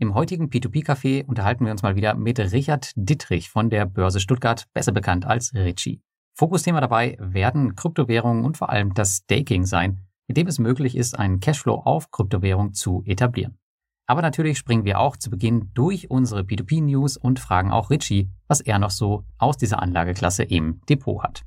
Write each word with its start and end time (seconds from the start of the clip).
Im 0.00 0.14
heutigen 0.14 0.48
P2P-Café 0.48 1.26
unterhalten 1.26 1.66
wir 1.66 1.72
uns 1.72 1.82
mal 1.82 1.94
wieder 1.94 2.14
mit 2.14 2.38
Richard 2.38 2.92
Dittrich 2.96 3.50
von 3.50 3.68
der 3.68 3.84
Börse 3.84 4.18
Stuttgart, 4.18 4.66
besser 4.72 4.92
bekannt 4.92 5.26
als 5.26 5.52
Ritchie. 5.52 6.00
Fokusthema 6.32 6.80
dabei 6.80 7.18
werden 7.20 7.76
Kryptowährungen 7.76 8.46
und 8.46 8.56
vor 8.56 8.70
allem 8.70 8.94
das 8.94 9.18
Staking 9.18 9.66
sein, 9.66 10.00
mit 10.26 10.38
dem 10.38 10.46
es 10.46 10.58
möglich 10.58 10.96
ist, 10.96 11.18
einen 11.18 11.40
Cashflow 11.40 11.82
auf 11.84 12.10
Kryptowährung 12.10 12.72
zu 12.72 13.02
etablieren. 13.04 13.58
Aber 14.06 14.22
natürlich 14.22 14.56
springen 14.56 14.86
wir 14.86 14.98
auch 14.98 15.18
zu 15.18 15.28
Beginn 15.28 15.70
durch 15.74 16.10
unsere 16.10 16.44
P2P-News 16.44 17.18
und 17.18 17.38
fragen 17.38 17.70
auch 17.70 17.90
Ritchie, 17.90 18.30
was 18.48 18.62
er 18.62 18.78
noch 18.78 18.90
so 18.90 19.26
aus 19.36 19.58
dieser 19.58 19.82
Anlageklasse 19.82 20.44
im 20.44 20.80
Depot 20.88 21.22
hat. 21.22 21.42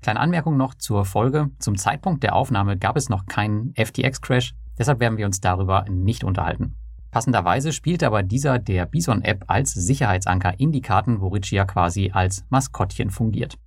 Kleine 0.00 0.20
Anmerkung 0.20 0.56
noch 0.56 0.74
zur 0.76 1.04
Folge. 1.04 1.50
Zum 1.58 1.76
Zeitpunkt 1.76 2.22
der 2.22 2.36
Aufnahme 2.36 2.78
gab 2.78 2.96
es 2.96 3.10
noch 3.10 3.26
keinen 3.26 3.74
FTX-Crash, 3.74 4.54
deshalb 4.78 4.98
werden 4.98 5.18
wir 5.18 5.26
uns 5.26 5.42
darüber 5.42 5.84
nicht 5.90 6.24
unterhalten. 6.24 6.78
Passenderweise 7.12 7.72
spielt 7.72 8.02
aber 8.02 8.22
dieser 8.22 8.58
der 8.58 8.86
Bison-App 8.86 9.44
als 9.46 9.74
Sicherheitsanker 9.74 10.58
in 10.58 10.72
die 10.72 10.80
Karten, 10.80 11.20
wo 11.20 11.28
Ritchie 11.28 11.56
ja 11.56 11.66
quasi 11.66 12.10
als 12.10 12.46
Maskottchen 12.48 13.10
fungiert. 13.10 13.58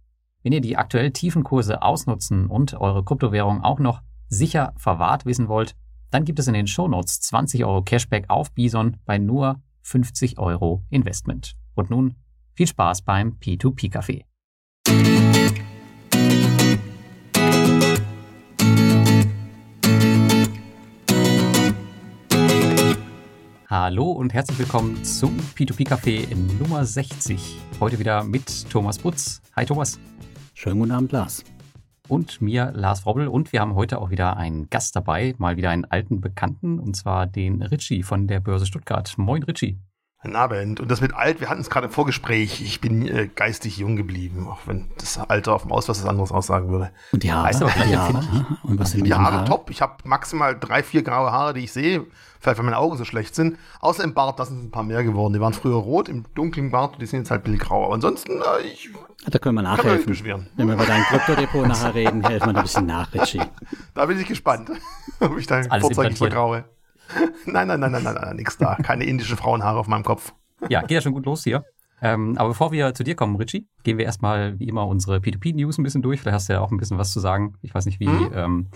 Wenn 0.42 0.52
ihr 0.52 0.62
die 0.62 0.78
aktuell 0.78 1.12
tiefen 1.12 1.44
Kurse 1.44 1.84
ausnutzen 1.84 2.48
und 2.48 2.74
eure 2.74 3.04
Kryptowährung 3.04 3.64
auch 3.64 3.80
noch 3.80 4.02
sicher 4.30 4.74
verwahrt 4.78 5.28
wissen 5.28 5.48
wollt, 5.48 5.76
dann 6.10 6.26
gibt 6.26 6.40
es 6.40 6.48
in 6.48 6.55
den 6.55 6.66
Shownotes 6.66 7.22
20 7.22 7.66
Euro 7.66 7.84
Cashback 7.84 8.26
auf 8.30 8.52
Bison 8.52 8.98
bei 9.05 9.20
nur 9.20 9.62
50 9.84 10.40
Euro 10.40 10.84
Investment. 10.90 11.54
Und 11.76 11.91
nun 11.91 12.16
viel 12.55 12.68
Spaß 12.68 13.04
beim 13.04 13.38
P2P-Café. 13.40 14.24
Hallo 23.78 24.10
und 24.10 24.34
herzlich 24.34 24.58
willkommen 24.58 25.04
zum 25.04 25.38
P2P 25.54 25.86
Café 25.86 26.34
Nummer 26.34 26.86
60. 26.86 27.58
Heute 27.82 28.00
wieder 28.00 28.24
mit 28.24 28.70
Thomas 28.70 28.98
Butz. 28.98 29.41
Hi 29.54 29.66
Thomas. 29.66 29.99
Schönen 30.54 30.80
guten 30.80 30.91
Abend, 30.94 31.12
Lars. 31.12 31.44
Und 32.08 32.41
mir, 32.41 32.72
Lars 32.74 33.05
Robbel. 33.05 33.27
Und 33.27 33.52
wir 33.52 33.60
haben 33.60 33.76
heute 33.76 33.99
auch 33.99 34.12
wieder 34.12 34.38
einen 34.38 34.70
Gast 34.70 34.96
dabei, 34.96 35.36
mal 35.40 35.58
wieder 35.58 35.72
einen 35.72 35.84
alten 35.84 36.22
Bekannten, 36.22 36.80
und 36.80 36.96
zwar 36.96 37.27
den 37.27 37.62
Ritchie 37.62 38.04
von 38.04 38.27
der 38.27 38.40
Börse 38.40 38.66
Stuttgart. 38.66 39.14
Moin 39.18 39.44
Ritchie. 39.44 39.77
Guten 40.26 40.37
Abend. 40.37 40.79
Und 40.79 40.90
das 40.90 41.01
mit 41.01 41.13
alt, 41.13 41.40
wir 41.40 41.49
hatten 41.49 41.62
es 41.62 41.70
gerade 41.70 41.85
im 41.85 41.93
Vorgespräch, 41.93 42.59
ich 42.62 42.81
bin 42.81 43.07
äh, 43.07 43.27
geistig 43.27 43.77
jung 43.77 43.95
geblieben, 43.95 44.48
auch 44.49 44.57
wenn 44.65 44.90
das 44.98 45.20
Alter 45.20 45.54
auf 45.54 45.62
dem 45.62 45.71
Ausweis 45.71 46.01
was 46.01 46.09
anderes 46.09 46.31
aussagen 46.31 46.70
würde. 46.70 46.90
Und 47.12 47.21
die 47.21 47.31
Haare? 47.31 47.48
Weißt 47.48 47.62
du, 47.62 47.65
die 47.68 47.95
Haare? 47.95 48.23
Und 48.63 48.79
was 48.79 48.91
sind 48.91 49.03
die 49.03 49.13
Haare? 49.13 49.35
Haare? 49.35 49.46
Top. 49.46 49.70
Ich 49.70 49.84
habe 49.84 49.98
maximal 50.03 50.57
drei, 50.59 50.81
vier 50.81 51.03
graue 51.03 51.31
Haare, 51.31 51.53
die 51.53 51.65
ich 51.65 51.71
sehe. 51.71 52.07
Vielleicht, 52.40 52.57
weil 52.57 52.65
meine 52.65 52.79
Augen 52.79 52.98
so 52.98 53.05
schlecht 53.05 53.35
sind. 53.35 53.59
Außer 53.81 54.03
im 54.03 54.15
Bart, 54.15 54.40
da 54.40 54.46
sind 54.46 54.63
ein 54.63 54.71
paar 54.71 54.81
mehr 54.81 55.03
geworden. 55.03 55.34
Die 55.34 55.40
waren 55.40 55.53
früher 55.53 55.76
rot, 55.76 56.09
im 56.09 56.26
dunklen 56.34 56.71
Bart, 56.71 56.99
die 56.99 57.05
sind 57.05 57.20
jetzt 57.20 57.29
halt 57.29 57.43
bildgrau. 57.43 57.85
Aber 57.85 57.93
ansonsten, 57.93 58.41
äh, 58.41 58.65
ich. 58.65 58.90
Da 59.27 59.37
können 59.37 59.55
wir 59.55 59.62
nachhelfen. 59.62 60.07
Beschweren. 60.07 60.48
Wenn 60.55 60.68
wir 60.68 60.73
über 60.73 60.85
dein 60.85 61.03
Kryptodepot 61.03 61.68
nachher 61.68 61.93
reden, 61.93 62.23
helfen 62.23 62.48
wir 62.48 62.53
da 62.53 62.59
ein 62.62 62.63
bisschen 62.63 62.87
nach, 62.87 63.13
Richie. 63.13 63.41
Da 63.93 64.07
bin 64.07 64.19
ich 64.19 64.28
gespannt, 64.28 64.72
ob 65.19 65.38
ich 65.38 65.46
dein 65.46 65.69
vorzeitig 65.79 66.18
vergraue. 66.18 66.66
Nein, 67.46 67.68
nein, 67.68 67.80
nein, 67.80 67.92
nein, 67.92 68.03
nein, 68.03 68.16
nein, 68.16 68.36
nix 68.36 68.58
da. 68.58 68.75
Keine 68.75 69.06
indische 69.06 69.38
Frauenhaare 69.38 69.80
auf 69.80 69.88
meinem 69.88 70.03
Kopf. 70.03 70.34
Ja, 70.70 70.81
geht 70.81 70.92
ja 70.92 71.02
schon 71.02 71.14
gut 71.14 71.25
los 71.25 71.44
hier. 71.44 71.64
Ähm, 72.02 72.38
aber 72.38 72.50
bevor 72.50 72.72
wir 72.72 72.94
zu 72.94 73.03
dir 73.03 73.16
kommen, 73.16 73.36
Richie, 73.36 73.68
gehen 73.84 73.98
wir 73.98 74.06
erstmal 74.06 74.59
wie 74.59 74.68
immer 74.68 74.88
unsere 74.88 75.18
P2P-News 75.18 75.78
ein 75.78 75.84
bisschen 75.84 76.02
durch. 76.02 76.22
Vielleicht 76.22 76.36
hast 76.36 76.50
du 76.50 76.53
ja 76.53 76.62
auch 76.62 76.72
ein 76.72 76.78
bisschen 76.78 76.98
was 76.98 77.12
zu 77.12 77.20
sagen. 77.20 77.56
Ich 77.62 77.74
weiß 77.74 77.86
nicht, 77.86 78.00
wie, 78.00 78.08
mhm. 78.08 78.31
ähm, 78.34 78.68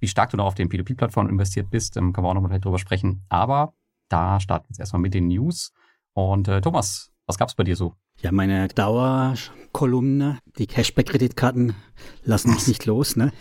wie 0.00 0.08
stark 0.08 0.30
du 0.30 0.36
noch 0.36 0.46
auf 0.46 0.54
den 0.54 0.68
P2P-Plattformen 0.68 1.30
investiert 1.30 1.70
bist. 1.70 1.96
Ähm, 1.96 2.12
können 2.12 2.26
wir 2.26 2.30
auch 2.30 2.34
noch 2.34 2.42
mal 2.42 2.60
drüber 2.60 2.78
sprechen. 2.78 3.24
Aber 3.28 3.74
da 4.08 4.40
starten 4.40 4.66
wir 4.66 4.70
jetzt 4.70 4.80
erstmal 4.80 5.02
mit 5.02 5.14
den 5.14 5.28
News. 5.28 5.72
Und 6.14 6.48
äh, 6.48 6.60
Thomas, 6.60 7.11
was 7.26 7.38
gab's 7.38 7.54
bei 7.54 7.64
dir 7.64 7.76
so? 7.76 7.94
Ja, 8.20 8.30
meine 8.30 8.68
Dauerkolumne, 8.68 10.38
die 10.58 10.66
Cashback-Kreditkarten 10.66 11.74
lassen 12.24 12.52
mich 12.52 12.66
nicht 12.68 12.86
los, 12.86 13.16
ne? 13.16 13.32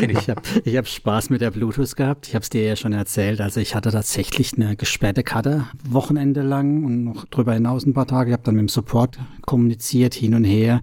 ich 0.00 0.28
habe 0.28 0.42
ich 0.64 0.76
hab 0.76 0.86
Spaß 0.86 1.30
mit 1.30 1.40
der 1.40 1.50
Bluetooth 1.50 1.96
gehabt. 1.96 2.28
Ich 2.28 2.34
habe 2.34 2.42
es 2.42 2.50
dir 2.50 2.64
ja 2.64 2.76
schon 2.76 2.92
erzählt. 2.92 3.40
Also 3.40 3.60
ich 3.60 3.74
hatte 3.74 3.90
tatsächlich 3.90 4.54
eine 4.54 4.76
gesperrte 4.76 5.22
Karte 5.22 5.66
Wochenende 5.88 6.42
lang 6.42 6.84
und 6.84 7.04
noch 7.04 7.24
drüber 7.26 7.54
hinaus 7.54 7.86
ein 7.86 7.94
paar 7.94 8.06
Tage. 8.06 8.30
Ich 8.30 8.32
habe 8.32 8.44
dann 8.44 8.54
mit 8.54 8.62
dem 8.62 8.68
Support 8.68 9.18
kommuniziert, 9.42 10.14
hin 10.14 10.34
und 10.34 10.44
her, 10.44 10.80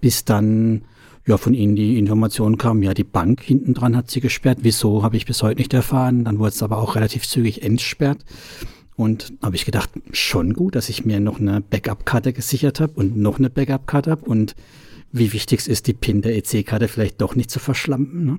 bis 0.00 0.24
dann 0.24 0.84
ja 1.26 1.36
von 1.36 1.54
ihnen 1.54 1.76
die 1.76 1.98
Information 1.98 2.58
kam, 2.58 2.82
ja, 2.82 2.94
die 2.94 3.04
Bank 3.04 3.42
hinten 3.42 3.74
dran 3.74 3.96
hat 3.96 4.10
sie 4.10 4.20
gesperrt. 4.20 4.58
Wieso, 4.62 5.02
habe 5.02 5.16
ich 5.16 5.26
bis 5.26 5.42
heute 5.42 5.60
nicht 5.60 5.72
erfahren. 5.72 6.24
Dann 6.24 6.38
wurde 6.38 6.50
es 6.50 6.62
aber 6.62 6.78
auch 6.78 6.94
relativ 6.96 7.26
zügig 7.26 7.62
entsperrt. 7.62 8.24
Und 9.00 9.32
habe 9.40 9.56
ich 9.56 9.64
gedacht, 9.64 9.88
schon 10.12 10.52
gut, 10.52 10.74
dass 10.74 10.90
ich 10.90 11.06
mir 11.06 11.20
noch 11.20 11.40
eine 11.40 11.62
Backup-Karte 11.62 12.34
gesichert 12.34 12.80
habe 12.80 12.92
und 12.92 13.16
noch 13.16 13.38
eine 13.38 13.48
Backup-Karte 13.48 14.10
habe. 14.10 14.26
Und 14.26 14.54
wie 15.10 15.32
wichtig 15.32 15.60
es 15.60 15.68
ist, 15.68 15.86
die 15.86 15.94
PIN 15.94 16.20
der 16.20 16.36
EC-Karte 16.36 16.86
vielleicht 16.86 17.18
doch 17.22 17.34
nicht 17.34 17.50
zu 17.50 17.60
verschlampen. 17.60 18.26
Ne? 18.26 18.38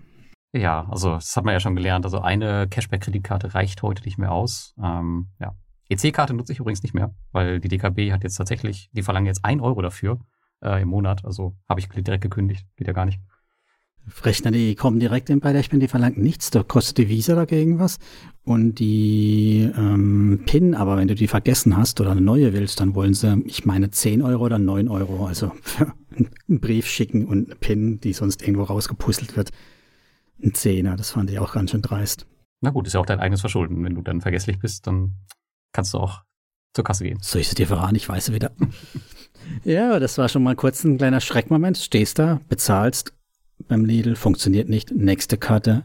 Ja, 0.54 0.88
also 0.92 1.16
das 1.16 1.36
hat 1.36 1.46
man 1.46 1.54
ja 1.54 1.60
schon 1.60 1.76
gelernt. 1.76 2.06
Also 2.06 2.22
eine 2.22 2.68
Cashback-Kreditkarte 2.68 3.56
reicht 3.56 3.82
heute 3.82 4.04
nicht 4.04 4.20
mehr 4.20 4.32
aus. 4.32 4.76
Ähm, 4.80 5.30
ja. 5.40 5.56
EC-Karte 5.90 6.36
nutze 6.36 6.54
ich 6.54 6.60
übrigens 6.60 6.84
nicht 6.84 6.94
mehr, 6.94 7.16
weil 7.32 7.60
die 7.60 7.68
DKB 7.68 8.12
hat 8.12 8.22
jetzt 8.22 8.36
tatsächlich, 8.36 8.92
die 8.92 9.02
verlangen 9.02 9.26
jetzt 9.26 9.44
ein 9.44 9.62
Euro 9.62 9.82
dafür 9.82 10.20
äh, 10.64 10.80
im 10.80 10.90
Monat. 10.90 11.26
Also 11.26 11.56
habe 11.68 11.80
ich 11.80 11.90
direkt 11.90 12.22
gekündigt. 12.22 12.68
Geht 12.76 12.86
ja 12.86 12.94
gar 12.94 13.08
nicht. 13.08 13.20
Rechner, 14.23 14.51
die 14.51 14.75
kommen 14.75 15.00
direkt 15.00 15.29
in 15.29 15.39
bei 15.39 15.53
der 15.53 15.62
die 15.62 15.88
verlangen 15.88 16.22
nichts, 16.22 16.50
da 16.50 16.63
kostet 16.63 16.97
die 16.97 17.09
Visa 17.09 17.35
dagegen 17.35 17.79
was. 17.79 17.97
Und 18.44 18.75
die 18.75 19.69
ähm, 19.75 20.41
PIN, 20.45 20.73
aber 20.73 20.97
wenn 20.97 21.07
du 21.07 21.16
die 21.16 21.28
vergessen 21.28 21.78
hast 21.78 22.01
oder 22.01 22.12
eine 22.12 22.22
neue 22.22 22.53
willst, 22.53 22.79
dann 22.79 22.95
wollen 22.95 23.13
sie, 23.13 23.41
ich 23.45 23.66
meine, 23.66 23.91
10 23.91 24.22
Euro 24.22 24.45
oder 24.45 24.57
9 24.57 24.88
Euro, 24.88 25.25
also 25.28 25.51
einen 26.17 26.59
Brief 26.59 26.88
schicken 26.88 27.25
und 27.25 27.45
eine 27.45 27.56
PIN, 27.56 28.00
die 28.00 28.13
sonst 28.13 28.41
irgendwo 28.41 28.63
rausgepuzzelt 28.63 29.38
wird. 29.38 29.51
Ein 30.44 30.53
Zehner, 30.56 30.95
das 30.95 31.12
fand 31.12 31.29
ich 31.29 31.38
auch 31.38 31.53
ganz 31.53 31.72
schön 31.72 31.83
dreist. 31.83 32.25
Na 32.62 32.72
gut, 32.72 32.88
ist 32.88 32.94
ja 32.94 33.00
auch 33.00 33.06
dein 33.06 33.19
eigenes 33.19 33.41
Verschulden. 33.41 33.83
Wenn 33.83 33.95
du 33.95 34.01
dann 34.01 34.22
vergesslich 34.22 34.59
bist, 34.59 34.88
dann 34.88 35.18
kannst 35.72 35.94
du 35.94 36.00
auch 36.00 36.23
zur 36.73 36.83
Kasse 36.83 37.03
gehen. 37.03 37.19
Soll 37.22 37.41
ich 37.41 37.50
es 37.50 37.56
dir 37.56 37.68
verraten? 37.68 37.95
Ich 37.95 38.09
weiß 38.09 38.33
wieder. 38.33 38.51
ja, 39.63 40.00
das 40.00 40.18
war 40.18 40.29
schon 40.29 40.44
mal 40.44 40.56
kurz 40.56 40.83
ein 40.83 40.97
kleiner 40.97 41.22
Schreckmoment. 41.22 41.78
Stehst 41.78 42.18
da, 42.18 42.39
bezahlst 42.50 43.13
beim 43.68 43.86
Lidl, 43.86 44.16
funktioniert 44.16 44.70
nicht. 44.70 44.92
Nächste 44.92 45.38
Karte 45.38 45.84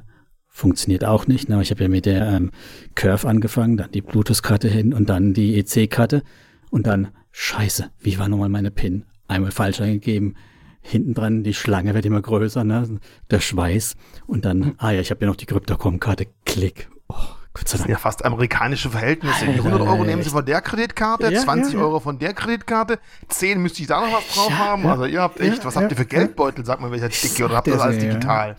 funktioniert 0.49 1.05
auch 1.05 1.27
nicht. 1.27 1.51
Aber 1.51 1.63
ich 1.63 1.71
habe 1.71 1.83
ja 1.83 1.89
mit 1.89 2.07
der 2.07 2.27
ähm, 2.29 2.51
Curve 2.95 3.29
angefangen, 3.29 3.77
dann 3.77 3.93
die 3.93 4.03
Bluetooth-Karte 4.03 4.69
hin 4.69 4.95
und 4.95 5.09
dann 5.11 5.35
die 5.35 5.59
EC-Karte 5.59 6.23
und 6.71 6.87
dann, 6.87 7.09
scheiße, 7.33 7.91
wie 8.01 8.19
war 8.19 8.29
nochmal 8.29 8.49
meine 8.49 8.71
PIN? 8.71 9.05
Einmal 9.29 9.51
falsch 9.51 9.81
eingegeben, 9.81 10.35
hinten 10.81 11.15
dran, 11.15 11.43
die 11.43 11.55
Schlange 11.55 11.95
wird 11.95 12.07
immer 12.07 12.23
größer, 12.23 12.65
ne? 12.65 13.01
der 13.31 13.41
Schweiß 13.41 13.97
und 14.27 14.45
dann, 14.45 14.75
ah 14.79 14.93
ja, 14.93 15.01
ich 15.01 15.11
habe 15.11 15.25
ja 15.25 15.29
noch 15.29 15.37
die 15.37 15.47
Cryptocom-Karte, 15.47 16.27
klick. 16.45 16.89
Oh, 17.09 17.15
Gott 17.57 17.69
sei 17.69 17.79
Dank. 17.79 17.79
Das 17.79 17.81
sind 17.81 17.91
ja 17.91 17.99
fast 17.99 18.25
amerikanische 18.25 18.91
Verhältnisse. 18.91 19.47
100 19.47 19.81
Euro 19.81 20.05
nehmen 20.05 20.23
Sie 20.23 20.31
von 20.31 20.45
der 20.45 20.61
Kreditkarte, 20.61 21.33
ja, 21.33 21.41
20 21.41 21.73
ja, 21.73 21.79
ja. 21.79 21.85
Euro 21.85 22.01
von 22.01 22.19
der 22.19 22.35
Kreditkarte, 22.35 22.99
10 23.29 23.61
müsste 23.61 23.83
ich 23.83 23.89
da 23.89 24.01
noch 24.01 24.13
was 24.13 24.35
drauf 24.35 24.53
haben. 24.59 24.87
Also 24.87 25.07
ihr 25.07 25.23
habt 25.23 25.41
echt, 25.41 25.65
was 25.65 25.77
habt 25.77 25.91
ihr 25.91 25.97
für 25.97 26.07
Geldbeutel, 26.07 26.65
sagt 26.65 26.81
mal, 26.81 26.91
welcher 26.91 27.09
dicke, 27.09 27.45
oder 27.45 27.57
habt 27.57 27.67
ihr 27.67 27.75
das 27.75 27.83
alles 27.83 27.99
digital? 27.99 28.57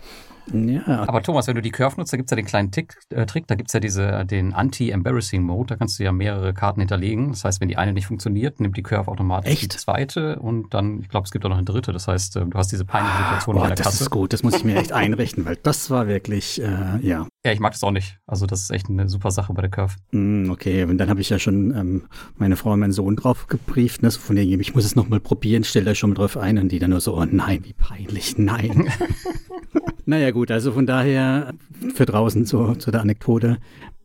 Ja. 0.52 1.06
Aber 1.06 1.22
Thomas, 1.22 1.46
wenn 1.46 1.56
du 1.56 1.62
die 1.62 1.70
Curve 1.70 1.96
nutzt, 1.98 2.12
da 2.12 2.16
gibt 2.16 2.28
es 2.28 2.30
ja 2.30 2.36
den 2.36 2.46
kleinen 2.46 2.70
Tick, 2.70 2.96
äh, 3.10 3.26
Trick, 3.26 3.46
da 3.46 3.54
gibt 3.54 3.68
es 3.68 3.72
ja 3.72 3.80
diese, 3.80 4.24
den 4.24 4.52
Anti-Embarrassing-Mode, 4.54 5.68
da 5.68 5.76
kannst 5.76 5.98
du 5.98 6.04
ja 6.04 6.12
mehrere 6.12 6.54
Karten 6.54 6.80
hinterlegen. 6.80 7.30
Das 7.30 7.44
heißt, 7.44 7.60
wenn 7.60 7.68
die 7.68 7.76
eine 7.76 7.92
nicht 7.92 8.06
funktioniert, 8.06 8.60
nimmt 8.60 8.76
die 8.76 8.82
Curve 8.82 9.10
automatisch 9.10 9.52
Echt? 9.52 9.62
die 9.62 9.76
zweite 9.76 10.38
und 10.38 10.74
dann, 10.74 11.00
ich 11.00 11.08
glaube, 11.08 11.24
es 11.24 11.30
gibt 11.30 11.44
auch 11.44 11.50
noch 11.50 11.56
eine 11.56 11.64
dritte. 11.64 11.92
Das 11.92 12.08
heißt, 12.08 12.36
äh, 12.36 12.46
du 12.46 12.58
hast 12.58 12.72
diese 12.72 12.84
peinliche 12.84 13.14
ah, 13.14 13.24
Situation 13.24 13.56
ah, 13.56 13.62
in 13.62 13.66
der 13.68 13.76
das 13.76 13.84
Kasse. 13.84 13.96
Das 13.96 14.00
ist 14.02 14.10
gut, 14.10 14.32
das 14.32 14.42
muss 14.42 14.54
ich 14.56 14.64
mir 14.64 14.76
echt 14.76 14.92
einrichten, 14.92 15.44
weil 15.44 15.56
das 15.56 15.90
war 15.90 16.06
wirklich, 16.06 16.60
äh, 16.62 16.98
ja. 17.00 17.26
Ja, 17.44 17.52
ich 17.52 17.60
mag 17.60 17.72
das 17.72 17.82
auch 17.82 17.92
nicht. 17.92 18.18
Also 18.26 18.46
das 18.46 18.62
ist 18.62 18.70
echt 18.70 18.88
eine 18.88 19.08
super 19.08 19.30
Sache 19.30 19.52
bei 19.52 19.62
der 19.62 19.70
Curve. 19.70 19.94
Mm, 20.12 20.50
okay, 20.50 20.84
und 20.84 20.98
dann 20.98 21.08
habe 21.10 21.20
ich 21.20 21.30
ja 21.30 21.38
schon 21.38 21.74
ähm, 21.76 22.02
meine 22.36 22.56
Frau 22.56 22.72
und 22.72 22.80
meinen 22.80 22.92
Sohn 22.92 23.16
drauf 23.16 23.46
gebrieft, 23.46 24.02
ne? 24.02 24.10
von 24.10 24.36
dem 24.36 24.60
ich 24.60 24.74
muss 24.74 24.84
es 24.84 24.96
nochmal 24.96 25.20
probieren, 25.20 25.64
stellt 25.64 25.86
euch 25.86 25.98
schon 25.98 26.10
mal 26.10 26.16
drauf 26.16 26.36
ein 26.36 26.58
und 26.58 26.70
die 26.70 26.78
dann 26.78 26.90
nur 26.90 27.00
so, 27.00 27.16
oh 27.16 27.24
nein, 27.24 27.60
wie 27.64 27.74
peinlich, 27.74 28.38
nein. 28.38 28.90
naja 30.08 30.30
gut, 30.30 30.50
also 30.50 30.72
von 30.72 30.86
daher 30.86 31.52
für 31.94 32.06
draußen 32.06 32.46
zu, 32.46 32.74
zu 32.76 32.90
der 32.90 33.02
Anekdote, 33.02 33.58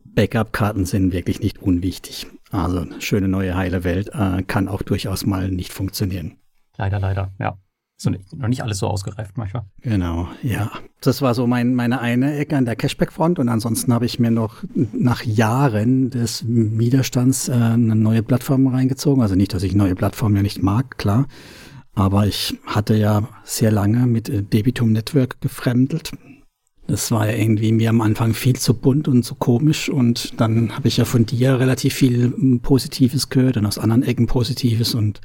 Backup-Karten 0.04 0.84
sind 0.84 1.12
wirklich 1.12 1.40
nicht 1.40 1.62
unwichtig. 1.62 2.26
Also 2.50 2.84
schöne 2.98 3.26
neue 3.26 3.56
heile 3.56 3.84
Welt 3.84 4.10
äh, 4.12 4.42
kann 4.42 4.68
auch 4.68 4.82
durchaus 4.82 5.24
mal 5.24 5.50
nicht 5.50 5.72
funktionieren. 5.72 6.36
Leider, 6.76 7.00
leider, 7.00 7.32
ja. 7.38 7.56
So, 7.96 8.10
noch 8.10 8.48
nicht 8.48 8.62
alles 8.62 8.78
so 8.78 8.88
ausgereift 8.88 9.38
manchmal. 9.38 9.64
Genau, 9.80 10.28
ja. 10.42 10.70
Das 11.00 11.22
war 11.22 11.32
so 11.32 11.46
mein, 11.46 11.74
meine 11.74 12.00
eine 12.00 12.36
Ecke 12.36 12.56
an 12.56 12.66
der 12.66 12.76
Cashback-Front 12.76 13.38
und 13.38 13.48
ansonsten 13.48 13.94
habe 13.94 14.04
ich 14.04 14.18
mir 14.18 14.30
noch 14.30 14.62
nach 14.92 15.22
Jahren 15.22 16.10
des 16.10 16.44
Widerstands 16.46 17.48
äh, 17.48 17.52
eine 17.54 17.96
neue 17.96 18.22
Plattform 18.22 18.66
reingezogen. 18.66 19.22
Also 19.22 19.36
nicht, 19.36 19.54
dass 19.54 19.62
ich 19.62 19.74
neue 19.74 19.94
Plattformen 19.94 20.36
ja 20.36 20.42
nicht 20.42 20.62
mag, 20.62 20.98
klar. 20.98 21.26
Aber 21.94 22.26
ich 22.26 22.58
hatte 22.66 22.96
ja 22.96 23.28
sehr 23.44 23.70
lange 23.70 24.06
mit 24.06 24.28
äh, 24.28 24.42
Debitum 24.42 24.92
Network 24.92 25.40
gefremdelt. 25.40 26.12
Das 26.86 27.10
war 27.10 27.30
ja 27.30 27.36
irgendwie 27.36 27.72
mir 27.72 27.90
am 27.90 28.02
Anfang 28.02 28.34
viel 28.34 28.56
zu 28.56 28.74
bunt 28.74 29.08
und 29.08 29.22
zu 29.22 29.34
komisch 29.34 29.88
und 29.88 30.38
dann 30.38 30.76
habe 30.76 30.88
ich 30.88 30.98
ja 30.98 31.06
von 31.06 31.24
dir 31.24 31.58
relativ 31.58 31.94
viel 31.94 32.32
hm, 32.32 32.60
Positives 32.60 33.30
gehört 33.30 33.56
und 33.56 33.64
aus 33.64 33.78
anderen 33.78 34.02
Ecken 34.02 34.26
Positives 34.26 34.94
und 34.94 35.20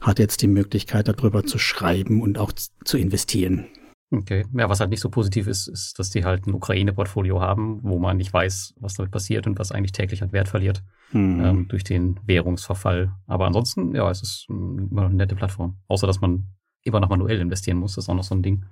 hatte 0.00 0.22
jetzt 0.22 0.42
die 0.42 0.46
Möglichkeit 0.46 1.08
darüber 1.08 1.44
zu 1.44 1.58
schreiben 1.58 2.22
und 2.22 2.38
auch 2.38 2.52
zu 2.52 2.98
investieren. 2.98 3.66
Okay. 4.10 4.44
Ja, 4.52 4.68
was 4.68 4.78
halt 4.78 4.90
nicht 4.90 5.00
so 5.00 5.10
positiv 5.10 5.48
ist, 5.48 5.66
ist, 5.66 5.98
dass 5.98 6.10
die 6.10 6.24
halt 6.24 6.46
ein 6.46 6.54
Ukraine-Portfolio 6.54 7.40
haben, 7.40 7.80
wo 7.82 7.98
man 7.98 8.16
nicht 8.16 8.32
weiß, 8.32 8.74
was 8.78 8.94
damit 8.94 9.10
passiert 9.10 9.46
und 9.46 9.58
was 9.58 9.72
eigentlich 9.72 9.92
täglich 9.92 10.22
an 10.22 10.32
Wert 10.32 10.48
verliert 10.48 10.84
mhm. 11.10 11.44
ähm, 11.44 11.68
durch 11.68 11.82
den 11.82 12.20
Währungsverfall. 12.24 13.12
Aber 13.26 13.46
ansonsten, 13.46 13.94
ja, 13.94 14.08
es 14.10 14.22
ist 14.22 14.46
immer 14.48 15.02
noch 15.02 15.08
eine 15.08 15.16
nette 15.16 15.34
Plattform. 15.34 15.78
Außer, 15.88 16.06
dass 16.06 16.20
man 16.20 16.46
immer 16.82 17.00
noch 17.00 17.08
manuell 17.08 17.40
investieren 17.40 17.78
muss, 17.78 17.96
das 17.96 18.04
ist 18.04 18.08
auch 18.08 18.14
noch 18.14 18.24
so 18.24 18.34
ein 18.34 18.42
Ding. 18.42 18.64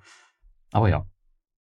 Aber 0.73 0.89
ja. 0.89 1.05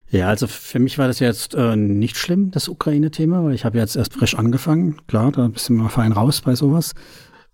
Ja, 0.09 0.27
also 0.27 0.47
für 0.47 0.79
mich 0.79 0.97
war 0.97 1.07
das 1.07 1.19
jetzt 1.19 1.55
äh, 1.55 1.77
nicht 1.77 2.17
schlimm, 2.17 2.51
das 2.51 2.67
Ukraine-Thema, 2.67 3.45
weil 3.45 3.55
ich 3.55 3.63
habe 3.63 3.77
jetzt 3.77 3.95
erst 3.95 4.13
frisch 4.13 4.35
angefangen. 4.35 4.97
Klar, 5.07 5.31
da 5.31 5.47
bist 5.47 5.69
du 5.69 5.73
mal 5.73 5.87
fein 5.87 6.11
raus 6.11 6.41
bei 6.41 6.55
sowas. 6.55 6.93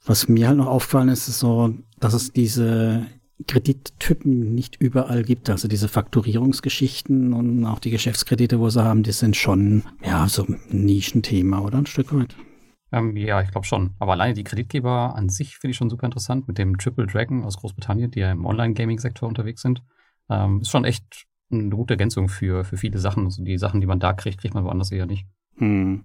Was 0.06 0.28
mir 0.28 0.48
halt 0.48 0.58
noch 0.58 0.68
aufgefallen 0.68 1.10
ist, 1.10 1.28
ist 1.28 1.40
so, 1.40 1.74
dass 2.00 2.14
es 2.14 2.32
diese 2.32 3.06
Kredittypen 3.48 4.54
nicht 4.54 4.76
überall 4.78 5.24
gibt. 5.24 5.50
Also 5.50 5.68
diese 5.68 5.88
Fakturierungsgeschichten 5.88 7.34
und 7.34 7.66
auch 7.66 7.80
die 7.80 7.92
Geschäftskredite, 7.92 8.60
wo 8.60 8.70
sie 8.70 8.84
haben, 8.84 9.04
die 9.04 9.12
sind 9.12 9.36
schon, 9.36 9.84
ja, 10.04 10.28
so 10.28 10.44
ein 10.44 10.60
Nischenthema, 10.70 11.60
oder? 11.60 11.80
Ein 11.80 11.86
Stück 11.86 12.14
weit. 12.14 12.36
Ähm, 12.92 13.16
ja, 13.16 13.42
ich 13.42 13.52
glaube 13.52 13.68
schon. 13.68 13.92
Aber 14.00 14.14
alleine 14.14 14.34
die 14.34 14.44
Kreditgeber 14.44 15.16
an 15.16 15.30
sich 15.30 15.58
finde 15.58 15.72
ich 15.72 15.78
schon 15.78 15.90
super 15.90 16.06
interessant 16.06 16.48
mit 16.48 16.58
dem 16.58 16.78
Triple 16.78 17.08
Dragon 17.08 17.44
aus 17.44 17.58
Großbritannien, 17.58 18.12
die 18.12 18.20
ja 18.20 18.32
im 18.32 18.46
Online-Gaming-Sektor 18.46 19.28
unterwegs 19.28 19.62
sind. 19.62 19.84
Ähm, 20.30 20.62
ist 20.62 20.70
schon 20.70 20.86
echt 20.86 21.26
eine 21.52 21.70
gute 21.70 21.94
Ergänzung 21.94 22.30
für, 22.30 22.64
für 22.64 22.78
viele 22.78 23.00
Sachen. 23.00 23.26
Also 23.26 23.44
die 23.44 23.58
Sachen, 23.58 23.82
die 23.82 23.88
man 23.88 24.00
da 24.00 24.14
kriegt, 24.14 24.40
kriegt 24.40 24.54
man 24.54 24.66
woanders 24.66 24.92
eher 24.92 25.06
nicht. 25.06 25.26
Hm. 25.60 26.04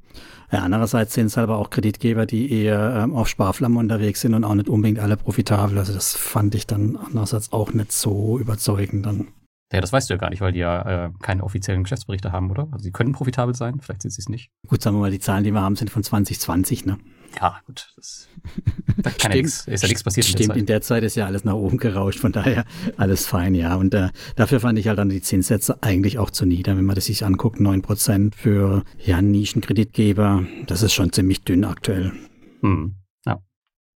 Ja, 0.52 0.60
andererseits 0.60 1.14
sind 1.14 1.26
es 1.26 1.38
aber 1.38 1.56
auch 1.58 1.70
Kreditgeber, 1.70 2.26
die 2.26 2.52
eher 2.52 3.02
ähm, 3.02 3.14
auf 3.14 3.28
Sparflammen 3.28 3.78
unterwegs 3.78 4.20
sind 4.20 4.34
und 4.34 4.44
auch 4.44 4.54
nicht 4.54 4.68
unbedingt 4.68 4.98
alle 4.98 5.16
profitabel. 5.16 5.78
Also 5.78 5.92
das 5.92 6.14
fand 6.14 6.54
ich 6.54 6.66
dann 6.66 6.96
andererseits 6.96 7.52
auch 7.52 7.72
nicht 7.72 7.92
so 7.92 8.38
überzeugend 8.38 9.06
dann. 9.06 9.28
Ja, 9.74 9.80
das 9.80 9.92
weißt 9.92 10.08
du 10.08 10.14
ja 10.14 10.18
gar 10.18 10.30
nicht, 10.30 10.40
weil 10.40 10.52
die 10.52 10.60
ja 10.60 11.06
äh, 11.06 11.10
keine 11.20 11.42
offiziellen 11.42 11.82
Geschäftsberichte 11.82 12.30
haben, 12.30 12.48
oder? 12.50 12.68
Also 12.70 12.84
sie 12.84 12.92
können 12.92 13.10
profitabel 13.10 13.56
sein, 13.56 13.80
vielleicht 13.80 14.02
sind 14.02 14.12
sie 14.12 14.20
es 14.20 14.28
nicht. 14.28 14.50
Gut, 14.68 14.80
sagen 14.80 14.96
wir 14.96 15.00
mal, 15.00 15.10
die 15.10 15.18
Zahlen, 15.18 15.42
die 15.42 15.50
wir 15.50 15.60
haben, 15.60 15.74
sind 15.74 15.90
von 15.90 16.04
2020, 16.04 16.86
ne? 16.86 16.98
Ja, 17.40 17.60
gut. 17.66 17.92
Das, 17.96 18.28
da 18.98 19.10
kann 19.10 19.32
ja 19.32 19.38
nix, 19.38 19.66
ist 19.66 19.82
ja 19.82 19.88
nichts 19.88 20.04
passiert. 20.04 20.26
Stimmt, 20.26 20.42
in 20.42 20.48
der, 20.48 20.56
in 20.56 20.66
der, 20.66 20.80
Zeit 20.80 21.02
ist 21.02 21.16
ja 21.16 21.26
alles 21.26 21.44
nach 21.44 21.54
oben 21.54 21.78
gerauscht, 21.78 22.20
von 22.20 22.30
daher 22.30 22.64
alles 22.96 23.26
fein, 23.26 23.56
ja. 23.56 23.74
Und 23.74 23.94
äh, 23.94 24.10
dafür 24.36 24.60
fand 24.60 24.78
ich 24.78 24.86
halt 24.86 24.98
dann 24.98 25.08
die 25.08 25.22
Zinssätze 25.22 25.82
eigentlich 25.82 26.18
auch 26.18 26.30
zu 26.30 26.46
nieder, 26.46 26.76
wenn 26.76 26.84
man 26.84 26.94
das 26.94 27.06
sich 27.06 27.24
anguckt. 27.24 27.58
neun 27.58 27.82
Prozent 27.82 28.36
für 28.36 28.84
ja, 29.04 29.20
Nischenkreditgeber, 29.20 30.44
das 30.66 30.82
ist 30.82 30.92
schon 30.92 31.12
ziemlich 31.12 31.42
dünn 31.42 31.64
aktuell. 31.64 32.12
Hm. 32.60 32.94
Ja. 33.26 33.40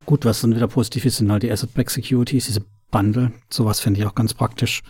Gut, 0.06 0.25
was 0.25 0.40
dann 0.40 0.56
wieder 0.56 0.66
positiv 0.66 1.04
ist, 1.04 1.19
sind 1.19 1.30
halt 1.30 1.44
die 1.44 1.52
Asset-Backed 1.52 1.90
Securities, 1.90 2.46
diese 2.46 2.64
Bundle. 2.90 3.32
Sowas 3.50 3.78
finde 3.78 4.00
ich 4.00 4.06
auch 4.06 4.14
ganz 4.16 4.34
praktisch. 4.34 4.82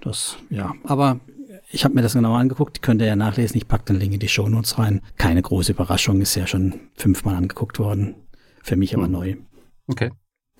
Das, 0.00 0.36
ja, 0.50 0.74
aber 0.84 1.20
ich 1.70 1.84
habe 1.84 1.94
mir 1.94 2.02
das 2.02 2.14
genau 2.14 2.34
angeguckt, 2.34 2.82
könnt 2.82 3.00
ihr 3.00 3.08
ja 3.08 3.16
nachlesen, 3.16 3.56
ich 3.56 3.66
packe 3.68 3.84
den 3.84 3.96
Link 3.96 4.14
in 4.14 4.20
die 4.20 4.28
Show 4.28 4.48
Notes 4.48 4.78
rein. 4.78 5.00
Keine 5.16 5.42
große 5.42 5.72
Überraschung, 5.72 6.20
ist 6.20 6.34
ja 6.34 6.46
schon 6.46 6.74
fünfmal 6.94 7.34
angeguckt 7.34 7.78
worden. 7.78 8.14
Für 8.62 8.76
mich 8.76 8.94
aber 8.94 9.04
hm. 9.04 9.12
neu. 9.12 9.36
Okay. 9.86 10.10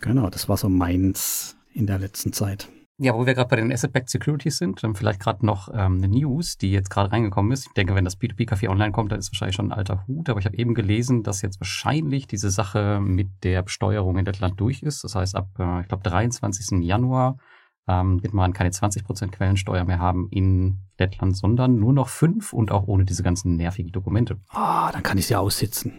Genau, 0.01 0.31
das 0.31 0.49
war 0.49 0.57
so 0.57 0.69
meins 0.69 1.57
in 1.73 1.87
der 1.87 1.99
letzten 1.99 2.33
Zeit. 2.33 2.69
Ja, 2.99 3.15
wo 3.15 3.27
wir 3.27 3.35
gerade 3.35 3.51
bei 3.51 3.57
den 3.57 3.71
Asset-Backed 3.71 4.09
Securities 4.09 4.57
sind, 4.57 4.83
dann 4.83 4.95
vielleicht 4.95 5.21
gerade 5.21 5.45
noch 5.45 5.69
ähm, 5.69 5.99
eine 5.99 6.09
News, 6.09 6.57
die 6.57 6.73
jetzt 6.73 6.89
gerade 6.89 7.13
reingekommen 7.13 7.53
ist. 7.53 7.67
Ich 7.67 7.73
denke, 7.75 7.95
wenn 7.95 8.07
das 8.07 8.19
P2P-Café 8.19 8.71
online 8.71 8.93
kommt, 8.93 9.13
dann 9.13 9.19
ist 9.19 9.31
wahrscheinlich 9.31 9.55
schon 9.55 9.69
ein 9.69 9.77
alter 9.77 10.07
Hut. 10.07 10.31
Aber 10.31 10.41
ich 10.41 10.47
habe 10.47 10.57
eben 10.57 10.73
gelesen, 10.73 11.23
dass 11.23 11.43
jetzt 11.43 11.61
wahrscheinlich 11.61 12.27
diese 12.27 12.51
Sache 12.51 13.01
mit 13.03 13.29
der 13.43 13.63
Besteuerung 13.63 14.17
in 14.17 14.25
Lettland 14.25 14.59
durch 14.59 14.83
ist. 14.83 15.05
Das 15.05 15.15
heißt, 15.15 15.37
ab, 15.37 15.51
äh, 15.59 15.83
ich 15.83 15.89
glaube, 15.89 16.09
23. 16.09 16.83
Januar 16.83 17.37
ähm, 17.89 18.23
wird 18.23 18.35
man 18.35 18.53
keine 18.53 18.71
20% 18.71 19.29
Quellensteuer 19.31 19.85
mehr 19.85 19.99
haben 19.99 20.29
in 20.31 20.81
Lettland, 20.99 21.37
sondern 21.37 21.79
nur 21.79 21.93
noch 21.93 22.09
fünf 22.09 22.53
und 22.53 22.73
auch 22.73 22.87
ohne 22.87 23.05
diese 23.05 23.23
ganzen 23.23 23.57
nervigen 23.57 23.93
Dokumente. 23.93 24.39
Ah, 24.49 24.91
dann 24.93 25.03
kann 25.03 25.19
ich 25.19 25.27
sie 25.27 25.37
aussitzen. 25.37 25.93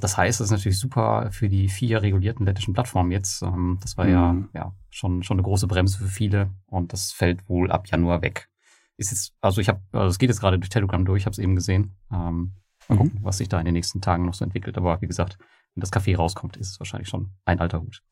Das 0.00 0.16
heißt, 0.16 0.40
das 0.40 0.46
ist 0.46 0.52
natürlich 0.52 0.78
super 0.78 1.28
für 1.32 1.48
die 1.48 1.68
vier 1.68 2.02
regulierten 2.02 2.46
lettischen 2.46 2.74
Plattformen 2.74 3.10
jetzt. 3.10 3.42
Ähm, 3.42 3.78
das 3.82 3.96
war 3.96 4.06
mhm. 4.06 4.48
ja, 4.54 4.60
ja 4.60 4.72
schon, 4.90 5.22
schon 5.22 5.36
eine 5.36 5.42
große 5.42 5.66
Bremse 5.66 5.98
für 5.98 6.08
viele 6.08 6.50
und 6.66 6.92
das 6.92 7.12
fällt 7.12 7.48
wohl 7.48 7.70
ab 7.70 7.86
Januar 7.88 8.22
weg. 8.22 8.48
Ist 8.96 9.10
jetzt, 9.10 9.34
also 9.40 9.60
ich 9.60 9.68
habe, 9.68 9.80
also 9.92 10.08
es 10.08 10.18
geht 10.18 10.28
jetzt 10.28 10.40
gerade 10.40 10.58
durch 10.58 10.70
Telegram 10.70 11.04
durch, 11.04 11.22
ich 11.22 11.26
habe 11.26 11.32
es 11.32 11.38
eben 11.38 11.54
gesehen. 11.54 11.96
Ähm, 12.12 12.52
mal 12.88 12.94
mhm. 12.94 12.98
gucken, 12.98 13.18
was 13.22 13.38
sich 13.38 13.48
da 13.48 13.58
in 13.58 13.64
den 13.64 13.74
nächsten 13.74 14.00
Tagen 14.00 14.24
noch 14.24 14.34
so 14.34 14.44
entwickelt. 14.44 14.76
Aber 14.76 15.00
wie 15.00 15.06
gesagt, 15.06 15.38
wenn 15.74 15.80
das 15.80 15.92
Café 15.92 16.16
rauskommt, 16.16 16.56
ist 16.56 16.70
es 16.70 16.80
wahrscheinlich 16.80 17.08
schon 17.08 17.32
ein 17.44 17.60
alter 17.60 17.80
Hut. 17.80 18.02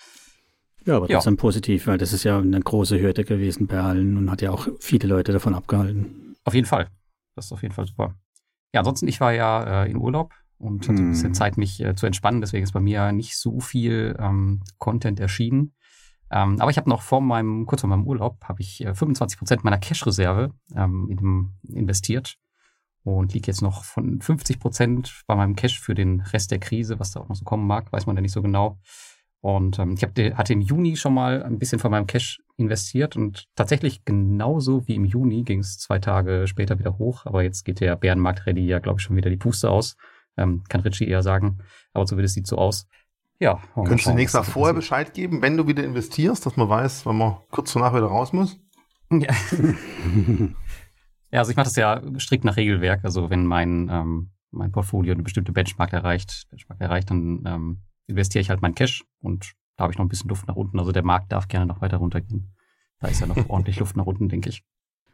Ja, 0.87 0.97
aber 0.97 1.09
trotzdem 1.09 1.35
ja. 1.35 1.41
positiv, 1.41 1.87
weil 1.87 1.99
das 1.99 2.12
ist 2.12 2.25
ja 2.25 2.38
eine 2.38 2.61
große 2.61 3.00
Hürde 3.00 3.25
gewesen 3.25 3.67
bei 3.67 3.81
allen 3.81 4.17
und 4.17 4.31
hat 4.31 4.43
ja 4.43 4.50
auch 4.50 4.69
viele 4.81 5.09
Leute 5.09 5.32
davon 5.32 5.55
abgehalten. 5.55 6.37
Auf 6.44 6.55
jeden 6.55 6.67
Fall. 6.67 6.88
Das 7.37 7.47
ist 7.47 7.53
auf 7.53 7.62
jeden 7.62 7.75
Fall 7.75 7.87
super. 7.87 8.15
Ja, 8.73 8.81
ansonsten, 8.81 9.09
ich 9.09 9.21
war 9.21 9.32
ja 9.32 9.85
äh, 9.85 9.91
in 9.91 9.97
Urlaub 9.97 10.32
und 10.59 10.88
hatte 10.88 10.99
hm. 10.99 11.09
ein 11.09 11.11
bisschen. 11.11 11.35
Zeit, 11.35 11.56
mich 11.56 11.81
äh, 11.81 11.94
zu 11.94 12.06
entspannen. 12.06 12.41
Deswegen 12.41 12.65
ist 12.65 12.73
bei 12.73 12.81
mir 12.81 13.12
nicht 13.12 13.37
so 13.37 13.61
viel 13.61 14.17
ähm, 14.19 14.62
Content 14.79 15.21
erschienen. 15.21 15.75
Ähm, 16.31 16.61
aber 16.61 16.71
ich 16.71 16.77
habe 16.77 16.88
noch 16.88 17.03
vor 17.03 17.21
meinem, 17.21 17.67
kurz 17.67 17.81
vor 17.81 17.91
meinem 17.91 18.06
Urlaub, 18.06 18.38
habe 18.44 18.62
ich 18.62 18.85
äh, 18.85 18.94
25 18.94 19.38
Prozent 19.38 19.65
meiner 19.65 19.79
Cash-Reserve 19.79 20.55
ähm, 20.76 21.50
investiert 21.69 22.37
und 23.03 23.35
liege 23.35 23.49
jetzt 23.49 23.62
noch 23.62 23.85
von 23.85 24.21
50 24.21 24.61
Prozent 24.61 25.23
bei 25.26 25.35
meinem 25.35 25.56
Cash 25.56 25.81
für 25.81 25.94
den 25.94 26.21
Rest 26.21 26.53
der 26.53 26.61
Krise, 26.61 27.00
was 27.00 27.11
da 27.11 27.21
auch 27.21 27.29
noch 27.29 27.37
so 27.37 27.44
kommen 27.44 27.67
mag, 27.67 27.93
weiß 27.93 28.06
man 28.06 28.17
ja 28.17 28.23
nicht 28.23 28.33
so 28.33 28.43
genau. 28.43 28.79
Und 29.43 29.79
ähm, 29.79 29.95
ich 29.95 30.03
hab, 30.03 30.11
hatte 30.37 30.53
im 30.53 30.61
Juni 30.61 30.97
schon 30.97 31.15
mal 31.15 31.43
ein 31.43 31.59
bisschen 31.59 31.79
von 31.79 31.91
meinem 31.91 32.07
Cash 32.07 32.43
investiert 32.57 33.17
und 33.17 33.49
tatsächlich 33.57 34.05
genauso 34.05 34.87
wie 34.87 34.95
im 34.95 35.07
Juni 35.07 35.45
ging 35.45 35.61
es 35.61 35.79
zwei 35.79 35.99
Tage 35.99 36.47
später 36.47 36.79
wieder 36.79 36.99
hoch. 36.99 37.25
Aber 37.25 37.43
jetzt 37.43 37.65
geht 37.65 37.81
der 37.81 37.97
Bärenmarkt 37.97 38.47
Ready 38.47 38.67
ja, 38.67 38.79
glaube 38.81 39.01
ich, 39.01 39.05
schon 39.05 39.17
wieder 39.17 39.31
die 39.31 39.39
Puste 39.39 39.71
aus. 39.71 39.97
Ähm, 40.37 40.63
kann 40.69 40.83
Richie 40.83 41.09
eher 41.09 41.23
sagen. 41.23 41.59
Aber 41.95 42.05
zumindest 42.05 42.35
sieht 42.35 42.47
so 42.47 42.57
aus. 42.57 42.87
Ja. 43.39 43.59
Könntest 43.75 44.07
du 44.07 44.13
nächstes 44.13 44.47
Mal 44.47 44.53
vorher 44.53 44.75
Bescheid 44.75 45.15
geben, 45.15 45.41
wenn 45.41 45.57
du 45.57 45.67
wieder 45.67 45.83
investierst, 45.83 46.45
dass 46.45 46.57
man 46.57 46.69
weiß, 46.69 47.07
wann 47.07 47.17
man 47.17 47.37
kurz 47.51 47.73
danach 47.73 47.95
wieder 47.95 48.07
raus 48.07 48.35
muss? 48.35 48.59
Ja. 49.11 49.35
ja, 51.33 51.39
also 51.39 51.51
ich 51.51 51.57
mache 51.57 51.65
das 51.65 51.77
ja 51.77 52.03
strikt 52.19 52.45
nach 52.45 52.57
Regelwerk. 52.57 53.03
Also 53.05 53.31
wenn 53.31 53.47
mein, 53.47 53.89
ähm, 53.91 54.31
mein 54.51 54.71
Portfolio 54.71 55.15
eine 55.15 55.23
bestimmte 55.23 55.53
Benchmark 55.53 55.95
erreicht, 55.95 56.47
Benchmark 56.51 56.81
erreicht, 56.81 57.11
dann 57.11 57.43
ähm, 57.47 57.79
investiere 58.11 58.43
ich 58.43 58.51
halt 58.51 58.62
mein 58.62 58.75
Cash 58.75 59.05
und 59.21 59.53
da 59.76 59.85
habe 59.85 59.93
ich 59.93 59.99
noch 59.99 60.05
ein 60.05 60.09
bisschen 60.09 60.29
Luft 60.29 60.47
nach 60.47 60.57
unten. 60.57 60.79
Also 60.79 60.93
der 60.93 61.05
Markt 61.05 61.33
darf 61.33 61.49
gerne 61.49 61.67
noch 61.67 61.81
weiter 61.81 61.97
runtergehen. 61.97 62.55
Da 63.00 63.09
ist 63.09 63.21
ja 63.21 63.26
noch 63.26 63.37
ordentlich 63.49 63.79
Luft 63.81 63.97
nach 63.97 64.07
unten, 64.07 64.29
denke 64.29 64.50
ich. 64.50 64.62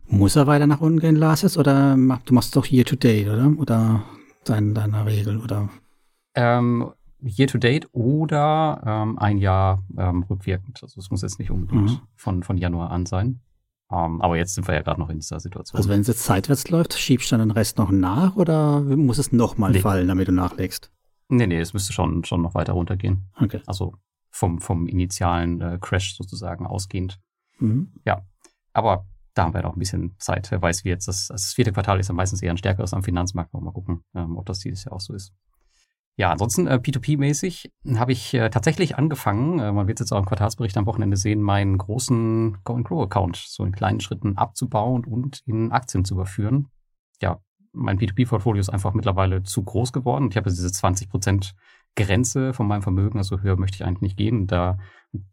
Muss 0.09 0.37
er 0.37 0.47
weiter 0.47 0.67
nach 0.67 0.81
unten 0.81 1.01
gehen, 1.01 1.17
Lars, 1.17 1.57
oder 1.57 1.97
du 1.97 2.35
machst 2.35 2.55
doch 2.57 2.67
Year 2.67 2.85
to 2.85 2.97
Date, 2.97 3.29
oder? 3.29 3.53
Oder 3.59 4.05
dein, 4.45 4.75
deiner 4.75 5.07
Regel, 5.07 5.41
oder? 5.41 5.69
Ähm, 6.35 6.93
Year 7.21 7.49
to 7.49 7.59
Date 7.59 7.89
oder 7.93 8.83
ähm, 8.85 9.19
ein 9.19 9.39
Jahr 9.39 9.83
ähm, 9.97 10.25
rückwirkend. 10.25 10.81
Also 10.83 11.01
es 11.01 11.11
muss 11.11 11.23
jetzt 11.23 11.39
nicht 11.39 11.51
unbedingt 11.51 11.91
mhm. 11.91 12.01
von, 12.15 12.43
von 12.43 12.57
Januar 12.57 12.91
an 12.91 13.07
sein. 13.07 13.41
Um, 13.89 14.17
ähm, 14.17 14.21
aber 14.21 14.37
jetzt 14.37 14.55
sind 14.55 14.67
wir 14.67 14.75
ja 14.75 14.83
gerade 14.83 15.01
noch 15.01 15.11
in 15.11 15.21
dieser 15.21 15.39
Situation. 15.39 15.79
Also 15.79 15.89
wenn 15.89 16.01
es 16.01 16.09
jetzt 16.09 16.25
seitwärts 16.25 16.69
läuft, 16.71 16.99
schiebst 16.99 17.31
du 17.31 17.37
dann 17.37 17.49
den 17.49 17.53
Rest 17.53 17.79
noch 17.79 17.93
nach 17.93 18.35
oder 18.35 18.81
muss 18.81 19.19
es 19.19 19.31
nochmal 19.31 19.71
nee. 19.71 19.79
fallen, 19.79 20.09
damit 20.09 20.27
du 20.27 20.33
nachlegst? 20.33 20.91
Nee, 21.29 21.47
nee, 21.47 21.59
es 21.59 21.73
müsste 21.73 21.93
schon, 21.93 22.25
schon 22.25 22.43
noch 22.43 22.55
weiter 22.55 22.75
runtergehen. 22.75 23.29
Okay. 23.41 23.61
Also 23.67 23.95
vom, 24.31 24.61
vom 24.61 24.87
initialen 24.87 25.61
äh, 25.61 25.79
Crash 25.81 26.17
sozusagen 26.17 26.67
ausgehend. 26.67 27.19
Mhm. 27.59 27.93
Ja. 28.05 28.23
Aber 28.73 29.07
da 29.35 29.45
haben 29.45 29.55
wir 29.55 29.63
noch 29.63 29.75
ein 29.75 29.79
bisschen 29.79 30.15
Zeit. 30.19 30.51
Wer 30.51 30.63
weiß, 30.63 30.85
wie 30.85 30.89
jetzt 30.91 31.09
das, 31.09 31.29
das 31.29 31.53
vierte 31.53 31.73
Quartal 31.73 32.01
ist 32.01 32.09
ja 32.09 32.15
meistens 32.15 32.43
eher 32.43 32.53
ein 32.53 32.59
stärkeres 32.59 32.95
am 32.95 33.03
Finanzmarkt. 33.03 33.53
Mal 33.53 33.73
gucken, 33.73 34.03
ähm, 34.15 34.37
ob 34.37 34.47
das 34.47 34.61
dieses 34.61 34.85
Jahr 34.85 34.95
auch 34.95 35.01
so 35.01 35.15
ist. 35.15 35.33
Ja, 36.19 36.31
ansonsten 36.31 36.67
äh, 36.67 36.77
P2P-mäßig 36.77 37.71
habe 37.97 38.13
ich 38.13 38.33
äh, 38.33 38.49
tatsächlich 38.49 38.97
angefangen, 38.97 39.59
äh, 39.59 39.71
man 39.71 39.87
wird 39.87 40.01
jetzt 40.01 40.13
auch 40.13 40.19
im 40.19 40.25
Quartalsbericht 40.25 40.77
am 40.79 40.87
Wochenende 40.87 41.19
sehen, 41.19 41.43
meinen 41.43 41.77
großen 41.77 42.59
Go 42.65 42.75
and 42.75 42.87
Grow 42.87 43.03
Account 43.03 43.37
so 43.37 43.65
in 43.65 43.73
kleinen 43.73 44.01
Schritten 44.01 44.39
abzubauen 44.39 45.05
und 45.05 45.43
in 45.45 45.73
Aktien 45.73 46.07
zu 46.07 46.15
überführen. 46.15 46.69
Mein 47.77 47.99
P2P-Portfolio 47.99 48.61
ist 48.61 48.71
einfach 48.71 48.95
mittlerweile 48.95 49.43
zu 49.43 49.63
groß 49.63 49.93
geworden. 49.93 50.29
Ich 50.31 50.37
habe 50.37 50.51
diese 50.51 50.67
20% 50.67 51.53
Grenze 51.95 52.53
von 52.53 52.67
meinem 52.67 52.83
Vermögen, 52.83 53.19
also 53.19 53.41
höher 53.41 53.57
möchte 53.57 53.77
ich 53.77 53.85
eigentlich 53.85 54.03
nicht 54.03 54.17
gehen. 54.17 54.47
Da, 54.47 54.79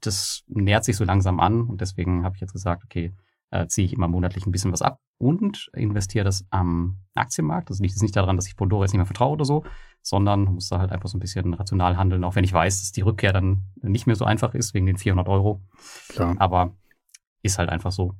das 0.01 0.43
nähert 0.47 0.85
sich 0.85 0.95
so 0.95 1.03
langsam 1.03 1.39
an 1.39 1.61
und 1.61 1.81
deswegen 1.81 2.23
habe 2.23 2.35
ich 2.35 2.41
jetzt 2.41 2.53
gesagt, 2.53 2.83
okay, 2.83 3.13
äh, 3.51 3.67
ziehe 3.67 3.85
ich 3.85 3.93
immer 3.93 4.07
monatlich 4.07 4.45
ein 4.45 4.51
bisschen 4.51 4.71
was 4.71 4.81
ab 4.81 4.99
und 5.19 5.69
investiere 5.73 6.25
das 6.25 6.45
am 6.49 6.97
Aktienmarkt. 7.13 7.69
Also 7.69 7.83
liegt 7.83 7.95
es 7.95 8.01
nicht 8.01 8.15
daran, 8.15 8.35
dass 8.35 8.47
ich 8.47 8.55
Pandora 8.55 8.83
jetzt 8.83 8.93
nicht 8.93 8.97
mehr 8.97 9.05
vertraue 9.05 9.33
oder 9.33 9.45
so, 9.45 9.63
sondern 10.01 10.45
muss 10.45 10.69
da 10.69 10.79
halt 10.79 10.91
einfach 10.91 11.07
so 11.07 11.17
ein 11.17 11.21
bisschen 11.21 11.53
rational 11.53 11.97
handeln, 11.97 12.23
auch 12.23 12.35
wenn 12.35 12.43
ich 12.43 12.53
weiß, 12.53 12.79
dass 12.79 12.91
die 12.91 13.01
Rückkehr 13.01 13.31
dann 13.31 13.63
nicht 13.81 14.07
mehr 14.07 14.15
so 14.15 14.25
einfach 14.25 14.55
ist 14.55 14.73
wegen 14.73 14.85
den 14.85 14.97
400 14.97 15.27
Euro. 15.27 15.61
Klar. 16.09 16.35
Aber 16.39 16.75
ist 17.43 17.59
halt 17.59 17.69
einfach 17.69 17.91
so. 17.91 18.15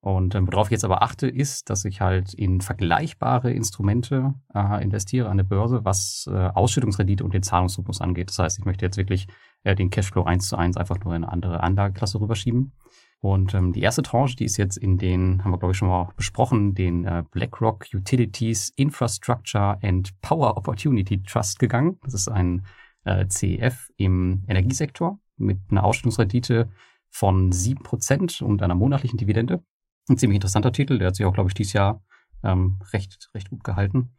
Und 0.00 0.34
ähm, 0.36 0.46
worauf 0.50 0.68
ich 0.68 0.72
jetzt 0.72 0.84
aber 0.84 1.02
achte, 1.02 1.26
ist, 1.26 1.70
dass 1.70 1.84
ich 1.84 2.00
halt 2.00 2.32
in 2.32 2.60
vergleichbare 2.60 3.50
Instrumente 3.50 4.34
äh, 4.54 4.82
investiere 4.82 5.28
an 5.28 5.38
der 5.38 5.44
Börse, 5.44 5.84
was 5.84 6.28
äh, 6.30 6.36
Ausschüttungsrendite 6.36 7.24
und 7.24 7.34
den 7.34 7.42
Zahlungsrhythmus 7.42 8.00
angeht. 8.00 8.28
Das 8.28 8.38
heißt, 8.38 8.58
ich 8.60 8.64
möchte 8.64 8.84
jetzt 8.84 8.96
wirklich 8.96 9.26
äh, 9.64 9.74
den 9.74 9.90
Cashflow 9.90 10.22
eins 10.22 10.48
zu 10.48 10.56
eins 10.56 10.76
einfach 10.76 11.00
nur 11.00 11.16
in 11.16 11.24
eine 11.24 11.32
andere 11.32 11.62
Anlageklasse 11.62 12.20
rüberschieben. 12.20 12.72
Und 13.20 13.52
ähm, 13.54 13.72
die 13.72 13.80
erste 13.80 14.02
Tranche, 14.02 14.36
die 14.36 14.44
ist 14.44 14.56
jetzt 14.56 14.76
in 14.76 14.96
den, 14.96 15.42
haben 15.42 15.50
wir 15.50 15.58
glaube 15.58 15.72
ich 15.72 15.78
schon 15.78 15.88
mal 15.88 16.12
besprochen, 16.16 16.74
den 16.74 17.04
äh, 17.04 17.24
BlackRock 17.32 17.86
Utilities 17.92 18.72
Infrastructure 18.76 19.78
and 19.82 20.12
Power 20.20 20.56
Opportunity 20.56 21.20
Trust 21.24 21.58
gegangen. 21.58 21.98
Das 22.04 22.14
ist 22.14 22.28
ein 22.28 22.64
äh, 23.04 23.26
CEF 23.26 23.90
im 23.96 24.44
Energiesektor 24.46 25.18
mit 25.36 25.58
einer 25.70 25.82
Ausschüttungsrendite 25.82 26.68
von 27.10 27.50
sieben 27.50 27.82
Prozent 27.82 28.40
und 28.42 28.62
einer 28.62 28.76
monatlichen 28.76 29.18
Dividende. 29.18 29.64
Ein 30.08 30.16
ziemlich 30.16 30.36
interessanter 30.36 30.72
Titel, 30.72 30.98
der 30.98 31.08
hat 31.08 31.16
sich 31.16 31.26
auch, 31.26 31.34
glaube 31.34 31.50
ich, 31.50 31.54
dieses 31.54 31.72
Jahr 31.72 32.02
ähm, 32.42 32.78
recht, 32.92 33.30
recht 33.34 33.50
gut 33.50 33.64
gehalten. 33.64 34.10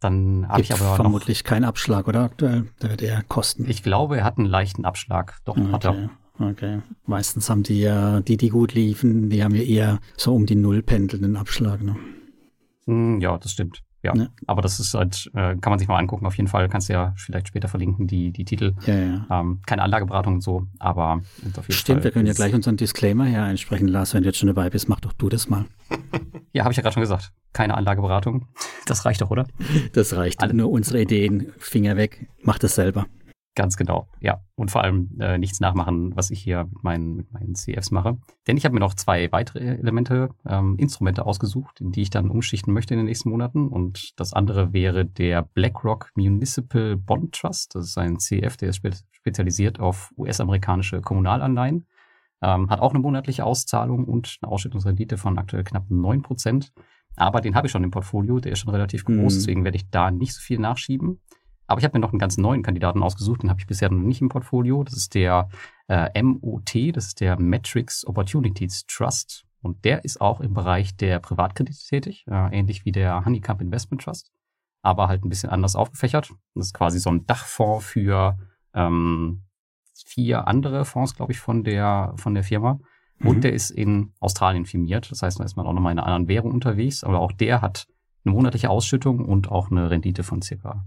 Dann 0.00 0.46
habe 0.48 0.60
ich 0.60 0.72
aber 0.72 0.96
vermutlich 0.96 1.44
keinen 1.44 1.64
Abschlag, 1.64 2.06
oder 2.06 2.24
aktuell? 2.24 2.66
Der 2.82 2.90
wird 2.90 3.02
eher 3.02 3.22
kosten. 3.22 3.68
Ich 3.68 3.82
glaube, 3.82 4.18
er 4.18 4.24
hat 4.24 4.38
einen 4.38 4.46
leichten 4.46 4.84
Abschlag. 4.84 5.38
Doch, 5.44 5.56
okay. 5.56 5.72
hat 5.72 5.84
er. 5.84 6.10
Okay. 6.38 6.82
Meistens 7.06 7.48
haben 7.48 7.62
die 7.62 7.80
ja, 7.80 8.20
die, 8.20 8.36
die 8.36 8.50
gut 8.50 8.74
liefen, 8.74 9.30
die 9.30 9.42
haben 9.42 9.54
ja 9.54 9.62
eher 9.62 10.00
so 10.18 10.34
um 10.34 10.44
die 10.44 10.54
Null 10.54 10.82
pendelnden 10.82 11.36
Abschlag. 11.36 11.82
Ne? 11.82 11.96
Hm, 12.84 13.20
ja, 13.20 13.38
das 13.38 13.52
stimmt. 13.52 13.82
Ja, 14.02 14.14
ja. 14.14 14.28
aber 14.46 14.62
das 14.62 14.78
ist 14.78 14.94
halt, 14.94 15.30
äh, 15.34 15.56
kann 15.56 15.70
man 15.70 15.78
sich 15.78 15.88
mal 15.88 15.98
angucken. 15.98 16.26
Auf 16.26 16.36
jeden 16.36 16.48
Fall 16.48 16.68
kannst 16.68 16.88
du 16.88 16.92
ja 16.92 17.12
vielleicht 17.16 17.48
später 17.48 17.68
verlinken, 17.68 18.06
die, 18.06 18.30
die 18.30 18.44
Titel. 18.44 18.74
Ja, 18.86 18.94
ja. 18.94 19.26
Ähm, 19.30 19.60
keine 19.66 19.82
Anlageberatung 19.82 20.34
und 20.34 20.40
so, 20.42 20.66
aber 20.78 21.22
auf 21.56 21.68
jeden 21.68 21.72
Stimmt, 21.72 21.98
Fall 21.98 22.04
wir 22.04 22.10
können 22.12 22.26
ja 22.26 22.32
gleich 22.32 22.54
unseren 22.54 22.76
Disclaimer 22.76 23.24
hier 23.26 23.42
einsprechen. 23.42 23.88
Lars, 23.88 24.14
wenn 24.14 24.22
du 24.22 24.28
jetzt 24.28 24.38
schon 24.38 24.48
dabei 24.48 24.70
bist, 24.70 24.88
mach 24.88 25.00
doch 25.00 25.12
du 25.12 25.28
das 25.28 25.48
mal. 25.48 25.64
ja, 26.52 26.64
habe 26.64 26.72
ich 26.72 26.76
ja 26.76 26.82
gerade 26.82 26.94
schon 26.94 27.02
gesagt. 27.02 27.32
Keine 27.52 27.74
Anlageberatung. 27.74 28.46
Das 28.84 29.04
reicht 29.04 29.22
doch, 29.22 29.30
oder? 29.30 29.46
Das 29.92 30.14
reicht. 30.14 30.40
Alle. 30.40 30.54
Nur 30.54 30.70
unsere 30.70 31.00
Ideen, 31.00 31.52
Finger 31.58 31.96
weg, 31.96 32.28
mach 32.42 32.58
das 32.58 32.74
selber. 32.74 33.06
Ganz 33.56 33.78
genau, 33.78 34.06
ja. 34.20 34.42
Und 34.54 34.70
vor 34.70 34.84
allem 34.84 35.18
äh, 35.18 35.38
nichts 35.38 35.60
nachmachen, 35.60 36.14
was 36.14 36.30
ich 36.30 36.42
hier 36.42 36.64
mit 36.64 36.84
meinen, 36.84 37.16
mit 37.16 37.32
meinen 37.32 37.54
CFs 37.54 37.90
mache. 37.90 38.18
Denn 38.46 38.58
ich 38.58 38.66
habe 38.66 38.74
mir 38.74 38.80
noch 38.80 38.92
zwei 38.92 39.32
weitere 39.32 39.78
Elemente, 39.78 40.28
ähm, 40.46 40.76
Instrumente 40.76 41.24
ausgesucht, 41.24 41.80
in 41.80 41.90
die 41.90 42.02
ich 42.02 42.10
dann 42.10 42.28
umschichten 42.28 42.74
möchte 42.74 42.92
in 42.92 42.98
den 42.98 43.06
nächsten 43.06 43.30
Monaten. 43.30 43.68
Und 43.68 44.20
das 44.20 44.34
andere 44.34 44.74
wäre 44.74 45.06
der 45.06 45.40
BlackRock 45.40 46.12
Municipal 46.16 46.96
Bond 46.96 47.34
Trust. 47.34 47.74
Das 47.74 47.86
ist 47.86 47.96
ein 47.96 48.18
CF, 48.18 48.58
der 48.58 48.68
ist 48.68 48.76
spe 48.76 48.90
spezialisiert 49.10 49.80
auf 49.80 50.12
US-amerikanische 50.18 51.00
Kommunalanleihen. 51.00 51.86
Ähm, 52.42 52.68
hat 52.68 52.80
auch 52.80 52.90
eine 52.90 53.00
monatliche 53.00 53.44
Auszahlung 53.44 54.04
und 54.04 54.36
eine 54.42 54.52
Ausschüttungsrendite 54.52 55.16
von 55.16 55.38
aktuell 55.38 55.64
knapp 55.64 55.90
neun 55.90 56.20
Prozent. 56.20 56.74
Aber 57.16 57.40
den 57.40 57.54
habe 57.54 57.66
ich 57.66 57.72
schon 57.72 57.82
im 57.82 57.90
Portfolio, 57.90 58.38
der 58.38 58.52
ist 58.52 58.58
schon 58.58 58.70
relativ 58.70 59.06
groß, 59.06 59.16
mhm. 59.16 59.38
deswegen 59.38 59.64
werde 59.64 59.76
ich 59.76 59.88
da 59.88 60.10
nicht 60.10 60.34
so 60.34 60.40
viel 60.42 60.58
nachschieben. 60.58 61.22
Aber 61.66 61.80
ich 61.80 61.84
habe 61.84 61.98
mir 61.98 62.00
noch 62.00 62.12
einen 62.12 62.18
ganz 62.18 62.36
neuen 62.36 62.62
Kandidaten 62.62 63.02
ausgesucht, 63.02 63.42
den 63.42 63.50
habe 63.50 63.60
ich 63.60 63.66
bisher 63.66 63.90
noch 63.90 63.98
nicht 63.98 64.20
im 64.20 64.28
Portfolio. 64.28 64.84
Das 64.84 64.94
ist 64.94 65.14
der 65.14 65.48
äh, 65.88 66.22
MOT, 66.22 66.96
das 66.96 67.08
ist 67.08 67.20
der 67.20 67.38
Metrics 67.38 68.06
Opportunities 68.06 68.86
Trust. 68.86 69.44
Und 69.62 69.84
der 69.84 70.04
ist 70.04 70.20
auch 70.20 70.40
im 70.40 70.54
Bereich 70.54 70.96
der 70.96 71.18
Privatkredite 71.18 71.86
tätig, 71.88 72.24
äh, 72.28 72.56
ähnlich 72.56 72.84
wie 72.84 72.92
der 72.92 73.24
Honeycomb 73.24 73.60
Investment 73.60 74.02
Trust, 74.02 74.30
aber 74.82 75.08
halt 75.08 75.24
ein 75.24 75.28
bisschen 75.28 75.50
anders 75.50 75.74
aufgefächert. 75.74 76.30
Das 76.54 76.66
ist 76.68 76.74
quasi 76.74 77.00
so 77.00 77.10
ein 77.10 77.26
Dachfonds 77.26 77.84
für 77.84 78.38
ähm, 78.74 79.42
vier 79.92 80.46
andere 80.46 80.84
Fonds, 80.84 81.16
glaube 81.16 81.32
ich, 81.32 81.40
von 81.40 81.64
der, 81.64 82.12
von 82.16 82.34
der 82.34 82.44
Firma. 82.44 82.78
Und 83.20 83.38
mhm. 83.38 83.40
der 83.40 83.54
ist 83.54 83.70
in 83.70 84.12
Australien 84.20 84.66
firmiert. 84.66 85.10
Das 85.10 85.22
heißt, 85.22 85.40
da 85.40 85.44
ist 85.44 85.56
man 85.56 85.66
auch 85.66 85.72
nochmal 85.72 85.92
in 85.92 85.98
einer 85.98 86.06
anderen 86.06 86.28
Währung 86.28 86.52
unterwegs. 86.52 87.02
Aber 87.02 87.18
auch 87.18 87.32
der 87.32 87.62
hat 87.62 87.88
eine 88.24 88.34
monatliche 88.34 88.70
Ausschüttung 88.70 89.24
und 89.24 89.50
auch 89.50 89.70
eine 89.70 89.90
Rendite 89.90 90.22
von 90.22 90.42
circa 90.42 90.84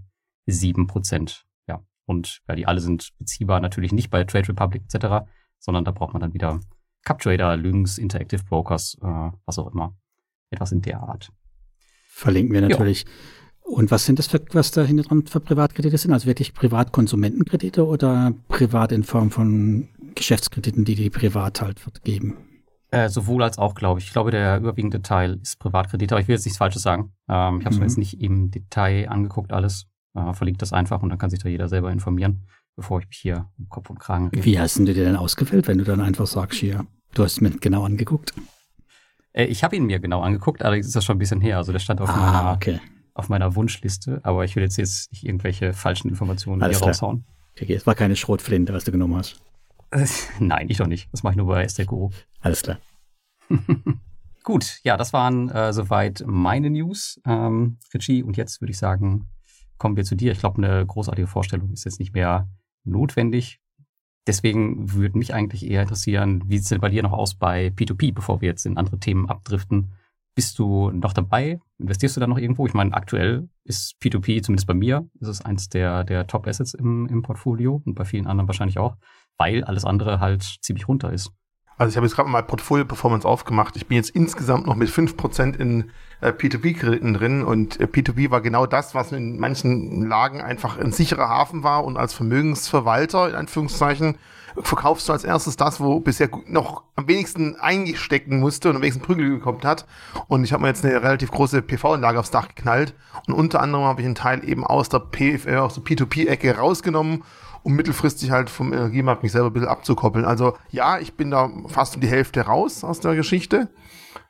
sieben 0.52 0.86
Prozent. 0.86 1.44
Ja. 1.66 1.82
Und 2.06 2.40
ja, 2.48 2.54
die 2.54 2.66
alle 2.66 2.80
sind 2.80 3.10
beziehbar 3.18 3.60
natürlich 3.60 3.92
nicht 3.92 4.10
bei 4.10 4.24
Trade 4.24 4.48
Republic 4.48 4.82
etc., 4.92 5.26
sondern 5.58 5.84
da 5.84 5.90
braucht 5.90 6.12
man 6.12 6.20
dann 6.20 6.34
wieder 6.34 6.60
CupTrader, 7.04 7.56
Lynx, 7.56 7.98
Interactive 7.98 8.44
Brokers, 8.44 8.96
äh, 9.02 9.30
was 9.44 9.58
auch 9.58 9.72
immer. 9.72 9.94
Etwas 10.50 10.72
in 10.72 10.82
der 10.82 11.00
Art. 11.00 11.30
Verlinken 12.08 12.52
wir 12.54 12.60
natürlich. 12.60 13.04
Ja. 13.04 13.10
Und 13.62 13.90
was 13.90 14.04
sind 14.04 14.18
das 14.18 14.26
für, 14.26 14.42
was 14.52 14.72
da 14.72 14.82
hinten 14.82 15.04
dran 15.04 15.26
für 15.26 15.38
Privatkredite 15.38 15.96
sind? 15.96 16.12
Also 16.12 16.26
wirklich 16.26 16.54
Privatkonsumentenkredite 16.54 17.86
oder 17.86 18.32
privat 18.48 18.90
in 18.90 19.04
Form 19.04 19.30
von 19.30 19.88
Geschäftskrediten, 20.14 20.84
die 20.84 20.96
die 20.96 21.10
privat 21.10 21.62
halt 21.62 21.80
geben? 22.02 22.36
Äh, 22.90 23.08
sowohl 23.08 23.44
als 23.44 23.58
auch, 23.58 23.74
glaube 23.74 24.00
ich. 24.00 24.06
Ich 24.06 24.12
glaube, 24.12 24.32
der 24.32 24.58
überwiegende 24.58 25.02
Teil 25.02 25.38
ist 25.40 25.60
Privatkredite, 25.60 26.14
aber 26.14 26.20
ich 26.20 26.26
will 26.26 26.34
jetzt 26.34 26.44
nichts 26.44 26.58
Falsches 26.58 26.82
sagen. 26.82 27.12
Ähm, 27.28 27.60
ich 27.60 27.64
habe 27.64 27.68
es 27.68 27.74
mhm. 27.74 27.78
mir 27.78 27.86
jetzt 27.86 27.98
nicht 27.98 28.20
im 28.20 28.50
Detail 28.50 29.08
angeguckt, 29.08 29.52
alles 29.52 29.86
äh, 30.14 30.32
verlinkt 30.32 30.62
das 30.62 30.72
einfach 30.72 31.02
und 31.02 31.10
dann 31.10 31.18
kann 31.18 31.30
sich 31.30 31.40
da 31.40 31.48
jeder 31.48 31.68
selber 31.68 31.90
informieren, 31.92 32.46
bevor 32.76 33.00
ich 33.00 33.08
mich 33.08 33.18
hier 33.18 33.48
um 33.58 33.68
Kopf 33.68 33.90
und 33.90 33.98
Kragen 33.98 34.28
rede. 34.28 34.44
Wie 34.44 34.58
hast 34.58 34.78
du 34.78 34.84
dir 34.84 34.94
denn 34.94 35.16
ausgewählt, 35.16 35.68
wenn 35.68 35.78
du 35.78 35.84
dann 35.84 36.00
einfach 36.00 36.26
sagst, 36.26 36.58
hier, 36.58 36.86
du 37.14 37.24
hast 37.24 37.32
es 37.32 37.40
mir 37.40 37.50
genau 37.50 37.84
angeguckt? 37.84 38.34
Äh, 39.32 39.44
ich 39.44 39.64
habe 39.64 39.76
ihn 39.76 39.86
mir 39.86 40.00
genau 40.00 40.20
angeguckt, 40.20 40.62
allerdings 40.62 40.86
ist 40.86 40.96
das 40.96 41.04
schon 41.04 41.16
ein 41.16 41.20
bisschen 41.20 41.40
her. 41.40 41.58
Also 41.58 41.72
der 41.72 41.78
stand 41.78 42.00
auf, 42.00 42.08
ah, 42.08 42.16
meiner, 42.16 42.52
okay. 42.54 42.80
auf 43.14 43.28
meiner 43.28 43.54
Wunschliste, 43.54 44.20
aber 44.22 44.44
ich 44.44 44.56
will 44.56 44.62
jetzt, 44.62 44.76
jetzt 44.76 45.12
nicht 45.12 45.24
irgendwelche 45.24 45.72
falschen 45.72 46.08
Informationen 46.08 46.62
Alles 46.62 46.78
hier 46.78 46.82
klar. 46.82 46.90
raushauen. 46.90 47.24
Okay, 47.60 47.74
es 47.74 47.86
war 47.86 47.94
keine 47.94 48.16
Schrotflinte, 48.16 48.72
was 48.72 48.84
du 48.84 48.92
genommen 48.92 49.16
hast. 49.16 49.40
Nein, 50.38 50.66
ich 50.68 50.78
doch 50.78 50.86
nicht. 50.86 51.08
Das 51.12 51.22
mache 51.22 51.32
ich 51.32 51.36
nur 51.36 51.46
bei 51.46 51.66
Guru. 51.84 52.10
Alles 52.40 52.62
klar. 52.62 52.78
Gut, 54.42 54.80
ja, 54.84 54.96
das 54.96 55.12
waren 55.12 55.50
äh, 55.50 55.72
soweit 55.72 56.24
meine 56.26 56.70
News, 56.70 57.20
ähm, 57.26 57.78
Richie. 57.92 58.22
Und 58.22 58.36
jetzt 58.36 58.60
würde 58.60 58.70
ich 58.70 58.78
sagen, 58.78 59.28
kommen 59.80 59.96
wir 59.96 60.04
zu 60.04 60.14
dir. 60.14 60.30
Ich 60.30 60.38
glaube, 60.38 60.62
eine 60.62 60.86
großartige 60.86 61.26
Vorstellung 61.26 61.72
ist 61.72 61.84
jetzt 61.84 61.98
nicht 61.98 62.14
mehr 62.14 62.48
notwendig. 62.84 63.60
Deswegen 64.26 64.92
würde 64.92 65.18
mich 65.18 65.34
eigentlich 65.34 65.68
eher 65.68 65.82
interessieren, 65.82 66.42
wie 66.46 66.58
sieht 66.58 66.64
es 66.64 66.68
denn 66.68 66.80
bei 66.80 66.90
dir 66.90 67.02
noch 67.02 67.12
aus 67.12 67.34
bei 67.34 67.68
P2P, 67.68 68.14
bevor 68.14 68.40
wir 68.40 68.50
jetzt 68.50 68.66
in 68.66 68.76
andere 68.76 69.00
Themen 69.00 69.28
abdriften? 69.28 69.94
Bist 70.36 70.58
du 70.58 70.90
noch 70.90 71.14
dabei? 71.14 71.58
Investierst 71.78 72.16
du 72.16 72.20
da 72.20 72.26
noch 72.26 72.38
irgendwo? 72.38 72.66
Ich 72.66 72.74
meine, 72.74 72.92
aktuell 72.94 73.48
ist 73.64 73.96
P2P, 74.00 74.42
zumindest 74.42 74.68
bei 74.68 74.74
mir, 74.74 75.08
ist 75.18 75.28
es 75.28 75.40
eins 75.44 75.68
der, 75.70 76.04
der 76.04 76.26
Top-Assets 76.26 76.74
im, 76.74 77.06
im 77.06 77.22
Portfolio 77.22 77.82
und 77.84 77.94
bei 77.94 78.04
vielen 78.04 78.26
anderen 78.26 78.48
wahrscheinlich 78.48 78.78
auch, 78.78 78.96
weil 79.38 79.64
alles 79.64 79.84
andere 79.84 80.20
halt 80.20 80.42
ziemlich 80.60 80.86
runter 80.86 81.12
ist. 81.12 81.32
Also 81.80 81.92
ich 81.92 81.96
habe 81.96 82.06
jetzt 82.06 82.14
gerade 82.14 82.28
mal 82.28 82.42
Portfolio 82.42 82.84
Performance 82.84 83.26
aufgemacht. 83.26 83.74
Ich 83.74 83.86
bin 83.86 83.96
jetzt 83.96 84.10
insgesamt 84.10 84.66
noch 84.66 84.74
mit 84.74 84.90
5% 84.90 85.58
in 85.58 85.90
äh, 86.20 86.28
P2P-Krediten 86.28 87.14
drin 87.14 87.42
und 87.42 87.80
äh, 87.80 87.84
P2P 87.84 88.30
war 88.30 88.42
genau 88.42 88.66
das, 88.66 88.94
was 88.94 89.12
in 89.12 89.40
manchen 89.40 90.06
Lagen 90.06 90.42
einfach 90.42 90.76
ein 90.78 90.92
sicherer 90.92 91.30
Hafen 91.30 91.62
war 91.62 91.86
und 91.86 91.96
als 91.96 92.12
Vermögensverwalter, 92.12 93.30
in 93.30 93.34
Anführungszeichen, 93.34 94.18
verkaufst 94.58 95.08
du 95.08 95.14
als 95.14 95.24
erstes 95.24 95.56
das, 95.56 95.80
wo 95.80 96.00
bisher 96.00 96.28
noch 96.48 96.82
am 96.96 97.08
wenigsten 97.08 97.56
eingestecken 97.56 98.40
musste 98.40 98.68
und 98.68 98.76
am 98.76 98.82
wenigsten 98.82 99.02
Prügel 99.02 99.30
gekommen 99.30 99.62
hat. 99.64 99.86
Und 100.28 100.44
ich 100.44 100.52
habe 100.52 100.60
mir 100.60 100.68
jetzt 100.68 100.84
eine 100.84 101.02
relativ 101.02 101.30
große 101.30 101.62
PV-Anlage 101.62 102.20
aufs 102.20 102.30
Dach 102.30 102.48
geknallt 102.48 102.92
und 103.26 103.32
unter 103.32 103.62
anderem 103.62 103.86
habe 103.86 104.02
ich 104.02 104.06
einen 104.06 104.14
Teil 104.14 104.46
eben 104.46 104.66
aus 104.66 104.90
der, 104.90 104.98
P 104.98 105.40
äh, 105.46 105.56
aus 105.56 105.80
der 105.80 105.84
P2P-Ecke 105.84 106.58
rausgenommen 106.58 107.22
um 107.62 107.74
mittelfristig 107.74 108.30
halt 108.30 108.50
vom 108.50 108.72
Energiemarkt 108.72 109.22
mich 109.22 109.32
selber 109.32 109.48
ein 109.48 109.52
bisschen 109.52 109.68
abzukoppeln. 109.68 110.24
Also 110.24 110.54
ja, 110.70 110.98
ich 110.98 111.14
bin 111.14 111.30
da 111.30 111.50
fast 111.68 111.96
um 111.96 112.00
die 112.00 112.08
Hälfte 112.08 112.42
raus 112.42 112.84
aus 112.84 113.00
der 113.00 113.14
Geschichte. 113.14 113.68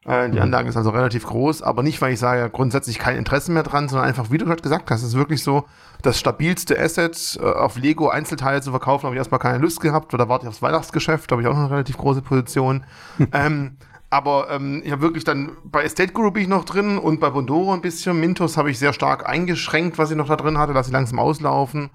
Äh, 0.04 0.30
die 0.30 0.36
mhm. 0.36 0.44
Anlage 0.44 0.68
ist 0.68 0.76
also 0.76 0.90
relativ 0.90 1.26
groß, 1.26 1.62
aber 1.62 1.82
nicht, 1.82 2.00
weil 2.00 2.14
ich 2.14 2.18
sage, 2.18 2.48
grundsätzlich 2.50 2.98
kein 2.98 3.16
Interesse 3.16 3.52
mehr 3.52 3.62
dran, 3.62 3.88
sondern 3.88 4.08
einfach, 4.08 4.30
wie 4.30 4.38
du 4.38 4.46
gerade 4.46 4.62
gesagt 4.62 4.90
hast, 4.90 5.02
es 5.02 5.08
ist 5.08 5.16
wirklich 5.16 5.42
so, 5.42 5.66
das 6.02 6.18
stabilste 6.18 6.78
Asset 6.80 7.38
äh, 7.40 7.44
auf 7.44 7.76
Lego 7.76 8.08
Einzelteile 8.08 8.62
zu 8.62 8.70
verkaufen, 8.70 9.04
habe 9.04 9.14
ich 9.14 9.18
erstmal 9.18 9.40
keine 9.40 9.58
Lust 9.58 9.80
gehabt, 9.80 10.14
oder 10.14 10.28
warte 10.28 10.46
ich 10.46 10.48
aufs 10.48 10.62
Weihnachtsgeschäft, 10.62 11.30
da 11.30 11.34
habe 11.34 11.42
ich 11.42 11.48
auch 11.48 11.52
noch 11.52 11.64
eine 11.64 11.70
relativ 11.70 11.98
große 11.98 12.22
Position. 12.22 12.84
ähm, 13.32 13.76
aber 14.08 14.48
ähm, 14.50 14.80
ich 14.84 14.90
habe 14.90 15.02
wirklich 15.02 15.24
dann 15.24 15.52
bei 15.64 15.84
Estate 15.84 16.12
Group 16.12 16.34
bin 16.34 16.44
ich 16.44 16.48
noch 16.48 16.64
drin 16.64 16.98
und 16.98 17.20
bei 17.20 17.30
Bondoro 17.30 17.72
ein 17.72 17.80
bisschen. 17.80 18.18
Mintos 18.18 18.56
habe 18.56 18.70
ich 18.70 18.78
sehr 18.78 18.92
stark 18.92 19.28
eingeschränkt, 19.28 19.98
was 19.98 20.10
ich 20.10 20.16
noch 20.16 20.26
da 20.26 20.36
drin 20.36 20.58
hatte, 20.58 20.72
lasse 20.72 20.88
ich 20.88 20.92
langsam 20.92 21.20
auslaufen 21.20 21.90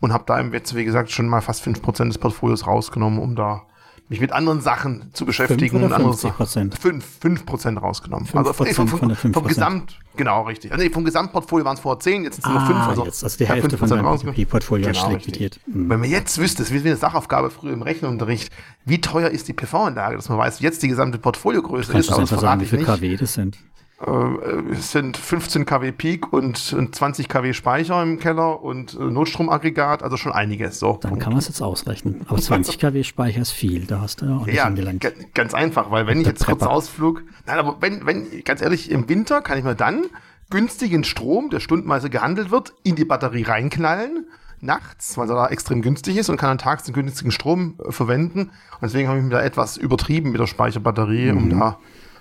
und 0.00 0.12
habe 0.12 0.24
da 0.26 0.40
jetzt, 0.40 0.74
wie 0.74 0.84
gesagt, 0.84 1.10
schon 1.10 1.28
mal 1.28 1.40
fast 1.40 1.64
5% 1.66 2.06
des 2.06 2.18
Portfolios 2.18 2.66
rausgenommen, 2.66 3.18
um 3.18 3.36
da 3.36 3.62
mich 4.10 4.20
mit 4.20 4.32
anderen 4.32 4.60
Sachen 4.60 5.10
zu 5.12 5.24
beschäftigen. 5.24 5.78
Fünf 5.78 5.84
oder 5.84 6.00
50 6.00 6.36
Prozent? 6.36 6.78
Fünf, 6.78 7.04
fünf 7.20 7.46
Prozent 7.46 7.80
rausgenommen. 7.80 8.26
5 8.26 8.48
also 8.48 8.64
nee, 8.64 8.74
vom, 8.74 8.88
vom, 8.88 9.14
vom, 9.14 9.32
vom 9.32 9.44
Gesamt, 9.44 10.00
genau, 10.16 10.42
richtig. 10.42 10.72
Also 10.72 10.82
nee, 10.82 10.90
vom 10.90 11.04
Gesamtportfolio 11.04 11.64
waren 11.64 11.76
es 11.76 11.80
vorher 11.80 12.00
zehn, 12.00 12.24
jetzt 12.24 12.42
sind 12.42 12.44
es 12.44 12.50
ah, 12.50 12.58
nur 12.58 12.66
fünf. 12.66 12.88
Also, 12.88 13.04
jetzt, 13.04 13.22
also 13.22 13.38
die 13.38 13.46
Hälfte 13.46 13.78
von 13.78 13.88
deinem 13.88 14.46
Portfolio 14.48 14.90
genau, 14.90 15.10
liquidiert. 15.10 15.60
Mhm. 15.66 15.88
Wenn 15.90 16.00
man 16.00 16.10
jetzt 16.10 16.38
wüsste, 16.38 16.64
das 16.64 16.72
ist 16.72 16.84
wie 16.84 16.88
eine 16.88 16.96
Sachaufgabe 16.96 17.50
früher 17.50 17.72
im 17.72 17.82
Rechenunterricht, 17.82 18.52
wie 18.84 19.00
teuer 19.00 19.28
ist 19.30 19.46
die 19.46 19.52
PV-Anlage, 19.52 20.16
dass 20.16 20.28
man 20.28 20.38
weiß, 20.38 20.58
jetzt 20.58 20.82
die 20.82 20.88
gesamte 20.88 21.18
Portfoliogröße 21.18 21.92
Kannst 21.92 22.10
ist. 22.10 22.16
Kannst 22.16 22.32
du 22.32 22.38
sagen, 22.38 22.60
wie 22.60 22.66
viele 22.66 22.82
KW 22.82 23.16
das 23.16 23.34
sind? 23.34 23.58
Äh, 24.04 24.72
es 24.72 24.92
sind 24.92 25.16
15 25.16 25.66
kW 25.66 25.92
Peak 25.92 26.32
und 26.32 26.56
20 26.56 27.28
kW 27.28 27.52
Speicher 27.52 28.02
im 28.02 28.18
Keller 28.18 28.62
und 28.62 28.94
äh, 28.94 29.02
Notstromaggregat, 29.02 30.02
also 30.02 30.16
schon 30.16 30.32
einiges. 30.32 30.78
So. 30.78 30.98
Dann 31.00 31.18
kann 31.18 31.32
man 31.32 31.40
es 31.40 31.48
jetzt 31.48 31.60
ausrechnen. 31.60 32.24
Aber 32.28 32.40
20 32.40 32.78
kW 32.78 33.04
Speicher 33.04 33.42
ist 33.42 33.50
viel, 33.50 33.86
da 33.86 34.00
hast 34.00 34.22
du 34.22 34.26
ja 34.26 34.36
auch 34.36 34.46
nicht 34.46 34.56
ja, 34.56 34.64
angelangt. 34.64 35.06
Ganz 35.34 35.52
einfach, 35.52 35.90
weil 35.90 36.06
wenn 36.06 36.20
ich 36.20 36.26
jetzt 36.26 36.46
kurz 36.46 36.62
Ausflug, 36.62 37.22
nein, 37.46 37.58
aber 37.58 37.76
wenn, 37.80 38.06
wenn, 38.06 38.26
ganz 38.44 38.62
ehrlich, 38.62 38.90
im 38.90 39.08
Winter 39.08 39.42
kann 39.42 39.58
ich 39.58 39.64
mir 39.64 39.74
dann 39.74 40.04
günstigen 40.48 41.04
Strom, 41.04 41.50
der 41.50 41.60
stundenweise 41.60 42.10
gehandelt 42.10 42.50
wird, 42.50 42.72
in 42.82 42.96
die 42.96 43.04
Batterie 43.04 43.42
reinknallen 43.42 44.26
nachts, 44.62 45.16
weil 45.16 45.28
er 45.30 45.36
da 45.36 45.48
extrem 45.48 45.80
günstig 45.80 46.16
ist 46.16 46.28
und 46.28 46.36
kann 46.36 46.50
dann 46.50 46.58
tags 46.58 46.84
den 46.84 46.94
günstigen 46.94 47.30
Strom 47.30 47.76
äh, 47.84 47.92
verwenden. 47.92 48.40
Und 48.40 48.82
deswegen 48.82 49.08
habe 49.08 49.18
ich 49.18 49.24
mich 49.24 49.32
da 49.32 49.42
etwas 49.42 49.76
übertrieben 49.76 50.32
mit 50.32 50.40
der 50.40 50.46
Speicherbatterie, 50.46 51.32
mhm. 51.32 51.38
um 51.38 51.50
da 51.50 51.78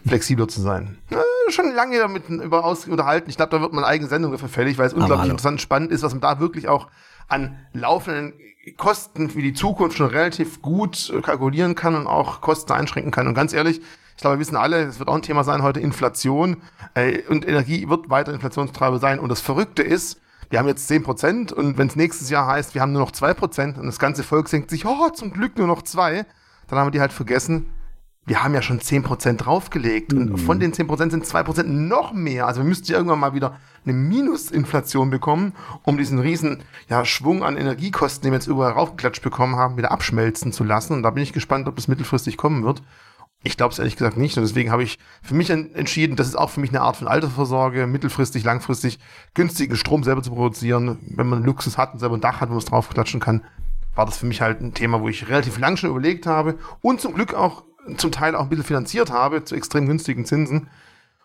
flexibler 0.07 0.47
zu 0.47 0.61
sein. 0.61 0.97
Äh, 1.09 1.51
schon 1.51 1.73
lange 1.73 1.97
damit 1.97 2.29
über 2.29 2.63
aus 2.63 2.87
unterhalten. 2.87 3.29
Ich 3.29 3.37
glaube, 3.37 3.51
da 3.51 3.61
wird 3.61 3.73
man 3.73 3.83
eine 3.83 3.91
eigene 3.91 4.09
Sendung 4.09 4.31
dafür 4.31 4.49
fällig, 4.49 4.77
weil 4.77 4.87
es 4.87 4.93
unglaublich 4.93 5.29
interessant 5.29 5.53
und 5.53 5.61
spannend 5.61 5.91
ist, 5.91 6.03
was 6.03 6.13
man 6.13 6.21
da 6.21 6.39
wirklich 6.39 6.67
auch 6.67 6.87
an 7.27 7.57
laufenden 7.73 8.33
Kosten 8.77 9.29
für 9.29 9.41
die 9.41 9.53
Zukunft 9.53 9.97
schon 9.97 10.07
relativ 10.07 10.61
gut 10.61 11.11
äh, 11.15 11.21
kalkulieren 11.21 11.75
kann 11.75 11.95
und 11.95 12.07
auch 12.07 12.41
Kosten 12.41 12.73
einschränken 12.73 13.11
kann. 13.11 13.27
Und 13.27 13.33
ganz 13.33 13.53
ehrlich, 13.53 13.81
ich 14.15 14.21
glaube, 14.21 14.35
wir 14.35 14.41
wissen 14.41 14.57
alle, 14.57 14.83
es 14.83 14.99
wird 14.99 15.09
auch 15.09 15.15
ein 15.15 15.21
Thema 15.21 15.43
sein 15.43 15.63
heute, 15.63 15.79
Inflation. 15.79 16.57
Äh, 16.93 17.21
und 17.29 17.47
Energie 17.47 17.87
wird 17.87 18.09
weiter 18.09 18.33
Inflationstreiber 18.33 18.99
sein. 18.99 19.19
Und 19.19 19.29
das 19.29 19.41
Verrückte 19.41 19.81
ist, 19.81 20.19
wir 20.49 20.59
haben 20.59 20.67
jetzt 20.67 20.87
zehn 20.87 21.03
Prozent 21.03 21.51
und 21.51 21.77
wenn 21.77 21.87
es 21.87 21.95
nächstes 21.95 22.29
Jahr 22.29 22.47
heißt, 22.47 22.73
wir 22.73 22.81
haben 22.81 22.91
nur 22.91 23.01
noch 23.01 23.11
zwei 23.11 23.33
Prozent 23.33 23.77
und 23.77 23.85
das 23.85 23.99
ganze 23.99 24.23
Volk 24.23 24.49
denkt 24.49 24.71
sich, 24.71 24.85
oh, 24.85 25.09
zum 25.09 25.31
Glück 25.31 25.57
nur 25.57 25.67
noch 25.67 25.83
zwei, 25.83 26.25
dann 26.67 26.79
haben 26.79 26.87
wir 26.87 26.91
die 26.91 27.01
halt 27.01 27.13
vergessen, 27.13 27.67
wir 28.29 28.43
haben 28.43 28.53
ja 28.53 28.61
schon 28.61 28.79
10% 28.79 29.37
draufgelegt 29.37 30.13
und 30.13 30.29
mhm. 30.29 30.37
von 30.37 30.59
den 30.59 30.71
10% 30.71 31.09
sind 31.09 31.25
2% 31.25 31.63
noch 31.63 32.13
mehr. 32.13 32.45
Also 32.45 32.61
wir 32.61 32.67
müssten 32.67 32.91
ja 32.91 32.97
irgendwann 32.97 33.19
mal 33.19 33.33
wieder 33.33 33.57
eine 33.83 33.93
Minusinflation 33.93 35.09
bekommen, 35.09 35.53
um 35.81 35.97
diesen 35.97 36.19
riesen 36.19 36.61
ja, 36.89 37.05
Schwung 37.05 37.43
an 37.43 37.57
Energiekosten, 37.57 38.21
den 38.21 38.31
wir 38.31 38.37
jetzt 38.37 38.45
überall 38.45 38.73
raufgeklatscht 38.73 39.23
bekommen 39.23 39.55
haben, 39.55 39.77
wieder 39.77 39.91
abschmelzen 39.91 40.53
zu 40.53 40.63
lassen. 40.63 40.93
Und 40.93 41.03
da 41.03 41.09
bin 41.09 41.23
ich 41.23 41.33
gespannt, 41.33 41.67
ob 41.67 41.75
das 41.75 41.87
mittelfristig 41.87 42.37
kommen 42.37 42.63
wird. 42.63 42.83
Ich 43.41 43.57
glaube 43.57 43.71
es 43.71 43.79
ehrlich 43.79 43.95
gesagt 43.95 44.15
nicht. 44.15 44.37
Und 44.37 44.43
deswegen 44.43 44.69
habe 44.69 44.83
ich 44.83 44.99
für 45.23 45.33
mich 45.33 45.49
entschieden, 45.49 46.15
das 46.15 46.27
ist 46.27 46.35
auch 46.35 46.51
für 46.51 46.59
mich 46.59 46.69
eine 46.69 46.81
Art 46.81 46.97
von 46.97 47.07
Altersvorsorge, 47.07 47.87
mittelfristig, 47.87 48.43
langfristig 48.43 48.99
günstigen 49.33 49.75
Strom 49.75 50.03
selber 50.03 50.21
zu 50.21 50.29
produzieren. 50.29 50.99
Wenn 51.01 51.27
man 51.27 51.43
Luxus 51.43 51.79
hat 51.79 51.93
und 51.93 51.99
selber 51.99 52.15
ein 52.15 52.21
Dach 52.21 52.41
hat, 52.41 52.49
wo 52.49 52.53
man 52.53 52.59
es 52.59 52.65
draufklatschen 52.65 53.21
kann, 53.21 53.43
war 53.95 54.05
das 54.05 54.19
für 54.19 54.27
mich 54.27 54.41
halt 54.41 54.61
ein 54.61 54.75
Thema, 54.75 55.01
wo 55.01 55.09
ich 55.09 55.29
relativ 55.29 55.57
lang 55.57 55.77
schon 55.77 55.89
überlegt 55.89 56.27
habe 56.27 56.59
und 56.81 57.01
zum 57.01 57.15
Glück 57.15 57.33
auch 57.33 57.63
zum 57.97 58.11
Teil 58.11 58.35
auch 58.35 58.43
ein 58.43 58.49
bisschen 58.49 58.65
finanziert 58.65 59.11
habe 59.11 59.43
zu 59.43 59.55
extrem 59.55 59.87
günstigen 59.87 60.25
Zinsen 60.25 60.67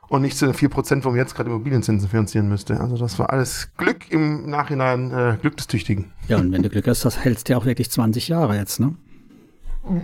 und 0.09 0.23
nicht 0.23 0.37
zu 0.37 0.47
den 0.47 0.54
4%, 0.54 1.04
wo 1.04 1.11
man 1.11 1.18
jetzt 1.18 1.35
gerade 1.35 1.50
Immobilienzinsen 1.50 2.09
finanzieren 2.09 2.49
müsste. 2.49 2.80
Also 2.80 2.97
das 2.97 3.18
war 3.18 3.30
alles 3.30 3.71
Glück 3.76 4.11
im 4.11 4.49
Nachhinein, 4.49 5.11
äh, 5.11 5.37
Glück 5.40 5.56
des 5.56 5.66
Tüchtigen. 5.66 6.12
Ja, 6.28 6.38
und 6.38 6.52
wenn 6.52 6.62
du 6.62 6.68
Glück 6.68 6.87
hast, 6.87 7.04
das 7.04 7.18
hältst 7.25 7.49
du 7.49 7.52
ja 7.52 7.59
auch 7.59 7.64
wirklich 7.64 7.90
20 7.90 8.28
Jahre 8.28 8.56
jetzt, 8.56 8.80
ne? 8.80 8.94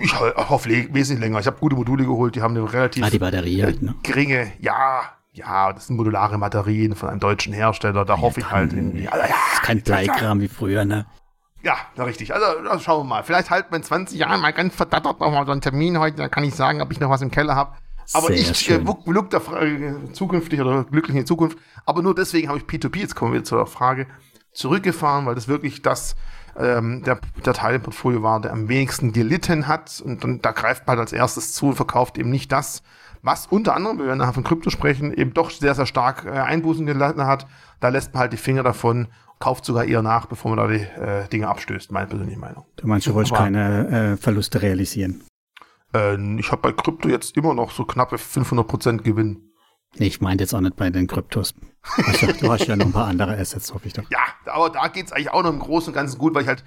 Ich 0.03 0.19
hoffe 0.21 0.69
wesentlich 0.69 1.21
länger. 1.21 1.41
Ich 1.41 1.47
habe 1.47 1.57
gute 1.59 1.75
Module 1.75 2.05
geholt, 2.05 2.35
die 2.35 2.43
haben 2.43 2.55
eine 2.55 2.71
relativ 2.71 3.03
ah, 3.03 3.09
die 3.09 3.19
Batterie 3.19 3.63
halt, 3.63 3.81
ne? 3.81 3.95
geringe, 4.03 4.53
ja, 4.61 5.05
ja, 5.33 5.73
das 5.73 5.87
sind 5.87 5.97
modulare 5.97 6.37
Batterien 6.39 6.95
von 6.95 7.09
einem 7.09 7.21
deutschen 7.21 7.53
Hersteller, 7.53 8.05
da 8.05 8.15
ja, 8.15 8.21
hoffe 8.21 8.41
ich 8.41 8.51
halt 8.51 8.73
irgendwie. 8.73 9.05
Ja, 9.05 9.13
das 9.13 9.31
ist 9.55 9.63
kein 9.63 9.81
Bleikram 9.81 10.41
wie 10.41 10.49
früher, 10.49 10.85
ne? 10.85 11.07
Ja, 11.63 11.77
na 11.97 12.05
richtig. 12.05 12.35
Also, 12.35 12.47
also 12.69 12.79
schauen 12.79 13.01
wir 13.01 13.09
mal. 13.09 13.23
Vielleicht 13.23 13.51
halten 13.51 13.71
wir 13.71 13.77
in 13.77 13.83
20 13.83 14.19
Jahren 14.19 14.41
mal 14.41 14.53
ganz 14.53 14.75
verdattert 14.75 15.21
noch 15.21 15.31
mal 15.31 15.45
so 15.45 15.53
einen 15.53 15.61
Termin 15.61 15.99
heute. 15.99 16.17
Da 16.17 16.29
kann 16.29 16.45
ich 16.45 16.55
sagen, 16.55 16.81
ob 16.81 16.91
ich 16.91 17.01
noch 17.01 17.11
was 17.11 17.23
im 17.23 17.31
Keller 17.31 17.55
habe. 17.55 17.73
Aber 18.13 18.29
Sehr 18.29 18.37
ich 18.37 18.71
äh, 18.71 18.81
look 19.07 19.31
da 19.31 19.39
äh, 19.61 20.13
zukünftig 20.13 20.61
oder 20.61 20.85
glücklich 20.85 21.15
in 21.15 21.23
die 21.23 21.27
Zukunft. 21.27 21.59
Aber 21.87 22.03
nur 22.03 22.15
deswegen 22.15 22.49
habe 22.49 22.59
ich 22.59 22.65
P2P, 22.65 22.99
jetzt 22.99 23.15
kommen 23.15 23.33
wir 23.33 23.45
zur 23.45 23.67
Frage, 23.67 24.07
zurückgefahren, 24.53 25.27
weil 25.27 25.35
das 25.35 25.47
wirklich 25.47 25.83
das 25.83 26.17
ähm, 26.57 27.03
der, 27.05 27.21
der 27.45 27.55
Teil 27.55 27.77
im 27.77 27.83
Portfolio 27.83 28.23
war, 28.23 28.41
der 28.41 28.53
am 28.53 28.69
wenigsten 28.69 29.13
gelitten 29.13 29.69
hat. 29.69 30.03
Und 30.05 30.25
dann, 30.25 30.41
da 30.41 30.51
greift 30.53 30.87
man 30.87 30.97
halt 30.97 31.09
als 31.09 31.13
erstes 31.13 31.53
zu 31.53 31.69
und 31.69 31.75
verkauft 31.75 32.19
eben 32.19 32.31
nicht 32.31 32.51
das, 32.51 32.83
was 33.23 33.47
unter 33.47 33.75
anderem, 33.77 33.99
wenn 33.99 34.07
wir 34.07 34.17
nachher 34.17 34.33
von 34.33 34.45
Krypto 34.45 34.71
sprechen, 34.71 35.13
eben 35.13 35.35
doch 35.35 35.51
sehr, 35.51 35.75
sehr 35.75 35.87
stark 35.87 36.25
äh, 36.25 36.31
Einbußen 36.31 36.87
gelassen 36.87 37.27
hat. 37.27 37.47
Da 37.79 37.89
lässt 37.89 38.13
man 38.15 38.23
halt 38.23 38.33
die 38.33 38.39
Finger 38.39 38.63
davon 38.63 39.09
kauft 39.41 39.65
sogar 39.65 39.85
eher 39.85 40.03
nach, 40.03 40.27
bevor 40.27 40.55
man 40.55 40.59
da 40.59 40.73
die 40.73 40.83
äh, 40.83 41.27
Dinge 41.29 41.49
abstößt, 41.49 41.91
meine 41.91 42.07
persönliche 42.07 42.39
Meinung. 42.39 42.67
Du 42.77 42.87
meinst, 42.87 43.07
du 43.07 43.15
wolltest 43.15 43.35
keine 43.35 44.13
äh, 44.13 44.17
Verluste 44.17 44.63
realisieren? 44.63 45.25
Äh, 45.95 46.17
ich 46.39 46.53
habe 46.53 46.63
bei 46.63 46.73
Krypto 46.73 47.09
jetzt 47.09 47.37
immer 47.37 47.55
noch 47.55 47.73
so 47.73 47.85
knappe 47.85 48.17
500% 48.17 48.99
Gewinn. 48.99 49.51
Nee, 49.97 50.07
ich 50.07 50.21
meinte 50.21 50.45
jetzt 50.45 50.55
auch 50.55 50.61
nicht 50.61 50.77
bei 50.77 50.89
den 50.91 51.09
Kryptos. 51.09 51.55
Also, 52.07 52.29
du 52.33 52.53
hast 52.53 52.67
ja 52.67 52.77
noch 52.77 52.87
ein 52.87 52.93
paar 52.93 53.09
andere 53.09 53.37
Assets, 53.37 53.75
hoffe 53.75 53.89
ich 53.89 53.95
doch. 53.95 54.05
Ja, 54.11 54.21
aber 54.47 54.71
da 54.71 54.87
geht's 54.87 55.11
eigentlich 55.11 55.33
auch 55.33 55.43
noch 55.43 55.51
im 55.51 55.59
Großen 55.59 55.89
und 55.89 55.95
Ganzen 55.95 56.19
gut, 56.19 56.35
weil 56.35 56.43
ich 56.43 56.49
halt 56.49 56.63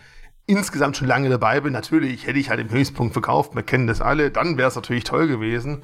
insgesamt 0.46 0.98
schon 0.98 1.08
lange 1.08 1.30
dabei 1.30 1.62
bin. 1.62 1.72
Natürlich 1.72 2.28
hätte 2.28 2.40
ich 2.40 2.50
halt 2.50 2.60
im 2.60 2.70
Höchstpunkt 2.70 3.14
verkauft, 3.14 3.56
wir 3.56 3.64
kennen 3.64 3.88
das 3.88 4.02
alle, 4.02 4.32
dann 4.32 4.58
wäre 4.58 4.68
es 4.68 4.76
natürlich 4.76 5.06
toll 5.06 5.28
gewesen. 5.28 5.84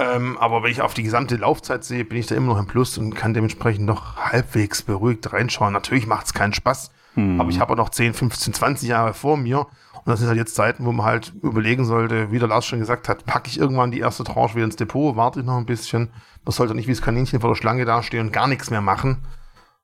Ähm, 0.00 0.38
aber 0.38 0.62
wenn 0.62 0.70
ich 0.70 0.80
auf 0.80 0.94
die 0.94 1.02
gesamte 1.02 1.36
Laufzeit 1.36 1.84
sehe, 1.84 2.06
bin 2.06 2.16
ich 2.16 2.26
da 2.26 2.34
immer 2.34 2.54
noch 2.54 2.58
im 2.58 2.66
Plus 2.66 2.96
und 2.96 3.14
kann 3.14 3.34
dementsprechend 3.34 3.84
noch 3.84 4.16
halbwegs 4.16 4.80
beruhigt 4.80 5.30
reinschauen. 5.30 5.74
Natürlich 5.74 6.06
macht 6.06 6.24
es 6.24 6.32
keinen 6.32 6.54
Spaß, 6.54 6.90
mhm. 7.16 7.38
aber 7.38 7.50
ich 7.50 7.60
habe 7.60 7.74
auch 7.74 7.76
noch 7.76 7.90
10, 7.90 8.14
15, 8.14 8.54
20 8.54 8.88
Jahre 8.88 9.12
vor 9.12 9.36
mir. 9.36 9.58
Und 9.58 10.06
das 10.06 10.20
sind 10.20 10.28
halt 10.28 10.38
jetzt 10.38 10.54
Zeiten, 10.54 10.86
wo 10.86 10.92
man 10.92 11.04
halt 11.04 11.34
überlegen 11.42 11.84
sollte, 11.84 12.32
wie 12.32 12.38
der 12.38 12.48
Lars 12.48 12.64
schon 12.64 12.78
gesagt 12.78 13.10
hat, 13.10 13.26
packe 13.26 13.48
ich 13.48 13.58
irgendwann 13.58 13.90
die 13.90 14.00
erste 14.00 14.24
Tranche 14.24 14.54
wieder 14.54 14.64
ins 14.64 14.76
Depot, 14.76 15.16
warte 15.16 15.40
ich 15.40 15.46
noch 15.46 15.58
ein 15.58 15.66
bisschen. 15.66 16.08
Man 16.46 16.52
sollte 16.52 16.74
nicht 16.74 16.88
wie 16.88 16.92
das 16.92 17.02
Kaninchen 17.02 17.40
vor 17.40 17.50
der 17.50 17.56
Schlange 17.56 17.84
dastehen 17.84 18.28
und 18.28 18.32
gar 18.32 18.46
nichts 18.46 18.70
mehr 18.70 18.80
machen, 18.80 19.18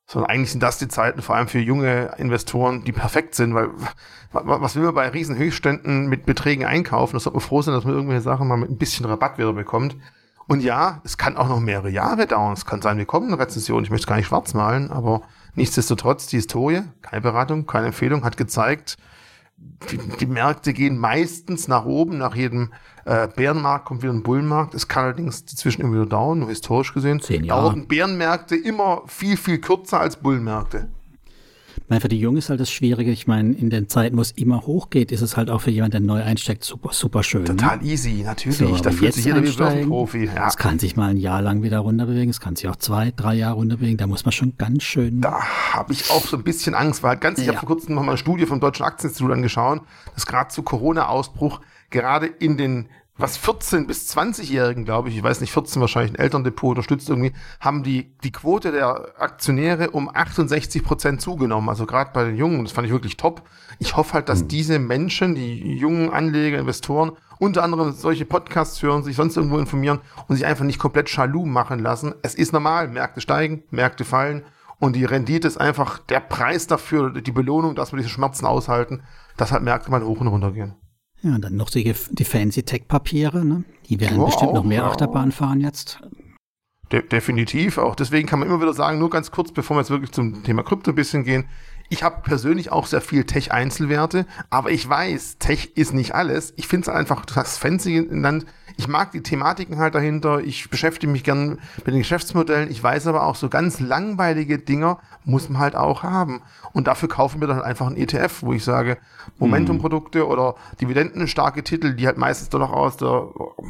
sondern 0.07 0.31
eigentlich 0.31 0.51
sind 0.51 0.63
das 0.63 0.79
die 0.79 0.87
Zeiten, 0.87 1.21
vor 1.21 1.35
allem 1.35 1.47
für 1.47 1.59
junge 1.59 2.15
Investoren, 2.17 2.83
die 2.83 2.93
perfekt 2.93 3.35
sind, 3.35 3.53
weil 3.53 3.69
was 4.31 4.75
will 4.75 4.83
man 4.83 4.95
bei 4.95 5.09
riesen 5.09 5.37
Höchstständen 5.37 6.07
mit 6.07 6.25
Beträgen 6.25 6.65
einkaufen? 6.65 7.15
Das 7.15 7.23
sollte 7.23 7.37
man 7.37 7.45
froh 7.45 7.61
sein, 7.61 7.73
dass 7.73 7.83
man 7.83 7.93
irgendwelche 7.93 8.21
Sachen 8.21 8.47
mal 8.47 8.57
mit 8.57 8.69
ein 8.69 8.77
bisschen 8.77 9.05
Rabatt 9.05 9.37
wieder 9.37 9.53
bekommt. 9.53 9.97
Und 10.47 10.61
ja, 10.61 11.01
es 11.03 11.17
kann 11.17 11.35
auch 11.35 11.49
noch 11.49 11.59
mehrere 11.59 11.89
Jahre 11.89 12.25
dauern. 12.25 12.53
Es 12.53 12.65
kann 12.65 12.81
sein, 12.81 12.97
wir 12.97 13.05
kommen 13.05 13.27
in 13.27 13.33
eine 13.33 13.41
Rezession. 13.41 13.83
Ich 13.83 13.89
möchte 13.89 14.07
gar 14.07 14.15
nicht 14.15 14.27
schwarz 14.27 14.53
malen, 14.53 14.91
aber 14.91 15.23
nichtsdestotrotz, 15.55 16.27
die 16.27 16.37
Historie, 16.37 16.83
keine 17.01 17.21
Beratung, 17.21 17.65
keine 17.65 17.87
Empfehlung, 17.87 18.23
hat 18.23 18.37
gezeigt, 18.37 18.97
die, 19.91 19.97
die 19.97 20.25
Märkte 20.25 20.71
gehen 20.71 20.97
meistens 20.97 21.67
nach 21.67 21.85
oben, 21.85 22.17
nach 22.17 22.35
jedem 22.35 22.71
äh, 23.07 23.27
Bärenmarkt 23.33 23.85
kommt 23.85 24.03
wieder 24.03 24.13
ein 24.13 24.21
Bullenmarkt. 24.21 24.73
Es 24.73 24.87
kann 24.87 25.05
allerdings 25.05 25.45
dazwischen 25.45 25.81
immer 25.81 25.93
wieder 25.93 26.05
dauern, 26.05 26.39
nur 26.39 26.49
historisch 26.49 26.93
gesehen. 26.93 27.21
Zehn 27.21 27.45
Jahre. 27.45 27.61
Dauerten 27.61 27.87
Bärenmärkte 27.87 28.55
immer 28.55 29.03
viel, 29.07 29.37
viel 29.37 29.59
kürzer 29.59 29.99
als 29.99 30.17
Bullenmärkte 30.17 30.89
meine, 31.89 32.01
für 32.01 32.09
die 32.09 32.19
Jungen 32.19 32.37
ist 32.37 32.49
halt 32.49 32.59
das 32.59 32.69
Schwierige. 32.69 33.11
Ich 33.11 33.27
meine, 33.27 33.53
in 33.53 33.69
den 33.69 33.87
Zeiten, 33.87 34.17
wo 34.17 34.21
es 34.21 34.31
immer 34.31 34.61
hochgeht, 34.61 35.11
ist 35.11 35.21
es 35.21 35.37
halt 35.37 35.49
auch 35.49 35.61
für 35.61 35.71
jemanden, 35.71 35.91
der 35.91 36.01
neu 36.01 36.21
einsteigt, 36.21 36.63
super, 36.63 36.89
super 36.91 37.23
schön. 37.23 37.45
Total 37.45 37.77
ne? 37.77 37.83
easy, 37.83 38.23
natürlich. 38.25 38.57
So, 38.57 38.75
da 38.77 38.91
fühlt 38.91 39.13
sich 39.13 39.25
jeder 39.25 39.41
wie 39.41 39.63
ein 39.63 39.87
Profi. 39.87 40.25
Ja. 40.25 40.47
Es 40.47 40.57
kann 40.57 40.79
sich 40.79 40.95
mal 40.95 41.11
ein 41.11 41.17
Jahr 41.17 41.41
lang 41.41 41.63
wieder 41.63 41.79
runterbewegen. 41.79 42.29
Es 42.29 42.41
kann 42.41 42.55
sich 42.55 42.67
auch 42.67 42.75
zwei, 42.75 43.13
drei 43.15 43.35
Jahre 43.35 43.55
runterbewegen. 43.55 43.97
Da 43.97 44.07
muss 44.07 44.25
man 44.25 44.33
schon 44.33 44.53
ganz 44.57 44.83
schön. 44.83 45.21
Da 45.21 45.39
habe 45.73 45.93
ich 45.93 46.11
auch 46.11 46.25
so 46.25 46.37
ein 46.37 46.43
bisschen 46.43 46.75
Angst, 46.75 47.03
weil 47.03 47.17
ganz, 47.17 47.39
ich 47.39 47.45
ja. 47.45 47.53
habe 47.53 47.65
vor 47.65 47.75
kurzem 47.75 47.95
noch 47.95 48.03
mal 48.03 48.11
eine 48.11 48.17
Studie 48.17 48.45
vom 48.45 48.59
Deutschen 48.59 48.85
Aktieninstitut 48.85 49.31
angeschaut, 49.31 49.81
dass 50.13 50.25
gerade 50.25 50.49
zu 50.49 50.63
Corona-Ausbruch 50.63 51.61
gerade 51.89 52.27
in 52.27 52.57
den 52.57 52.89
was 53.17 53.35
14 53.37 53.87
bis 53.87 54.15
20-Jährigen, 54.15 54.85
glaube 54.85 55.09
ich, 55.09 55.17
ich 55.17 55.23
weiß 55.23 55.41
nicht, 55.41 55.51
14 55.51 55.81
wahrscheinlich 55.81 56.13
ein 56.13 56.19
Elterndepot 56.19 56.71
unterstützt 56.71 57.09
irgendwie, 57.09 57.33
haben 57.59 57.81
die, 57.83 58.15
die 58.23 58.31
Quote 58.31 58.71
der 58.71 59.19
Aktionäre 59.19 59.89
um 59.89 60.09
68 60.13 60.83
Prozent 60.83 61.21
zugenommen. 61.21 61.67
Also 61.67 61.85
gerade 61.85 62.11
bei 62.13 62.25
den 62.25 62.37
Jungen, 62.37 62.63
das 62.63 62.73
fand 62.73 62.85
ich 62.85 62.93
wirklich 62.93 63.17
top. 63.17 63.41
Ich 63.79 63.95
hoffe 63.95 64.13
halt, 64.13 64.29
dass 64.29 64.43
mhm. 64.43 64.47
diese 64.49 64.79
Menschen, 64.79 65.33
die 65.33 65.77
jungen 65.77 66.11
Anleger, 66.11 66.59
Investoren, 66.59 67.13
unter 67.39 67.63
anderem 67.63 67.91
solche 67.91 68.25
Podcasts 68.25 68.81
hören, 68.81 69.03
sich 69.03 69.15
sonst 69.15 69.35
irgendwo 69.35 69.57
informieren 69.57 69.99
und 70.27 70.35
sich 70.35 70.45
einfach 70.45 70.65
nicht 70.65 70.79
komplett 70.79 71.09
schalou 71.09 71.45
machen 71.45 71.79
lassen. 71.79 72.13
Es 72.21 72.35
ist 72.35 72.53
normal, 72.53 72.87
Märkte 72.87 73.21
steigen, 73.21 73.63
Märkte 73.71 74.05
fallen 74.05 74.43
und 74.79 74.95
die 74.95 75.05
Rendite 75.05 75.47
ist 75.47 75.57
einfach 75.57 75.99
der 75.99 76.19
Preis 76.19 76.67
dafür, 76.67 77.11
die 77.11 77.31
Belohnung, 77.31 77.75
dass 77.75 77.91
wir 77.93 77.97
diese 77.97 78.09
Schmerzen 78.09 78.45
aushalten, 78.45 79.01
dass 79.37 79.51
halt 79.51 79.63
Märkte 79.63 79.89
mal 79.89 80.03
hoch 80.03 80.21
und 80.21 80.27
runter 80.27 80.51
gehen. 80.51 80.75
Ja, 81.27 81.35
und 81.35 81.41
dann 81.41 81.57
noch 81.57 81.69
die, 81.69 81.93
die 82.11 82.23
fancy 82.23 82.63
Tech-Papiere, 82.63 83.43
ne? 83.43 83.65
Die 83.89 83.99
werden 83.99 84.19
oh, 84.19 84.27
bestimmt 84.27 84.53
noch 84.53 84.63
mehr 84.63 84.85
Achterbahn 84.85 85.33
fahren 85.33 85.59
jetzt. 85.59 85.99
De 86.89 87.05
definitiv, 87.05 87.77
auch 87.79 87.95
deswegen 87.95 88.29
kann 88.29 88.39
man 88.39 88.47
immer 88.47 88.61
wieder 88.61 88.73
sagen, 88.73 88.97
nur 88.97 89.09
ganz 89.09 89.29
kurz, 89.29 89.51
bevor 89.51 89.75
wir 89.75 89.81
jetzt 89.81 89.89
wirklich 89.89 90.13
zum 90.13 90.43
Thema 90.43 90.63
Krypto 90.63 90.91
ein 90.91 90.95
bisschen 90.95 91.25
gehen, 91.25 91.49
ich 91.89 92.01
habe 92.01 92.21
persönlich 92.21 92.71
auch 92.71 92.85
sehr 92.85 93.01
viel 93.01 93.25
Tech-Einzelwerte, 93.25 94.25
aber 94.49 94.71
ich 94.71 94.87
weiß, 94.87 95.37
Tech 95.39 95.73
ist 95.75 95.93
nicht 95.93 96.15
alles. 96.15 96.53
Ich 96.55 96.67
finde 96.67 96.89
es 96.89 96.95
einfach, 96.95 97.25
du 97.25 97.35
hast 97.35 97.57
fancy 97.57 98.05
genannt, 98.05 98.45
ich 98.77 98.87
mag 98.87 99.11
die 99.11 99.23
Thematiken 99.23 99.79
halt 99.79 99.95
dahinter, 99.95 100.39
ich 100.39 100.69
beschäftige 100.69 101.11
mich 101.11 101.23
gern 101.23 101.59
mit 101.77 101.87
den 101.87 101.97
Geschäftsmodellen, 101.97 102.69
ich 102.69 102.81
weiß 102.81 103.07
aber 103.07 103.25
auch, 103.25 103.35
so 103.35 103.49
ganz 103.49 103.79
langweilige 103.79 104.59
Dinger 104.59 104.99
muss 105.25 105.49
man 105.49 105.59
halt 105.59 105.75
auch 105.75 106.03
haben. 106.03 106.41
Und 106.73 106.87
dafür 106.87 107.09
kaufen 107.09 107.41
wir 107.41 107.47
dann 107.47 107.61
einfach 107.61 107.87
ein 107.87 107.97
ETF, 107.97 108.43
wo 108.43 108.53
ich 108.53 108.63
sage, 108.63 108.97
Momentum-Produkte 109.39 110.19
mhm. 110.19 110.25
oder 110.25 110.55
dividendenstarke 110.79 111.63
Titel, 111.63 111.95
die 111.95 112.05
halt 112.05 112.19
meistens 112.19 112.49
doch 112.49 112.59
noch 112.59 112.71
aus 112.71 112.97
der 112.97 113.27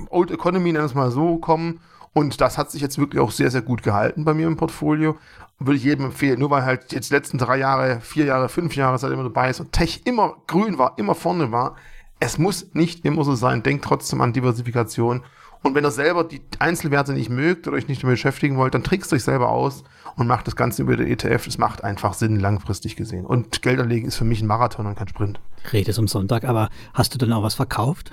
Old 0.10 0.30
Economy, 0.30 0.74
nennen 0.74 0.84
wir 0.84 0.86
es 0.86 0.94
mal 0.94 1.10
so, 1.10 1.38
kommen 1.38 1.80
Und 2.14 2.42
das 2.42 2.58
hat 2.58 2.72
sich 2.72 2.82
jetzt 2.82 3.00
wirklich 3.00 3.22
auch 3.22 3.32
sehr, 3.32 3.50
sehr 3.50 3.62
gut 3.62 3.84
gehalten 3.84 4.26
bei 4.26 4.34
mir 4.34 4.48
im 4.48 4.58
Portfolio. 4.58 5.18
Würde 5.60 5.78
ich 5.78 5.84
jedem 5.86 6.06
empfehlen, 6.06 6.40
nur 6.40 6.50
weil 6.50 6.66
halt 6.66 6.92
jetzt 6.92 7.10
die 7.10 7.16
letzten 7.16 7.38
drei 7.38 7.58
Jahre, 7.58 8.02
vier 8.02 8.26
Jahre, 8.26 8.50
fünf 8.50 8.76
Jahre 8.76 8.98
seit 8.98 9.12
immer 9.12 9.24
dabei 9.24 9.50
ist 9.50 9.60
und 9.60 9.72
Tech 9.72 10.02
immer 10.06 10.36
grün 10.48 10.78
war, 10.78 10.94
immer 10.98 11.16
vorne 11.16 11.52
war. 11.52 11.76
Es 12.20 12.38
muss 12.38 12.74
nicht 12.74 13.06
immer 13.06 13.24
so 13.24 13.36
sein. 13.36 13.64
Denkt 13.64 13.86
trotzdem 13.86 14.22
an 14.22 14.34
Diversifikation. 14.34 15.24
Und 15.64 15.76
wenn 15.76 15.84
ihr 15.84 15.92
selber 15.92 16.24
die 16.24 16.42
Einzelwerte 16.60 17.14
nicht 17.14 17.30
mögt 17.30 17.68
oder 17.68 17.78
euch 17.78 17.88
nicht 17.88 18.04
damit 18.04 18.16
beschäftigen 18.16 18.58
wollt, 18.58 18.74
dann 18.74 18.84
trickst 18.84 19.12
euch 19.12 19.24
selber 19.24 19.50
aus 19.50 19.84
und 20.16 20.28
macht 20.28 20.48
das 20.48 20.56
Ganze 20.56 20.82
über 20.82 20.96
den 20.96 21.08
ETF. 21.08 21.48
Es 21.48 21.58
macht 21.58 21.84
einfach 21.84 22.14
Sinn, 22.14 22.40
langfristig 22.40 22.96
gesehen. 22.96 23.26
Und 23.26 23.62
Geld 23.62 23.80
anlegen 23.80 24.08
ist 24.08 24.16
für 24.16 24.26
mich 24.26 24.42
ein 24.42 24.48
Marathon 24.48 24.86
und 24.86 24.96
kein 24.96 25.08
Sprint. 25.08 25.40
Rede 25.72 25.92
ist 25.92 26.00
am 26.00 26.08
Sonntag, 26.08 26.44
aber 26.44 26.70
hast 26.94 27.14
du 27.14 27.18
denn 27.18 27.34
auch 27.34 27.44
was 27.44 27.56
verkauft? 27.56 28.12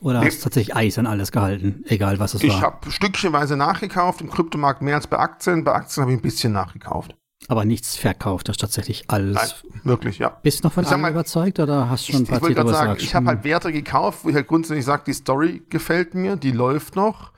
Oder 0.00 0.20
hast 0.20 0.38
du 0.38 0.44
tatsächlich 0.44 0.76
Eis 0.76 0.98
an 0.98 1.06
alles 1.06 1.32
gehalten, 1.32 1.84
egal 1.88 2.18
was 2.20 2.34
es 2.34 2.42
ich 2.42 2.50
war? 2.50 2.56
Ich 2.56 2.62
habe 2.62 2.90
stückchenweise 2.90 3.56
nachgekauft, 3.56 4.20
im 4.20 4.30
Kryptomarkt 4.30 4.80
mehr 4.80 4.94
als 4.94 5.06
bei 5.06 5.18
Aktien. 5.18 5.64
Bei 5.64 5.72
Aktien 5.74 6.02
habe 6.02 6.12
ich 6.12 6.18
ein 6.18 6.22
bisschen 6.22 6.52
nachgekauft. 6.52 7.16
Aber 7.48 7.64
nichts 7.64 7.96
verkauft, 7.96 8.48
das 8.48 8.54
ist 8.54 8.60
tatsächlich 8.60 9.04
alles. 9.08 9.36
Nein, 9.64 9.80
wirklich, 9.84 10.18
ja. 10.18 10.28
Bist 10.42 10.62
du 10.62 10.68
noch 10.68 10.74
von 10.74 10.84
allem 10.84 11.06
überzeugt 11.06 11.58
oder 11.58 11.88
hast 11.88 12.06
du 12.06 12.12
schon 12.12 12.22
ein 12.22 12.26
paar 12.26 12.42
Ich, 12.42 12.50
ich 12.50 12.56
wollte 12.56 12.70
sagen, 12.70 12.96
ich 12.98 13.14
habe 13.14 13.26
halt 13.26 13.42
Werte 13.42 13.72
gekauft, 13.72 14.20
wo 14.22 14.28
ich 14.28 14.34
halt 14.34 14.46
grundsätzlich 14.46 14.84
sage, 14.84 15.02
die 15.06 15.14
Story 15.14 15.62
gefällt 15.70 16.14
mir, 16.14 16.36
die 16.36 16.52
läuft 16.52 16.94
noch. 16.94 17.32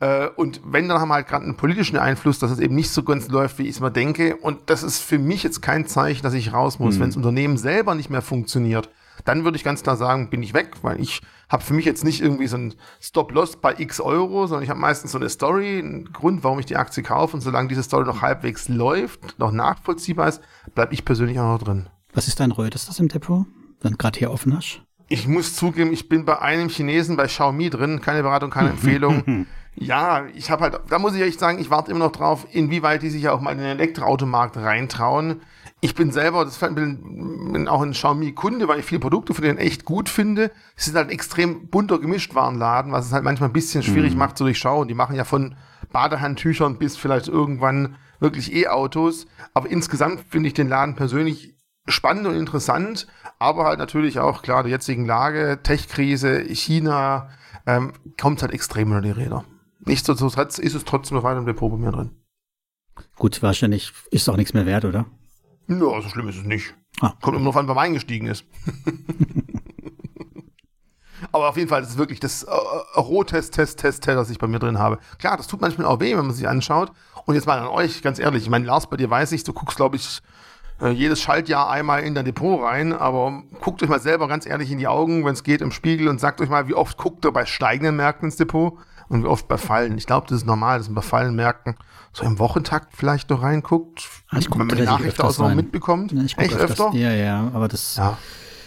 Äh, 0.00 0.28
und 0.36 0.60
wenn, 0.64 0.88
dann 0.88 1.00
haben 1.00 1.08
wir 1.08 1.14
halt 1.14 1.28
gerade 1.28 1.44
einen 1.44 1.56
politischen 1.56 1.96
Einfluss, 1.96 2.38
dass 2.38 2.50
es 2.50 2.58
eben 2.58 2.74
nicht 2.74 2.90
so 2.90 3.02
ganz 3.02 3.28
läuft, 3.28 3.58
wie 3.58 3.62
ich 3.62 3.70
es 3.70 3.80
mal 3.80 3.90
denke. 3.90 4.36
Und 4.36 4.58
das 4.66 4.82
ist 4.82 4.98
für 4.98 5.18
mich 5.18 5.42
jetzt 5.42 5.62
kein 5.62 5.86
Zeichen, 5.86 6.22
dass 6.22 6.34
ich 6.34 6.52
raus 6.52 6.78
muss. 6.78 6.96
Mhm. 6.96 7.00
Wenn 7.00 7.08
das 7.08 7.16
Unternehmen 7.16 7.56
selber 7.56 7.94
nicht 7.94 8.10
mehr 8.10 8.22
funktioniert, 8.22 8.90
dann 9.24 9.44
würde 9.44 9.56
ich 9.56 9.64
ganz 9.64 9.82
klar 9.82 9.96
sagen, 9.96 10.28
bin 10.28 10.42
ich 10.42 10.52
weg, 10.52 10.72
weil 10.82 11.00
ich 11.00 11.22
habe 11.54 11.62
für 11.62 11.72
mich 11.72 11.84
jetzt 11.86 12.04
nicht 12.04 12.20
irgendwie 12.20 12.48
so 12.48 12.56
ein 12.56 12.74
Stop-Loss 13.00 13.56
bei 13.56 13.74
x 13.78 14.00
Euro, 14.00 14.46
sondern 14.46 14.64
ich 14.64 14.70
habe 14.70 14.80
meistens 14.80 15.12
so 15.12 15.18
eine 15.18 15.28
Story, 15.30 15.78
einen 15.78 16.12
Grund, 16.12 16.42
warum 16.44 16.58
ich 16.58 16.66
die 16.66 16.76
Aktie 16.76 17.02
kaufe. 17.02 17.36
Und 17.36 17.40
solange 17.40 17.68
diese 17.68 17.82
Story 17.82 18.04
noch 18.04 18.20
halbwegs 18.22 18.68
läuft, 18.68 19.38
noch 19.38 19.52
nachvollziehbar 19.52 20.28
ist, 20.28 20.42
bleibe 20.74 20.92
ich 20.92 21.04
persönlich 21.04 21.38
auch 21.38 21.58
noch 21.58 21.62
drin. 21.62 21.88
Was 22.12 22.28
ist 22.28 22.40
dein 22.40 22.50
Rötestes 22.50 22.98
im 22.98 23.08
Depot, 23.08 23.46
wenn 23.80 23.92
du 23.92 23.98
gerade 23.98 24.18
hier 24.18 24.32
offen 24.32 24.54
hast? 24.56 24.82
Ich 25.08 25.28
muss 25.28 25.54
zugeben, 25.54 25.92
ich 25.92 26.08
bin 26.08 26.24
bei 26.24 26.40
einem 26.40 26.68
Chinesen 26.68 27.16
bei 27.16 27.26
Xiaomi 27.26 27.70
drin, 27.70 28.00
keine 28.00 28.22
Beratung, 28.22 28.50
keine 28.50 28.70
Empfehlung. 28.76 29.46
ja, 29.76 30.26
ich 30.34 30.50
habe 30.50 30.62
halt, 30.64 30.80
da 30.88 30.98
muss 30.98 31.14
ich 31.14 31.22
echt 31.22 31.38
sagen, 31.38 31.60
ich 31.60 31.70
warte 31.70 31.92
immer 31.92 32.06
noch 32.06 32.12
drauf, 32.12 32.48
inwieweit 32.50 33.02
die 33.02 33.10
sich 33.10 33.22
ja 33.22 33.32
auch 33.32 33.40
mal 33.40 33.52
in 33.52 33.58
den 33.58 33.68
Elektroautomarkt 33.68 34.56
reintrauen. 34.56 35.40
Ich 35.84 35.94
bin 35.94 36.10
selber, 36.10 36.46
das 36.46 36.60
bin, 36.60 37.52
bin 37.52 37.68
auch 37.68 37.82
ein 37.82 37.90
Xiaomi-Kunde, 37.90 38.68
weil 38.68 38.78
ich 38.78 38.86
viele 38.86 39.02
Produkte 39.02 39.34
von 39.34 39.44
denen 39.44 39.58
echt 39.58 39.84
gut 39.84 40.08
finde. 40.08 40.50
Es 40.76 40.88
ist 40.88 40.94
halt 40.94 41.10
extrem 41.10 41.68
bunter 41.68 41.98
Gemischtwarenladen, 41.98 42.90
was 42.90 43.04
es 43.04 43.12
halt 43.12 43.22
manchmal 43.22 43.50
ein 43.50 43.52
bisschen 43.52 43.82
schwierig 43.82 44.14
mhm. 44.14 44.18
macht 44.20 44.38
zu 44.38 44.44
durchschauen. 44.44 44.88
Die 44.88 44.94
machen 44.94 45.14
ja 45.14 45.24
von 45.24 45.56
Badehandtüchern 45.92 46.78
bis 46.78 46.96
vielleicht 46.96 47.28
irgendwann 47.28 47.96
wirklich 48.18 48.54
E-Autos. 48.54 49.26
Aber 49.52 49.70
insgesamt 49.70 50.24
finde 50.30 50.46
ich 50.46 50.54
den 50.54 50.70
Laden 50.70 50.96
persönlich 50.96 51.54
spannend 51.86 52.26
und 52.28 52.34
interessant, 52.34 53.06
aber 53.38 53.64
halt 53.64 53.78
natürlich 53.78 54.20
auch 54.20 54.40
klar 54.40 54.62
der 54.62 54.72
jetzigen 54.72 55.04
Lage, 55.04 55.60
Tech-Krise, 55.62 56.44
China, 56.48 57.28
ähm, 57.66 57.92
kommt 58.18 58.40
halt 58.40 58.54
extrem 58.54 58.90
unter 58.90 59.02
die 59.02 59.10
Räder. 59.10 59.44
Nichtsdestotrotz 59.80 60.58
ist 60.58 60.72
es 60.72 60.86
trotzdem 60.86 61.18
noch 61.18 61.24
weiter 61.24 61.40
im 61.40 61.44
Depot 61.44 61.70
bei 61.70 61.76
mir 61.76 61.92
drin. 61.92 62.12
Gut, 63.16 63.42
wahrscheinlich 63.42 63.92
ist 64.10 64.30
auch 64.30 64.38
nichts 64.38 64.54
mehr 64.54 64.64
wert, 64.64 64.86
oder? 64.86 65.04
Ja, 65.68 65.78
so 65.78 66.08
schlimm 66.08 66.28
ist 66.28 66.36
es 66.36 66.44
nicht. 66.44 66.74
Ah. 67.00 67.14
Kommt 67.20 67.36
immer 67.36 67.46
noch 67.46 67.56
an, 67.56 67.66
wann 67.68 67.76
man 67.76 67.86
eingestiegen 67.86 68.26
ist. 68.28 68.44
Aber 71.32 71.48
auf 71.48 71.56
jeden 71.56 71.68
Fall, 71.68 71.80
das 71.80 71.90
ist 71.90 71.98
wirklich 71.98 72.20
das 72.20 72.42
äh, 72.42 72.50
äh 72.50 73.00
Rohtest, 73.00 73.54
Test, 73.54 73.78
Test, 73.78 74.02
Test, 74.02 74.18
das 74.18 74.30
ich 74.30 74.38
bei 74.38 74.46
mir 74.46 74.58
drin 74.58 74.78
habe. 74.78 74.98
Klar, 75.18 75.36
das 75.36 75.46
tut 75.46 75.60
manchmal 75.60 75.86
auch 75.86 76.00
weh, 76.00 76.16
wenn 76.16 76.26
man 76.26 76.34
sich 76.34 76.46
anschaut. 76.46 76.92
Und 77.24 77.34
jetzt 77.34 77.46
mal 77.46 77.58
an 77.58 77.68
euch, 77.68 78.02
ganz 78.02 78.18
ehrlich, 78.18 78.42
ich 78.42 78.50
meine, 78.50 78.66
Lars, 78.66 78.88
bei 78.88 78.96
dir 78.96 79.08
weiß 79.10 79.32
ich, 79.32 79.44
du 79.44 79.52
guckst, 79.52 79.76
glaube 79.76 79.96
ich, 79.96 80.20
äh, 80.80 80.90
jedes 80.90 81.20
Schaltjahr 81.22 81.70
einmal 81.70 82.02
in 82.02 82.14
dein 82.14 82.24
Depot 82.24 82.62
rein, 82.62 82.92
aber 82.92 83.42
guckt 83.60 83.82
euch 83.82 83.88
mal 83.88 84.00
selber 84.00 84.28
ganz 84.28 84.46
ehrlich 84.46 84.70
in 84.70 84.78
die 84.78 84.88
Augen, 84.88 85.24
wenn 85.24 85.32
es 85.32 85.42
geht, 85.42 85.60
im 85.60 85.72
Spiegel 85.72 86.08
und 86.08 86.20
sagt 86.20 86.40
euch 86.40 86.48
mal, 86.48 86.68
wie 86.68 86.74
oft 86.74 86.98
guckt 86.98 87.24
ihr 87.24 87.32
bei 87.32 87.46
steigenden 87.46 87.96
Märkten 87.96 88.26
ins 88.26 88.36
Depot 88.36 88.78
und 89.14 89.24
wie 89.24 89.28
oft 89.28 89.48
bei 89.48 89.56
Fallen. 89.56 89.96
Ich 89.96 90.06
glaube, 90.06 90.26
das 90.28 90.38
ist 90.38 90.46
normal, 90.46 90.78
dass 90.78 90.88
man 90.88 90.96
bei 90.96 91.02
Fallen 91.02 91.34
Märkten 91.34 91.76
so 92.12 92.24
im 92.24 92.38
Wochentakt 92.38 92.94
vielleicht 92.94 93.30
noch 93.30 93.42
reinguckt, 93.42 94.08
ah, 94.28 94.38
ich 94.38 94.50
wenn 94.50 94.66
man 94.66 94.76
die 94.76 94.82
Nachrichten 94.82 95.22
aus 95.22 95.38
noch 95.38 95.54
mitbekommt. 95.54 96.12
Ja, 96.12 96.22
ich 96.22 96.36
Echt 96.38 96.54
öfter? 96.54 96.90
Ja, 96.92 97.12
ja, 97.12 97.50
aber 97.54 97.68
das, 97.68 97.96
ja. 97.96 98.18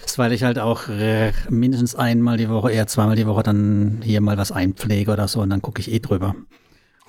das 0.01 0.17
weil 0.17 0.33
ich 0.33 0.43
halt 0.43 0.59
auch 0.59 0.89
äh, 0.89 1.31
mindestens 1.49 1.95
einmal 1.95 2.37
die 2.37 2.49
Woche, 2.49 2.71
eher 2.71 2.87
zweimal 2.87 3.15
die 3.15 3.27
Woche 3.27 3.43
dann 3.43 4.01
hier 4.03 4.21
mal 4.21 4.37
was 4.37 4.51
einpflege 4.51 5.11
oder 5.11 5.27
so 5.27 5.41
und 5.41 5.49
dann 5.49 5.61
gucke 5.61 5.79
ich 5.79 5.91
eh 5.91 5.99
drüber. 5.99 6.35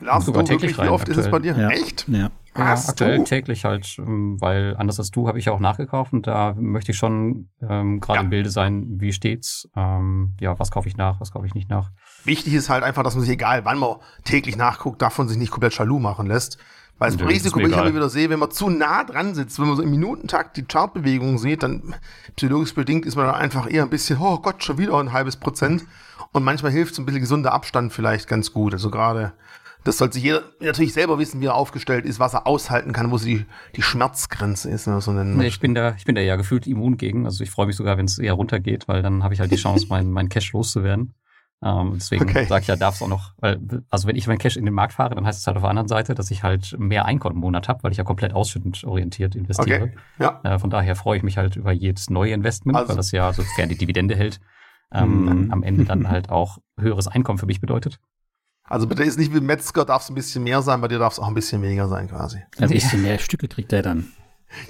Lars, 0.01 0.27
du 0.27 0.33
täglich 0.43 0.79
rein, 0.79 0.89
wie 0.89 0.91
oft 0.91 1.03
aktuell. 1.03 1.19
ist 1.19 1.25
es 1.25 1.31
bei 1.31 1.39
dir? 1.41 1.57
Ja. 1.57 1.71
Echt? 1.71 2.07
Ja. 2.09 2.31
Ja, 2.57 2.75
aktuell 2.75 3.19
du? 3.19 3.25
täglich 3.25 3.65
halt, 3.65 3.97
ähm, 3.99 4.37
weil 4.41 4.77
anders 4.77 4.99
als 4.99 5.11
du 5.11 5.29
habe 5.29 5.39
ich 5.39 5.45
ja 5.45 5.53
auch 5.53 5.61
nachgekauft 5.61 6.13
und 6.13 6.27
da 6.27 6.55
möchte 6.59 6.93
ich 6.93 6.99
schon 6.99 7.51
ähm, 7.63 8.01
gerade 8.01 8.19
ja. 8.19 8.23
im 8.25 8.31
Bilde 8.31 8.51
sein, 8.51 9.01
wie 9.01 9.13
steht's, 9.13 9.69
ähm, 9.77 10.35
ja, 10.41 10.59
was 10.59 10.71
kaufe 10.71 10.89
ich 10.89 10.97
nach, 10.97 11.21
was 11.21 11.31
kaufe 11.31 11.47
ich 11.47 11.55
nicht 11.55 11.71
nach. 11.71 11.91
Wichtig 12.25 12.55
ist 12.55 12.69
halt 12.69 12.85
einfach, 12.85 13.03
dass 13.03 13.15
man 13.15 13.23
sich, 13.23 13.33
egal 13.33 13.65
wann 13.65 13.79
man 13.79 13.97
täglich 14.25 14.57
nachguckt, 14.57 15.01
davon 15.01 15.29
sich 15.29 15.39
nicht 15.39 15.51
komplett 15.51 15.75
jaloux 15.77 15.99
machen 15.99 16.27
lässt. 16.27 16.59
Weil 16.99 17.13
das 17.13 17.21
ja, 17.21 17.27
Risiko, 17.27 17.61
ich 17.61 17.67
immer 17.67 17.95
wieder 17.95 18.09
sehe, 18.09 18.29
wenn 18.29 18.41
man 18.41 18.51
zu 18.51 18.71
nah 18.71 19.05
dran 19.05 19.35
sitzt, 19.35 19.61
wenn 19.61 19.69
man 19.69 19.77
so 19.77 19.83
im 19.83 19.91
Minutentakt 19.91 20.57
die 20.57 20.65
Chartbewegungen 20.65 21.39
sieht, 21.39 21.63
dann 21.63 21.95
psychologisch 22.35 22.75
bedingt 22.75 23.07
ist 23.07 23.15
man 23.15 23.27
dann 23.27 23.37
einfach 23.37 23.71
eher 23.71 23.85
ein 23.85 23.91
bisschen, 23.91 24.19
oh 24.21 24.39
Gott, 24.39 24.65
schon 24.65 24.79
wieder 24.79 24.99
ein 24.99 25.13
halbes 25.13 25.37
Prozent. 25.37 25.85
Und 26.33 26.43
manchmal 26.43 26.73
hilft 26.73 26.97
so 26.97 27.03
ein 27.03 27.07
bisschen 27.07 27.21
gesunder 27.21 27.53
Abstand 27.53 27.93
vielleicht 27.93 28.27
ganz 28.27 28.53
gut. 28.53 28.73
Also 28.73 28.91
gerade 28.91 29.33
das 29.85 29.99
sollte 29.99 30.15
sich 30.15 30.25
jeder 30.25 30.43
natürlich 30.61 30.93
selber 30.93 31.19
wissen, 31.19 31.41
wie 31.41 31.47
er 31.47 31.55
aufgestellt 31.55 32.05
ist, 32.05 32.19
was 32.19 32.35
er 32.35 32.47
aushalten 32.47 32.93
kann, 32.93 33.11
wo 33.11 33.17
die, 33.17 33.47
die 33.77 33.83
Schmerzgrenze 33.83 34.69
ist. 34.69 34.85
So 34.85 35.13
nee, 35.13 35.47
ich 35.47 35.61
bin 35.61 35.75
da, 35.75 35.95
ich 35.97 36.05
bin 36.05 36.15
da 36.15 36.21
ja 36.21 36.37
gefühlt 36.37 36.67
immun 36.67 36.97
gegen. 36.97 37.25
Also 37.25 37.45
ich 37.45 37.51
freue 37.51 37.67
mich 37.67 37.77
sogar, 37.77 37.97
wenn 37.97 38.07
es 38.07 38.19
eher 38.19 38.35
runtergeht, 38.35 38.89
weil 38.89 39.03
dann 39.03 39.23
habe 39.23 39.35
ich 39.35 39.41
halt 39.41 39.51
die 39.51 39.57
Chance, 39.63 39.87
mein, 39.89 40.11
mein 40.11 40.29
Cash 40.29 40.53
loszuwerden. 40.53 41.15
Ähm, 41.61 41.95
deswegen 41.97 42.23
okay. 42.23 42.45
sage 42.45 42.63
ich 42.63 42.69
ja, 42.69 42.77
darf 42.77 42.95
es 42.95 43.03
auch 43.03 43.09
noch, 43.09 43.33
weil, 43.39 43.59
also 43.91 44.07
wenn 44.07 44.15
ich 44.15 44.29
mein 44.29 44.39
Cash 44.39 44.57
in 44.57 44.65
den 44.65 44.75
Markt 44.75 44.93
fahre, 44.93 45.17
dann 45.17 45.27
heißt 45.27 45.41
es 45.41 45.47
halt 45.47 45.57
auf 45.57 45.63
der 45.63 45.71
anderen 45.71 45.89
Seite, 45.89 46.15
dass 46.15 46.31
ich 46.31 46.45
halt 46.45 46.77
mehr 46.79 47.05
Einkommen 47.05 47.35
im 47.35 47.41
Monat 47.41 47.69
habe, 47.69 47.83
weil 47.83 47.91
ich 47.91 47.99
ja 47.99 48.05
komplett 48.05 48.33
ausschüttend 48.33 48.85
orientiert 48.85 49.35
investiere. 49.35 49.83
Okay. 49.83 49.97
Ja. 50.21 50.41
Äh, 50.45 50.59
von 50.61 50.71
daher 50.71 50.95
freue 50.95 51.17
ich 51.17 51.25
mich 51.25 51.37
halt 51.37 51.57
über 51.57 51.73
jedes 51.73 52.11
neue 52.11 52.33
Investment, 52.33 52.77
also. 52.77 52.91
weil 52.91 52.97
das 52.97 53.11
ja, 53.11 53.33
sofern 53.33 53.69
die 53.69 53.77
Dividende 53.77 54.15
hält, 54.15 54.41
ähm, 54.93 55.25
mhm. 55.25 55.53
am 55.53 55.63
Ende 55.65 55.85
dann 55.85 56.09
halt 56.09 56.31
auch 56.31 56.59
höheres 56.79 57.09
Einkommen 57.09 57.39
für 57.39 57.47
mich 57.47 57.61
bedeutet. 57.61 57.99
Also 58.63 58.87
bitte 58.87 59.03
ist 59.03 59.19
nicht 59.19 59.35
wie 59.35 59.41
Metzger, 59.41 59.85
darf 59.85 60.03
es 60.03 60.11
ein 60.11 60.15
bisschen 60.15 60.45
mehr 60.45 60.63
sein, 60.63 60.81
bei 60.81 60.89
dir 60.89 60.99
darf 60.99 61.15
es 61.15 61.19
auch 61.19 61.29
ein 61.29 61.35
bisschen 61.35 61.63
weniger 61.63 61.89
sein 61.89 62.09
quasi. 62.09 62.39
Ein 62.59 62.69
bisschen 62.69 63.03
mehr 63.03 63.19
Stücke 63.19 63.49
kriegt 63.49 63.73
er 63.73 63.83
dann. 63.83 64.13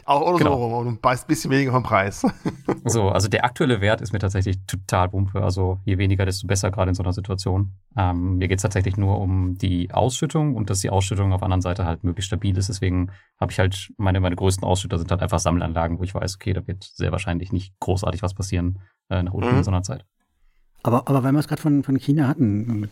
Auch 0.04 0.22
oder 0.22 0.38
genau. 0.38 0.70
so, 0.70 0.76
und 0.88 1.00
beißt 1.00 1.24
ein 1.24 1.28
bisschen 1.28 1.50
weniger 1.50 1.72
vom 1.72 1.82
Preis. 1.82 2.26
so, 2.84 3.08
also 3.10 3.28
der 3.28 3.44
aktuelle 3.44 3.80
Wert 3.80 4.00
ist 4.00 4.12
mir 4.12 4.18
tatsächlich 4.18 4.58
total 4.66 5.12
wumpe. 5.12 5.42
Also 5.42 5.78
je 5.84 5.98
weniger, 5.98 6.26
desto 6.26 6.46
besser 6.46 6.70
gerade 6.70 6.90
in 6.90 6.94
so 6.94 7.02
einer 7.02 7.12
Situation. 7.12 7.72
Ähm, 7.96 8.38
mir 8.38 8.48
geht 8.48 8.58
es 8.58 8.62
tatsächlich 8.62 8.96
nur 8.96 9.20
um 9.20 9.56
die 9.56 9.90
Ausschüttung 9.92 10.56
und 10.56 10.70
dass 10.70 10.80
die 10.80 10.90
Ausschüttung 10.90 11.32
auf 11.32 11.40
der 11.40 11.46
anderen 11.46 11.62
Seite 11.62 11.84
halt 11.84 12.04
möglichst 12.04 12.28
stabil 12.28 12.56
ist. 12.56 12.68
Deswegen 12.68 13.10
habe 13.40 13.52
ich 13.52 13.58
halt, 13.58 13.92
meine, 13.96 14.20
meine 14.20 14.36
größten 14.36 14.64
Ausschütter 14.64 14.98
sind 14.98 15.10
halt 15.10 15.22
einfach 15.22 15.38
Sammelanlagen, 15.38 15.98
wo 15.98 16.02
ich 16.02 16.14
weiß, 16.14 16.36
okay, 16.36 16.52
da 16.52 16.66
wird 16.66 16.84
sehr 16.84 17.12
wahrscheinlich 17.12 17.52
nicht 17.52 17.78
großartig 17.80 18.22
was 18.22 18.34
passieren 18.34 18.80
äh, 19.10 19.22
nach 19.22 19.32
unten 19.32 19.52
mhm. 19.52 19.58
in 19.58 19.64
so 19.64 19.70
einer 19.70 19.82
Zeit. 19.82 20.04
Aber, 20.82 21.08
aber 21.08 21.24
weil 21.24 21.32
wir 21.32 21.40
es 21.40 21.48
gerade 21.48 21.60
von, 21.60 21.82
von 21.82 21.96
China 21.96 22.28
hatten, 22.28 22.88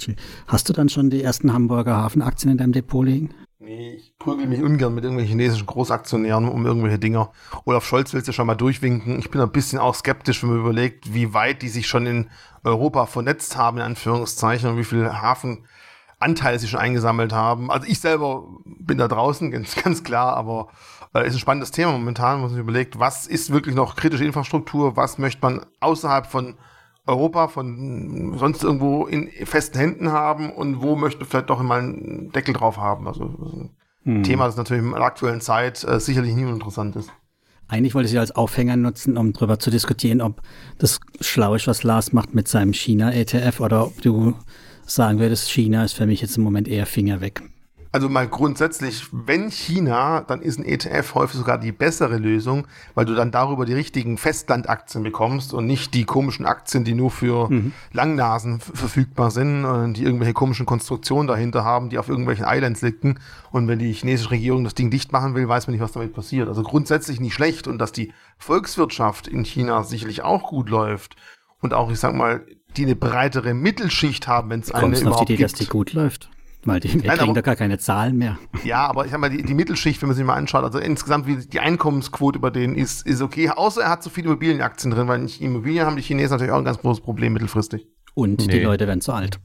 hast 0.49 0.69
du 0.69 0.73
dann 0.73 0.89
schon 0.89 1.11
die 1.11 1.23
ersten 1.23 1.53
Hamburger 1.53 1.97
Hafenaktien 1.97 2.53
in 2.53 2.59
deinem 2.59 2.73
Depot 2.73 3.05
liegen? 3.05 3.31
Nee, 3.59 3.95
ich 3.95 4.19
prügel 4.19 4.47
mich 4.47 4.63
ungern 4.63 4.95
mit 4.95 5.05
irgendwelchen 5.05 5.39
chinesischen 5.39 5.65
Großaktionären 5.65 6.47
um 6.47 6.67
irgendwelche 6.67 6.99
Dinger. 6.99 7.33
Olaf 7.65 7.87
Scholz 7.87 8.13
will 8.13 8.21
es 8.21 8.27
ja 8.27 8.35
schon 8.35 8.47
mal 8.47 8.55
durchwinken. 8.55 9.19
Ich 9.19 9.31
bin 9.31 9.41
ein 9.41 9.51
bisschen 9.51 9.79
auch 9.79 9.95
skeptisch, 9.95 10.43
wenn 10.43 10.51
man 10.51 10.59
überlegt, 10.59 11.15
wie 11.15 11.33
weit 11.33 11.63
die 11.63 11.71
sich 11.71 11.87
schon 11.87 12.05
in 12.05 12.29
Europa 12.65 13.07
vernetzt 13.07 13.57
haben, 13.57 13.79
in 13.79 13.83
Anführungszeichen, 13.83 14.69
und 14.69 14.77
wie 14.77 14.85
viel 14.85 15.11
Hafenanteile 15.11 16.59
sie 16.59 16.69
schon 16.69 16.81
eingesammelt 16.81 17.33
haben. 17.33 17.71
Also 17.71 17.87
ich 17.89 17.99
selber 17.99 18.47
bin 18.67 18.99
da 18.99 19.09
draußen, 19.09 19.51
ganz, 19.53 19.75
ganz 19.75 20.05
klar, 20.05 20.37
aber 20.37 20.69
äh, 21.15 21.27
ist 21.27 21.33
ein 21.33 21.41
spannendes 21.41 21.71
Thema 21.71 21.93
momentan, 21.93 22.35
wenn 22.35 22.41
man 22.43 22.51
sich 22.51 22.59
überlegt, 22.59 22.99
was 22.99 23.27
ist 23.27 23.53
wirklich 23.53 23.75
noch 23.75 23.97
kritische 23.97 24.27
Infrastruktur, 24.27 24.97
was 24.97 25.17
möchte 25.17 25.41
man 25.41 25.65
außerhalb 25.81 26.27
von 26.27 26.59
Europa 27.07 27.49
von 27.49 28.35
sonst 28.37 28.65
irgendwo 28.65 29.07
in 29.07 29.29
festen 29.47 29.79
Händen 29.79 30.11
haben 30.11 30.51
und 30.51 30.83
wo 30.83 30.97
möchte 30.97 31.25
vielleicht 31.25 31.51
doch 31.51 31.63
mal 31.63 31.81
einen 31.81 32.33
Deckel 32.33 32.55
drauf 32.55 32.79
haben. 32.79 33.07
Also 33.07 33.25
ein 34.05 34.17
hm. 34.17 34.23
Thema, 34.23 34.47
das 34.47 34.57
natürlich 34.57 34.85
in 34.85 34.91
der 34.91 35.03
aktuellen 35.03 35.41
Zeit 35.41 35.85
äh, 35.85 36.01
sicherlich 36.01 36.35
nie 36.35 36.45
uninteressant 36.45 36.97
ist. 36.97 37.11
Eigentlich 37.69 37.95
wollte 37.95 38.07
ich 38.07 38.13
sie 38.13 38.19
als 38.19 38.35
Aufhänger 38.35 38.77
nutzen, 38.77 39.17
um 39.17 39.33
darüber 39.33 39.59
zu 39.59 39.71
diskutieren, 39.71 40.21
ob 40.21 40.41
das 40.79 41.01
schlau 41.21 41.55
ist, 41.55 41.67
was 41.67 41.83
Lars 41.83 42.13
macht 42.13 42.35
mit 42.35 42.47
seinem 42.47 42.73
China-ETF 42.73 43.61
oder 43.61 43.87
ob 43.87 44.01
du 44.03 44.35
sagen 44.85 45.19
würdest, 45.19 45.51
China 45.51 45.85
ist 45.85 45.95
für 45.95 46.07
mich 46.07 46.21
jetzt 46.21 46.37
im 46.37 46.45
Moment 46.45 46.69
eher 46.69 46.87
Finger 46.87 47.21
weg. 47.21 47.43
Also 47.93 48.09
mal 48.09 48.29
grundsätzlich, 48.29 49.07
wenn 49.13 49.51
China, 49.51 50.21
dann 50.21 50.43
ist 50.43 50.59
ein 50.59 50.65
ETF 50.65 51.15
häufig 51.15 51.39
sogar 51.39 51.59
die 51.59 51.73
bessere 51.73 52.19
Lösung, 52.19 52.67
weil 52.95 53.07
du 53.07 53.15
dann 53.15 53.31
darüber 53.31 53.65
die 53.65 53.73
richtigen 53.73 54.19
Festlandaktien 54.19 55.03
bekommst 55.03 55.55
und 55.55 55.67
nicht 55.67 55.95
die 55.95 56.05
komischen 56.05 56.47
Aktien, 56.47 56.85
die 56.85 56.95
nur 56.95 57.11
für 57.11 57.49
mhm. 57.49 57.73
Langnasen 57.93 58.61
verfügbar 58.61 59.31
sind 59.31 59.65
und 59.65 59.95
die 59.95 60.05
irgendwelche 60.05 60.35
komischen 60.35 60.67
Konstruktionen 60.67 61.27
dahinter 61.27 61.65
haben, 61.65 61.89
die 61.89 61.99
auf 61.99 62.09
irgendwelchen 62.09 62.45
Islands 62.47 62.83
liegen. 62.83 63.19
Und 63.51 63.69
wenn 63.69 63.79
die 63.79 63.93
chinesische 63.93 64.31
Regierung 64.31 64.65
das 64.65 64.75
Ding 64.75 64.91
dicht 64.91 65.13
machen 65.13 65.35
will, 65.35 65.49
weiß 65.49 65.67
man 65.67 65.73
nicht, 65.73 65.83
was 65.83 65.93
damit 65.93 66.13
passiert. 66.13 66.49
Also 66.49 66.63
grundsätzlich 66.63 67.21
nicht 67.21 67.35
schlecht 67.35 67.67
und 67.69 67.79
dass 67.79 67.93
die 67.93 68.13
Volkswirtschaft 68.39 69.27
in 69.27 69.45
China 69.45 69.83
sicherlich 69.85 70.23
auch 70.23 70.49
gut 70.49 70.69
läuft 70.69 71.17
und 71.61 71.73
auch, 71.73 71.91
ich 71.91 71.99
sag 71.99 72.15
mal, 72.15 72.45
die 72.77 72.85
eine 72.85 72.97
breitere 72.97 73.55
Mittelschicht 73.55 74.29
haben, 74.29 74.51
wenn 74.51 74.61
es 74.61 74.71
eine 74.71 74.99
überhaupt 74.99 75.29
die 75.29 75.35
Idee, 75.35 75.43
gibt. 75.43 75.53
dass 75.53 75.59
die 75.59 75.67
gut 75.67 75.93
läuft? 75.93 76.31
Weil 76.67 76.81
die, 76.81 76.93
wir 76.93 77.03
Nein, 77.03 77.19
kriegen 77.19 77.31
aber, 77.31 77.35
da 77.35 77.41
gar 77.43 77.57
keine 77.57 77.79
Zahlen 77.79 78.17
mehr. 78.17 78.39
Ja, 78.65 78.87
aber 78.87 79.05
ich 79.05 79.13
sag 79.13 79.21
mal, 79.21 79.31
die, 79.31 79.43
die, 79.43 79.55
Mittelschicht, 79.55 80.03
wenn 80.03 80.09
man 80.09 80.17
sich 80.17 80.27
mal 80.27 80.35
anschaut, 80.35 80.65
also 80.65 80.79
insgesamt 80.79 81.27
wie 81.27 81.37
die 81.37 81.61
Einkommensquote 81.61 82.39
über 82.39 82.51
den 82.51 82.75
ist, 82.75 83.07
ist 83.07 83.23
okay, 83.23 83.51
außer 83.51 83.83
er 83.83 83.91
hat 83.91 84.03
so 84.03 84.11
viele 84.11 84.27
Immobilienaktien 84.27 84.91
drin, 84.91 85.07
weil 85.07 85.25
Immobilien 85.41 85.87
haben 85.87 85.97
die 85.97 86.03
Chinesen 86.03 86.33
natürlich 86.33 86.53
auch 86.53 86.59
ein 86.59 86.65
ganz 86.65 86.79
großes 86.79 87.03
Problem 87.03 87.33
mittelfristig. 87.35 87.87
Und 88.15 88.47
nee. 88.47 88.59
die 88.59 88.61
Leute 88.61 88.87
werden 88.87 89.01
zu 89.01 89.13
alt. 89.13 89.39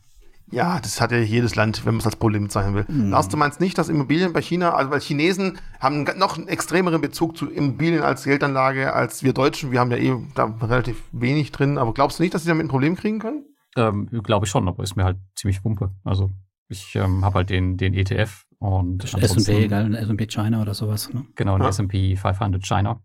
Ja, 0.50 0.80
das 0.80 1.00
hat 1.00 1.12
ja 1.12 1.20
jedes 1.20 1.56
Land, 1.56 1.86
wenn 1.86 1.94
man 1.94 2.00
es 2.00 2.06
als 2.06 2.18
Problem 2.18 2.44
bezeichnen 2.44 2.76
will. 2.76 2.86
Mhm. 2.88 3.12
Lars, 3.12 3.30
du 3.30 3.38
meinst 3.38 3.62
nicht, 3.62 3.78
dass 3.78 3.88
Immobilien 3.88 4.34
bei 4.34 4.42
China, 4.42 4.74
also 4.74 4.92
weil 4.92 5.00
Chinesen 5.00 5.60
haben 5.80 6.04
noch 6.18 6.38
einen 6.38 6.50
extremeren 6.50 7.00
Bezug 7.00 7.38
zu 7.38 7.50
Immobilien 7.50 8.02
als 8.02 8.24
Geldanlage 8.26 8.94
als 8.94 9.24
wir 9.24 9.34
Deutschen. 9.34 9.72
Wir 9.72 9.80
haben 9.80 9.92
ja 9.92 9.98
eh 9.98 10.14
da 10.36 10.46
relativ 10.62 11.02
wenig 11.14 11.52
drin. 11.52 11.78
Aber 11.78 11.94
glaubst 11.94 12.20
du 12.20 12.24
nicht, 12.24 12.34
dass 12.34 12.44
sie 12.44 12.50
damit 12.50 12.66
ein 12.66 12.70
Problem 12.70 12.96
kriegen 12.96 13.20
können? 13.20 13.46
Ähm, 13.78 14.10
Glaube 14.24 14.46
ich 14.46 14.52
schon, 14.52 14.68
aber 14.68 14.84
ist 14.84 14.98
mir 14.98 15.06
halt 15.06 15.18
ziemlich 15.36 15.64
wumpe. 15.64 15.92
Also 16.04 16.30
ich 16.72 16.96
ähm, 16.96 17.24
habe 17.24 17.40
halt 17.40 17.50
den, 17.50 17.78
den 17.78 17.94
ETF 17.94 18.46
und 18.60 19.04
S&P, 19.04 19.68
geil, 19.68 19.94
S&P 19.96 20.28
China 20.28 20.62
oder 20.62 20.74
sowas. 20.74 21.14
Ne? 21.14 21.26
Genau, 21.36 21.58
den 21.58 21.64
ja. 21.64 21.70
S&P 21.70 22.16
500 22.16 22.66
China. 22.66 23.02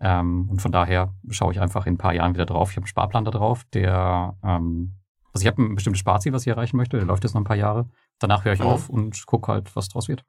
Ähm, 0.00 0.48
und 0.50 0.62
von 0.62 0.70
daher 0.70 1.14
schaue 1.30 1.52
ich 1.52 1.60
einfach 1.60 1.86
in 1.86 1.94
ein 1.94 1.98
paar 1.98 2.14
Jahren 2.14 2.34
wieder 2.34 2.46
drauf. 2.46 2.70
Ich 2.70 2.76
habe 2.76 2.84
einen 2.84 2.88
Sparplan 2.88 3.24
da 3.24 3.30
drauf, 3.30 3.64
der, 3.72 4.36
ähm, 4.44 4.94
also 5.32 5.42
ich 5.42 5.46
habe 5.46 5.62
ein 5.62 5.74
bestimmtes 5.74 6.00
Sparziel, 6.00 6.32
was 6.32 6.42
ich 6.42 6.48
erreichen 6.48 6.76
möchte. 6.76 6.96
Der 6.96 7.06
läuft 7.06 7.24
jetzt 7.24 7.34
noch 7.34 7.40
ein 7.40 7.44
paar 7.44 7.56
Jahre. 7.56 7.88
Danach 8.18 8.44
höre 8.44 8.52
ich 8.52 8.60
mhm. 8.60 8.66
auf 8.66 8.88
und 8.88 9.26
gucke 9.26 9.50
halt, 9.52 9.74
was 9.74 9.88
draus 9.88 10.08
wird. 10.08 10.24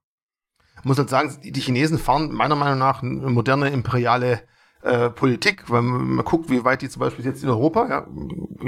Ich 0.78 0.86
muss 0.86 0.98
halt 0.98 1.10
sagen, 1.10 1.38
die 1.44 1.60
Chinesen 1.60 1.98
fahren 1.98 2.32
meiner 2.32 2.56
Meinung 2.56 2.80
nach 2.80 3.04
eine 3.04 3.30
moderne 3.30 3.70
imperiale 3.70 4.42
äh, 4.82 5.10
Politik, 5.10 5.70
weil 5.70 5.82
man, 5.82 6.10
man, 6.15 6.26
guckt, 6.26 6.50
wie 6.50 6.63
weit 6.63 6.82
die 6.82 6.89
zum 6.89 7.02
Beispiel 7.02 7.26
jetzt 7.26 7.44
in 7.44 7.50
Europa, 7.50 7.89
ja, 7.89 8.08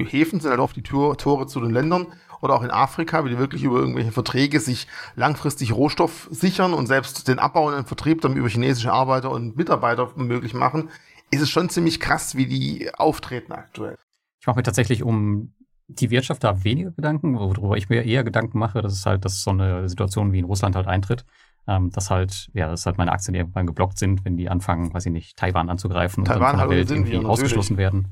Häfen 0.09 0.41
sind 0.41 0.49
halt 0.49 0.59
oft 0.59 0.75
die 0.75 0.83
Tür, 0.83 1.15
Tore 1.15 1.47
zu 1.47 1.61
den 1.61 1.71
Ländern 1.71 2.07
oder 2.41 2.55
auch 2.55 2.63
in 2.63 2.71
Afrika, 2.71 3.23
wie 3.23 3.29
die 3.29 3.37
wirklich 3.37 3.63
über 3.63 3.79
irgendwelche 3.79 4.11
Verträge 4.11 4.59
sich 4.59 4.87
langfristig 5.15 5.73
Rohstoff 5.73 6.27
sichern 6.31 6.73
und 6.73 6.87
selbst 6.87 7.27
den 7.27 7.39
Abbau 7.39 7.67
und 7.67 7.75
den 7.75 7.85
Vertrieb 7.85 8.21
dann 8.21 8.35
über 8.35 8.49
chinesische 8.49 8.91
Arbeiter 8.91 9.31
und 9.31 9.55
Mitarbeiter 9.55 10.11
möglich 10.15 10.53
machen, 10.53 10.89
ist 11.29 11.41
es 11.41 11.49
schon 11.49 11.69
ziemlich 11.69 11.99
krass, 11.99 12.35
wie 12.35 12.45
die 12.45 12.93
auftreten 12.93 13.53
aktuell. 13.53 13.97
Ich 14.39 14.47
mache 14.47 14.57
mir 14.57 14.63
tatsächlich 14.63 15.03
um 15.03 15.53
die 15.87 16.09
Wirtschaft 16.09 16.43
da 16.43 16.63
weniger 16.63 16.91
Gedanken, 16.91 17.37
worüber 17.37 17.77
ich 17.77 17.89
mir 17.89 18.03
eher 18.03 18.23
Gedanken 18.23 18.57
mache, 18.57 18.81
das 18.81 18.93
ist 18.93 19.05
halt, 19.05 19.25
dass 19.25 19.43
so 19.43 19.51
eine 19.51 19.87
Situation 19.89 20.31
wie 20.31 20.39
in 20.39 20.45
Russland 20.45 20.75
halt 20.75 20.87
eintritt, 20.87 21.25
ähm, 21.67 21.89
dass 21.91 22.09
halt, 22.09 22.49
ja, 22.53 22.69
dass 22.69 22.85
halt 22.85 22.97
meine 22.97 23.11
Aktien 23.11 23.35
irgendwann 23.35 23.67
geblockt 23.67 23.97
sind, 23.97 24.25
wenn 24.25 24.37
die 24.37 24.49
anfangen, 24.49 24.93
weiß 24.93 25.05
ich 25.05 25.11
nicht, 25.11 25.37
Taiwan 25.37 25.69
anzugreifen 25.69 26.23
Taiwan 26.23 26.37
und 26.37 26.43
dann 26.43 26.59
von 26.59 26.69
der 26.69 26.77
Welt 26.77 26.91
irgendwie 26.91 27.25
ausgeschlossen 27.25 27.77
werden. 27.77 28.07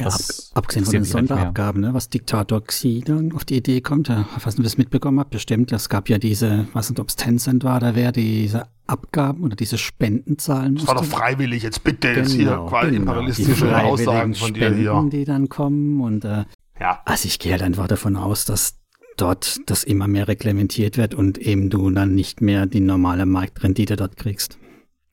Ja, 0.00 0.06
ab, 0.08 0.20
abgesehen 0.54 0.84
von 0.84 0.92
den 0.92 1.04
Sonderabgaben, 1.04 1.80
ne, 1.82 1.94
was 1.94 2.08
Diktator 2.08 2.62
Xi 2.64 3.02
dann 3.04 3.32
auf 3.32 3.44
die 3.44 3.56
Idee 3.56 3.80
kommt, 3.80 4.08
ja, 4.08 4.26
was 4.42 4.56
du 4.56 4.62
das 4.62 4.78
mitbekommen 4.78 5.20
habt, 5.20 5.30
bestimmt, 5.30 5.72
es 5.72 5.88
gab 5.88 6.08
ja 6.08 6.18
diese, 6.18 6.66
was 6.72 6.90
nicht, 6.90 7.00
ob 7.00 7.08
es 7.08 7.16
Tencent 7.16 7.64
war, 7.64 7.80
da 7.80 7.94
wäre 7.94 8.12
diese 8.12 8.66
Abgaben 8.86 9.44
oder 9.44 9.56
diese 9.56 9.78
Spenden 9.78 10.38
zahlen 10.38 10.74
musste. 10.74 10.86
Das 10.86 10.96
war 10.96 11.02
doch 11.02 11.08
freiwillig, 11.08 11.62
jetzt 11.62 11.84
bitte 11.84 12.08
genau, 12.08 12.20
jetzt 12.20 12.32
hier 12.32 12.50
genau, 12.50 12.66
quasi 12.66 12.90
genau, 12.90 13.02
imperialistische 13.02 13.78
Aussagen 13.78 14.34
von 14.34 14.54
dir 14.54 14.74
hier. 14.74 15.08
die 15.12 15.24
dann 15.24 15.48
kommen 15.48 16.00
und 16.00 16.24
äh, 16.24 16.44
ja. 16.80 17.00
also 17.04 17.26
ich 17.26 17.38
gehe 17.38 17.52
halt 17.52 17.62
einfach 17.62 17.86
davon 17.86 18.16
aus, 18.16 18.44
dass 18.44 18.76
dort 19.16 19.58
das 19.66 19.84
immer 19.84 20.08
mehr 20.08 20.28
reglementiert 20.28 20.96
wird 20.96 21.14
und 21.14 21.38
eben 21.38 21.70
du 21.70 21.90
dann 21.90 22.14
nicht 22.14 22.40
mehr 22.40 22.66
die 22.66 22.80
normale 22.80 23.26
Marktrendite 23.26 23.96
dort 23.96 24.16
kriegst. 24.16 24.58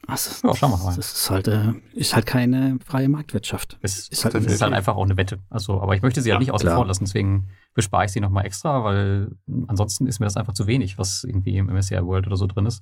Also, 0.07 0.47
ja, 0.47 0.55
schauen 0.55 0.71
wir 0.71 0.77
mal. 0.77 0.95
Das 0.95 1.13
ist 1.13 1.29
halt, 1.29 1.47
äh, 1.47 1.73
ist 1.93 2.15
halt 2.15 2.25
keine 2.25 2.79
freie 2.83 3.09
Marktwirtschaft. 3.09 3.77
Es 3.81 4.07
ist, 4.07 4.23
halt, 4.23 4.35
ist 4.35 4.61
halt 4.61 4.73
einfach 4.73 4.95
auch 4.95 5.03
eine 5.03 5.17
Wette. 5.17 5.39
Also, 5.49 5.81
aber 5.81 5.95
ich 5.95 6.01
möchte 6.01 6.21
sie 6.21 6.29
ja, 6.29 6.35
halt 6.35 6.41
nicht 6.41 6.53
außen 6.53 6.69
vor 6.69 6.85
lassen, 6.85 7.03
deswegen 7.03 7.49
bespare 7.73 8.05
ich 8.05 8.11
sie 8.11 8.21
nochmal 8.21 8.45
extra, 8.45 8.83
weil 8.83 9.31
ansonsten 9.67 10.07
ist 10.07 10.19
mir 10.19 10.25
das 10.25 10.37
einfach 10.37 10.53
zu 10.53 10.65
wenig, 10.65 10.97
was 10.97 11.25
irgendwie 11.25 11.57
im 11.57 11.67
MSCI 11.67 12.03
World 12.05 12.25
oder 12.27 12.37
so 12.37 12.47
drin 12.47 12.65
ist. 12.65 12.81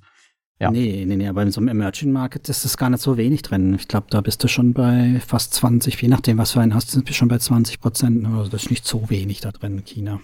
Ja. 0.58 0.70
Nee, 0.70 1.04
nee, 1.06 1.16
nee, 1.16 1.28
aber 1.28 1.42
in 1.42 1.50
so 1.50 1.60
einem 1.60 1.68
Emerging 1.68 2.12
Market 2.12 2.48
ist 2.48 2.64
das 2.64 2.78
gar 2.78 2.88
nicht 2.88 3.02
so 3.02 3.18
wenig 3.18 3.42
drin. 3.42 3.74
Ich 3.74 3.88
glaube, 3.88 4.06
da 4.08 4.22
bist 4.22 4.42
du 4.42 4.48
schon 4.48 4.72
bei 4.72 5.20
fast 5.26 5.52
20, 5.52 6.00
je 6.00 6.08
nachdem, 6.08 6.38
was 6.38 6.52
du 6.52 6.60
einen 6.60 6.74
hast, 6.74 6.94
bist 6.94 7.08
du 7.08 7.12
schon 7.12 7.28
bei 7.28 7.38
20 7.38 7.80
Prozent. 7.80 8.26
Also 8.26 8.50
das 8.50 8.64
ist 8.64 8.70
nicht 8.70 8.86
so 8.86 9.10
wenig 9.10 9.40
da 9.40 9.50
drin 9.50 9.78
in 9.78 9.84
China. 9.84 10.20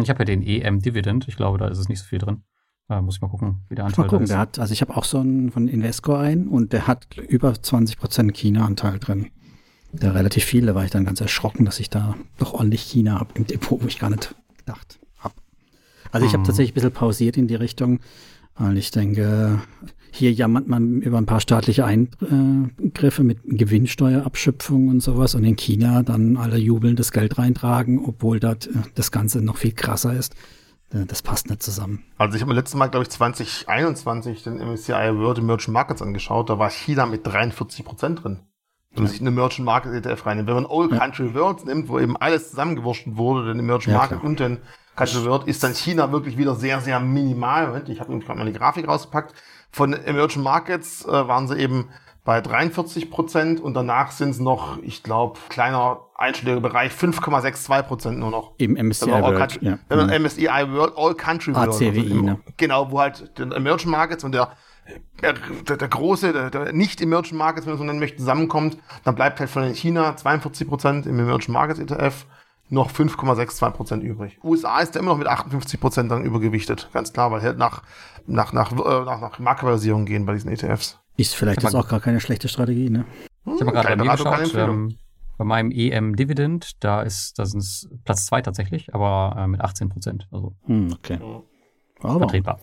Ich 0.00 0.08
habe 0.08 0.20
ja 0.20 0.24
den 0.24 0.42
EM 0.42 0.80
Dividend, 0.80 1.28
ich 1.28 1.36
glaube, 1.36 1.58
da 1.58 1.68
ist 1.68 1.78
es 1.78 1.88
nicht 1.88 2.00
so 2.00 2.06
viel 2.06 2.18
drin. 2.18 2.42
Da 2.90 3.00
muss 3.00 3.14
ich 3.14 3.22
mal 3.22 3.28
gucken, 3.28 3.58
wie 3.68 3.76
der 3.76 3.84
Anteil 3.84 4.04
mal 4.04 4.08
gucken, 4.08 4.24
ist. 4.24 4.30
Der 4.30 4.38
hat, 4.38 4.58
also 4.58 4.72
ich 4.72 4.80
habe 4.80 4.96
auch 4.96 5.04
so 5.04 5.20
einen 5.20 5.52
von 5.52 5.68
Invesco 5.68 6.16
ein 6.16 6.48
und 6.48 6.72
der 6.72 6.88
hat 6.88 7.06
über 7.18 7.52
20% 7.52 8.32
China-Anteil 8.32 8.98
drin. 8.98 9.28
Der 9.92 10.12
relativ 10.16 10.42
viel, 10.42 10.66
da 10.66 10.74
war 10.74 10.84
ich 10.84 10.90
dann 10.90 11.04
ganz 11.04 11.20
erschrocken, 11.20 11.64
dass 11.64 11.78
ich 11.78 11.88
da 11.88 12.16
doch 12.38 12.52
ordentlich 12.52 12.82
China 12.82 13.20
habe 13.20 13.30
im 13.34 13.46
Depot, 13.46 13.80
wo 13.80 13.86
ich 13.86 14.00
gar 14.00 14.10
nicht 14.10 14.34
gedacht 14.58 14.98
habe. 15.20 15.34
Also 16.10 16.26
ich 16.26 16.32
habe 16.32 16.40
mhm. 16.40 16.46
tatsächlich 16.46 16.72
ein 16.72 16.74
bisschen 16.74 16.90
pausiert 16.90 17.36
in 17.36 17.46
die 17.46 17.54
Richtung, 17.54 18.00
weil 18.58 18.76
ich 18.76 18.90
denke, 18.90 19.62
hier 20.10 20.32
jammert 20.32 20.66
man 20.66 21.00
über 21.00 21.18
ein 21.18 21.26
paar 21.26 21.40
staatliche 21.40 21.84
Eingriffe 21.84 23.22
mit 23.22 23.38
Gewinnsteuerabschöpfung 23.44 24.88
und 24.88 25.00
sowas 25.00 25.36
und 25.36 25.44
in 25.44 25.54
China 25.54 26.02
dann 26.02 26.36
alle 26.36 26.58
jubeln 26.58 26.96
das 26.96 27.12
Geld 27.12 27.38
reintragen, 27.38 28.04
obwohl 28.04 28.40
dort 28.40 28.66
äh, 28.66 28.72
das 28.96 29.12
Ganze 29.12 29.42
noch 29.42 29.58
viel 29.58 29.74
krasser 29.74 30.12
ist. 30.12 30.34
Äh, 30.92 31.06
das 31.06 31.22
passt 31.22 31.48
nicht 31.48 31.62
zusammen. 31.62 32.04
Also 32.18 32.36
ich 32.36 32.42
habe 32.42 32.50
mir 32.50 32.58
letztes 32.58 32.76
Mal, 32.76 32.88
glaube 32.88 33.04
ich, 33.04 33.10
2021 33.10 34.42
den 34.42 34.58
MSCI 34.58 35.16
World 35.16 35.38
Emerging 35.38 35.72
Markets 35.72 36.02
angeschaut. 36.02 36.50
Da 36.50 36.58
war 36.58 36.70
China 36.70 37.06
mit 37.06 37.26
43 37.26 37.84
Prozent 37.84 38.24
drin. 38.24 38.40
Wenn 38.92 39.04
man 39.04 39.12
sich 39.12 39.20
eine 39.20 39.30
Emerging 39.30 39.64
Market 39.64 39.92
ETF 39.92 40.26
reinnimmt. 40.26 40.48
Wenn 40.48 40.62
man 40.62 40.98
Country 40.98 41.28
ja. 41.28 41.34
Worlds 41.34 41.64
nimmt, 41.64 41.88
wo 41.88 42.00
eben 42.00 42.16
alles 42.16 42.50
zusammengewurscht 42.50 43.06
wurde, 43.06 43.46
den 43.46 43.60
Emerging 43.60 43.92
ja, 43.92 43.98
Market 43.98 44.18
klar. 44.18 44.28
und 44.28 44.40
den 44.40 44.58
Country 44.96 45.24
World, 45.24 45.46
ist 45.46 45.62
dann 45.62 45.74
China 45.74 46.10
wirklich 46.10 46.36
wieder 46.36 46.56
sehr, 46.56 46.80
sehr 46.80 46.98
minimal. 46.98 47.68
Moment, 47.68 47.88
ich 47.88 48.00
habe 48.00 48.18
gerade 48.18 48.38
mal 48.38 48.40
eine 48.40 48.52
Grafik 48.52 48.88
rausgepackt. 48.88 49.34
Von 49.70 49.92
Emerging 49.92 50.42
Markets 50.42 51.04
äh, 51.04 51.08
waren 51.08 51.46
sie 51.46 51.56
eben 51.56 51.88
bei 52.30 52.40
43 52.40 53.10
Prozent 53.10 53.60
und 53.60 53.74
danach 53.74 54.12
sind 54.12 54.30
es 54.30 54.38
noch, 54.38 54.80
ich 54.84 55.02
glaube, 55.02 55.40
kleiner 55.48 55.98
einstelliger 56.14 56.60
Bereich, 56.60 56.92
5,62 56.92 57.82
Prozent 57.82 58.18
nur 58.20 58.30
noch. 58.30 58.52
Im 58.58 58.74
MSCI 58.74 59.10
World, 59.10 59.36
Country, 59.36 59.66
ja. 59.66 59.78
Wenn 59.88 59.98
man 59.98 60.06
mhm. 60.06 60.26
MSCI 60.26 60.46
World, 60.46 60.92
All 60.96 61.14
Country 61.16 61.56
World. 61.56 61.70
ACWI, 61.70 61.88
also 61.88 62.00
im, 62.02 62.24
ne? 62.26 62.38
Genau, 62.56 62.92
wo 62.92 63.00
halt 63.00 63.36
den 63.36 63.50
Emerging 63.50 63.90
Markets 63.90 64.22
und 64.22 64.30
der, 64.30 64.52
der, 65.20 65.76
der 65.76 65.88
große, 65.88 66.32
der, 66.32 66.50
der 66.50 66.72
nicht-Emerging 66.72 67.36
Markets, 67.36 67.66
wenn 67.66 67.72
man 67.72 67.78
so 67.78 67.84
nennen 67.84 67.98
möchte, 67.98 68.18
zusammenkommt, 68.18 68.78
dann 69.02 69.16
bleibt 69.16 69.40
halt 69.40 69.50
von 69.50 69.74
China 69.74 70.14
42 70.14 70.68
Prozent 70.68 71.06
im 71.06 71.18
Emerging 71.18 71.52
Markets 71.52 71.80
ETF 71.80 72.26
noch 72.68 72.92
5,62 72.92 73.70
Prozent 73.70 74.04
übrig. 74.04 74.38
USA 74.44 74.78
ist 74.78 74.94
ja 74.94 75.00
immer 75.00 75.10
noch 75.10 75.18
mit 75.18 75.26
58 75.26 75.80
Prozent 75.80 76.12
dann 76.12 76.24
übergewichtet, 76.24 76.90
ganz 76.92 77.12
klar, 77.12 77.32
weil 77.32 77.42
halt 77.42 77.58
nach, 77.58 77.82
nach, 78.28 78.52
nach, 78.52 78.70
äh, 78.70 79.04
nach, 79.04 79.20
nach 79.20 79.38
Marktkapitalisierung 79.40 80.04
gehen 80.04 80.26
bei 80.26 80.34
diesen 80.34 80.52
ETFs. 80.52 81.00
Ist 81.20 81.34
vielleicht 81.34 81.62
jetzt 81.62 81.74
auch 81.74 81.86
gar 81.86 82.00
keine 82.00 82.18
schlechte 82.18 82.48
Strategie, 82.48 82.88
ne? 82.88 83.04
Ich 83.44 83.60
habe 83.60 83.72
gerade 83.72 83.96
bei 83.96 84.04
mir 84.04 84.12
geschaut, 84.12 84.54
ähm, 84.54 84.96
bei 85.36 85.44
meinem 85.44 85.70
EM 85.70 86.16
Dividend, 86.16 86.82
da 86.82 87.02
ist 87.02 87.38
das 87.38 87.52
ist 87.52 87.90
Platz 88.04 88.24
2 88.26 88.40
tatsächlich, 88.40 88.94
aber 88.94 89.36
äh, 89.38 89.46
mit 89.46 89.60
18 89.60 89.90
Prozent. 89.90 90.28
Also 90.30 90.54
hm, 90.64 90.94
okay. 90.94 91.18
Aber 92.00 92.20
vertretbar. 92.20 92.58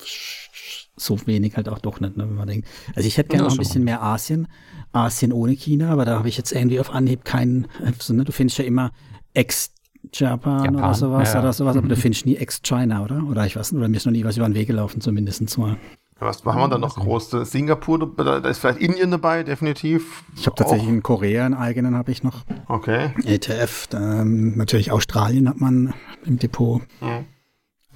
So 0.95 1.27
wenig 1.27 1.55
halt 1.55 1.69
auch 1.69 1.77
doch 1.77 1.99
nicht, 1.99 2.17
ne, 2.17 2.27
wenn 2.27 2.35
man 2.35 2.47
denkt. 2.47 2.67
Also 2.95 3.07
ich 3.07 3.17
hätte 3.17 3.29
gerne 3.29 3.43
noch 3.43 3.51
ein 3.51 3.59
bisschen 3.59 3.83
mehr 3.83 4.01
Asien. 4.01 4.47
Asien 4.91 5.31
ohne 5.31 5.53
China, 5.53 5.91
aber 5.91 6.05
da 6.05 6.17
habe 6.17 6.27
ich 6.27 6.37
jetzt 6.37 6.51
irgendwie 6.51 6.79
auf 6.79 6.89
Anhieb 6.89 7.25
keinen. 7.25 7.67
Also, 7.85 8.15
ne, 8.15 8.23
du 8.23 8.31
findest 8.31 8.57
ja 8.57 8.65
immer 8.65 8.91
Ex-Japan 9.35 10.75
oder 10.75 10.95
sowas 10.95 11.29
ja, 11.29 11.35
ja. 11.35 11.41
oder 11.41 11.53
sowas, 11.53 11.77
aber 11.77 11.87
du 11.87 11.95
mhm. 11.95 11.99
findest 11.99 12.25
nie 12.25 12.37
Ex-China, 12.37 13.03
oder? 13.03 13.23
Oder 13.29 13.45
ich 13.45 13.55
weiß 13.55 13.71
nicht, 13.71 13.77
oder 13.79 13.87
mir 13.87 13.97
ist 13.97 14.05
noch 14.05 14.13
nie 14.13 14.23
was 14.23 14.37
über 14.37 14.49
den 14.49 14.55
Weg 14.55 14.65
gelaufen, 14.65 14.99
zumindest 14.99 15.57
mal. 15.59 15.77
Was 16.19 16.43
haben 16.43 16.59
wir 16.59 16.67
da 16.67 16.77
noch 16.77 16.95
groß? 16.95 17.31
Singapur, 17.43 18.11
da 18.17 18.37
ist 18.37 18.59
vielleicht 18.59 18.79
Indien 18.79 19.11
dabei, 19.11 19.43
definitiv. 19.43 20.23
Ich 20.35 20.47
habe 20.47 20.55
tatsächlich 20.55 20.89
in 20.89 21.03
Korea 21.03 21.45
einen 21.45 21.53
eigenen, 21.53 21.95
habe 21.95 22.11
ich 22.11 22.23
noch. 22.23 22.43
Okay. 22.67 23.11
ETF, 23.23 23.89
ähm, 23.93 24.57
natürlich 24.57 24.91
Australien 24.91 25.47
hat 25.47 25.59
man 25.59 25.93
im 26.25 26.39
Depot. 26.39 26.81
Mhm. 27.01 27.25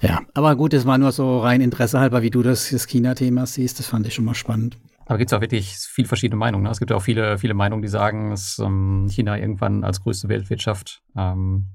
Ja, 0.00 0.20
aber 0.34 0.56
gut, 0.56 0.74
es 0.74 0.84
war 0.86 0.98
nur 0.98 1.12
so 1.12 1.40
rein 1.40 1.60
Interesse 1.60 2.00
halber, 2.00 2.22
wie 2.22 2.30
du 2.30 2.42
das, 2.42 2.70
das 2.70 2.86
China-Thema 2.86 3.46
siehst. 3.46 3.78
Das 3.78 3.86
fand 3.86 4.06
ich 4.06 4.14
schon 4.14 4.24
mal 4.24 4.34
spannend. 4.34 4.78
Aber 5.06 5.18
gibt 5.18 5.30
es 5.30 5.36
auch 5.36 5.40
wirklich 5.40 5.76
viele 5.76 6.08
verschiedene 6.08 6.38
Meinungen. 6.38 6.64
Ne? 6.64 6.70
Es 6.70 6.78
gibt 6.78 6.90
ja 6.90 6.96
auch 6.96 7.02
viele, 7.02 7.38
viele 7.38 7.54
Meinungen, 7.54 7.82
die 7.82 7.88
sagen, 7.88 8.30
dass 8.30 8.58
ähm, 8.58 9.08
China 9.10 9.38
irgendwann 9.38 9.84
als 9.84 10.00
größte 10.00 10.28
Weltwirtschaft 10.28 11.02
ähm, 11.16 11.66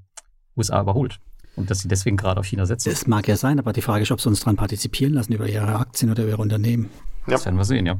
USA 0.56 0.80
überholt. 0.80 1.20
Und 1.58 1.70
dass 1.70 1.80
sie 1.80 1.88
deswegen 1.88 2.16
gerade 2.16 2.40
auf 2.40 2.46
China 2.46 2.66
setzen. 2.66 2.90
Das 2.90 3.06
mag 3.06 3.26
ja 3.26 3.36
sein, 3.36 3.58
aber 3.58 3.72
die 3.72 3.82
Frage 3.82 4.02
ist, 4.02 4.12
ob 4.12 4.20
sie 4.20 4.28
uns 4.28 4.40
daran 4.40 4.56
partizipieren 4.56 5.14
lassen 5.14 5.32
über 5.32 5.48
ihre 5.48 5.76
Aktien 5.76 6.10
oder 6.10 6.22
über 6.22 6.32
ihre 6.32 6.42
Unternehmen. 6.42 6.88
Ja. 7.26 7.32
Das 7.32 7.44
werden 7.44 7.56
wir 7.56 7.64
sehen, 7.64 7.84
ja. 7.84 7.98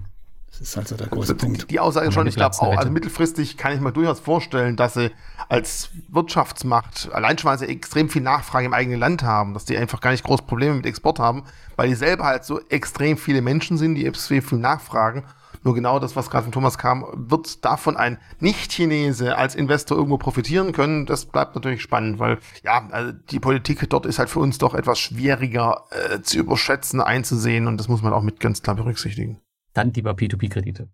Das 0.51 0.61
ist 0.61 0.79
also 0.79 0.97
der 0.97 1.09
große 1.09 1.33
also, 1.33 1.47
Punkt. 1.47 1.71
Die 1.71 1.79
Aussage 1.79 2.11
schon, 2.11 2.27
ich 2.27 2.35
glaube 2.35 2.57
auch, 2.59 2.77
also 2.77 2.91
mittelfristig 2.91 3.57
kann 3.57 3.75
ich 3.75 3.81
mir 3.81 3.93
durchaus 3.93 4.19
vorstellen, 4.19 4.77
dass 4.77 4.95
sie 4.95 5.11
als 5.49 5.91
Wirtschaftsmacht, 6.09 7.11
allein 7.13 7.37
schon 7.39 7.51
weil 7.51 7.59
sie 7.59 7.67
extrem 7.67 8.09
viel 8.09 8.23
Nachfrage 8.23 8.67
im 8.67 8.73
eigenen 8.73 8.99
Land 8.99 9.23
haben, 9.23 9.55
dass 9.55 9.67
die 9.67 9.77
einfach 9.77 10.01
gar 10.01 10.11
nicht 10.11 10.25
groß 10.25 10.43
Probleme 10.43 10.75
mit 10.75 10.87
Export 10.87 11.19
haben, 11.19 11.45
weil 11.77 11.89
die 11.89 11.95
selber 11.95 12.25
halt 12.25 12.45
so 12.45 12.61
extrem 12.71 13.17
viele 13.17 13.43
Menschen 13.43 13.77
sind, 13.77 13.95
die 13.95 14.07
extrem 14.07 14.43
viel 14.43 14.59
nachfragen. 14.59 15.25
Nur 15.63 15.75
genau 15.75 15.99
das, 15.99 16.17
was 16.17 16.31
gerade 16.31 16.45
von 16.45 16.53
Thomas 16.53 16.79
kam, 16.79 17.07
wird 17.15 17.65
davon 17.65 17.97
ein 17.97 18.19
Nicht-Chinese 18.41 19.37
als 19.37 19.55
Investor 19.55 19.97
irgendwo 19.97 20.19
profitieren 20.19 20.73
können. 20.73 21.07
Das 21.07 21.27
bleibt 21.27 21.55
natürlich 21.55 21.83
spannend, 21.83 22.19
weil 22.19 22.39
ja, 22.63 22.89
also 22.91 23.13
die 23.13 23.41
Politik 23.41 23.89
dort 23.91 24.07
ist 24.07 24.19
halt 24.19 24.31
für 24.31 24.41
uns 24.41 24.59
doch 24.59 24.75
etwas 24.75 24.99
schwieriger 24.99 25.85
äh, 25.91 26.21
zu 26.23 26.39
überschätzen, 26.39 27.01
einzusehen 27.01 27.67
und 27.67 27.79
das 27.79 27.89
muss 27.89 28.03
man 28.03 28.13
auch 28.13 28.23
mit 28.23 28.41
ganz 28.41 28.63
klar 28.63 28.77
berücksichtigen. 28.77 29.41
Dann 29.75 29.93
lieber 29.93 30.13
P2P-Kredite. 30.13 30.89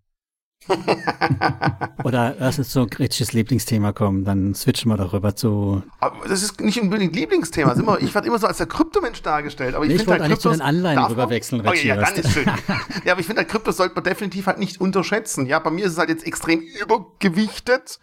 Oder 2.03 2.37
erst 2.37 2.59
ist 2.59 2.71
so 2.71 2.81
ein 2.81 2.89
kritisches 2.89 3.33
Lieblingsthema 3.33 3.91
kommen, 3.91 4.25
dann 4.25 4.55
switchen 4.55 4.91
wir 4.91 4.97
darüber 4.97 5.35
zu. 5.35 5.83
Aber 5.99 6.27
das 6.27 6.43
ist 6.43 6.59
nicht 6.61 6.81
unbedingt 6.81 7.15
Lieblingsthema. 7.15 7.73
Immer, 7.73 8.01
ich 8.01 8.13
werde 8.13 8.27
immer 8.27 8.39
so 8.39 8.47
als 8.47 8.57
der 8.57 8.67
Kryptomensch 8.67 9.21
dargestellt. 9.21 9.75
Aber 9.75 9.85
ich, 9.85 9.91
ich 9.91 9.97
finde 9.97 10.13
halt 10.13 10.21
eigentlich 10.23 10.39
zu 10.39 10.49
den 10.49 10.61
Anleihen 10.61 10.99
rüberwechseln. 10.99 11.61
Oh, 11.61 11.71
ja, 11.71 11.95
ja, 11.95 11.95
dann 11.97 12.15
ist 12.15 12.31
schön. 12.31 12.45
ja, 13.05 13.13
aber 13.13 13.21
ich 13.21 13.27
finde 13.27 13.41
halt 13.41 13.49
Kryptos 13.49 13.77
sollte 13.77 13.95
man 13.95 14.03
definitiv 14.03 14.47
halt 14.47 14.59
nicht 14.59 14.81
unterschätzen. 14.81 15.45
Ja, 15.45 15.59
bei 15.59 15.69
mir 15.69 15.85
ist 15.85 15.93
es 15.93 15.97
halt 15.97 16.09
jetzt 16.09 16.25
extrem 16.25 16.61
übergewichtet. 16.61 17.99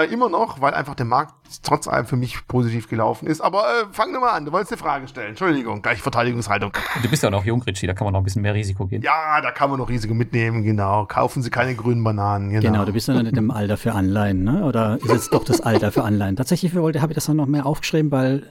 Äh, 0.00 0.12
immer 0.12 0.28
noch, 0.28 0.60
weil 0.60 0.74
einfach 0.74 0.94
der 0.94 1.06
Markt 1.06 1.34
trotz 1.62 1.88
allem 1.88 2.06
für 2.06 2.16
mich 2.16 2.46
positiv 2.46 2.88
gelaufen 2.88 3.26
ist. 3.26 3.40
Aber 3.40 3.64
äh, 3.64 3.86
fang 3.92 4.12
nur 4.12 4.20
mal 4.20 4.30
an, 4.30 4.44
du 4.44 4.52
wolltest 4.52 4.72
eine 4.72 4.78
Frage 4.78 5.08
stellen. 5.08 5.30
Entschuldigung, 5.30 5.82
gleich 5.82 6.00
Verteidigungshaltung. 6.00 6.72
Du 7.02 7.08
bist 7.08 7.22
ja 7.22 7.30
noch 7.30 7.44
jung, 7.44 7.62
Richie, 7.62 7.86
da 7.86 7.94
kann 7.94 8.06
man 8.06 8.12
noch 8.12 8.20
ein 8.20 8.24
bisschen 8.24 8.42
mehr 8.42 8.54
Risiko 8.54 8.86
gehen. 8.86 9.02
Ja, 9.02 9.40
da 9.40 9.50
kann 9.50 9.70
man 9.70 9.78
noch 9.78 9.88
Risiko 9.88 10.14
mitnehmen, 10.14 10.62
genau. 10.62 11.06
Kaufen 11.06 11.42
Sie 11.42 11.50
keine 11.50 11.74
grünen 11.74 12.04
Bananen. 12.04 12.50
Genau, 12.50 12.62
genau 12.62 12.84
du 12.84 12.92
bist 12.92 13.08
ja 13.08 13.14
noch 13.14 13.22
nicht 13.22 13.36
im 13.36 13.50
Alter 13.50 13.76
für 13.76 13.92
Anleihen, 13.92 14.44
ne? 14.44 14.64
oder 14.64 14.96
ist 14.96 15.10
jetzt 15.10 15.34
doch 15.34 15.44
das 15.44 15.60
Alter 15.60 15.92
für 15.92 16.04
Anleihen? 16.04 16.36
Tatsächlich 16.36 16.74
habe 16.74 16.90
ich 16.90 17.14
das 17.14 17.26
dann 17.26 17.36
noch 17.36 17.46
mehr 17.46 17.66
aufgeschrieben, 17.66 18.10
weil 18.10 18.44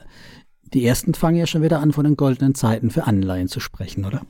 die 0.72 0.84
ersten 0.84 1.14
fangen 1.14 1.36
ja 1.36 1.46
schon 1.46 1.62
wieder 1.62 1.80
an, 1.80 1.92
von 1.92 2.04
den 2.04 2.16
goldenen 2.16 2.54
Zeiten 2.54 2.90
für 2.90 3.04
Anleihen 3.04 3.48
zu 3.48 3.60
sprechen, 3.60 4.04
oder? 4.04 4.22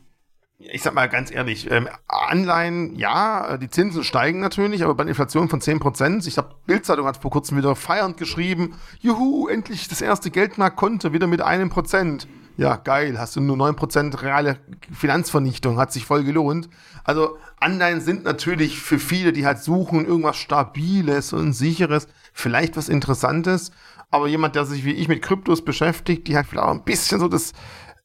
Ich 0.61 0.83
sag 0.83 0.95
mal 0.95 1.09
ganz 1.09 1.31
ehrlich, 1.31 1.71
ähm, 1.71 1.89
Anleihen, 2.07 2.95
ja, 2.97 3.57
die 3.57 3.71
Zinsen 3.71 4.05
steigen 4.05 4.41
natürlich, 4.41 4.85
aber 4.85 4.95
bei 4.95 5.03
einer 5.03 5.11
Inflation 5.11 5.49
von 5.49 5.61
10%, 5.61 6.27
ich 6.27 6.35
glaube, 6.35 6.55
Bildzeitung 6.67 7.07
hat 7.07 7.17
vor 7.17 7.31
kurzem 7.31 7.57
wieder 7.57 7.75
feiernd 7.75 8.19
geschrieben, 8.19 8.75
juhu, 9.01 9.49
endlich 9.49 9.89
das 9.89 10.03
erste 10.03 10.31
Geldmarktkonto 10.31 11.13
wieder 11.13 11.27
mit 11.27 11.41
einem 11.41 11.71
Prozent. 11.71 12.29
Ja, 12.57 12.77
geil, 12.77 13.19
hast 13.19 13.37
du 13.37 13.41
nur 13.41 13.57
9% 13.57 14.21
reale 14.21 14.59
Finanzvernichtung, 14.93 15.79
hat 15.79 15.93
sich 15.93 16.05
voll 16.05 16.25
gelohnt. 16.25 16.69
Also 17.05 17.39
Anleihen 17.59 18.03
sind 18.03 18.25
natürlich 18.25 18.81
für 18.81 18.99
viele, 18.99 19.33
die 19.33 19.47
halt 19.47 19.61
suchen 19.61 20.05
irgendwas 20.05 20.37
Stabiles 20.37 21.33
und 21.33 21.55
Sicheres, 21.55 22.07
vielleicht 22.35 22.77
was 22.77 22.91
Interessantes, 22.91 23.71
aber 24.11 24.29
jemand, 24.29 24.57
der 24.57 24.67
sich 24.67 24.85
wie 24.85 24.93
ich 24.93 25.09
mit 25.09 25.23
Kryptos 25.23 25.65
beschäftigt, 25.65 26.29
die 26.29 26.37
halt 26.37 26.47
vielleicht 26.47 26.67
auch 26.67 26.75
ein 26.75 26.85
bisschen 26.85 27.19
so 27.19 27.29
das 27.29 27.53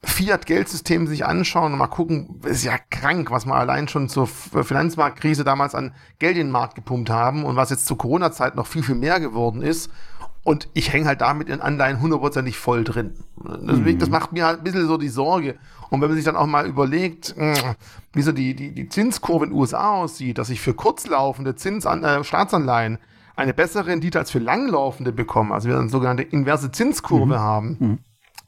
Fiat-Geldsystem 0.05 1.07
sich 1.07 1.25
anschauen 1.25 1.73
und 1.73 1.79
mal 1.79 1.87
gucken, 1.87 2.39
ist 2.43 2.63
ja 2.63 2.77
krank, 2.89 3.31
was 3.31 3.45
wir 3.45 3.55
allein 3.55 3.87
schon 3.87 4.07
zur 4.07 4.27
Finanzmarktkrise 4.27 5.43
damals 5.43 5.75
an 5.75 5.93
Geld 6.19 6.37
in 6.37 6.47
den 6.47 6.51
Markt 6.51 6.75
gepumpt 6.75 7.09
haben 7.09 7.43
und 7.43 7.55
was 7.55 7.71
jetzt 7.71 7.87
zur 7.87 7.97
Corona-Zeit 7.97 8.55
noch 8.55 8.67
viel, 8.67 8.83
viel 8.83 8.95
mehr 8.95 9.19
geworden 9.19 9.61
ist. 9.61 9.89
Und 10.43 10.69
ich 10.73 10.93
hänge 10.93 11.07
halt 11.07 11.21
damit 11.21 11.49
in 11.49 11.59
Anleihen 11.59 12.01
hundertprozentig 12.01 12.55
voll 12.55 12.83
drin. 12.83 13.15
Deswegen, 13.35 13.97
mhm. 13.97 13.99
das 13.99 14.09
macht 14.09 14.31
mir 14.31 14.45
halt 14.45 14.59
ein 14.59 14.63
bisschen 14.63 14.87
so 14.87 14.97
die 14.97 15.09
Sorge. 15.09 15.55
Und 15.89 16.01
wenn 16.01 16.09
man 16.09 16.15
sich 16.15 16.25
dann 16.25 16.35
auch 16.35 16.45
mal 16.45 16.67
überlegt, 16.67 17.35
wie 18.13 18.21
so 18.21 18.31
die, 18.31 18.55
die, 18.55 18.71
die 18.71 18.87
Zinskurve 18.87 19.45
in 19.45 19.51
den 19.51 19.59
USA 19.59 19.95
aussieht, 19.95 20.37
dass 20.37 20.51
ich 20.51 20.61
für 20.61 20.75
kurzlaufende 20.75 21.55
Zinsan 21.55 22.03
äh, 22.03 22.23
Staatsanleihen 22.23 22.99
eine 23.35 23.55
bessere 23.55 23.87
Rendite 23.87 24.19
als 24.19 24.29
für 24.29 24.39
langlaufende 24.39 25.11
bekomme, 25.11 25.53
also 25.53 25.67
wir 25.67 25.77
eine 25.77 25.89
sogenannte 25.89 26.23
inverse 26.23 26.71
Zinskurve 26.71 27.25
mhm. 27.33 27.39
haben, 27.39 27.77
mhm 27.79 27.99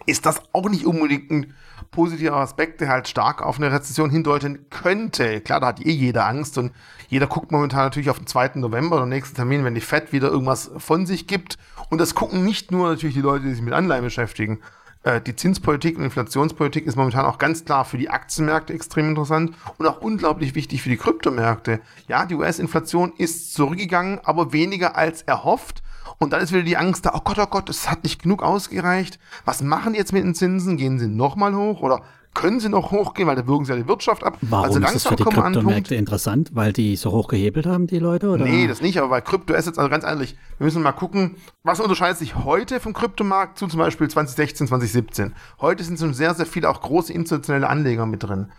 ist 0.07 0.25
das 0.25 0.41
auch 0.53 0.69
nicht 0.69 0.85
unbedingt 0.85 1.29
ein 1.29 1.53
positiver 1.91 2.37
Aspekt, 2.37 2.81
der 2.81 2.89
halt 2.89 3.07
stark 3.07 3.41
auf 3.41 3.57
eine 3.57 3.71
Rezession 3.71 4.09
hindeuten 4.09 4.69
könnte. 4.69 5.41
Klar, 5.41 5.59
da 5.59 5.67
hat 5.67 5.85
eh 5.85 5.91
jeder 5.91 6.25
Angst 6.25 6.57
und 6.57 6.71
jeder 7.09 7.27
guckt 7.27 7.51
momentan 7.51 7.85
natürlich 7.85 8.09
auf 8.09 8.17
den 8.17 8.27
2. 8.27 8.51
November, 8.55 8.99
den 8.99 9.09
nächsten 9.09 9.35
Termin, 9.35 9.63
wenn 9.63 9.75
die 9.75 9.81
FED 9.81 10.11
wieder 10.11 10.29
irgendwas 10.29 10.71
von 10.77 11.05
sich 11.05 11.27
gibt. 11.27 11.57
Und 11.89 12.01
das 12.01 12.15
gucken 12.15 12.43
nicht 12.43 12.71
nur 12.71 12.89
natürlich 12.89 13.15
die 13.15 13.21
Leute, 13.21 13.45
die 13.45 13.53
sich 13.53 13.61
mit 13.61 13.73
Anleihen 13.73 14.03
beschäftigen. 14.03 14.59
Äh, 15.03 15.21
die 15.21 15.35
Zinspolitik 15.35 15.97
und 15.97 16.03
Inflationspolitik 16.03 16.85
ist 16.85 16.95
momentan 16.95 17.25
auch 17.25 17.37
ganz 17.37 17.63
klar 17.63 17.85
für 17.85 17.97
die 17.97 18.09
Aktienmärkte 18.09 18.73
extrem 18.73 19.09
interessant 19.09 19.55
und 19.77 19.87
auch 19.87 20.01
unglaublich 20.01 20.55
wichtig 20.55 20.81
für 20.81 20.89
die 20.89 20.97
Kryptomärkte. 20.97 21.79
Ja, 22.07 22.25
die 22.25 22.35
US-Inflation 22.35 23.13
ist 23.17 23.53
zurückgegangen, 23.53 24.19
aber 24.23 24.51
weniger 24.51 24.95
als 24.97 25.21
erhofft. 25.21 25.81
Und 26.19 26.33
dann 26.33 26.41
ist 26.41 26.51
wieder 26.51 26.63
die 26.63 26.77
Angst 26.77 27.05
da, 27.05 27.13
oh 27.15 27.21
Gott, 27.23 27.39
oh 27.39 27.45
Gott, 27.45 27.69
es 27.69 27.89
hat 27.89 28.03
nicht 28.03 28.21
genug 28.21 28.43
ausgereicht. 28.43 29.19
Was 29.45 29.61
machen 29.61 29.93
die 29.93 29.99
jetzt 29.99 30.13
mit 30.13 30.23
den 30.23 30.35
Zinsen? 30.35 30.77
Gehen 30.77 30.99
sie 30.99 31.07
nochmal 31.07 31.55
hoch 31.55 31.81
oder 31.81 32.01
können 32.37 32.59
sie 32.59 32.69
noch 32.69 32.91
hochgehen, 32.91 33.27
weil 33.27 33.35
da 33.35 33.47
wirken 33.47 33.65
sie 33.65 33.71
ja 33.71 33.77
die 33.77 33.87
Wirtschaft 33.87 34.23
ab. 34.23 34.37
Warum 34.41 34.65
also 34.65 34.79
ist 34.79 34.93
das 34.93 35.07
für 35.07 35.15
die 35.15 35.23
Kryptomärkte 35.23 35.95
interessant? 35.95 36.51
Weil 36.53 36.71
die 36.71 36.95
so 36.95 37.11
hoch 37.11 37.27
gehebelt 37.27 37.65
haben, 37.65 37.87
die 37.87 37.97
Leute? 37.97 38.29
Oder? 38.29 38.45
Nee, 38.45 38.67
das 38.67 38.79
nicht, 38.79 38.99
aber 38.99 39.09
bei 39.09 39.21
Kryptoassets, 39.21 39.79
also 39.79 39.89
ganz 39.89 40.03
ehrlich, 40.03 40.37
wir 40.59 40.65
müssen 40.65 40.83
mal 40.83 40.91
gucken, 40.91 41.37
was 41.63 41.79
unterscheidet 41.79 42.19
sich 42.19 42.35
heute 42.35 42.79
vom 42.79 42.93
Kryptomarkt 42.93 43.57
zu 43.57 43.65
zum 43.67 43.79
Beispiel 43.79 44.07
2016, 44.07 44.67
2017. 44.67 45.33
Heute 45.59 45.83
sind 45.83 45.99
schon 45.99 46.13
sehr, 46.13 46.35
sehr 46.35 46.45
viele 46.45 46.69
auch 46.69 46.81
große 46.81 47.11
institutionelle 47.11 47.67
Anleger 47.67 48.05
mit 48.05 48.21
drin. 48.21 48.51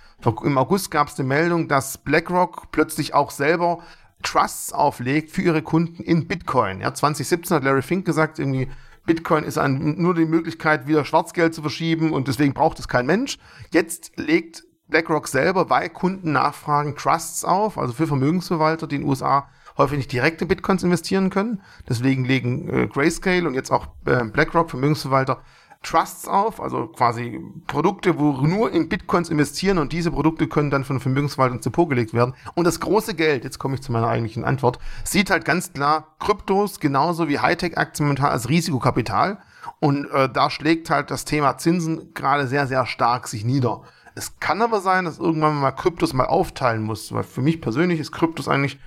Im 0.43 0.59
August 0.59 0.91
gab 0.91 1.07
es 1.07 1.19
eine 1.19 1.29
Meldung, 1.29 1.69
dass 1.69 1.99
BlackRock 1.99 2.73
plötzlich 2.73 3.15
auch 3.15 3.31
selber 3.31 3.79
Trusts 4.23 4.73
auflegt 4.73 5.31
für 5.31 5.43
ihre 5.43 5.63
Kunden 5.63 6.03
in 6.03 6.27
Bitcoin. 6.27 6.81
Ja, 6.81 6.93
2017 6.93 7.57
hat 7.57 7.65
Larry 7.65 7.83
Fink 7.83 8.05
gesagt, 8.05 8.39
irgendwie 8.39 8.69
Bitcoin 9.07 9.45
ist 9.45 9.59
ein, 9.59 9.95
nur 9.97 10.15
die 10.15 10.27
Möglichkeit, 10.27 10.87
wieder 10.87 11.05
Schwarzgeld 11.05 11.55
zu 11.55 11.63
verschieben 11.63 12.13
und 12.13 12.29
deswegen 12.29 12.53
braucht 12.53 12.79
es 12.79 12.89
kein 12.89 13.07
Mensch. 13.07 13.39
Jetzt 13.73 14.13
legt 14.17 14.65
BlackRock 14.89 15.29
selber, 15.29 15.71
weil 15.71 15.89
Kunden 15.89 16.33
nachfragen, 16.33 16.97
Trusts 16.97 17.45
auf, 17.45 17.79
also 17.79 17.93
für 17.93 18.07
Vermögensverwalter, 18.07 18.87
die 18.87 18.97
in 18.97 19.03
den 19.03 19.09
USA 19.09 19.49
häufig 19.79 19.99
nicht 19.99 20.13
direkt 20.13 20.43
in 20.43 20.49
Bitcoins 20.49 20.83
investieren 20.83 21.31
können. 21.31 21.63
Deswegen 21.89 22.25
legen 22.25 22.69
äh, 22.69 22.87
Grayscale 22.87 23.47
und 23.47 23.55
jetzt 23.55 23.71
auch 23.71 23.89
äh, 24.05 24.25
BlackRock, 24.25 24.71
Vermögensverwalter, 24.71 25.41
Trusts 25.89 26.29
auf, 26.29 26.61
also 26.61 26.87
quasi 26.89 27.41
Produkte, 27.67 28.19
wo 28.19 28.33
nur 28.33 28.71
in 28.73 28.89
Bitcoins 28.91 29.31
investieren 29.31 29.79
und 29.79 29.93
diese 29.93 30.11
Produkte 30.11 30.47
können 30.47 30.71
dann 30.71 30.85
von 30.85 31.01
Vermögensverwaltern 31.01 31.57
ins 31.57 31.65
Depot 31.65 31.89
gelegt 31.89 32.13
werden. 32.13 32.35
Und 32.55 32.67
das 32.67 32.81
große 32.81 33.15
Geld, 33.15 33.45
jetzt 33.45 33.59
komme 33.59 33.75
ich 33.75 33.81
zu 33.81 33.91
meiner 33.93 34.09
eigentlichen 34.09 34.45
Antwort, 34.45 34.79
sieht 35.05 35.31
halt 35.31 35.47
ganz 35.47 35.73
klar 35.73 36.15
Kryptos 36.19 36.79
genauso 36.81 37.29
wie 37.29 37.39
Hightech-Aktien 37.39 38.07
momentan 38.07 38.31
als 38.31 38.51
Risikokapital. 38.51 39.39
Und 39.81 40.11
äh, 40.11 40.29
da 40.29 40.51
schlägt 40.51 40.91
halt 40.91 41.11
das 41.11 41.25
Thema 41.25 41.57
Zinsen 41.57 42.13
gerade 42.13 42.47
sehr, 42.47 42.67
sehr 42.67 42.85
stark 42.85 43.27
sich 43.27 43.45
nieder. 43.45 43.83
Es 44.15 44.41
kann 44.41 44.61
aber 44.61 44.81
sein, 44.81 45.07
dass 45.07 45.19
irgendwann 45.19 45.59
mal 45.59 45.71
Kryptos 45.71 46.13
mal 46.13 46.27
aufteilen 46.27 46.83
muss, 46.83 47.13
weil 47.13 47.23
für 47.23 47.41
mich 47.41 47.61
persönlich 47.61 48.01
ist 48.01 48.13
Kryptos 48.13 48.49
eigentlich, 48.49 48.79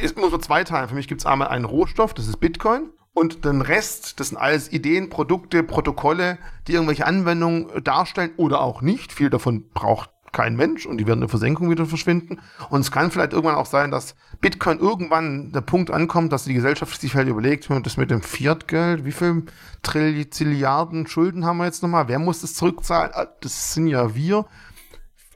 es 0.00 0.14
muss 0.14 0.30
man 0.30 0.42
zwei 0.42 0.62
teilen. 0.62 0.88
Für 0.88 0.94
mich 0.94 1.08
gibt 1.08 1.22
es 1.22 1.26
einmal 1.26 1.48
einen 1.48 1.64
Rohstoff, 1.64 2.14
das 2.14 2.28
ist 2.28 2.38
Bitcoin, 2.38 2.90
und 3.16 3.46
den 3.46 3.62
Rest, 3.62 4.20
das 4.20 4.28
sind 4.28 4.36
alles 4.36 4.70
Ideen, 4.70 5.08
Produkte, 5.08 5.62
Protokolle, 5.62 6.36
die 6.68 6.74
irgendwelche 6.74 7.06
Anwendungen 7.06 7.82
darstellen 7.82 8.32
oder 8.36 8.60
auch 8.60 8.82
nicht. 8.82 9.10
Viel 9.10 9.30
davon 9.30 9.70
braucht 9.72 10.10
kein 10.32 10.54
Mensch 10.54 10.84
und 10.84 10.98
die 10.98 11.06
werden 11.06 11.20
in 11.20 11.22
der 11.22 11.30
Versenkung 11.30 11.70
wieder 11.70 11.86
verschwinden. 11.86 12.40
Und 12.68 12.80
es 12.80 12.92
kann 12.92 13.10
vielleicht 13.10 13.32
irgendwann 13.32 13.54
auch 13.54 13.64
sein, 13.64 13.90
dass 13.90 14.16
Bitcoin 14.42 14.78
irgendwann 14.78 15.50
der 15.50 15.62
Punkt 15.62 15.90
ankommt, 15.90 16.30
dass 16.30 16.44
die 16.44 16.52
Gesellschaft 16.52 17.00
sich 17.00 17.14
halt 17.14 17.26
überlegt, 17.26 17.70
das 17.84 17.96
mit 17.96 18.10
dem 18.10 18.20
Fiat-Geld, 18.20 19.06
wie 19.06 19.12
viel 19.12 19.44
Trilliarden 19.82 21.06
Schulden 21.06 21.46
haben 21.46 21.56
wir 21.56 21.64
jetzt 21.64 21.82
nochmal? 21.82 22.08
Wer 22.08 22.18
muss 22.18 22.42
das 22.42 22.52
zurückzahlen? 22.52 23.12
Ah, 23.14 23.28
das 23.40 23.72
sind 23.72 23.86
ja 23.86 24.14
wir. 24.14 24.44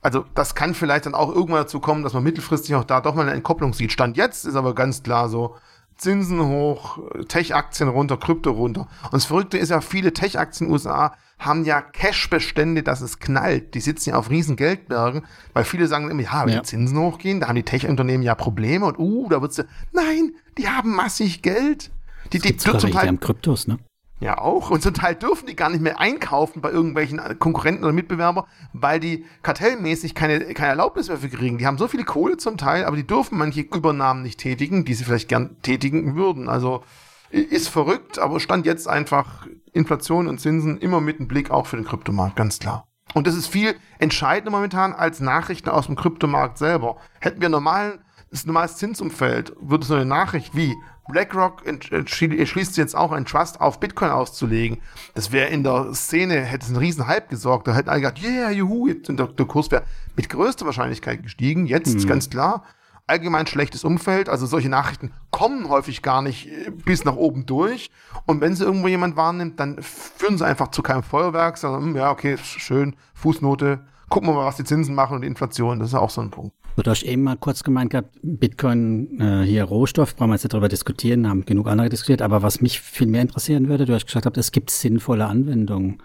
Also 0.03 0.27
das 0.35 0.55
kann 0.55 0.75
vielleicht 0.75 1.07
dann 1.07 1.15
auch 1.15 1.35
irgendwann 1.35 1.63
dazu 1.63 1.81
kommen, 1.81 2.03
dass 2.03 2.13
man 2.13 2.25
mittelfristig 2.25 2.75
auch 2.75 2.85
da 2.85 3.01
doch 3.01 3.15
mal 3.15 3.23
eine 3.23 3.33
Entkopplung 3.33 3.73
sieht. 3.73 3.91
Stand 3.91 4.19
jetzt 4.19 4.45
ist 4.45 4.55
aber 4.55 4.75
ganz 4.75 5.03
klar 5.03 5.31
so, 5.31 5.57
Zinsen 6.01 6.41
hoch, 6.41 6.99
Tech-Aktien 7.29 7.89
runter, 7.89 8.17
Krypto 8.17 8.51
runter. 8.53 8.89
Und 9.05 9.15
das 9.15 9.27
Verrückte 9.27 9.59
ist 9.59 9.69
ja, 9.69 9.81
viele 9.81 10.13
Tech-Aktien 10.13 10.67
in 10.67 10.71
den 10.71 10.73
USA 10.73 11.15
haben 11.39 11.65
ja 11.65 11.81
Cash-Bestände, 11.81 12.83
dass 12.83 13.01
es 13.01 13.19
knallt. 13.19 13.75
Die 13.75 13.81
sitzen 13.81 14.11
ja 14.11 14.17
auf 14.17 14.31
riesen 14.31 14.57
Geldbergen, 14.57 15.23
weil 15.53 15.65
viele 15.65 15.87
sagen 15.87 16.11
immer, 16.11 16.23
ja, 16.23 16.45
wenn 16.45 16.55
ja. 16.55 16.61
die 16.61 16.67
Zinsen 16.67 16.99
hochgehen, 16.99 17.41
da 17.41 17.49
haben 17.49 17.57
die 17.57 17.63
Tech-Unternehmen 17.63 18.23
ja 18.23 18.35
Probleme 18.35 18.87
und 18.87 18.99
uh, 18.99 19.29
da 19.29 19.43
wird's, 19.43 19.63
nein, 19.93 20.33
die 20.59 20.69
haben 20.69 20.95
massig 20.95 21.43
Geld. 21.43 21.91
Die, 22.33 22.39
die, 22.39 22.53
die 22.53 22.57
zum 22.59 22.79
Teil, 22.79 23.17
Kryptos, 23.17 23.67
ne? 23.67 23.79
Ja, 24.21 24.37
auch. 24.37 24.71
Und 24.71 24.83
zum 24.83 24.93
Teil 24.93 25.15
dürfen 25.15 25.47
die 25.47 25.57
gar 25.57 25.71
nicht 25.71 25.81
mehr 25.81 25.99
einkaufen 25.99 26.61
bei 26.61 26.71
irgendwelchen 26.71 27.21
Konkurrenten 27.39 27.85
oder 27.85 27.95
Mitbewerber, 27.95 28.47
weil 28.75 29.01
die 29.01 29.25
kartellmäßig 29.43 30.15
keine, 30.15 30.41
keine 30.53 30.71
Erlaubnis 30.71 31.09
mehr 31.09 31.17
für 31.17 31.31
kriegen. 31.31 31.57
Die 31.57 31.67
haben 31.67 31.79
so 31.79 31.89
viele 31.89 32.05
Kohle 32.05 32.37
zum 32.37 32.59
Teil, 32.59 32.85
aber 32.85 32.97
die 32.97 33.07
dürfen 33.07 33.39
manche 33.39 33.63
Übernahmen 33.63 34.23
nicht 34.23 34.39
tätigen, 34.39 34.85
die 34.85 34.93
sie 34.93 35.05
vielleicht 35.05 35.29
gern 35.29 35.57
tätigen 35.63 36.17
würden. 36.17 36.51
Also, 36.51 36.85
ist 37.31 37.69
verrückt, 37.69 38.19
aber 38.19 38.41
stand 38.41 38.67
jetzt 38.67 38.89
einfach 38.89 39.47
Inflation 39.73 40.29
und 40.29 40.39
Zinsen 40.39 40.79
immer 40.79 41.01
mit 41.01 41.19
einem 41.19 41.29
Blick 41.29 41.51
auch 41.51 41.67
für 41.67 41.77
den 41.77 41.87
Kryptomarkt, 41.87 42.37
ganz 42.37 42.59
klar. 42.59 42.89
Und 43.15 43.27
das 43.27 43.35
ist 43.35 43.47
viel 43.47 43.75
entscheidender 43.99 44.51
momentan 44.51 44.93
als 44.93 45.21
Nachrichten 45.21 45.69
aus 45.71 45.87
dem 45.87 45.97
Kryptomarkt 45.97 46.59
selber. 46.59 46.97
Hätten 47.21 47.41
wir 47.41 47.49
normalen, 47.49 48.01
das 48.31 48.47
normales 48.47 48.77
Zinsumfeld, 48.77 49.55
würde 49.61 49.87
so 49.87 49.95
eine 49.95 50.05
Nachricht 50.05 50.55
wie 50.55 50.75
BlackRock 51.11 51.67
entschließt 51.67 52.77
jetzt 52.77 52.97
auch 52.97 53.13
ein 53.13 53.25
Trust 53.25 53.61
auf 53.61 53.81
Bitcoin 53.81 54.11
auszulegen. 54.11 54.79
Das 55.15 55.33
wäre 55.33 55.49
in 55.49 55.65
der 55.65 55.95
Szene, 55.95 56.41
hätte 56.41 56.65
es 56.65 56.69
einen 56.69 56.79
riesen 56.79 57.07
Hype 57.07 57.29
gesorgt. 57.29 57.69
Da 57.69 57.75
hätten 57.75 57.89
alle 57.89 58.01
gedacht, 58.01 58.23
yeah, 58.23 58.51
juhu, 58.51 58.89
jetzt, 58.89 59.09
der, 59.09 59.27
der 59.27 59.47
Kurs 59.47 59.71
wäre 59.71 59.85
mit 60.17 60.29
größter 60.29 60.67
Wahrscheinlichkeit 60.67 61.23
gestiegen. 61.23 61.67
Jetzt 61.67 61.95
mhm. 61.95 62.07
ganz 62.07 62.31
klar, 62.31 62.65
allgemein 63.07 63.47
schlechtes 63.47 63.85
Umfeld. 63.85 64.29
Also 64.29 64.47
solche 64.47 64.69
Nachrichten 64.69 65.13
kommen 65.31 65.69
häufig 65.69 66.03
gar 66.03 66.23
nicht 66.23 66.47
äh, 66.47 66.71
bis 66.71 67.05
nach 67.05 67.17
oben 67.17 67.47
durch. 67.47 67.91
Und 68.27 68.41
wenn 68.41 68.55
sie 68.55 68.65
irgendwo 68.65 68.89
jemand 68.89 69.17
wahrnimmt, 69.17 69.61
dann 69.61 69.83
führen 69.83 70.39
sie 70.39 70.47
einfach 70.47 70.69
zu 70.69 70.83
keinem 70.83 71.03
Feuerwerk, 71.03 71.59
sondern, 71.59 71.83
hm, 71.83 71.97
ja, 71.97 72.11
okay, 72.11 72.37
schön, 72.39 72.97
Fußnote, 73.15 73.85
gucken 74.09 74.29
wir 74.29 74.35
mal, 74.35 74.47
was 74.47 74.57
die 74.57 74.65
Zinsen 74.65 74.95
machen 74.95 75.17
und 75.17 75.23
die 75.23 75.29
Inflation. 75.29 75.79
Das 75.79 75.89
ist 75.89 75.95
auch 75.95 76.11
so 76.11 76.21
ein 76.21 76.31
Punkt. 76.31 76.55
Du 76.77 76.91
hast 76.91 77.03
eben 77.03 77.23
mal 77.25 77.37
kurz 77.37 77.63
gemeint 77.63 77.91
gehabt, 77.91 78.17
Bitcoin 78.23 79.21
äh, 79.21 79.43
hier 79.43 79.65
Rohstoff, 79.65 80.17
brauchen 80.17 80.31
wir 80.31 80.35
jetzt 80.35 80.45
nicht 80.45 80.55
darüber 80.55 80.69
diskutieren, 80.69 81.29
haben 81.29 81.45
genug 81.45 81.69
andere 81.69 81.91
diskutiert, 81.91 82.23
aber 82.23 82.43
was 82.43 82.63
mich 82.63 82.81
viel 82.81 83.07
mehr 83.07 83.23
interessieren 83.23 83.69
würde, 83.69 83.85
du 83.85 83.95
hast 83.95 84.07
gesagt, 84.07 84.37
es 84.39 84.51
gibt 84.51 84.71
sinnvolle 84.71 85.27
Anwendungen. 85.27 85.99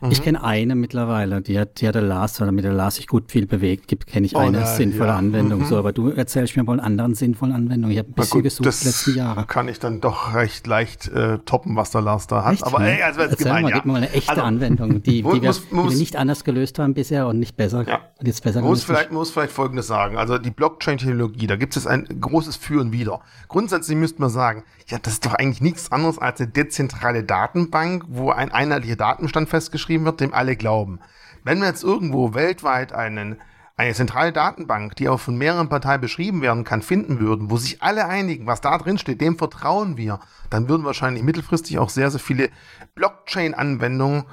Mhm. 0.00 0.12
Ich 0.12 0.22
kenne 0.22 0.44
eine 0.44 0.76
mittlerweile, 0.76 1.42
die 1.42 1.58
hat, 1.58 1.80
die 1.80 1.88
hat 1.88 1.96
der 1.96 2.02
Lars, 2.02 2.40
weil 2.40 2.52
mit 2.52 2.64
der 2.64 2.72
Lars 2.72 2.96
sich 2.96 3.08
gut 3.08 3.32
viel 3.32 3.46
bewegt, 3.46 3.88
gibt, 3.88 4.06
kenne 4.06 4.26
ich 4.26 4.36
oh, 4.36 4.38
eine 4.38 4.60
ja, 4.60 4.66
sinnvolle 4.66 5.08
ja. 5.08 5.16
Anwendung. 5.16 5.60
Mhm. 5.60 5.66
So, 5.66 5.76
aber 5.76 5.92
du 5.92 6.10
erzählst 6.10 6.56
mir 6.56 6.64
wohl 6.68 6.78
einen 6.78 6.86
anderen 6.86 7.14
sinnvollen 7.16 7.52
Anwendungen. 7.52 7.90
Ich 7.90 7.98
habe 7.98 8.08
ein 8.08 8.14
bisschen 8.14 8.38
gut, 8.38 8.44
gesucht 8.44 8.66
das 8.66 8.84
letzten 8.84 9.16
Jahre. 9.16 9.44
Kann 9.46 9.66
ich 9.66 9.80
dann 9.80 10.00
doch 10.00 10.34
recht 10.34 10.68
leicht 10.68 11.08
äh, 11.08 11.38
toppen, 11.38 11.74
was 11.74 11.90
der 11.90 12.02
Lars 12.02 12.28
da 12.28 12.44
hat. 12.44 12.52
Echt? 12.54 12.64
Aber 12.64 12.80
ey, 12.80 13.02
also 13.02 13.22
jetzt 13.22 13.38
gemein, 13.38 13.62
mal, 13.62 13.70
ja. 13.70 13.76
gib 13.76 13.86
mir 13.86 13.92
mal 13.92 13.98
eine 13.98 14.12
echte 14.12 14.30
also, 14.30 14.42
Anwendung, 14.42 15.02
die, 15.02 15.22
muss, 15.24 15.34
die, 15.34 15.42
wir, 15.42 15.48
muss, 15.48 15.68
die 15.68 15.74
wir 15.74 15.98
nicht 15.98 16.14
anders 16.14 16.44
gelöst 16.44 16.78
haben 16.78 16.94
bisher 16.94 17.26
und 17.26 17.40
nicht 17.40 17.56
besser. 17.56 17.84
Ja. 17.88 18.00
Und 18.20 18.26
jetzt 18.28 18.44
besser 18.44 18.62
muss 18.62 18.84
vielleicht, 18.84 19.10
muss 19.10 19.30
vielleicht 19.30 19.52
Folgendes 19.52 19.88
sagen. 19.88 20.16
Also 20.16 20.38
die 20.38 20.52
Blockchain-Technologie, 20.52 21.48
da 21.48 21.56
gibt 21.56 21.76
es 21.76 21.88
ein 21.88 22.06
großes 22.20 22.54
Für 22.54 22.80
und 22.80 22.92
Wider. 22.92 23.20
Grundsätzlich 23.48 23.96
müsste 23.96 24.20
man 24.20 24.30
sagen, 24.30 24.62
ja, 24.86 24.98
das 25.02 25.14
ist 25.14 25.26
doch 25.26 25.34
eigentlich 25.34 25.60
nichts 25.60 25.90
anderes 25.90 26.18
als 26.18 26.40
eine 26.40 26.50
dezentrale 26.50 27.24
Datenbank, 27.24 28.04
wo 28.06 28.30
ein 28.30 28.52
einheitlicher 28.52 28.96
Datenstand 28.96 29.48
festgeschrieben 29.48 29.87
wird, 29.88 30.20
dem 30.20 30.34
alle 30.34 30.56
glauben. 30.56 31.00
Wenn 31.44 31.60
wir 31.60 31.68
jetzt 31.68 31.84
irgendwo 31.84 32.34
weltweit 32.34 32.92
einen, 32.92 33.40
eine 33.76 33.94
zentrale 33.94 34.32
Datenbank, 34.32 34.96
die 34.96 35.08
auch 35.08 35.20
von 35.20 35.36
mehreren 35.36 35.68
Parteien 35.68 36.00
beschrieben 36.00 36.42
werden 36.42 36.64
kann, 36.64 36.82
finden 36.82 37.20
würden, 37.20 37.50
wo 37.50 37.56
sich 37.56 37.82
alle 37.82 38.06
einigen, 38.06 38.46
was 38.46 38.60
da 38.60 38.76
drin 38.76 38.98
steht, 38.98 39.20
dem 39.20 39.38
vertrauen 39.38 39.96
wir, 39.96 40.20
dann 40.50 40.68
würden 40.68 40.84
wahrscheinlich 40.84 41.22
mittelfristig 41.22 41.78
auch 41.78 41.90
sehr, 41.90 42.10
sehr 42.10 42.20
viele 42.20 42.50
Blockchain-Anwendungen 42.94 44.24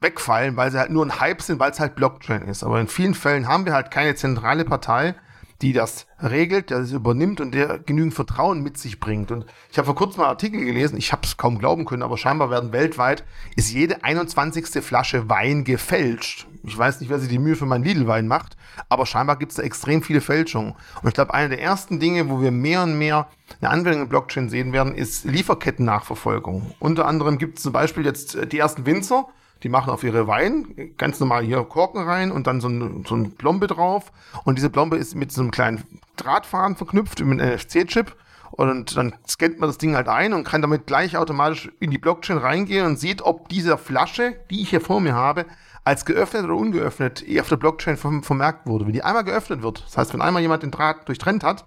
wegfallen, 0.00 0.56
weil 0.56 0.70
sie 0.70 0.78
halt 0.78 0.90
nur 0.90 1.04
ein 1.04 1.20
Hype 1.20 1.42
sind, 1.42 1.60
weil 1.60 1.70
es 1.70 1.80
halt 1.80 1.94
Blockchain 1.94 2.42
ist. 2.42 2.62
Aber 2.62 2.80
in 2.80 2.88
vielen 2.88 3.14
Fällen 3.14 3.48
haben 3.48 3.66
wir 3.66 3.74
halt 3.74 3.90
keine 3.90 4.14
zentrale 4.14 4.64
Partei, 4.64 5.14
die 5.62 5.72
das 5.72 6.06
regelt, 6.22 6.70
der 6.70 6.80
das 6.80 6.92
übernimmt 6.92 7.40
und 7.40 7.52
der 7.52 7.78
genügend 7.78 8.14
Vertrauen 8.14 8.62
mit 8.62 8.78
sich 8.78 9.00
bringt. 9.00 9.30
Und 9.30 9.46
ich 9.70 9.78
habe 9.78 9.86
vor 9.86 9.94
kurzem 9.94 10.22
einen 10.22 10.30
Artikel 10.30 10.64
gelesen, 10.64 10.96
ich 10.96 11.12
habe 11.12 11.22
es 11.24 11.36
kaum 11.36 11.58
glauben 11.58 11.84
können, 11.84 12.02
aber 12.02 12.16
scheinbar 12.16 12.50
werden 12.50 12.72
weltweit 12.72 13.24
ist 13.56 13.72
jede 13.72 14.04
21. 14.04 14.82
Flasche 14.82 15.28
Wein 15.28 15.64
gefälscht. 15.64 16.46
Ich 16.62 16.76
weiß 16.76 17.00
nicht, 17.00 17.08
wer 17.08 17.18
sich 17.18 17.28
die 17.28 17.38
Mühe 17.38 17.56
für 17.56 17.66
meinen 17.66 17.84
Lidl-Wein 17.84 18.28
macht, 18.28 18.56
aber 18.88 19.06
scheinbar 19.06 19.36
gibt 19.36 19.52
es 19.52 19.56
da 19.56 19.62
extrem 19.62 20.02
viele 20.02 20.20
Fälschungen. 20.20 20.74
Und 21.02 21.08
ich 21.08 21.14
glaube, 21.14 21.34
eine 21.34 21.50
der 21.50 21.62
ersten 21.62 22.00
Dinge, 22.00 22.28
wo 22.28 22.40
wir 22.40 22.50
mehr 22.50 22.82
und 22.82 22.98
mehr 22.98 23.28
eine 23.60 23.70
Anwendung 23.70 24.02
in 24.02 24.08
Blockchain 24.08 24.48
sehen 24.50 24.72
werden, 24.72 24.94
ist 24.94 25.24
Lieferketten-Nachverfolgung. 25.24 26.74
Unter 26.78 27.06
anderem 27.06 27.38
gibt 27.38 27.58
es 27.58 27.64
zum 27.64 27.72
Beispiel 27.72 28.04
jetzt 28.04 28.52
die 28.52 28.58
ersten 28.58 28.86
Winzer, 28.86 29.26
die 29.62 29.68
machen 29.68 29.90
auf 29.90 30.04
ihre 30.04 30.26
Wein 30.26 30.92
ganz 30.96 31.20
normal 31.20 31.44
hier 31.44 31.62
Korken 31.64 32.02
rein 32.02 32.32
und 32.32 32.46
dann 32.46 32.60
so 32.60 32.68
ein, 32.68 33.04
so 33.06 33.14
ein 33.14 33.32
Plombe 33.32 33.66
drauf. 33.66 34.12
Und 34.44 34.56
diese 34.56 34.70
Plombe 34.70 34.96
ist 34.96 35.14
mit 35.14 35.32
so 35.32 35.42
einem 35.42 35.50
kleinen 35.50 35.84
Drahtfaden 36.16 36.76
verknüpft, 36.76 37.20
mit 37.24 37.40
einem 37.40 37.54
NFC-Chip. 37.54 38.16
Und 38.52 38.96
dann 38.96 39.14
scannt 39.26 39.60
man 39.60 39.68
das 39.68 39.78
Ding 39.78 39.94
halt 39.94 40.08
ein 40.08 40.32
und 40.32 40.44
kann 40.44 40.60
damit 40.60 40.86
gleich 40.86 41.16
automatisch 41.16 41.70
in 41.78 41.90
die 41.90 41.98
Blockchain 41.98 42.38
reingehen 42.38 42.84
und 42.84 42.98
sieht, 42.98 43.22
ob 43.22 43.48
diese 43.48 43.78
Flasche, 43.78 44.36
die 44.50 44.62
ich 44.62 44.70
hier 44.70 44.80
vor 44.80 45.00
mir 45.00 45.14
habe, 45.14 45.46
als 45.84 46.04
geöffnet 46.04 46.44
oder 46.44 46.56
ungeöffnet 46.56 47.24
auf 47.40 47.48
der 47.48 47.56
Blockchain 47.56 47.96
vermerkt 47.96 48.66
wurde. 48.66 48.86
Wenn 48.86 48.92
die 48.92 49.04
einmal 49.04 49.24
geöffnet 49.24 49.62
wird, 49.62 49.84
das 49.86 49.96
heißt, 49.96 50.12
wenn 50.12 50.20
einmal 50.20 50.42
jemand 50.42 50.62
den 50.62 50.70
Draht 50.70 51.08
durchtrennt 51.08 51.44
hat 51.44 51.64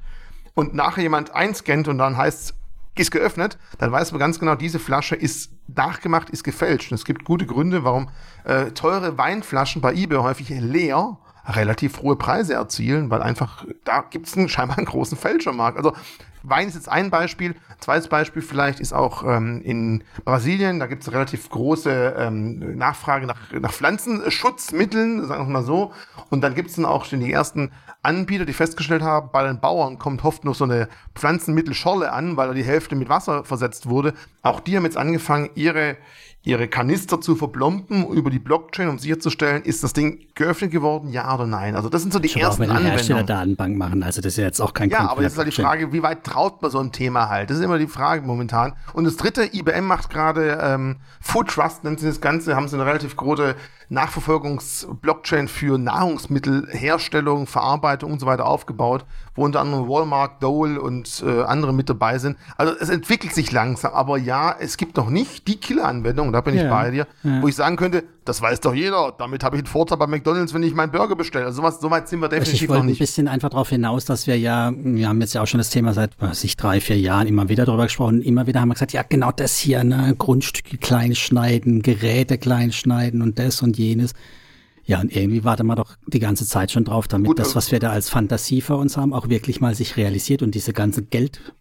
und 0.54 0.74
nachher 0.74 1.02
jemand 1.02 1.34
einscannt 1.34 1.88
und 1.88 1.98
dann 1.98 2.18
heißt 2.18 2.54
ist 2.96 3.12
geöffnet, 3.12 3.58
dann 3.80 3.92
weiß 3.92 4.12
man 4.12 4.20
ganz 4.20 4.40
genau, 4.40 4.56
diese 4.56 4.80
Flasche 4.80 5.16
ist 5.16 5.52
nachgemacht, 5.68 6.30
ist 6.30 6.44
gefälscht. 6.44 6.92
Und 6.92 6.96
es 6.96 7.06
gibt 7.06 7.24
gute 7.26 7.46
Gründe, 7.46 7.84
warum 7.84 8.10
äh, 8.44 8.72
teure 8.72 9.18
Weinflaschen 9.18 9.82
bei 9.82 9.94
eBay 9.94 10.20
häufig 10.20 10.50
leer 10.50 11.18
relativ 11.46 12.02
hohe 12.02 12.16
Preise 12.16 12.54
erzielen, 12.54 13.10
weil 13.10 13.22
einfach 13.22 13.66
da 13.84 14.02
gibt 14.10 14.28
es 14.28 14.52
scheinbar 14.52 14.78
einen 14.78 14.86
großen 14.86 15.18
Fälschermarkt. 15.18 15.78
Also 15.78 15.94
Wein 16.44 16.68
ist 16.68 16.76
jetzt 16.76 16.90
ein 16.90 17.10
Beispiel. 17.10 17.56
Zweites 17.80 18.10
Beispiel 18.10 18.42
vielleicht 18.42 18.82
ist 18.82 18.94
auch 18.94 19.24
ähm, 19.24 19.62
in 19.64 20.04
Brasilien, 20.26 20.80
da 20.80 20.88
gibt 20.88 21.04
es 21.04 21.12
relativ 21.12 21.50
große 21.50 22.16
ähm, 22.18 22.78
Nachfrage 22.78 23.26
nach, 23.26 23.38
nach 23.52 23.72
Pflanzenschutzmitteln, 23.72 25.26
sagen 25.26 25.48
wir 25.48 25.54
mal 25.54 25.64
so. 25.64 25.94
Und 26.30 26.42
dann 26.42 26.54
gibt 26.54 26.70
es 26.70 26.76
dann 26.76 26.86
auch 26.86 27.06
schon 27.06 27.22
die 27.22 27.32
ersten 27.32 27.72
Anbieter, 28.02 28.46
die 28.46 28.54
festgestellt 28.54 29.02
haben, 29.02 29.30
bei 29.32 29.48
den 29.48 29.62
Bauern 29.62 29.98
kommt 29.98 30.26
oft 30.26 30.44
noch 30.44 30.56
so 30.56 30.66
eine 30.66 30.90
Pflanzenmittelscholle 31.16 32.12
an, 32.12 32.36
weil 32.36 32.54
die 32.54 32.64
Hälfte 32.64 32.96
mit 32.96 33.08
Wasser 33.08 33.46
versetzt 33.46 33.88
wurde. 33.88 34.14
Auch 34.42 34.60
die 34.60 34.76
haben 34.76 34.84
jetzt 34.84 34.98
angefangen, 34.98 35.50
ihre 35.56 35.96
ihre 36.46 36.68
Kanister 36.68 37.22
zu 37.22 37.36
verplomben 37.36 38.06
über 38.10 38.30
die 38.30 38.40
Blockchain, 38.40 38.90
um 38.90 39.00
sicherzustellen, 39.00 39.64
ist 39.64 39.84
das 39.84 39.94
Ding 39.94 40.20
geöffnet 40.36 40.72
geworden, 40.72 41.10
ja 41.12 41.34
oder 41.34 41.48
nein. 41.48 41.76
Also 41.76 41.88
das 41.88 42.02
sind 42.02 42.12
so 42.12 42.20
die 42.20 42.28
Schon 42.28 42.42
ersten 42.42 42.64
auch 42.64 42.70
wenn 42.70 42.78
die 42.78 42.84
Hersteller 42.84 43.24
Datenbank 43.24 43.78
machen, 43.78 44.04
also 44.04 44.20
das 44.20 44.34
ist 44.34 44.38
ja 44.38 44.44
jetzt 44.44 44.60
auch 44.60 44.74
kein 44.74 44.90
Ja, 44.90 45.10
aber 45.10 45.22
jetzt 45.22 45.34
ist 45.34 45.38
halt 45.38 45.48
die 45.48 45.62
Frage, 45.62 45.94
wie 45.94 46.04
weit 46.04 46.26
traut 46.26 46.62
man 46.62 46.70
so 46.70 46.80
einem 46.80 46.92
Thema 46.92 47.30
halt? 47.30 47.50
Das 47.50 47.58
ist 47.58 47.64
immer 47.64 47.80
die 47.80 47.88
Frage 47.88 48.26
momentan. 48.26 48.74
Und 48.94 49.06
das 49.06 49.16
dritte, 49.16 49.56
IBM 49.56 49.86
macht 49.86 50.10
gerade 50.10 50.60
ähm, 50.62 50.98
Food 51.22 51.48
Trust, 51.48 51.86
nennt 51.86 52.02
sie 52.02 52.08
das 52.08 52.20
Ganze, 52.20 52.56
haben 52.56 52.68
sie 52.68 52.76
eine 52.76 52.86
relativ 52.86 53.16
große 53.16 53.56
Nachverfolgungs-Blockchain 53.90 55.48
für 55.48 55.78
Nahrungsmittelherstellung, 55.78 57.48
Verarbeitung 57.48 58.12
und 58.12 58.20
so 58.20 58.26
weiter 58.26 58.46
aufgebaut, 58.46 59.06
wo 59.36 59.44
unter 59.44 59.62
anderem 59.62 59.88
Walmart, 59.88 60.42
Dole 60.42 60.82
und 60.82 61.24
äh, 61.26 61.44
andere 61.44 61.74
mit 61.74 61.90
dabei 61.90 62.18
sind. 62.18 62.38
Also 62.58 62.74
es 62.80 62.90
entwickelt 62.90 63.34
sich 63.34 63.52
langsam, 63.52 63.94
aber 63.94 64.18
ja, 64.18 64.56
es 64.60 64.78
gibt 64.78 64.98
noch 64.98 65.10
nicht 65.10 65.48
die 65.48 65.58
Killer-Anwendung, 65.58 66.32
da 66.32 66.42
bin 66.42 66.56
ich 66.56 66.62
ja, 66.62 66.70
bei 66.70 66.92
dir, 66.92 67.08
ja. 67.24 67.42
wo 67.42 67.48
ich 67.48 67.56
sagen 67.56 67.76
könnte, 67.76 68.04
das 68.26 68.42
weiß 68.42 68.62
doch 68.62 68.74
jeder, 68.74 69.14
damit 69.18 69.44
habe 69.44 69.58
ich 69.58 69.62
einen 69.62 69.68
Vorteil 69.68 69.98
bei 69.98 70.08
McDonalds, 70.08 70.54
wenn 70.54 70.64
ich 70.64 70.74
meinen 70.74 70.92
Burger 70.92 71.16
bestelle. 71.16 71.46
Also 71.46 71.58
sowas, 71.58 71.80
so 71.82 71.92
weit 71.92 72.08
sind 72.08 72.22
wir 72.22 72.30
definitiv 72.30 72.70
noch 72.70 72.84
nicht. 72.84 72.94
Ich 72.94 73.00
ein 73.00 73.06
bisschen 73.06 73.28
einfach 73.28 73.50
darauf 73.50 73.70
hinaus, 73.70 74.06
dass 74.06 74.28
wir 74.28 74.38
ja, 74.38 74.72
wir 74.76 75.10
haben 75.10 75.20
jetzt 75.20 75.34
ja 75.34 75.42
auch 75.42 75.48
schon 75.48 75.58
das 75.58 75.70
Thema 75.70 75.94
seit, 75.94 76.12
was 76.20 76.44
ich, 76.44 76.56
drei, 76.56 76.80
vier 76.80 76.98
Jahren 76.98 77.28
immer 77.28 77.50
wieder 77.50 77.66
darüber 77.66 77.84
gesprochen, 77.84 78.22
immer 78.22 78.48
wieder 78.48 78.62
haben 78.62 78.70
wir 78.70 78.76
gesagt, 78.76 78.94
ja 78.94 79.04
genau 79.08 79.32
das 79.32 79.58
hier, 79.58 79.84
ne, 79.84 80.16
Grundstücke 80.18 80.78
klein 80.78 81.16
schneiden, 81.16 81.82
Geräte 81.82 82.38
klein 82.38 82.72
schneiden 82.72 83.22
und 83.22 83.40
das 83.40 83.62
und 83.62 83.73
jenes. 83.74 84.14
Ja, 84.86 85.00
und 85.00 85.16
irgendwie 85.16 85.44
warten 85.44 85.66
wir 85.68 85.76
doch 85.76 85.96
die 86.08 86.20
ganze 86.20 86.46
Zeit 86.46 86.72
schon 86.72 86.84
drauf, 86.84 87.08
damit 87.08 87.28
Gut, 87.28 87.40
das, 87.40 87.56
was 87.56 87.72
wir 87.72 87.80
da 87.80 87.92
als 87.92 88.10
Fantasie 88.10 88.62
vor 88.62 88.78
uns 88.80 88.98
haben, 88.98 89.14
auch 89.14 89.30
wirklich 89.30 89.62
mal 89.62 89.76
sich 89.76 89.96
realisiert 89.96 90.42
und 90.42 90.56
diese 90.56 90.74
ganze 90.74 91.04
Geld. 91.04 91.54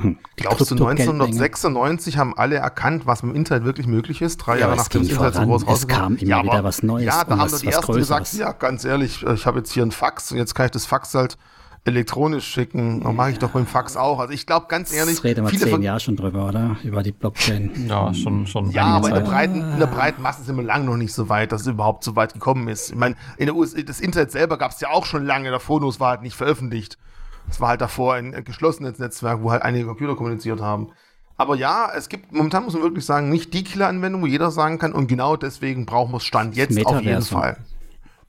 Hm, 0.00 0.18
Glaubst 0.36 0.70
du, 0.70 0.74
1996 0.74 2.16
haben 2.16 2.34
alle 2.36 2.56
erkannt, 2.56 3.06
was 3.06 3.22
im 3.22 3.34
Internet 3.34 3.64
wirklich 3.64 3.86
möglich 3.86 4.22
ist? 4.22 4.38
Drei 4.38 4.54
ja, 4.54 4.60
Jahre 4.60 4.76
nach 4.76 4.88
dem 4.88 5.02
Internet 5.02 5.34
so 5.34 5.42
groß 5.42 5.64
Es 5.68 5.88
kam 5.88 6.16
immer 6.16 6.30
ja, 6.30 6.42
wieder 6.42 6.64
was 6.64 6.82
Neues. 6.82 7.04
Ja, 7.04 7.24
da 7.24 7.36
haben 7.36 7.52
was, 7.52 7.60
die 7.60 7.66
ersten 7.66 7.92
gesagt, 7.92 8.32
ja, 8.32 8.52
ganz 8.52 8.84
ehrlich, 8.86 9.24
ich 9.24 9.44
habe 9.44 9.58
jetzt 9.58 9.72
hier 9.72 9.82
ein 9.82 9.90
Fax 9.90 10.32
und 10.32 10.38
jetzt 10.38 10.54
kann 10.54 10.66
ich 10.66 10.72
das 10.72 10.86
Fax 10.86 11.14
halt 11.14 11.36
elektronisch 11.84 12.46
schicken. 12.46 13.02
Dann 13.02 13.16
mache 13.16 13.30
ich 13.30 13.38
doch 13.38 13.50
beim 13.50 13.66
Fax 13.66 13.96
auch. 13.96 14.18
Also 14.18 14.32
ich 14.32 14.46
glaube 14.46 14.66
ganz 14.68 14.92
ehrlich. 14.92 15.16
Das 15.16 15.24
reden 15.24 15.44
wir 15.44 15.50
viele 15.50 15.66
zehn 15.66 15.82
Jahre 15.82 16.00
schon 16.00 16.16
drüber, 16.16 16.48
oder? 16.48 16.76
Über 16.82 17.02
die 17.02 17.12
Blockchain. 17.12 17.86
Ja, 17.88 18.12
schon, 18.12 18.46
schon. 18.46 18.70
Ja, 18.70 18.84
aber 18.84 19.08
in 19.08 19.14
der, 19.14 19.20
breiten, 19.22 19.60
in 19.72 19.78
der 19.78 19.86
breiten 19.86 20.22
Masse 20.22 20.42
sind 20.42 20.56
wir 20.56 20.64
lange 20.64 20.84
noch 20.84 20.96
nicht 20.96 21.12
so 21.12 21.28
weit, 21.28 21.52
dass 21.52 21.62
es 21.62 21.66
überhaupt 21.66 22.04
so 22.04 22.16
weit 22.16 22.34
gekommen 22.34 22.68
ist. 22.68 22.90
Ich 22.90 22.96
meine, 22.96 23.16
in 23.38 23.46
der 23.46 23.56
US 23.56 23.74
das 23.74 24.00
Internet 24.00 24.30
selber 24.30 24.58
gab 24.58 24.72
es 24.72 24.80
ja 24.80 24.90
auch 24.90 25.06
schon 25.06 25.24
lange, 25.24 25.50
der 25.50 25.60
Phonos 25.60 26.00
war 26.00 26.10
halt 26.10 26.22
nicht 26.22 26.36
veröffentlicht. 26.36 26.98
Es 27.48 27.60
war 27.60 27.70
halt 27.70 27.80
davor 27.80 28.14
ein 28.14 28.44
geschlossenes 28.44 28.98
Netzwerk, 28.98 29.42
wo 29.42 29.50
halt 29.50 29.62
einige 29.62 29.86
Computer 29.86 30.14
kommuniziert 30.14 30.60
haben. 30.60 30.90
Aber 31.36 31.56
ja, 31.56 31.90
es 31.96 32.10
gibt, 32.10 32.32
momentan 32.32 32.64
muss 32.64 32.74
man 32.74 32.82
wirklich 32.82 33.06
sagen, 33.06 33.30
nicht 33.30 33.54
die 33.54 33.64
Killer-Anwendung, 33.64 34.20
wo 34.20 34.26
jeder 34.26 34.50
sagen 34.50 34.78
kann, 34.78 34.92
und 34.92 35.06
genau 35.06 35.36
deswegen 35.36 35.86
brauchen 35.86 36.12
wir 36.12 36.18
es 36.18 36.24
Stand 36.24 36.54
jetzt 36.54 36.84
auf 36.84 37.00
jeden 37.00 37.22
Fall. 37.22 37.56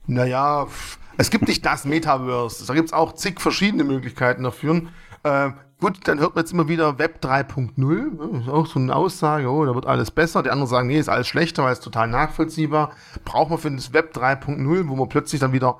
Naja, 0.06 0.64
pff, 0.64 0.98
es 1.16 1.30
gibt 1.30 1.48
nicht 1.48 1.64
das 1.64 1.84
Metaverse. 1.84 2.66
Da 2.66 2.74
gibt 2.74 2.88
es 2.88 2.92
auch 2.92 3.12
zig 3.12 3.40
verschiedene 3.40 3.84
Möglichkeiten 3.84 4.42
dafür. 4.42 4.82
Äh, 5.22 5.50
gut, 5.80 6.00
dann 6.04 6.18
hört 6.18 6.34
man 6.34 6.42
jetzt 6.42 6.52
immer 6.52 6.68
wieder 6.68 6.98
Web 6.98 7.20
3.0. 7.22 7.72
Ne? 7.76 8.40
Ist 8.40 8.48
auch 8.48 8.66
so 8.66 8.78
eine 8.78 8.94
Aussage, 8.94 9.48
oh, 9.48 9.64
da 9.64 9.74
wird 9.74 9.86
alles 9.86 10.10
besser. 10.10 10.42
Die 10.42 10.50
anderen 10.50 10.68
sagen, 10.68 10.88
nee, 10.88 10.98
ist 10.98 11.08
alles 11.08 11.28
schlechter, 11.28 11.64
weil 11.64 11.72
es 11.72 11.80
total 11.80 12.08
nachvollziehbar. 12.08 12.92
Braucht 13.24 13.50
man 13.50 13.58
für 13.58 13.70
das 13.70 13.92
Web 13.92 14.14
3.0, 14.16 14.88
wo 14.88 14.96
man 14.96 15.08
plötzlich 15.08 15.40
dann 15.40 15.52
wieder 15.52 15.78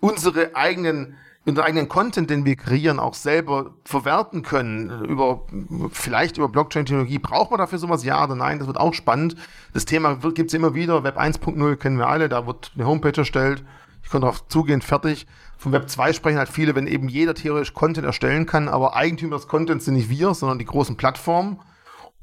unsere 0.00 0.56
eigenen 0.56 1.16
unseren 1.46 1.66
eigenen 1.66 1.88
Content, 1.88 2.30
den 2.30 2.44
wir 2.44 2.56
kreieren, 2.56 2.98
auch 2.98 3.14
selber 3.14 3.74
verwerten 3.84 4.42
können. 4.42 5.04
Über, 5.04 5.46
vielleicht 5.90 6.38
über 6.38 6.48
Blockchain-Technologie. 6.48 7.18
Braucht 7.18 7.50
man 7.50 7.58
dafür 7.58 7.78
sowas? 7.78 8.04
Ja 8.04 8.24
oder 8.24 8.34
nein? 8.34 8.58
Das 8.58 8.66
wird 8.66 8.78
auch 8.78 8.94
spannend. 8.94 9.36
Das 9.72 9.84
Thema 9.84 10.14
gibt 10.14 10.48
es 10.48 10.54
immer 10.54 10.74
wieder. 10.74 11.04
Web 11.04 11.18
1.0 11.18 11.76
kennen 11.76 11.98
wir 11.98 12.08
alle. 12.08 12.28
Da 12.28 12.46
wird 12.46 12.72
eine 12.74 12.86
Homepage 12.86 13.16
erstellt. 13.16 13.62
Ich 14.04 14.10
kann 14.10 14.20
darauf 14.20 14.46
zugehen, 14.48 14.82
fertig. 14.82 15.26
Von 15.56 15.72
Web 15.72 15.88
2 15.88 16.12
sprechen 16.12 16.38
halt 16.38 16.48
viele, 16.48 16.74
wenn 16.74 16.86
eben 16.86 17.08
jeder 17.08 17.34
theoretisch 17.34 17.72
Content 17.72 18.06
erstellen 18.06 18.46
kann, 18.46 18.68
aber 18.68 18.94
Eigentümer 18.94 19.36
des 19.36 19.48
Contents 19.48 19.86
sind 19.86 19.94
nicht 19.94 20.10
wir, 20.10 20.34
sondern 20.34 20.58
die 20.58 20.66
großen 20.66 20.96
Plattformen. 20.96 21.58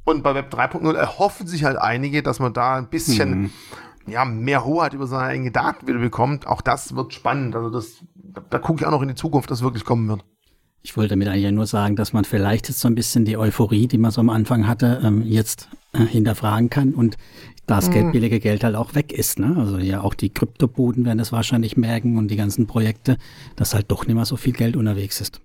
Und 0.04 0.24
bei 0.24 0.36
Web 0.36 0.54
3.0 0.54 0.94
erhoffen 0.94 1.48
sich 1.48 1.64
halt 1.64 1.78
einige, 1.78 2.24
dass 2.24 2.40
man 2.40 2.54
da 2.54 2.76
ein 2.76 2.90
bisschen 2.90 3.42
mhm. 3.42 3.52
ja, 4.08 4.26
mehr 4.26 4.64
Hoheit 4.66 4.94
über 4.94 5.08
seine 5.08 5.24
eigenen 5.24 5.54
Daten 5.54 5.88
wieder 5.88 6.00
bekommt. 6.00 6.48
Auch 6.48 6.62
das 6.62 6.96
wird 6.96 7.14
spannend. 7.14 7.56
Also 7.56 7.70
das, 7.70 8.04
da 8.50 8.60
gucke 8.60 8.82
ich 8.82 8.88
auch 8.88 8.92
noch 8.92 9.02
in 9.02 9.10
die 9.10 9.16
Zukunft, 9.16 9.52
dass 9.52 9.62
wirklich 9.62 9.86
kommen 9.86 10.08
wird. 10.08 10.24
Ich 10.84 10.98
wollte 10.98 11.10
damit 11.10 11.28
eigentlich 11.28 11.52
nur 11.52 11.68
sagen, 11.68 11.96
dass 11.96 12.12
man 12.12 12.26
vielleicht 12.26 12.68
jetzt 12.68 12.80
so 12.80 12.88
ein 12.88 12.96
bisschen 12.96 13.24
die 13.26 13.38
Euphorie, 13.38 13.88
die 13.88 14.00
man 14.00 14.10
so 14.10 14.22
am 14.22 14.32
Anfang 14.32 14.66
hatte, 14.66 15.02
ähm, 15.04 15.22
jetzt 15.22 15.70
äh, 15.94 16.00
hinterfragen 16.00 16.72
kann 16.72 16.96
und 16.96 17.18
das 17.68 17.88
mhm. 17.90 17.94
Geld, 17.94 18.12
billige 18.12 18.40
Geld 18.40 18.64
halt 18.64 18.76
auch 18.76 18.96
weg 18.96 19.12
ist. 19.12 19.40
Ne? 19.40 19.56
Also 19.58 19.78
ja, 19.78 20.02
auch 20.02 20.14
die 20.14 20.30
Kryptobuden 20.30 21.06
werden 21.06 21.18
das 21.18 21.32
wahrscheinlich 21.32 21.78
merken 21.78 22.18
und 22.18 22.30
die 22.30 22.36
ganzen 22.36 22.68
Projekte, 22.68 23.18
dass 23.56 23.74
halt 23.74 23.92
doch 23.92 24.06
nicht 24.06 24.16
mehr 24.16 24.26
so 24.26 24.36
viel 24.36 24.54
Geld 24.54 24.76
unterwegs 24.76 25.22
ist. 25.22 25.42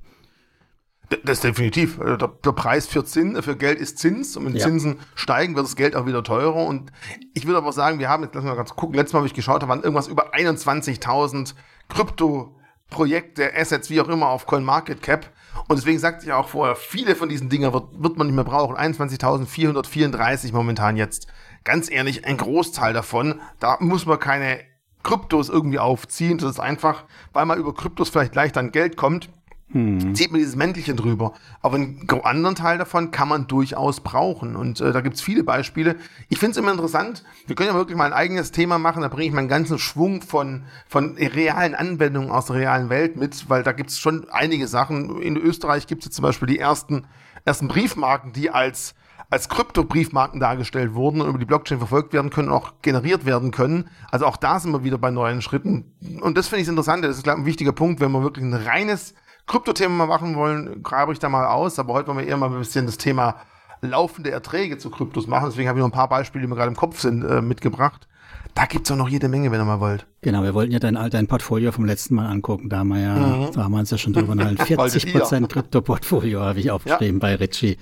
Das 1.09 1.39
ist 1.39 1.45
definitiv. 1.45 2.01
Also 2.01 2.17
der, 2.17 2.33
der, 2.45 2.53
Preis 2.53 2.89
für, 2.89 3.05
Zins, 3.05 3.39
für 3.45 3.57
Geld 3.57 3.79
ist 3.79 3.99
Zins 3.99 4.37
und 4.37 4.45
wenn 4.47 4.57
ja. 4.57 4.65
Zinsen 4.65 4.99
steigen, 5.15 5.55
wird 5.55 5.65
das 5.65 5.77
Geld 5.77 5.95
auch 5.95 6.07
wieder 6.07 6.25
teurer. 6.25 6.67
Und 6.67 6.91
ich 7.33 7.47
würde 7.47 7.59
aber 7.59 7.73
sagen, 7.73 8.01
wir 8.01 8.09
haben 8.09 8.25
jetzt, 8.25 8.35
lass 8.35 8.43
mal 8.43 8.57
ganz 8.57 8.75
gucken, 8.75 8.97
letztes 8.97 9.13
Mal 9.13 9.21
habe 9.21 9.29
ich 9.29 9.35
geschaut, 9.35 9.63
da 9.63 9.69
waren 9.69 9.83
irgendwas 9.83 10.09
über 10.09 10.35
21.000 10.35 11.55
Krypto-Projekte, 11.89 13.55
Assets, 13.55 13.89
wie 13.89 14.01
auch 14.01 14.09
immer, 14.09 14.31
auf 14.31 14.47
CoinMarketCap. 14.47 15.31
Und 15.69 15.79
deswegen 15.79 16.01
sagte 16.01 16.27
ich 16.27 16.33
auch 16.33 16.49
vorher, 16.49 16.75
viele 16.75 17.15
von 17.15 17.29
diesen 17.29 17.49
Dingen 17.49 17.73
wird, 17.73 18.03
wird 18.03 18.17
man 18.17 18.27
nicht 18.27 18.35
mehr 18.37 18.45
brauchen. 18.45 18.77
21.434 18.77 20.53
momentan 20.53 20.97
jetzt. 20.97 21.29
Ganz 21.67 21.91
ehrlich, 21.91 22.25
ein 22.25 22.39
Großteil 22.39 22.95
davon, 22.95 23.43
da 23.61 23.77
muss 23.81 24.07
man 24.07 24.19
keine 24.19 24.61
Kryptos 25.03 25.51
irgendwie 25.51 25.79
aufziehen. 25.79 26.39
Das 26.39 26.53
ist 26.53 26.61
einfach, 26.61 27.05
weil 27.35 27.45
man 27.45 27.59
über 27.59 27.75
Kryptos 27.75 28.09
vielleicht 28.09 28.35
leicht 28.35 28.57
an 28.57 28.73
Geld 28.73 28.97
kommt 28.97 29.29
hm. 29.73 30.15
Zieht 30.15 30.31
man 30.31 30.39
dieses 30.39 30.55
Mäntelchen 30.55 30.97
drüber. 30.97 31.35
Aber 31.61 31.75
einen 31.75 32.09
anderen 32.23 32.55
Teil 32.55 32.79
davon 32.79 33.11
kann 33.11 33.29
man 33.29 33.49
durchaus 33.49 34.01
brauchen. 34.01 34.55
Und 34.55 34.81
äh, 34.81 34.93
da 34.93 35.01
gibt's 35.01 35.21
viele 35.21 35.43
Beispiele. 35.43 35.97
Ich 36.29 36.39
finde 36.39 36.53
es 36.53 36.57
immer 36.57 36.71
interessant. 36.71 37.25
Wir 37.47 37.57
können 37.57 37.71
ja 37.71 37.75
wirklich 37.75 37.97
mal 37.97 38.07
ein 38.07 38.13
eigenes 38.13 38.53
Thema 38.53 38.79
machen. 38.79 39.03
Da 39.03 39.09
bringe 39.09 39.27
ich 39.27 39.33
meinen 39.33 39.49
ganzen 39.49 39.79
Schwung 39.79 40.23
von, 40.23 40.65
von 40.87 41.17
realen 41.17 41.75
Anwendungen 41.75 42.31
aus 42.31 42.47
der 42.47 42.57
realen 42.57 42.91
Welt 42.91 43.17
mit, 43.17 43.51
weil 43.51 43.65
da 43.65 43.73
gibt's 43.73 43.99
schon 43.99 44.29
einige 44.31 44.69
Sachen. 44.69 45.21
In 45.21 45.37
Österreich 45.37 45.89
gibt's 45.89 46.05
jetzt 46.05 46.15
zum 46.15 46.23
Beispiel 46.23 46.47
die 46.47 46.61
ersten, 46.61 47.05
ersten 47.45 47.67
Briefmarken, 47.67 48.33
die 48.33 48.51
als 48.51 48.95
als 49.29 49.49
Krypto-Briefmarken 49.49 50.41
dargestellt 50.41 50.95
wurden 50.95 51.21
und 51.21 51.29
über 51.29 51.39
die 51.39 51.45
Blockchain 51.45 51.79
verfolgt 51.79 52.13
werden 52.13 52.31
können, 52.31 52.49
auch 52.49 52.75
generiert 52.83 53.25
werden 53.25 53.51
können. 53.51 53.89
Also 54.11 54.27
auch 54.27 54.37
da 54.37 54.61
sind 54.61 54.73
wir 54.73 54.85
wieder 54.85 54.99
bei 54.99 55.11
neuen 55.11 55.43
Schritten. 55.43 55.93
Und 56.21 56.39
das 56.39 56.49
finde 56.49 56.63
ich 56.63 56.69
interessant. 56.69 57.05
Das 57.05 57.17
ist, 57.17 57.25
glaube 57.25 57.41
ich, 57.41 57.45
ein 57.45 57.47
wichtiger 57.47 57.73
Punkt, 57.73 58.01
wenn 58.01 58.13
man 58.13 58.23
wirklich 58.23 58.45
ein 58.45 58.55
reines 58.55 59.15
Kryptothema 59.47 59.95
mal 59.95 60.07
machen 60.07 60.37
wollen, 60.37 60.83
grabe 60.83 61.13
ich 61.13 61.19
da 61.19 61.29
mal 61.29 61.47
aus. 61.47 61.79
Aber 61.79 61.95
heute 61.95 62.09
wollen 62.09 62.19
wir 62.19 62.27
eher 62.27 62.37
mal 62.37 62.51
ein 62.51 62.59
bisschen 62.59 62.87
das 62.87 62.99
Thema 62.99 63.37
laufende 63.81 64.31
Erträge 64.31 64.79
zu 64.79 64.91
Kryptos 64.91 65.27
machen. 65.27 65.49
Deswegen 65.51 65.69
habe 65.69 65.79
ich 65.79 65.81
noch 65.81 65.89
ein 65.89 65.93
paar 65.93 66.09
Beispiele, 66.09 66.43
die 66.43 66.49
mir 66.49 66.57
gerade 66.57 66.71
im 66.71 66.77
Kopf 66.77 67.01
sind, 67.01 67.25
äh, 67.25 67.43
mitgebracht. 67.43 68.09
Da 68.55 68.65
gibt 68.65 68.87
es 68.87 68.91
auch 68.91 68.97
noch 68.97 69.09
jede 69.09 69.29
Menge, 69.29 69.51
wenn 69.51 69.61
ihr 69.61 69.65
mal 69.65 69.81
wollt. 69.81 70.07
Genau, 70.23 70.43
wir 70.43 70.55
wollten 70.55 70.73
ja 70.73 70.79
dein, 70.79 70.95
dein 71.11 71.27
Portfolio 71.27 71.73
vom 71.73 71.85
letzten 71.85 72.15
Mal 72.15 72.27
angucken. 72.27 72.71
Da 72.71 72.79
haben 72.79 72.89
wir 72.89 73.01
ja, 73.01 73.15
mhm. 73.15 73.53
da 73.53 73.65
haben 73.65 73.73
wir 73.73 73.81
uns 73.81 73.91
ja 73.91 73.99
schon 73.99 74.15
drüber 74.15 74.33
unterhalten. 74.33 74.65
40 74.65 75.13
Prozent 75.13 75.53
Krypto-Portfolio 75.53 76.41
habe 76.41 76.61
ich 76.61 76.71
aufgeschrieben 76.71 77.21
ja. 77.21 77.21
bei 77.21 77.35
Richie. 77.35 77.77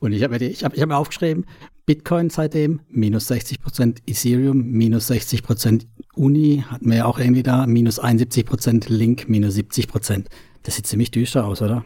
Und 0.00 0.12
ich 0.12 0.22
habe 0.22 0.38
mir, 0.38 0.46
ich 0.46 0.64
hab, 0.64 0.74
ich 0.74 0.80
hab 0.80 0.88
mir 0.88 0.96
aufgeschrieben, 0.96 1.46
Bitcoin 1.86 2.30
seitdem 2.30 2.80
minus 2.88 3.28
60 3.28 3.60
Prozent, 3.60 4.02
Ethereum 4.06 4.62
minus 4.70 5.08
60 5.08 5.42
Prozent, 5.42 5.86
Uni 6.14 6.64
hatten 6.68 6.90
wir 6.90 6.98
ja 6.98 7.04
auch 7.06 7.18
irgendwie 7.18 7.42
da, 7.42 7.66
minus 7.66 7.98
71 7.98 8.46
Prozent, 8.46 8.88
Link 8.88 9.28
minus 9.28 9.54
70 9.54 9.88
Prozent. 9.88 10.28
Das 10.62 10.76
sieht 10.76 10.86
ziemlich 10.86 11.10
düster 11.10 11.46
aus, 11.46 11.62
oder? 11.62 11.84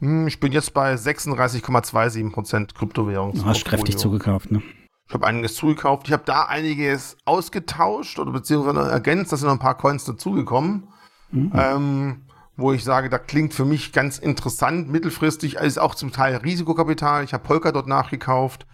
Hm, 0.00 0.26
ich 0.26 0.40
bin 0.40 0.52
jetzt 0.52 0.72
bei 0.72 0.94
36,27% 0.94 2.74
Kryptowährung. 2.74 3.34
Du 3.34 3.44
hast 3.44 3.64
kräftig 3.64 3.96
zugekauft, 3.98 4.50
ne? 4.50 4.62
Ich 5.08 5.14
habe 5.14 5.26
einiges 5.26 5.54
zugekauft. 5.56 6.06
Ich 6.06 6.12
habe 6.12 6.22
da 6.24 6.44
einiges 6.44 7.16
ausgetauscht 7.24 8.18
oder 8.20 8.30
beziehungsweise 8.30 8.88
ergänzt. 8.90 9.32
Da 9.32 9.36
sind 9.36 9.48
noch 9.48 9.54
ein 9.54 9.58
paar 9.58 9.76
Coins 9.76 10.04
dazugekommen. 10.04 10.84
Mhm. 11.32 11.52
Ähm, 11.52 12.16
wo 12.60 12.72
ich 12.72 12.84
sage, 12.84 13.08
da 13.08 13.18
klingt 13.18 13.54
für 13.54 13.64
mich 13.64 13.92
ganz 13.92 14.18
interessant. 14.18 14.88
Mittelfristig 14.88 15.56
ist 15.56 15.78
auch 15.78 15.94
zum 15.94 16.12
Teil 16.12 16.36
Risikokapital. 16.36 17.24
Ich 17.24 17.32
habe 17.32 17.42
Polka 17.42 17.72
dort 17.72 17.86
nachgekauft. 17.86 18.66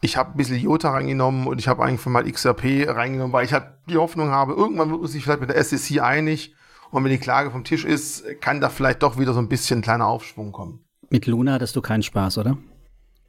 Ich 0.00 0.16
habe 0.16 0.32
ein 0.32 0.36
bisschen 0.36 0.58
Jota 0.58 0.90
reingenommen 0.90 1.46
und 1.46 1.58
ich 1.58 1.68
habe 1.68 1.82
eigentlich 1.82 2.04
mal 2.06 2.30
XRP 2.30 2.88
reingenommen, 2.88 3.32
weil 3.32 3.46
ich 3.46 3.52
halt 3.52 3.66
die 3.88 3.96
Hoffnung 3.96 4.30
habe, 4.30 4.52
irgendwann 4.52 4.90
wird 4.90 5.00
man 5.00 5.10
sich 5.10 5.24
vielleicht 5.24 5.40
mit 5.40 5.50
der 5.50 5.62
SEC 5.64 6.02
einig 6.02 6.54
und 6.90 7.02
wenn 7.04 7.10
die 7.10 7.18
Klage 7.18 7.50
vom 7.50 7.64
Tisch 7.64 7.84
ist, 7.84 8.24
kann 8.40 8.60
da 8.60 8.68
vielleicht 8.68 9.02
doch 9.02 9.18
wieder 9.18 9.32
so 9.32 9.40
ein 9.40 9.48
bisschen 9.48 9.78
ein 9.78 9.82
kleiner 9.82 10.06
Aufschwung 10.06 10.52
kommen. 10.52 10.84
Mit 11.10 11.26
Luna 11.26 11.54
hattest 11.54 11.74
du 11.74 11.80
keinen 11.80 12.02
Spaß, 12.02 12.38
oder? 12.38 12.58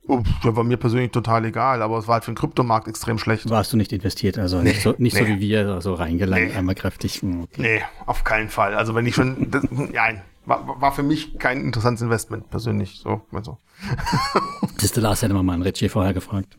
War 0.07 0.63
mir 0.63 0.77
persönlich 0.77 1.11
total 1.11 1.45
egal, 1.45 1.81
aber 1.81 1.97
es 1.97 2.07
war 2.07 2.15
halt 2.15 2.25
für 2.25 2.31
den 2.31 2.37
Kryptomarkt 2.37 2.87
extrem 2.87 3.17
schlecht. 3.17 3.49
Warst 3.49 3.73
du 3.73 3.77
nicht 3.77 3.91
investiert, 3.91 4.37
also 4.37 4.57
nee, 4.57 4.69
nicht, 4.69 4.81
so, 4.81 4.93
nicht 4.97 5.15
nee. 5.15 5.19
so 5.19 5.27
wie 5.27 5.39
wir, 5.39 5.65
so 5.65 5.73
also 5.73 5.93
reingelangt, 5.95 6.49
nee. 6.49 6.55
einmal 6.55 6.75
kräftig. 6.75 7.21
Hm, 7.21 7.43
okay. 7.43 7.61
Nee, 7.61 7.81
auf 8.05 8.23
keinen 8.23 8.49
Fall. 8.49 8.75
Also 8.75 8.93
wenn 8.93 9.05
ich 9.07 9.15
schon, 9.15 9.49
das, 9.49 9.63
ja, 9.93 10.09
war, 10.45 10.79
war 10.79 10.91
für 10.91 11.03
mich 11.03 11.39
kein 11.39 11.61
interessantes 11.61 12.03
Investment 12.03 12.49
persönlich. 12.49 12.99
So, 12.99 13.21
also. 13.31 13.57
Siehst 14.77 14.95
du, 14.95 15.01
Lars 15.01 15.23
hätte 15.23 15.33
mal 15.33 15.53
einen 15.53 15.63
Ritchie 15.63 15.89
vorher 15.89 16.13
gefragt. 16.13 16.57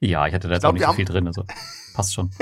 Ja, 0.00 0.26
ich 0.26 0.32
hatte 0.32 0.48
da 0.48 0.54
jetzt 0.54 0.64
auch 0.64 0.72
nicht 0.72 0.86
so 0.86 0.92
viel 0.92 1.04
drin, 1.04 1.26
also 1.26 1.44
passt 1.94 2.14
schon. 2.14 2.30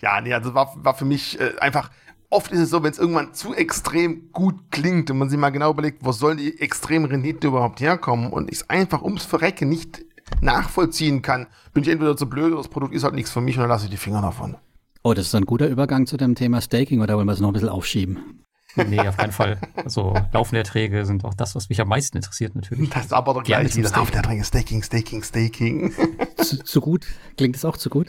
Ja, 0.00 0.20
nee, 0.20 0.32
also 0.32 0.54
war, 0.54 0.72
war 0.76 0.94
für 0.94 1.04
mich 1.04 1.40
äh, 1.40 1.58
einfach, 1.60 1.90
oft 2.30 2.52
ist 2.52 2.60
es 2.60 2.70
so, 2.70 2.82
wenn 2.82 2.90
es 2.90 2.98
irgendwann 2.98 3.34
zu 3.34 3.54
extrem 3.54 4.30
gut 4.32 4.56
klingt 4.70 5.10
und 5.10 5.18
man 5.18 5.30
sich 5.30 5.38
mal 5.38 5.50
genau 5.50 5.70
überlegt, 5.70 6.04
wo 6.04 6.12
sollen 6.12 6.38
die 6.38 6.60
extremen 6.60 7.06
Rendite 7.06 7.48
überhaupt 7.48 7.80
herkommen 7.80 8.30
und 8.32 8.50
ich 8.50 8.58
es 8.58 8.70
einfach 8.70 9.02
ums 9.02 9.24
Verrecke 9.24 9.66
nicht 9.66 10.04
nachvollziehen 10.40 11.22
kann, 11.22 11.46
bin 11.72 11.82
ich 11.82 11.88
entweder 11.88 12.16
zu 12.16 12.28
blöd 12.28 12.52
oder 12.52 12.56
das 12.56 12.68
Produkt 12.68 12.94
ist 12.94 13.04
halt 13.04 13.14
nichts 13.14 13.30
für 13.30 13.40
mich 13.40 13.56
und 13.56 13.62
dann 13.62 13.70
lasse 13.70 13.86
ich 13.86 13.90
die 13.90 13.96
Finger 13.96 14.22
davon. 14.22 14.56
Oh, 15.02 15.14
das 15.14 15.26
ist 15.26 15.34
ein 15.34 15.46
guter 15.46 15.68
Übergang 15.68 16.06
zu 16.06 16.16
dem 16.16 16.34
Thema 16.34 16.60
Staking 16.60 17.00
oder 17.00 17.16
wollen 17.16 17.26
wir 17.26 17.32
es 17.32 17.40
noch 17.40 17.48
ein 17.48 17.54
bisschen 17.54 17.68
aufschieben? 17.68 18.44
Nee, 18.86 19.00
auf 19.00 19.16
keinen 19.16 19.32
Fall. 19.32 19.58
Also 19.76 20.14
laufende 20.32 20.58
Erträge 20.58 21.04
sind 21.06 21.24
auch 21.24 21.34
das, 21.34 21.54
was 21.54 21.68
mich 21.68 21.80
am 21.80 21.88
meisten 21.88 22.16
interessiert 22.16 22.54
natürlich. 22.54 22.90
Das 22.90 23.06
ist 23.06 23.12
aber 23.12 23.34
doch 23.34 23.42
gleich 23.42 23.74
wieder 23.76 23.90
laufende 23.90 24.18
Erträge. 24.18 24.44
Staking, 24.44 24.82
Staking, 24.82 25.22
Staking. 25.22 25.92
Zu, 26.36 26.64
zu, 26.64 26.80
gut? 26.80 27.06
Klingt 27.36 27.56
es 27.56 27.64
auch 27.64 27.76
zu 27.76 27.90
gut? 27.90 28.08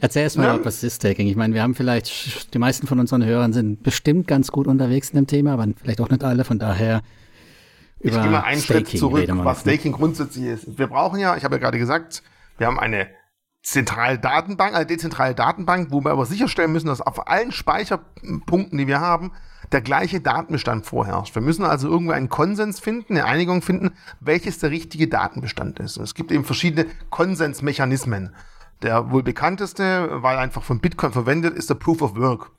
Erzähl 0.00 0.22
erst 0.22 0.36
mal, 0.36 0.46
ja. 0.46 0.64
was 0.64 0.82
ist 0.82 0.96
Staking? 0.96 1.26
Ich 1.26 1.36
meine, 1.36 1.54
wir 1.54 1.62
haben 1.62 1.74
vielleicht, 1.74 2.52
die 2.54 2.58
meisten 2.58 2.86
von 2.86 3.00
unseren 3.00 3.24
Hörern 3.24 3.52
sind 3.52 3.82
bestimmt 3.82 4.26
ganz 4.26 4.52
gut 4.52 4.66
unterwegs 4.66 5.10
in 5.10 5.16
dem 5.16 5.26
Thema, 5.26 5.54
aber 5.54 5.66
vielleicht 5.80 6.00
auch 6.00 6.10
nicht 6.10 6.24
alle. 6.24 6.44
Von 6.44 6.58
daher 6.58 7.02
über 8.00 8.16
Ich 8.16 8.22
gehe 8.22 8.30
mal 8.30 8.40
einen 8.40 8.60
Staking 8.60 8.86
Schritt 8.86 8.98
zurück, 8.98 9.28
was 9.28 9.60
Staking 9.60 9.92
grundsätzlich 9.92 10.46
ist. 10.46 10.78
Wir 10.78 10.88
brauchen 10.88 11.20
ja, 11.20 11.36
ich 11.36 11.44
habe 11.44 11.56
ja 11.56 11.60
gerade 11.60 11.78
gesagt, 11.78 12.22
wir 12.58 12.66
haben 12.66 12.78
eine 12.78 13.08
zentrale 13.62 14.18
Datenbank, 14.18 14.74
eine 14.74 14.86
dezentrale 14.86 15.34
Datenbank, 15.34 15.90
wo 15.90 16.00
wir 16.04 16.10
aber 16.10 16.26
sicherstellen 16.26 16.72
müssen, 16.72 16.88
dass 16.88 17.00
auf 17.00 17.28
allen 17.28 17.52
Speicherpunkten, 17.52 18.76
die 18.76 18.86
wir 18.86 19.00
haben, 19.00 19.32
der 19.72 19.80
gleiche 19.80 20.20
Datenbestand 20.20 20.86
vorherrscht. 20.86 21.34
Wir 21.34 21.42
müssen 21.42 21.64
also 21.64 21.88
irgendwo 21.88 22.12
einen 22.12 22.28
Konsens 22.28 22.80
finden, 22.80 23.16
eine 23.16 23.24
Einigung 23.24 23.62
finden, 23.62 23.92
welches 24.20 24.58
der 24.58 24.70
richtige 24.70 25.08
Datenbestand 25.08 25.80
ist. 25.80 25.96
Es 25.96 26.14
gibt 26.14 26.30
eben 26.30 26.44
verschiedene 26.44 26.86
Konsensmechanismen. 27.10 28.34
Der 28.82 29.10
wohl 29.10 29.22
bekannteste, 29.22 30.22
weil 30.22 30.38
einfach 30.38 30.62
von 30.62 30.80
Bitcoin 30.80 31.12
verwendet, 31.12 31.54
ist 31.54 31.70
der 31.70 31.76
Proof 31.76 32.02
of 32.02 32.16
Work. 32.16 32.50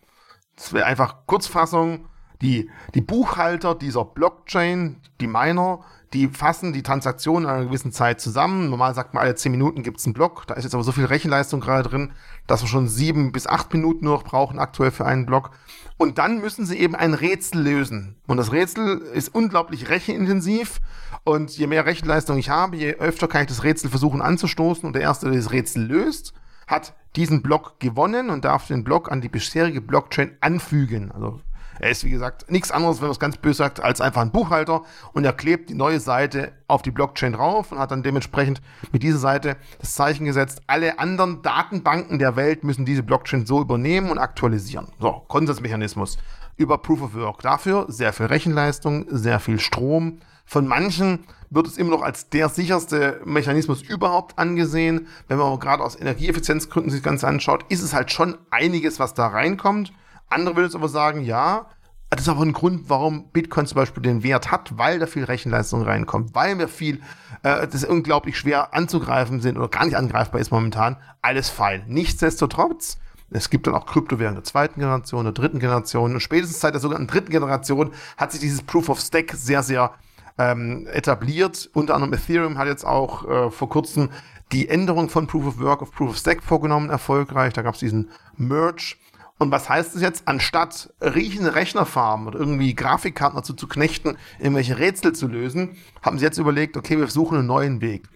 Das 0.55 0.71
wäre 0.73 0.85
einfach 0.85 1.25
Kurzfassung, 1.25 2.07
die, 2.41 2.69
die 2.93 3.01
Buchhalter 3.01 3.75
dieser 3.75 4.05
Blockchain, 4.05 4.97
die 5.21 5.27
Miner, 5.27 5.79
die 6.13 6.27
fassen 6.27 6.73
die 6.73 6.83
Transaktionen 6.83 7.49
in 7.49 7.55
einer 7.55 7.65
gewissen 7.65 7.91
Zeit 7.91 8.21
zusammen. 8.21 8.69
Normal 8.69 8.93
sagt 8.93 9.13
man, 9.13 9.23
alle 9.23 9.35
zehn 9.35 9.51
Minuten 9.51 9.81
gibt 9.81 9.99
es 9.99 10.05
einen 10.05 10.13
Block. 10.13 10.45
Da 10.45 10.53
ist 10.53 10.63
jetzt 10.63 10.75
aber 10.75 10.83
so 10.83 10.91
viel 10.91 11.05
Rechenleistung 11.05 11.59
gerade 11.59 11.89
drin, 11.89 12.11
dass 12.45 12.61
wir 12.61 12.67
schon 12.67 12.87
sieben 12.87 13.31
bis 13.31 13.47
acht 13.47 13.73
Minuten 13.73 14.05
nur 14.05 14.17
noch 14.17 14.23
brauchen 14.23 14.59
aktuell 14.59 14.91
für 14.91 15.05
einen 15.05 15.25
Block. 15.25 15.51
Und 15.97 16.19
dann 16.19 16.39
müssen 16.39 16.65
sie 16.65 16.77
eben 16.77 16.95
ein 16.95 17.15
Rätsel 17.15 17.61
lösen. 17.61 18.15
Und 18.27 18.37
das 18.37 18.51
Rätsel 18.51 18.97
ist 19.13 19.33
unglaublich 19.33 19.89
rechenintensiv. 19.89 20.81
Und 21.23 21.57
je 21.57 21.67
mehr 21.67 21.85
Rechenleistung 21.85 22.37
ich 22.37 22.49
habe, 22.49 22.75
je 22.75 22.93
öfter 22.93 23.27
kann 23.27 23.41
ich 23.41 23.47
das 23.47 23.63
Rätsel 23.63 23.89
versuchen 23.89 24.21
anzustoßen. 24.21 24.85
Und 24.85 24.93
der 24.93 25.01
Erste, 25.01 25.27
der 25.27 25.37
das 25.37 25.51
Rätsel 25.51 25.83
löst, 25.83 26.33
hat 26.67 26.93
diesen 27.15 27.41
Block 27.41 27.79
gewonnen 27.79 28.29
und 28.29 28.45
darf 28.45 28.67
den 28.67 28.83
Block 28.83 29.11
an 29.11 29.21
die 29.21 29.29
bisherige 29.29 29.81
Blockchain 29.81 30.37
anfügen. 30.41 31.11
Also 31.11 31.39
er 31.83 31.89
ist, 31.89 32.03
wie 32.05 32.11
gesagt, 32.11 32.49
nichts 32.49 32.71
anderes, 32.71 32.97
wenn 32.97 33.07
man 33.07 33.11
es 33.11 33.19
ganz 33.19 33.37
böse 33.37 33.57
sagt, 33.57 33.83
als 33.83 33.99
einfach 33.99 34.21
ein 34.21 34.31
Buchhalter 34.31 34.83
und 35.11 35.25
er 35.25 35.33
klebt 35.33 35.69
die 35.69 35.73
neue 35.73 35.99
Seite 35.99 36.53
auf 36.67 36.81
die 36.81 36.91
Blockchain 36.91 37.33
drauf 37.33 37.71
und 37.71 37.79
hat 37.79 37.91
dann 37.91 38.03
dementsprechend 38.03 38.61
mit 38.91 39.03
dieser 39.03 39.17
Seite 39.17 39.57
das 39.79 39.93
Zeichen 39.93 40.25
gesetzt, 40.25 40.61
alle 40.67 40.97
anderen 40.97 41.41
Datenbanken 41.41 42.19
der 42.19 42.35
Welt 42.37 42.63
müssen 42.63 42.85
diese 42.85 43.03
Blockchain 43.03 43.45
so 43.45 43.59
übernehmen 43.59 44.09
und 44.09 44.17
aktualisieren. 44.17 44.87
So, 44.99 45.23
Konsensmechanismus. 45.27 46.17
über 46.55 46.77
Proof 46.77 47.01
of 47.01 47.15
Work. 47.15 47.41
Dafür 47.41 47.85
sehr 47.89 48.13
viel 48.13 48.27
Rechenleistung, 48.27 49.05
sehr 49.09 49.39
viel 49.39 49.59
Strom. 49.59 50.19
Von 50.45 50.67
manchen 50.67 51.25
wird 51.49 51.67
es 51.67 51.77
immer 51.77 51.91
noch 51.91 52.01
als 52.01 52.29
der 52.29 52.47
sicherste 52.49 53.21
Mechanismus 53.25 53.81
überhaupt 53.81 54.37
angesehen. 54.39 55.07
Wenn 55.27 55.37
man 55.37 55.47
aber 55.47 55.59
gerade 55.59 55.83
aus 55.83 55.99
Energieeffizienzgründen 55.99 56.91
sich 56.91 57.01
das 57.01 57.05
Ganze 57.05 57.27
anschaut, 57.27 57.65
ist 57.69 57.81
es 57.81 57.93
halt 57.93 58.11
schon 58.11 58.37
einiges, 58.51 58.99
was 58.99 59.13
da 59.13 59.27
reinkommt. 59.27 59.91
Andere 60.33 60.55
würden 60.55 60.67
es 60.67 60.75
aber 60.75 60.89
sagen, 60.89 61.23
ja, 61.23 61.67
das 62.09 62.21
ist 62.21 62.29
aber 62.29 62.43
ein 62.43 62.53
Grund, 62.53 62.89
warum 62.89 63.31
Bitcoin 63.31 63.65
zum 63.65 63.75
Beispiel 63.75 64.03
den 64.03 64.23
Wert 64.23 64.51
hat, 64.51 64.77
weil 64.77 64.99
da 64.99 65.07
viel 65.07 65.23
Rechenleistung 65.23 65.81
reinkommt, 65.81 66.35
weil 66.35 66.59
wir 66.59 66.67
viel, 66.67 67.01
äh, 67.41 67.67
das 67.67 67.83
unglaublich 67.83 68.37
schwer 68.37 68.73
anzugreifen 68.73 69.41
sind 69.41 69.57
oder 69.57 69.67
gar 69.67 69.85
nicht 69.85 69.95
angreifbar 69.95 70.39
ist 70.39 70.51
momentan. 70.51 70.97
Alles 71.21 71.49
fein. 71.49 71.83
Nichtsdestotrotz, 71.87 72.97
es 73.31 73.49
gibt 73.49 73.65
dann 73.65 73.73
auch 73.73 73.87
Kryptowährungen 73.87 74.35
der 74.35 74.43
zweiten 74.43 74.79
Generation, 74.79 75.23
der 75.23 75.33
dritten 75.33 75.59
Generation 75.59 76.13
und 76.13 76.19
spätestens 76.19 76.59
seit 76.59 76.75
der 76.75 76.81
sogenannten 76.81 77.07
dritten 77.07 77.31
Generation 77.31 77.91
hat 78.17 78.31
sich 78.31 78.41
dieses 78.41 78.61
Proof 78.61 78.89
of 78.89 78.99
Stake 78.99 79.35
sehr, 79.35 79.63
sehr 79.63 79.91
ähm, 80.37 80.87
etabliert. 80.91 81.69
Unter 81.73 81.95
anderem 81.95 82.13
Ethereum 82.13 82.59
hat 82.59 82.67
jetzt 82.67 82.85
auch 82.85 83.27
äh, 83.27 83.51
vor 83.51 83.69
kurzem 83.69 84.09
die 84.51 84.69
Änderung 84.69 85.09
von 85.09 85.25
Proof 85.25 85.47
of 85.47 85.59
Work 85.59 85.81
auf 85.81 85.91
Proof 85.91 86.11
of 86.11 86.17
Stake 86.17 86.43
vorgenommen, 86.43 86.91
erfolgreich. 86.91 87.53
Da 87.53 87.63
gab 87.63 87.73
es 87.73 87.79
diesen 87.79 88.11
Merge 88.37 88.95
und 89.43 89.51
was 89.51 89.69
heißt 89.69 89.95
es 89.95 90.01
jetzt? 90.01 90.27
Anstatt 90.27 90.93
riechende 91.01 91.53
Rechnerfarmen 91.53 92.27
oder 92.27 92.39
irgendwie 92.39 92.73
Grafikkarten 92.73 93.37
dazu 93.37 93.53
zu 93.53 93.67
knechten, 93.67 94.17
irgendwelche 94.39 94.79
Rätsel 94.79 95.13
zu 95.13 95.27
lösen, 95.27 95.75
haben 96.01 96.17
sie 96.17 96.25
jetzt 96.25 96.37
überlegt, 96.37 96.77
okay, 96.77 96.97
wir 96.97 97.07
suchen 97.07 97.37
einen 97.37 97.47
neuen 97.47 97.81
Weg. 97.81 98.07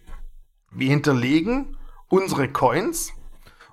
Wir 0.71 0.89
hinterlegen 0.89 1.77
unsere 2.07 2.47
Coins 2.47 3.13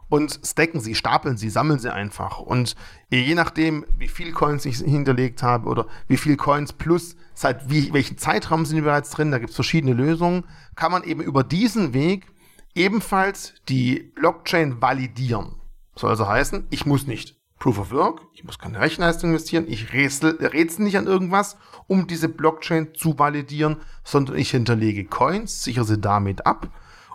und 0.08 0.40
stacken 0.44 0.80
sie, 0.80 0.94
stapeln 0.94 1.36
sie, 1.36 1.48
sammeln 1.48 1.78
sie 1.78 1.92
einfach. 1.92 2.40
Und 2.40 2.74
je 3.08 3.34
nachdem, 3.34 3.86
wie 3.98 4.08
viel 4.08 4.32
Coins 4.32 4.66
ich 4.66 4.78
hinterlegt 4.78 5.42
habe 5.42 5.68
oder 5.68 5.86
wie 6.08 6.16
viel 6.16 6.36
Coins 6.36 6.72
plus 6.72 7.16
seit 7.34 7.70
wie, 7.70 7.92
welchen 7.92 8.18
Zeitraum 8.18 8.64
sind 8.66 8.76
die 8.76 8.82
bereits 8.82 9.10
drin, 9.10 9.30
da 9.30 9.38
gibt 9.38 9.50
es 9.50 9.56
verschiedene 9.56 9.94
Lösungen, 9.94 10.44
kann 10.76 10.92
man 10.92 11.04
eben 11.04 11.20
über 11.20 11.44
diesen 11.44 11.94
Weg 11.94 12.26
ebenfalls 12.74 13.54
die 13.68 14.12
Blockchain 14.14 14.80
validieren. 14.80 15.56
Soll 15.96 16.10
also 16.10 16.28
heißen, 16.28 16.66
ich 16.70 16.86
muss 16.86 17.06
nicht 17.06 17.36
Proof 17.64 17.78
of 17.78 17.92
Work, 17.92 18.20
ich 18.34 18.44
muss 18.44 18.58
keine 18.58 18.78
Rechenleistung 18.78 19.30
investieren, 19.30 19.64
ich 19.66 19.94
rätsel, 19.94 20.36
rätsel 20.38 20.84
nicht 20.84 20.98
an 20.98 21.06
irgendwas, 21.06 21.56
um 21.86 22.06
diese 22.06 22.28
Blockchain 22.28 22.88
zu 22.94 23.18
validieren, 23.18 23.78
sondern 24.02 24.36
ich 24.36 24.50
hinterlege 24.50 25.06
Coins, 25.06 25.64
sichere 25.64 25.86
sie 25.86 25.98
damit 25.98 26.44
ab 26.44 26.68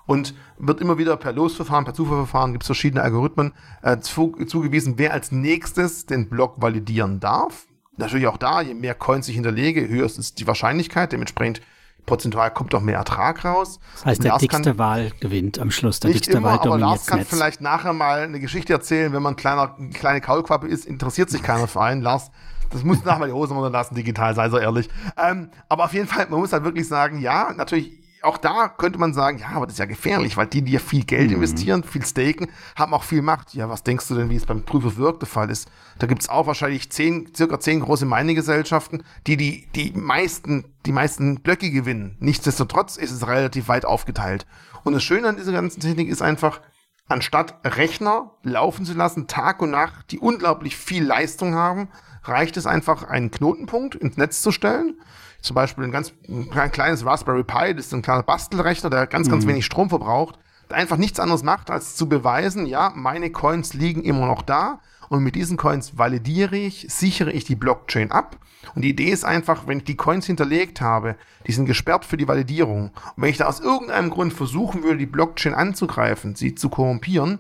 und 0.08 0.34
wird 0.58 0.82
immer 0.82 0.97
wieder 0.97 1.18
per 1.18 1.34
Losverfahren, 1.34 1.86
per 1.86 1.93
Zufallverfahren, 1.93 2.54
gibt 2.54 2.64
es 2.64 2.68
verschiedene 2.68 3.04
Algorithmen 3.04 3.54
äh, 3.84 4.00
zu, 4.00 4.32
zugewiesen, 4.47 4.95
wer 4.97 5.14
als 5.14 5.32
nächstes 5.32 6.08
den 6.08 6.30
Block 6.30 6.56
validieren 6.60 7.20
darf. 7.20 7.68
Natürlich 7.97 8.26
auch 8.26 8.38
da, 8.38 8.62
je 8.62 8.74
mehr 8.74 8.95
Coins 8.95 9.28
ich 9.28 9.36
hinterlege, 9.36 9.88
höher 9.88 10.08
ist 10.08 10.39
die 10.39 10.47
Wahrscheinlichkeit, 10.47 11.12
dementsprechend 11.12 11.62
prozentual 12.10 12.51
kommt 12.51 12.74
doch 12.74 12.82
mehr 12.82 12.97
Ertrag 12.97 13.45
raus. 13.45 13.80
Das 13.93 14.05
heißt, 14.05 14.24
der 14.24 14.38
dickste 14.38 14.78
Wahl 14.78 15.12
gewinnt 15.20 15.60
am 15.60 15.72
Schluss. 15.72 15.99
Der 15.99 16.10
nicht 16.10 16.26
dickste 16.26 16.38
immer, 16.38 16.49
Wahl 16.49 16.60
aber 16.60 16.78
Lars 16.78 17.05
kann 17.05 17.20
Netz. 17.20 17.30
vielleicht 17.30 17.62
nachher 17.62 17.93
mal 17.93 18.22
eine 18.22 18.39
Geschichte 18.39 18.74
erzählen, 18.74 19.14
wenn 19.14 19.22
man 19.22 19.36
kleiner, 19.36 19.76
kleine 19.93 20.20
Kaulquappe 20.20 20.68
ist, 20.68 20.86
interessiert 20.86 21.30
sich 21.30 21.43
keiner 21.43 21.68
für 21.68 21.82
einen. 21.82 22.01
Lars, 22.01 22.32
das 22.72 22.84
muss 22.84 23.03
nachher 23.05 23.20
mal 23.20 23.28
die 23.28 23.34
Hose 23.34 23.53
runterlassen, 23.53 23.95
digital, 23.95 24.36
sei 24.36 24.49
so 24.49 24.57
ehrlich. 24.57 24.89
Ähm, 25.18 25.51
aber 25.70 25.86
auf 25.86 25.93
jeden 25.93 26.07
Fall, 26.07 26.28
man 26.30 26.39
muss 26.39 26.51
halt 26.51 26.64
wirklich 26.64 26.88
sagen, 26.88 27.20
ja, 27.20 27.53
natürlich 27.55 27.99
auch 28.22 28.38
da 28.38 28.68
könnte 28.68 29.00
man 29.00 29.14
sagen, 29.14 29.38
ja, 29.38 29.50
aber 29.50 29.66
das 29.66 29.74
ist 29.74 29.80
ja 29.80 29.86
gefährlich, 29.86 30.36
weil 30.38 30.48
die, 30.48 30.62
die 30.62 30.74
ja 30.74 30.80
viel 30.80 31.06
Geld 31.06 31.30
mhm. 31.30 31.36
investieren, 31.36 31.84
viel 31.84 32.06
staken, 32.06 32.48
haben 32.76 32.94
auch 32.94 33.04
viel 33.04 33.22
Macht. 33.22 33.54
Ja, 33.54 33.70
was 33.70 33.84
denkst 33.84 34.08
du 34.08 34.16
denn, 34.16 34.30
wie 34.30 34.36
es 34.36 34.46
beim 34.46 34.64
Proof 34.64 34.86
of 34.86 34.98
Work 34.98 35.20
der 35.20 35.28
Fall 35.28 35.50
ist? 35.50 35.70
Da 36.00 36.08
gibt 36.08 36.22
es 36.22 36.30
auch 36.30 36.48
wahrscheinlich 36.48 36.92
zehn, 36.92 37.34
circa 37.36 37.60
zehn 37.60 37.80
große 37.80 38.06
Mining-Gesellschaften, 38.06 39.04
die, 39.28 39.38
die 39.38 39.68
die 39.76 39.92
meisten, 39.92 40.66
die 40.86 40.92
meisten 40.92 41.42
Blöcke 41.42 41.72
gewinnen. 41.72 42.18
Nichtsdestotrotz 42.20 42.98
ist 42.98 43.12
es 43.12 43.28
relativ 43.28 43.68
weit 43.68 43.86
aufgeteilt. 43.86 44.46
Und 44.84 44.94
das 44.94 45.04
Schöne 45.04 45.28
an 45.28 45.38
dieser 45.38 45.52
ganzen 45.52 45.80
Technik 45.80 46.10
ist 46.10 46.22
einfach, 46.22 46.62
anstatt 47.08 47.56
Rechner 47.64 48.32
laufen 48.44 48.86
zu 48.86 48.94
lassen, 48.94 49.28
Tag 49.28 49.62
und 49.62 49.72
Nacht, 49.72 50.12
die 50.12 50.20
unglaublich 50.20 50.76
viel 50.76 51.04
Leistung 51.04 51.56
haben, 51.56 51.90
reicht 52.24 52.58
es 52.58 52.66
einfach, 52.66 53.04
einen 53.04 53.32
Knotenpunkt 53.32 53.96
ins 53.96 54.18
Netz 54.18 54.42
zu 54.42 54.52
stellen 54.52 54.96
zum 55.42 55.56
Beispiel 55.56 55.84
ein 55.84 55.92
ganz 55.92 56.14
ein 56.30 56.72
kleines 56.72 57.06
Raspberry 57.06 57.44
Pi, 57.44 57.74
das 57.74 57.88
ist 57.88 57.94
ein 57.94 58.02
kleiner 58.02 58.24
Bastelrechner, 58.24 58.90
der 58.90 59.08
ganz, 59.08 59.30
ganz 59.30 59.46
mhm. 59.46 59.50
wenig 59.50 59.66
Strom 59.66 59.90
verbraucht, 59.90 60.38
der 60.70 60.78
einfach 60.78 60.98
nichts 60.98 61.20
anderes 61.20 61.44
macht, 61.44 61.72
als 61.72 61.96
zu 61.96 62.10
beweisen, 62.10 62.66
ja, 62.66 62.92
meine 62.96 63.32
Coins 63.32 63.74
liegen 63.74 64.04
immer 64.04 64.28
noch 64.28 64.42
da 64.42 64.80
und 65.10 65.24
mit 65.24 65.36
diesen 65.36 65.58
Coins 65.58 65.98
validiere 65.98 66.56
ich, 66.56 66.86
sichere 66.90 67.32
ich 67.32 67.44
die 67.44 67.56
Blockchain 67.56 68.12
ab. 68.12 68.38
Und 68.76 68.84
die 68.84 68.90
Idee 68.90 69.10
ist 69.10 69.26
einfach, 69.26 69.68
wenn 69.68 69.80
ich 69.80 69.86
die 69.86 69.96
Coins 69.96 70.28
hinterlegt 70.28 70.82
habe, 70.82 71.16
die 71.48 71.52
sind 71.52 71.66
gesperrt 71.66 72.06
für 72.06 72.18
die 72.18 72.28
Validierung. 72.28 72.92
Und 73.16 73.24
wenn 73.24 73.30
ich 73.30 73.38
da 73.38 73.48
aus 73.48 73.60
irgendeinem 73.60 74.12
Grund 74.12 74.34
versuchen 74.34 74.84
würde, 74.84 74.98
die 74.98 75.06
Blockchain 75.08 75.56
anzugreifen, 75.56 76.36
sie 76.36 76.54
zu 76.54 76.70
korrumpieren, 76.70 77.40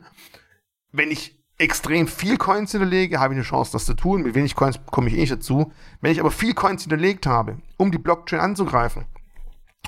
wenn 0.91 1.11
ich 1.11 1.38
extrem 1.59 2.07
viel 2.07 2.37
Coins 2.37 2.71
hinterlege, 2.71 3.19
habe 3.19 3.33
ich 3.33 3.37
eine 3.37 3.45
Chance, 3.45 3.73
das 3.73 3.85
zu 3.85 3.93
tun. 3.93 4.23
Mit 4.23 4.33
wenig 4.33 4.55
Coins 4.55 4.79
komme 4.89 5.09
ich 5.09 5.15
eh 5.15 5.19
nicht 5.19 5.31
dazu. 5.31 5.71
Wenn 6.01 6.11
ich 6.11 6.19
aber 6.19 6.31
viel 6.31 6.53
Coins 6.53 6.83
hinterlegt 6.83 7.27
habe, 7.27 7.57
um 7.77 7.91
die 7.91 7.99
Blockchain 7.99 8.39
anzugreifen, 8.39 9.05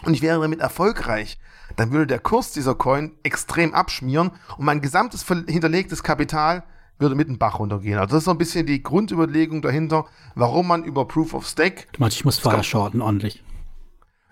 und 0.04 0.14
ich 0.14 0.22
wäre 0.22 0.42
damit 0.42 0.60
erfolgreich, 0.60 1.38
dann 1.76 1.92
würde 1.92 2.08
der 2.08 2.20
Kurs 2.20 2.52
dieser 2.52 2.76
Coin 2.76 3.14
extrem 3.24 3.74
abschmieren 3.74 4.32
und 4.58 4.66
mein 4.66 4.82
gesamtes 4.82 5.26
hinterlegtes 5.26 6.04
Kapital 6.04 6.64
würde 6.98 7.16
mit 7.16 7.28
dem 7.28 7.38
Bach 7.38 7.60
runtergehen. 7.60 7.98
Also 7.98 8.12
das 8.12 8.20
ist 8.20 8.26
so 8.26 8.32
ein 8.32 8.38
bisschen 8.38 8.66
die 8.66 8.84
Grundüberlegung 8.84 9.62
dahinter, 9.62 10.06
warum 10.36 10.68
man 10.68 10.84
über 10.84 11.06
Proof 11.08 11.34
of 11.34 11.48
Stake. 11.48 11.86
Du 11.94 12.00
meinst, 12.00 12.18
ich 12.18 12.26
muss 12.26 12.38
vorher 12.38 12.64
shorten 12.64 13.02
ordentlich. 13.02 13.44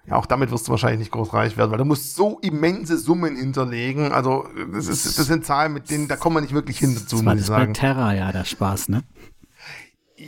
Ja, 0.10 0.16
auch 0.16 0.26
damit 0.26 0.52
wirst 0.52 0.68
du 0.68 0.72
wahrscheinlich 0.72 1.00
nicht 1.00 1.12
groß 1.12 1.34
reich 1.34 1.56
werden, 1.56 1.72
weil 1.72 1.78
du 1.78 1.86
musst 1.86 2.16
so 2.16 2.40
immense 2.42 2.98
Summen 2.98 3.36
hinterlegen. 3.36 4.12
Also, 4.12 4.48
das, 4.74 4.88
ist, 4.88 5.20
das 5.20 5.28
sind 5.28 5.46
Zahlen, 5.46 5.74
mit 5.74 5.90
denen, 5.92 6.08
da 6.08 6.16
kommt 6.16 6.34
man 6.34 6.44
nicht 6.44 6.54
wirklich 6.54 6.80
hin 6.80 6.96
dazu, 6.96 7.18
das 7.18 7.24
muss 7.24 7.36
ich 7.36 7.46
sagen. 7.46 7.74
Das 7.74 7.82
bei 7.82 7.88
Terra 7.88 8.14
ja 8.14 8.32
der 8.32 8.46
Spaß, 8.46 8.90
ne? 8.90 9.04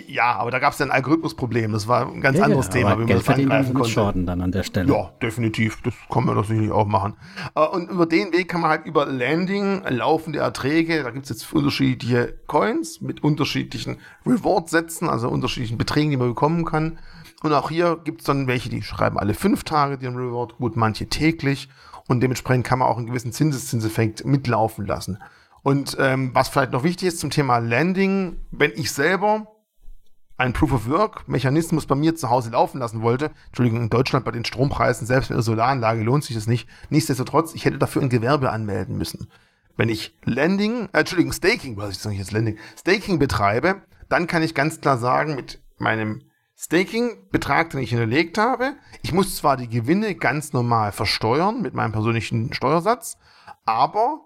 Ja, 0.08 0.36
aber 0.36 0.52
da 0.52 0.60
gab 0.60 0.72
es 0.72 0.80
ja 0.80 0.86
ein 0.86 0.92
Algorithmusproblem. 0.92 1.74
Das 1.74 1.88
war 1.88 2.08
ein 2.08 2.22
ganz 2.22 2.38
ja, 2.38 2.46
anderes 2.46 2.68
ja, 2.68 2.74
Thema, 2.74 2.94
wie 3.00 3.06
man 3.06 3.18
das 3.18 3.28
angreifen 3.28 3.74
konnte. 3.74 3.90
Shorten 3.90 4.26
dann 4.26 4.42
an 4.42 4.52
der 4.52 4.64
Stelle. 4.64 4.94
Ja, 4.94 5.12
definitiv. 5.22 5.82
Das 5.84 5.94
kann 6.10 6.26
man 6.26 6.36
doch 6.36 6.46
sicherlich 6.46 6.72
auch 6.72 6.88
machen. 6.88 7.16
Äh, 7.56 7.66
und 7.66 7.90
über 7.90 8.06
den 8.06 8.32
Weg 8.32 8.48
kann 8.48 8.62
man 8.62 8.70
halt 8.70 8.86
über 8.86 9.06
Landing, 9.06 9.82
laufende 9.90 10.40
Erträge, 10.40 11.04
da 11.04 11.10
gibt 11.10 11.26
es 11.26 11.30
jetzt 11.30 11.54
unterschiedliche 11.54 12.36
Coins 12.48 13.02
mit 13.02 13.22
unterschiedlichen 13.24 13.98
Reward-Sätzen, 14.26 15.10
also 15.10 15.28
unterschiedlichen 15.28 15.78
Beträgen, 15.78 16.12
die 16.12 16.18
man 16.18 16.30
bekommen 16.30 16.64
kann. 16.64 16.98
Und 17.42 17.54
auch 17.54 17.70
hier 17.70 18.00
gibt 18.04 18.22
es 18.22 18.28
dann 18.28 18.48
welche, 18.48 18.70
die 18.70 18.84
schreiben 18.84 19.18
alle 19.18 19.34
fünf 19.34 19.64
Tage 19.64 19.98
den 19.98 20.16
Reward 20.16 20.58
gut, 20.58 20.76
manche 20.76 21.08
täglich. 21.08 21.70
Und 22.08 22.22
dementsprechend 22.22 22.66
kann 22.66 22.80
man 22.80 22.88
auch 22.88 22.98
einen 22.98 23.08
gewissen 23.08 23.32
Zinseszinseffekt 23.32 24.26
mitlaufen 24.26 24.86
lassen. 24.86 25.18
Und 25.64 25.98
ähm, 26.00 26.32
was 26.34 26.50
vielleicht 26.50 26.72
noch 26.72 26.84
wichtig 26.84 27.08
ist 27.08 27.20
zum 27.20 27.30
Thema 27.30 27.60
Landing, 27.60 28.38
wenn 28.52 28.72
ich 28.76 28.92
selber 28.92 29.48
einen 30.38 30.54
Proof-of-Work-Mechanismus 30.54 31.86
bei 31.86 31.96
mir 31.96 32.16
zu 32.16 32.30
Hause 32.30 32.50
laufen 32.50 32.80
lassen 32.80 33.02
wollte, 33.02 33.32
Entschuldigung, 33.48 33.82
in 33.84 33.90
Deutschland 33.90 34.26
bei 34.26 34.32
den 34.32 34.44
Strompreisen, 34.44 35.06
selbst 35.06 35.30
mit 35.30 35.36
einer 35.36 35.44
Solaranlage 35.44 36.02
lohnt 36.02 36.24
sich 36.24 36.36
das 36.36 36.48
nicht. 36.48 36.68
Nichtsdestotrotz, 36.90 37.54
ich 37.54 37.66
hätte 37.66 37.78
dafür 37.78 38.02
ein 38.02 38.10
Gewerbe 38.10 38.52
anmelden 38.52 38.98
müssen. 38.98 39.28
Wenn 39.78 39.90
ich 39.90 40.18
Landing, 40.26 40.90
äh, 40.94 41.00
Entschuldigung, 41.00 41.32
Staking, 41.32 41.78
was 41.78 41.92
ich 41.92 42.00
sage 42.00 42.16
jetzt 42.16 42.32
Landing, 42.32 42.58
Staking 42.78 43.20
betreibe, 43.20 43.84
dann 44.10 44.28
kann 44.28 44.44
ich 44.44 44.56
ganz 44.56 44.82
klar 44.82 44.98
sagen, 44.98 45.36
mit 45.36 45.62
meinem 45.78 46.24
Staking-Betrag, 46.62 47.72
den 47.72 47.80
ich 47.80 47.90
hinterlegt 47.90 48.38
habe. 48.38 48.76
Ich 49.02 49.14
muss 49.14 49.36
zwar 49.36 49.58
die 49.58 49.68
Gewinne 49.68 50.14
ganz 50.14 50.54
normal 50.54 50.92
versteuern 50.92 51.64
mit 51.64 51.74
meinem 51.74 51.92
persönlichen 51.92 52.54
Steuersatz, 52.54 53.18
aber 53.66 54.22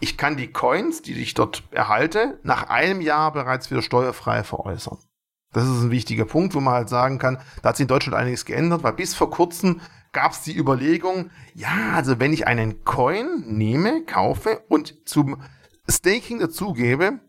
ich 0.00 0.16
kann 0.16 0.38
die 0.38 0.50
Coins, 0.50 1.02
die 1.02 1.12
ich 1.20 1.34
dort 1.34 1.64
erhalte, 1.70 2.40
nach 2.42 2.70
einem 2.70 3.02
Jahr 3.02 3.30
bereits 3.30 3.70
wieder 3.70 3.82
steuerfrei 3.82 4.42
veräußern. 4.42 4.98
Das 5.52 5.64
ist 5.64 5.82
ein 5.82 5.90
wichtiger 5.90 6.24
Punkt, 6.24 6.54
wo 6.54 6.60
man 6.60 6.74
halt 6.74 6.88
sagen 6.88 7.18
kann, 7.18 7.38
da 7.60 7.68
hat 7.68 7.76
sich 7.76 7.84
in 7.84 7.88
Deutschland 7.88 8.16
einiges 8.16 8.46
geändert, 8.46 8.82
weil 8.82 8.94
bis 8.94 9.14
vor 9.14 9.30
kurzem 9.30 9.82
gab 10.12 10.32
es 10.32 10.42
die 10.42 10.56
Überlegung, 10.56 11.30
ja, 11.52 11.92
also 11.94 12.18
wenn 12.18 12.32
ich 12.32 12.46
einen 12.46 12.84
Coin 12.84 13.44
nehme, 13.46 14.02
kaufe 14.04 14.64
und 14.68 15.06
zum 15.06 15.42
Staking 15.88 16.38
dazugebe, 16.38 17.20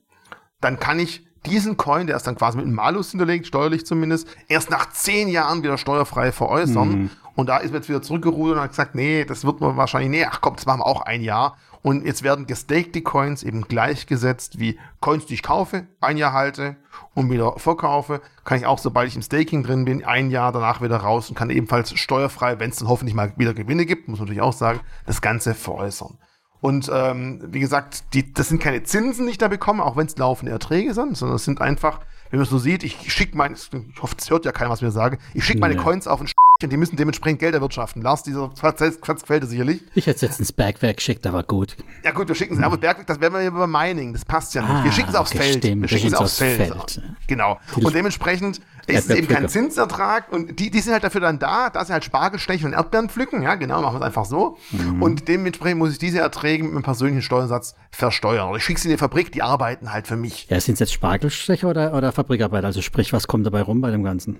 dann 0.61 0.79
kann 0.79 0.99
ich 0.99 1.26
diesen 1.45 1.77
Coin, 1.77 2.07
der 2.07 2.15
ist 2.15 2.27
dann 2.27 2.35
quasi 2.35 2.57
mit 2.57 2.65
einem 2.65 2.75
Malus 2.75 3.11
hinterlegt, 3.11 3.47
steuerlich 3.47 3.85
zumindest, 3.85 4.27
erst 4.47 4.69
nach 4.69 4.89
zehn 4.89 5.27
Jahren 5.27 5.63
wieder 5.63 5.77
steuerfrei 5.77 6.31
veräußern. 6.31 6.89
Mhm. 6.89 7.09
Und 7.35 7.49
da 7.49 7.57
ist 7.57 7.71
man 7.71 7.81
jetzt 7.81 7.89
wieder 7.89 8.01
zurückgerudert 8.01 8.57
und 8.57 8.63
hat 8.63 8.71
gesagt, 8.71 8.95
nee, 8.95 9.23
das 9.23 9.45
wird 9.45 9.61
man 9.61 9.77
wahrscheinlich, 9.77 10.09
nee, 10.09 10.25
ach 10.25 10.41
komm, 10.41 10.55
das 10.55 10.65
machen 10.65 10.79
wir 10.79 10.88
auch 10.88 11.01
ein 11.01 11.21
Jahr. 11.21 11.55
Und 11.83 12.05
jetzt 12.05 12.23
werden 12.23 12.47
gestakte 12.47 13.01
Coins 13.01 13.43
eben 13.43 13.61
gleichgesetzt 13.61 14.59
wie 14.59 14.79
Coins, 14.99 15.25
die 15.27 15.35
ich 15.35 15.43
kaufe, 15.43 15.88
ein 16.01 16.17
Jahr 16.17 16.33
halte 16.33 16.75
und 17.13 17.29
wieder 17.29 17.53
verkaufe. 17.57 18.21
Kann 18.43 18.57
ich 18.57 18.65
auch, 18.65 18.79
sobald 18.79 19.07
ich 19.07 19.15
im 19.15 19.21
Staking 19.21 19.63
drin 19.63 19.85
bin, 19.85 20.03
ein 20.03 20.31
Jahr 20.31 20.51
danach 20.51 20.81
wieder 20.81 20.97
raus 20.97 21.29
und 21.29 21.35
kann 21.35 21.49
ebenfalls 21.49 21.97
steuerfrei, 21.97 22.59
wenn 22.59 22.71
es 22.71 22.77
dann 22.77 22.88
hoffentlich 22.88 23.15
mal 23.15 23.31
wieder 23.38 23.53
Gewinne 23.53 23.85
gibt, 23.85 24.07
muss 24.07 24.19
man 24.19 24.25
natürlich 24.25 24.41
auch 24.41 24.53
sagen, 24.53 24.79
das 25.05 25.21
Ganze 25.21 25.53
veräußern. 25.53 26.17
Und 26.59 26.89
ähm, 26.91 27.41
wie 27.47 27.59
gesagt, 27.59 28.13
die, 28.13 28.33
das 28.33 28.49
sind 28.49 28.59
keine 28.61 28.83
Zinsen, 28.83 29.25
die 29.25 29.31
ich 29.31 29.37
da 29.37 29.47
bekomme, 29.47 29.85
auch 29.85 29.95
wenn 29.95 30.07
es 30.07 30.17
laufende 30.17 30.51
Erträge 30.51 30.93
sind, 30.93 31.15
sondern 31.15 31.35
es 31.35 31.45
sind 31.45 31.61
einfach 31.61 31.99
wenn 32.29 32.39
man 32.39 32.43
es 32.43 32.49
so 32.49 32.57
sieht, 32.57 32.83
ich 32.83 33.11
schicke 33.13 33.37
mein, 33.37 33.53
ich 33.53 34.01
hoffe, 34.01 34.15
es 34.19 34.29
hört 34.29 34.45
ja 34.45 34.51
keiner, 34.51 34.69
was 34.69 34.81
wir 34.81 34.91
sagen, 34.91 35.17
ich 35.33 35.45
schicke 35.45 35.59
meine 35.59 35.75
nee. 35.75 35.81
Coins 35.81 36.07
auf 36.07 36.19
ein 36.19 36.27
und 36.27 36.29
die 36.65 36.77
müssen 36.77 36.95
dementsprechend 36.95 37.39
Geld 37.39 37.53
erwirtschaften. 37.53 38.01
Lars, 38.01 38.23
dieser 38.23 38.49
Platz 38.49 38.79
gefällt 38.79 39.43
dir 39.43 39.47
sicherlich. 39.47 39.81
Ich 39.93 40.07
hätte 40.07 40.15
es 40.15 40.21
jetzt 40.21 40.39
ins 40.39 40.51
Bergwerk 40.51 40.97
geschickt, 40.97 41.27
aber 41.27 41.43
gut. 41.43 41.77
Ja 42.03 42.11
gut, 42.11 42.27
wir 42.27 42.33
schicken 42.35 42.57
es, 42.57 42.63
aber 42.63 42.77
Bergwerk, 42.77 43.05
das 43.05 43.19
wären 43.19 43.33
wir 43.33 43.41
ja 43.41 43.49
über 43.49 43.67
Mining, 43.67 44.13
das 44.13 44.25
passt 44.25 44.55
ja 44.55 44.61
nicht. 44.63 44.71
Ah, 44.71 44.83
wir 44.83 44.91
schicken 44.91 45.09
es 45.09 45.15
aufs 45.15 45.31
okay, 45.31 45.43
Feld. 45.43 45.57
Stimmt, 45.57 45.81
wir 45.83 45.89
schicken 45.89 46.07
es 46.07 46.13
aufs 46.15 46.37
Feld. 46.39 46.57
Feld. 46.57 47.01
Genau. 47.27 47.59
Und 47.75 47.93
dementsprechend 47.93 48.59
ist 48.87 49.09
es 49.09 49.15
eben 49.15 49.27
kein 49.27 49.47
Zinsertrag 49.49 50.31
und 50.31 50.59
die, 50.59 50.71
die 50.71 50.79
sind 50.79 50.93
halt 50.93 51.03
dafür 51.03 51.21
dann 51.21 51.37
da, 51.37 51.69
dass 51.69 51.87
sie 51.87 51.93
halt 51.93 52.05
Spargel 52.05 52.39
stechen 52.39 52.67
und 52.67 52.73
Erdbeeren 52.73 53.09
pflücken. 53.09 53.43
Ja, 53.43 53.55
genau, 53.55 53.81
machen 53.81 53.95
wir 53.95 53.99
es 53.99 54.05
einfach 54.05 54.25
so. 54.25 54.57
Mhm. 54.71 55.03
Und 55.03 55.27
dementsprechend 55.27 55.77
muss 55.77 55.91
ich 55.91 55.99
diese 55.99 56.19
Erträge 56.19 56.63
mit 56.63 56.73
einem 56.73 56.83
persönlichen 56.83 57.21
Steuersatz 57.21 57.75
versteuern. 57.91 58.49
Oder 58.49 58.57
ich 58.57 58.63
schicke 58.63 58.79
sie 58.79 58.87
in 58.87 58.93
die 58.95 58.97
Fabrik, 58.97 59.31
die 59.31 59.43
arbeiten 59.43 59.91
halt 59.91 60.07
für 60.07 60.15
mich. 60.15 60.47
Ja, 60.49 60.59
sind 60.59 60.73
es 60.73 60.79
jetzt 60.79 60.93
Spargelstecher 60.93 61.69
oder, 61.69 61.93
oder 61.93 62.11
Fabrikarbeit? 62.11 62.65
Also 62.65 62.81
sprich, 62.81 63.13
was 63.13 63.27
kommt 63.27 63.45
dabei 63.45 63.61
rum 63.61 63.81
bei 63.81 63.91
dem 63.91 64.03
Ganzen? 64.03 64.39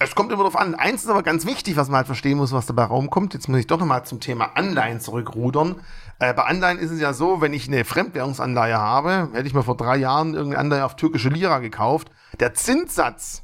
Es 0.00 0.14
kommt 0.14 0.30
immer 0.30 0.42
darauf 0.42 0.56
an. 0.56 0.76
Eins 0.76 1.02
ist 1.02 1.10
aber 1.10 1.24
ganz 1.24 1.44
wichtig, 1.44 1.76
was 1.76 1.88
man 1.88 1.98
halt 1.98 2.06
verstehen 2.06 2.38
muss, 2.38 2.52
was 2.52 2.66
dabei 2.66 2.84
rumkommt. 2.84 3.34
Jetzt 3.34 3.48
muss 3.48 3.58
ich 3.58 3.66
doch 3.66 3.80
nochmal 3.80 4.04
zum 4.04 4.20
Thema 4.20 4.56
Anleihen 4.56 5.00
zurückrudern. 5.00 5.80
Äh, 6.20 6.32
bei 6.34 6.44
Anleihen 6.44 6.78
ist 6.78 6.92
es 6.92 7.00
ja 7.00 7.12
so, 7.12 7.40
wenn 7.40 7.52
ich 7.52 7.66
eine 7.66 7.84
Fremdwährungsanleihe 7.84 8.78
habe, 8.78 9.30
hätte 9.32 9.48
ich 9.48 9.54
mir 9.54 9.64
vor 9.64 9.76
drei 9.76 9.96
Jahren 9.96 10.34
irgendeine 10.34 10.60
Anleihe 10.60 10.84
auf 10.84 10.94
türkische 10.94 11.30
Lira 11.30 11.58
gekauft. 11.58 12.10
Der 12.38 12.54
Zinssatz, 12.54 13.42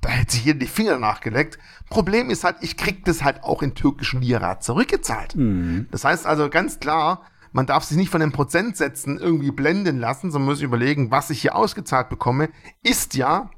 da 0.00 0.08
hätte 0.08 0.32
sich 0.32 0.42
hier 0.42 0.54
die 0.54 0.66
Finger 0.66 0.98
nachgeleckt. 0.98 1.58
Problem 1.88 2.30
ist 2.30 2.42
halt, 2.42 2.56
ich 2.62 2.76
krieg 2.76 3.04
das 3.04 3.22
halt 3.22 3.44
auch 3.44 3.62
in 3.62 3.76
türkischen 3.76 4.22
Lira 4.22 4.58
zurückgezahlt. 4.58 5.36
Mhm. 5.36 5.86
Das 5.92 6.04
heißt 6.04 6.26
also 6.26 6.50
ganz 6.50 6.80
klar, 6.80 7.22
man 7.52 7.66
darf 7.66 7.84
sich 7.84 7.96
nicht 7.96 8.10
von 8.10 8.20
den 8.20 8.32
Prozentsätzen 8.32 9.18
irgendwie 9.18 9.52
blenden 9.52 10.00
lassen, 10.00 10.32
sondern 10.32 10.50
muss 10.50 10.62
überlegen, 10.62 11.12
was 11.12 11.30
ich 11.30 11.42
hier 11.42 11.54
ausgezahlt 11.54 12.08
bekomme, 12.08 12.48
ist 12.82 13.14
ja 13.14 13.50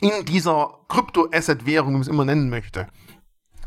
in 0.00 0.24
dieser 0.24 0.78
Krypto-Asset-Währung, 0.88 1.88
wie 1.88 1.92
man 1.92 2.02
es 2.02 2.08
immer 2.08 2.24
nennen 2.24 2.50
möchte. 2.50 2.86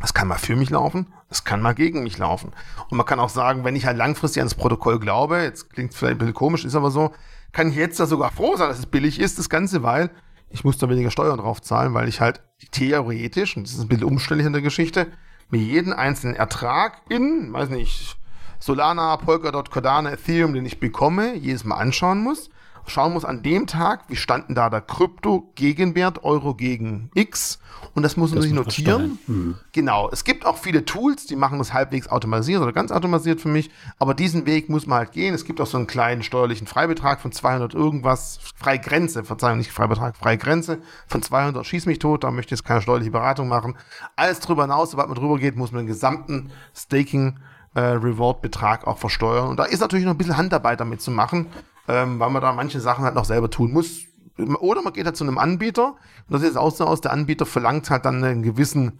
Das 0.01 0.13
kann 0.13 0.27
mal 0.27 0.37
für 0.37 0.55
mich 0.55 0.69
laufen, 0.69 1.13
das 1.29 1.45
kann 1.45 1.61
mal 1.61 1.73
gegen 1.73 2.03
mich 2.03 2.17
laufen. 2.17 2.51
Und 2.89 2.97
man 2.97 3.05
kann 3.05 3.19
auch 3.19 3.29
sagen, 3.29 3.63
wenn 3.63 3.75
ich 3.75 3.85
halt 3.85 3.97
langfristig 3.97 4.41
ans 4.41 4.55
Protokoll 4.55 4.99
glaube, 4.99 5.41
jetzt 5.41 5.69
klingt 5.69 5.93
vielleicht 5.93 6.15
ein 6.15 6.17
bisschen 6.17 6.33
komisch, 6.33 6.65
ist 6.65 6.75
aber 6.75 6.91
so, 6.91 7.13
kann 7.53 7.69
ich 7.69 7.75
jetzt 7.75 7.99
da 7.99 8.05
sogar 8.05 8.31
froh 8.31 8.57
sein, 8.57 8.67
dass 8.67 8.79
es 8.79 8.85
billig 8.85 9.19
ist, 9.19 9.39
das 9.39 9.49
Ganze, 9.49 9.81
weil 9.81 10.09
ich 10.49 10.65
muss 10.65 10.77
da 10.77 10.89
weniger 10.89 11.09
Steuern 11.09 11.37
drauf 11.37 11.61
zahlen, 11.61 11.93
weil 11.93 12.09
ich 12.09 12.19
halt 12.19 12.41
theoretisch, 12.71 13.55
und 13.55 13.65
das 13.65 13.73
ist 13.73 13.81
ein 13.81 13.87
bisschen 13.87 14.03
umständlich 14.03 14.45
in 14.45 14.53
der 14.53 14.61
Geschichte, 14.61 15.07
mir 15.49 15.61
jeden 15.61 15.93
einzelnen 15.93 16.35
Ertrag 16.35 17.01
in, 17.09 17.53
weiß 17.53 17.69
nicht, 17.69 18.17
Solana, 18.59 19.17
Polkadot, 19.17 19.71
Cardano, 19.71 20.09
Ethereum, 20.09 20.53
den 20.53 20.65
ich 20.65 20.79
bekomme, 20.79 21.35
jedes 21.35 21.63
Mal 21.63 21.77
anschauen 21.77 22.21
muss 22.21 22.49
schauen 22.87 23.13
muss 23.13 23.25
an 23.25 23.43
dem 23.43 23.67
Tag, 23.67 24.03
wie 24.09 24.15
standen 24.15 24.55
da 24.55 24.69
der 24.69 24.81
Krypto-Gegenwert, 24.81 26.23
Euro 26.23 26.53
gegen 26.53 27.09
X. 27.13 27.59
Und 27.95 28.03
das 28.03 28.17
muss 28.17 28.31
man 28.31 28.37
das 28.37 28.45
sich 28.45 28.53
notieren. 28.53 29.19
Hm. 29.25 29.55
Genau. 29.71 30.09
Es 30.11 30.23
gibt 30.23 30.45
auch 30.45 30.57
viele 30.57 30.85
Tools, 30.85 31.25
die 31.25 31.35
machen 31.35 31.59
das 31.59 31.73
halbwegs 31.73 32.07
automatisiert 32.07 32.61
oder 32.61 32.73
ganz 32.73 32.91
automatisiert 32.91 33.41
für 33.41 33.49
mich. 33.49 33.69
Aber 33.99 34.13
diesen 34.13 34.45
Weg 34.45 34.69
muss 34.69 34.87
man 34.87 34.99
halt 34.99 35.11
gehen. 35.11 35.33
Es 35.33 35.45
gibt 35.45 35.61
auch 35.61 35.67
so 35.67 35.77
einen 35.77 35.87
kleinen 35.87 36.23
steuerlichen 36.23 36.67
Freibetrag 36.67 37.21
von 37.21 37.31
200 37.31 37.73
irgendwas. 37.73 38.39
Freigrenze, 38.55 39.23
Verzeihung, 39.23 39.59
nicht 39.59 39.71
Freibetrag, 39.71 40.17
Freigrenze 40.17 40.79
von 41.07 41.21
200. 41.21 41.65
Schieß 41.65 41.85
mich 41.85 41.99
tot. 41.99 42.23
Da 42.23 42.31
möchte 42.31 42.53
ich 42.53 42.59
jetzt 42.59 42.67
keine 42.67 42.81
steuerliche 42.81 43.11
Beratung 43.11 43.47
machen. 43.47 43.77
Alles 44.15 44.39
drüber 44.39 44.63
hinaus, 44.63 44.91
sobald 44.91 45.09
man 45.09 45.17
drüber 45.17 45.37
geht, 45.37 45.55
muss 45.55 45.71
man 45.71 45.81
den 45.81 45.87
gesamten 45.87 46.51
Staking 46.75 47.39
äh, 47.75 47.81
Reward-Betrag 47.81 48.87
auch 48.87 48.97
versteuern. 48.97 49.49
Und 49.49 49.57
da 49.57 49.65
ist 49.65 49.79
natürlich 49.79 50.05
noch 50.05 50.13
ein 50.13 50.17
bisschen 50.17 50.37
Handarbeit 50.37 50.79
damit 50.79 51.01
zu 51.01 51.11
machen 51.11 51.47
ähm, 51.87 52.19
weil 52.19 52.29
man 52.29 52.41
da 52.41 52.53
manche 52.53 52.79
Sachen 52.79 53.03
halt 53.03 53.15
noch 53.15 53.25
selber 53.25 53.49
tun 53.49 53.71
muss. 53.71 54.01
Oder 54.37 54.81
man 54.81 54.93
geht 54.93 55.05
halt 55.05 55.15
zu 55.15 55.23
einem 55.23 55.37
Anbieter 55.37 55.95
und 56.27 56.33
das 56.33 56.41
sieht 56.41 56.57
auch 56.57 56.71
so 56.71 56.85
aus, 56.85 57.01
der 57.01 57.11
Anbieter 57.11 57.45
verlangt 57.45 57.89
halt 57.89 58.05
dann 58.05 58.23
einen 58.23 58.41
gewissen, 58.41 58.99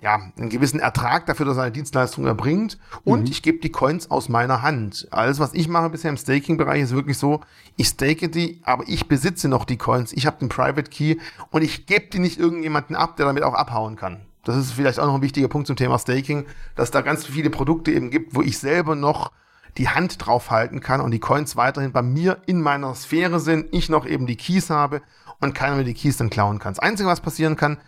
ja, 0.00 0.20
einen 0.36 0.48
gewissen 0.48 0.80
Ertrag 0.80 1.26
dafür, 1.26 1.46
dass 1.46 1.56
er 1.56 1.64
eine 1.64 1.72
Dienstleistung 1.72 2.26
erbringt. 2.26 2.78
Und 3.04 3.20
mhm. 3.20 3.26
ich 3.26 3.42
gebe 3.42 3.58
die 3.58 3.70
Coins 3.70 4.10
aus 4.10 4.28
meiner 4.28 4.62
Hand. 4.62 5.06
Alles, 5.12 5.38
was 5.38 5.54
ich 5.54 5.68
mache 5.68 5.90
bisher 5.90 6.10
im 6.10 6.16
Staking-Bereich, 6.16 6.82
ist 6.82 6.94
wirklich 6.94 7.16
so, 7.16 7.42
ich 7.76 7.88
stake 7.88 8.28
die, 8.28 8.60
aber 8.64 8.82
ich 8.88 9.06
besitze 9.06 9.46
noch 9.46 9.64
die 9.64 9.78
Coins. 9.78 10.12
Ich 10.12 10.26
habe 10.26 10.38
den 10.40 10.48
Private 10.48 10.90
Key 10.90 11.18
und 11.50 11.62
ich 11.62 11.86
gebe 11.86 12.06
die 12.06 12.18
nicht 12.18 12.40
irgendjemanden 12.40 12.96
ab, 12.96 13.16
der 13.16 13.26
damit 13.26 13.44
auch 13.44 13.54
abhauen 13.54 13.94
kann. 13.94 14.22
Das 14.44 14.56
ist 14.56 14.72
vielleicht 14.72 14.98
auch 14.98 15.06
noch 15.06 15.14
ein 15.14 15.22
wichtiger 15.22 15.46
Punkt 15.46 15.68
zum 15.68 15.76
Thema 15.76 15.98
Staking, 15.98 16.46
dass 16.74 16.90
da 16.90 17.02
ganz 17.02 17.24
viele 17.24 17.50
Produkte 17.50 17.92
eben 17.92 18.10
gibt, 18.10 18.34
wo 18.34 18.42
ich 18.42 18.58
selber 18.58 18.96
noch 18.96 19.30
die 19.78 19.88
Hand 19.88 20.24
drauf 20.24 20.50
halten 20.50 20.80
kann 20.80 21.00
und 21.00 21.10
die 21.12 21.20
Coins 21.20 21.56
weiterhin 21.56 21.92
bei 21.92 22.02
mir 22.02 22.42
in 22.46 22.60
meiner 22.60 22.94
Sphäre 22.94 23.40
sind, 23.40 23.66
ich 23.72 23.88
noch 23.88 24.06
eben 24.06 24.26
die 24.26 24.36
Keys 24.36 24.70
habe 24.70 25.02
und 25.40 25.54
keiner 25.54 25.76
mir 25.76 25.84
die 25.84 25.94
Keys 25.94 26.16
dann 26.16 26.30
klauen 26.30 26.58
kann. 26.58 26.74
Das 26.74 26.78
Einzige, 26.80 27.08
was 27.08 27.20
passieren 27.20 27.56
kann, 27.56 27.78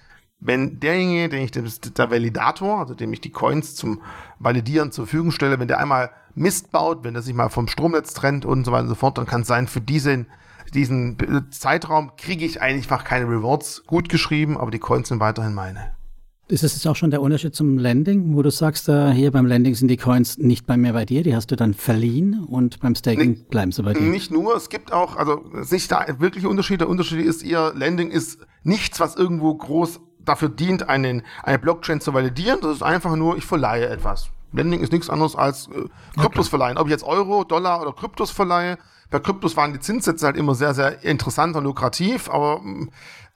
wenn 0.40 0.80
derjenige, 0.80 1.28
den 1.28 1.42
ich, 1.42 1.50
der 1.50 2.10
Validator, 2.10 2.78
also 2.78 2.94
dem 2.94 3.12
ich 3.12 3.20
die 3.20 3.30
Coins 3.30 3.74
zum 3.74 4.02
Validieren 4.38 4.92
zur 4.92 5.06
Verfügung 5.06 5.30
stelle, 5.30 5.58
wenn 5.58 5.68
der 5.68 5.78
einmal 5.78 6.10
Mist 6.34 6.70
baut, 6.70 7.04
wenn 7.04 7.14
der 7.14 7.22
sich 7.22 7.34
mal 7.34 7.48
vom 7.48 7.68
Stromnetz 7.68 8.12
trennt 8.12 8.44
und 8.44 8.64
so 8.64 8.72
weiter 8.72 8.82
und 8.82 8.88
so 8.88 8.94
fort, 8.94 9.18
dann 9.18 9.26
kann 9.26 9.42
es 9.42 9.46
sein, 9.46 9.68
für 9.68 9.80
diesen, 9.80 10.26
diesen 10.74 11.16
Zeitraum 11.50 12.16
kriege 12.16 12.44
ich 12.44 12.60
einfach 12.60 13.04
keine 13.04 13.26
Rewards 13.26 13.84
gut 13.86 14.08
geschrieben, 14.08 14.58
aber 14.58 14.70
die 14.70 14.80
Coins 14.80 15.08
sind 15.08 15.20
weiterhin 15.20 15.54
meine. 15.54 15.92
Ist 16.46 16.62
das 16.62 16.74
jetzt 16.74 16.86
auch 16.86 16.96
schon 16.96 17.10
der 17.10 17.22
Unterschied 17.22 17.54
zum 17.54 17.78
Landing, 17.78 18.36
wo 18.36 18.42
du 18.42 18.50
sagst, 18.50 18.90
äh, 18.90 19.12
hier 19.12 19.30
beim 19.30 19.46
Landing 19.46 19.74
sind 19.74 19.88
die 19.88 19.96
Coins 19.96 20.36
nicht 20.36 20.66
bei 20.66 20.76
mir 20.76 20.92
bei 20.92 21.06
dir, 21.06 21.22
die 21.22 21.34
hast 21.34 21.50
du 21.50 21.56
dann 21.56 21.72
verliehen 21.72 22.44
und 22.44 22.80
beim 22.80 22.94
Staking 22.94 23.30
nicht, 23.30 23.48
bleiben 23.48 23.72
sie 23.72 23.82
bei 23.82 23.94
dir? 23.94 24.02
Nicht 24.02 24.30
nur, 24.30 24.54
es 24.54 24.68
gibt 24.68 24.92
auch, 24.92 25.16
also 25.16 25.42
sich 25.62 25.88
da 25.88 26.04
wirklich 26.18 26.44
Unterschiede. 26.44 26.78
Der 26.78 26.90
Unterschied 26.90 27.24
ist, 27.24 27.42
ihr 27.42 27.72
Landing 27.74 28.10
ist 28.10 28.40
nichts, 28.62 29.00
was 29.00 29.16
irgendwo 29.16 29.54
groß 29.54 30.00
dafür 30.18 30.50
dient, 30.50 30.86
einen, 30.86 31.22
eine 31.42 31.58
Blockchain 31.58 32.02
zu 32.02 32.12
validieren. 32.12 32.58
Das 32.60 32.76
ist 32.76 32.82
einfach 32.82 33.16
nur, 33.16 33.38
ich 33.38 33.46
verleihe 33.46 33.88
etwas. 33.88 34.28
Landing 34.52 34.80
ist 34.80 34.92
nichts 34.92 35.08
anderes 35.08 35.36
als 35.36 35.68
äh, 35.68 35.88
Kryptos 36.20 36.46
okay. 36.46 36.50
verleihen. 36.50 36.76
Ob 36.76 36.86
ich 36.86 36.90
jetzt 36.90 37.04
Euro, 37.04 37.44
Dollar 37.44 37.80
oder 37.80 37.92
Kryptos 37.92 38.30
verleihe. 38.30 38.76
Bei 39.10 39.18
Kryptos 39.18 39.56
waren 39.56 39.72
die 39.72 39.80
Zinssätze 39.80 40.26
halt 40.26 40.36
immer 40.36 40.54
sehr, 40.54 40.74
sehr 40.74 41.04
interessant 41.04 41.56
und 41.56 41.64
lukrativ, 41.64 42.28
aber 42.28 42.60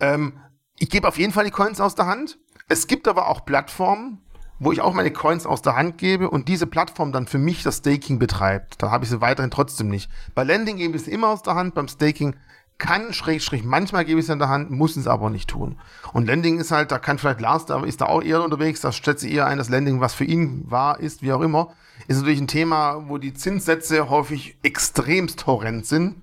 ähm, 0.00 0.34
ich 0.78 0.90
gebe 0.90 1.06
auf 1.08 1.18
jeden 1.18 1.32
Fall 1.32 1.44
die 1.44 1.50
Coins 1.50 1.80
aus 1.80 1.94
der 1.94 2.06
Hand 2.06 2.38
es 2.68 2.86
gibt 2.86 3.08
aber 3.08 3.28
auch 3.28 3.44
Plattformen, 3.44 4.18
wo 4.58 4.72
ich 4.72 4.80
auch 4.80 4.92
meine 4.92 5.12
Coins 5.12 5.46
aus 5.46 5.62
der 5.62 5.76
Hand 5.76 5.98
gebe 5.98 6.30
und 6.30 6.48
diese 6.48 6.66
Plattform 6.66 7.12
dann 7.12 7.26
für 7.26 7.38
mich 7.38 7.62
das 7.62 7.78
Staking 7.78 8.18
betreibt. 8.18 8.82
Da 8.82 8.90
habe 8.90 9.04
ich 9.04 9.10
sie 9.10 9.20
weiterhin 9.20 9.50
trotzdem 9.50 9.88
nicht. 9.88 10.10
Bei 10.34 10.42
Lending 10.44 10.76
gebe 10.76 10.96
ich 10.96 11.04
sie 11.04 11.12
immer 11.12 11.28
aus 11.28 11.42
der 11.42 11.54
Hand, 11.54 11.74
beim 11.74 11.88
Staking 11.88 12.34
kann, 12.78 13.12
schräg, 13.12 13.42
schräg, 13.42 13.64
manchmal 13.64 14.04
gebe 14.04 14.20
ich 14.20 14.26
es 14.26 14.32
in 14.32 14.38
der 14.38 14.48
Hand, 14.48 14.70
muss 14.70 14.96
es 14.96 15.08
aber 15.08 15.30
nicht 15.30 15.50
tun. 15.50 15.76
Und 16.12 16.26
Lending 16.26 16.58
ist 16.58 16.70
halt, 16.70 16.92
da 16.92 16.98
kann 16.98 17.18
vielleicht 17.18 17.40
Lars, 17.40 17.66
da 17.66 17.82
ist 17.82 18.00
da 18.00 18.06
auch 18.06 18.22
eher 18.22 18.42
unterwegs, 18.42 18.80
da 18.80 18.92
schätze 18.92 19.28
eher 19.28 19.46
ein, 19.46 19.58
dass 19.58 19.68
Lending, 19.68 20.00
was 20.00 20.14
für 20.14 20.24
ihn 20.24 20.64
wahr 20.70 21.00
ist, 21.00 21.22
wie 21.22 21.32
auch 21.32 21.40
immer, 21.40 21.72
ist 22.06 22.18
natürlich 22.18 22.40
ein 22.40 22.46
Thema, 22.46 23.08
wo 23.08 23.18
die 23.18 23.34
Zinssätze 23.34 24.08
häufig 24.08 24.56
extremst 24.62 25.46
horrend 25.46 25.86
sind. 25.86 26.22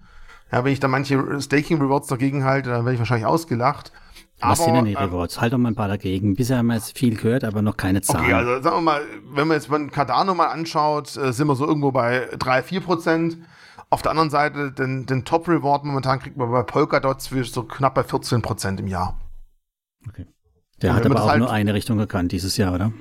Ja, 0.51 0.63
wenn 0.63 0.71
ich 0.71 0.79
da 0.79 0.87
manche 0.87 1.41
Staking 1.41 1.81
Rewards 1.81 2.07
dagegen 2.07 2.45
halte, 2.45 2.69
dann 2.69 2.85
werde 2.85 2.93
ich 2.93 2.99
wahrscheinlich 2.99 3.25
ausgelacht. 3.25 3.91
Was 4.39 4.59
aber, 4.59 4.65
sind 4.65 4.75
denn 4.75 4.85
die 4.85 4.93
Rewards? 4.93 5.35
Ähm, 5.35 5.41
halt 5.41 5.53
doch 5.53 5.57
mal 5.57 5.69
ein 5.69 5.75
paar 5.75 5.87
dagegen. 5.87 6.35
Bisher 6.35 6.57
haben 6.57 6.67
wir 6.67 6.75
jetzt 6.75 6.97
viel 6.97 7.15
gehört, 7.15 7.43
aber 7.43 7.61
noch 7.61 7.77
keine 7.77 8.01
Zahlen. 8.01 8.25
Okay, 8.25 8.33
also 8.33 8.61
sagen 8.61 8.77
wir 8.77 8.81
mal, 8.81 9.01
wenn 9.33 9.47
man 9.47 9.55
jetzt 9.55 9.69
mal 9.69 9.87
Cardano 9.87 10.35
mal 10.35 10.47
anschaut, 10.47 11.15
äh, 11.15 11.31
sind 11.31 11.47
wir 11.47 11.55
so 11.55 11.65
irgendwo 11.65 11.91
bei 11.91 12.27
3, 12.37 12.63
4 12.63 12.81
Prozent. 12.81 13.37
Auf 13.89 14.01
der 14.01 14.11
anderen 14.11 14.29
Seite, 14.29 14.71
den, 14.71 15.05
den 15.05 15.23
Top-Reward 15.23 15.85
momentan 15.85 16.19
kriegt 16.19 16.35
man 16.35 16.51
bei 16.51 16.63
Polkadot 16.63 17.21
für 17.21 17.45
so 17.45 17.63
knapp 17.63 17.95
bei 17.95 18.03
14 18.03 18.41
Prozent 18.41 18.79
im 18.79 18.87
Jahr. 18.87 19.17
Okay. 20.07 20.25
Der 20.81 20.93
hat 20.93 21.05
aber 21.05 21.23
auch 21.23 21.29
halt 21.29 21.39
nur 21.39 21.51
eine 21.51 21.73
Richtung 21.73 21.97
gekannt 21.97 22.31
dieses 22.31 22.57
Jahr, 22.57 22.73
oder? 22.73 22.91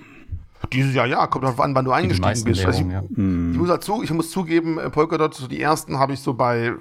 Dieses 0.72 0.94
Jahr, 0.94 1.06
ja, 1.06 1.26
kommt 1.26 1.44
darauf 1.44 1.60
an, 1.60 1.74
wann 1.74 1.84
du 1.84 1.92
eingestiegen 1.92 2.44
bist. 2.44 2.64
Also 2.64 2.84
ich, 2.84 2.90
ja. 2.90 3.02
ich, 3.02 3.18
muss 3.18 3.68
dazu, 3.68 4.02
ich 4.02 4.10
muss 4.12 4.30
zugeben, 4.30 4.78
äh, 4.78 4.88
Polkadot, 4.88 5.34
so 5.34 5.46
die 5.46 5.60
ersten 5.60 5.98
habe 5.98 6.12
ich 6.12 6.20
so 6.20 6.34
bei, 6.34 6.74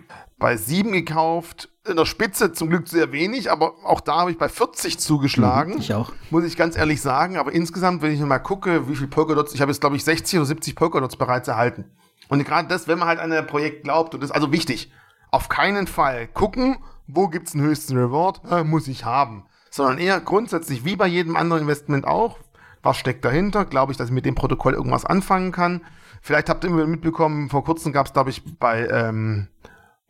bei 0.44 0.58
7 0.58 0.92
gekauft 0.92 1.70
in 1.88 1.96
der 1.96 2.06
Spitze 2.06 2.52
zum 2.52 2.70
Glück 2.70 2.90
sehr 2.90 3.14
wenig, 3.14 3.50
aber 3.50 3.76
auch 3.86 4.02
da 4.02 4.20
habe 4.20 4.32
ich 4.32 4.38
bei 4.38 4.50
40 4.50 5.00
zugeschlagen. 5.00 5.78
Ich 5.78 5.94
auch. 5.94 6.12
Muss 6.32 6.44
ich 6.44 6.58
ganz 6.58 6.76
ehrlich 6.76 7.02
sagen. 7.02 7.38
Aber 7.38 7.54
insgesamt, 7.54 8.02
wenn 8.02 8.12
ich 8.12 8.20
mal 8.20 8.40
gucke, 8.40 8.90
wie 8.90 8.96
viel 8.98 9.08
Polkadots, 9.08 9.54
ich 9.54 9.62
habe 9.62 9.72
jetzt, 9.72 9.80
glaube 9.80 9.96
ich, 9.96 10.04
60 10.04 10.40
oder 10.40 10.46
70 10.46 10.76
Polkadots 10.76 11.16
bereits 11.16 11.48
erhalten. 11.48 11.86
Und 12.28 12.44
gerade 12.44 12.68
das, 12.68 12.90
wenn 12.90 13.00
man 13.00 13.08
halt 13.08 13.20
an 13.20 13.32
ein 13.32 13.48
Projekt 13.48 13.86
glaubt, 13.86 14.14
und 14.14 14.22
das 14.22 14.32
ist 14.32 14.36
also 14.36 14.52
wichtig, 14.52 14.92
auf 15.32 15.48
keinen 15.48 15.88
Fall 15.88 16.28
gucken, 16.28 16.76
wo 17.08 17.30
gibt's 17.30 17.54
den 17.54 17.62
höchsten 17.62 17.96
Reward, 17.96 18.42
äh, 18.52 18.66
muss 18.66 18.90
ich 18.90 19.06
haben. 19.06 19.46
Sondern 19.72 19.98
eher 19.98 20.20
grundsätzlich, 20.20 20.84
wie 20.84 20.98
bei 20.98 21.08
jedem 21.08 21.38
anderen 21.38 21.62
Investment 21.62 22.06
auch, 22.06 22.38
was 22.82 22.98
steckt 22.98 23.24
dahinter? 23.24 23.64
Glaube 23.64 23.94
ich, 23.94 23.98
dass 23.98 24.10
ich 24.10 24.14
mit 24.14 24.26
dem 24.26 24.36
Protokoll 24.36 24.74
irgendwas 24.74 25.06
anfangen 25.06 25.54
kann? 25.54 25.86
Vielleicht 26.22 26.50
habt 26.50 26.66
ihr 26.66 26.70
mitbekommen, 26.70 27.50
vor 27.50 27.64
kurzem 27.64 27.94
gab 27.94 28.08
es, 28.08 28.14
glaube 28.14 28.30
ich, 28.30 28.44
bei 28.60 28.88
ähm, 28.88 29.48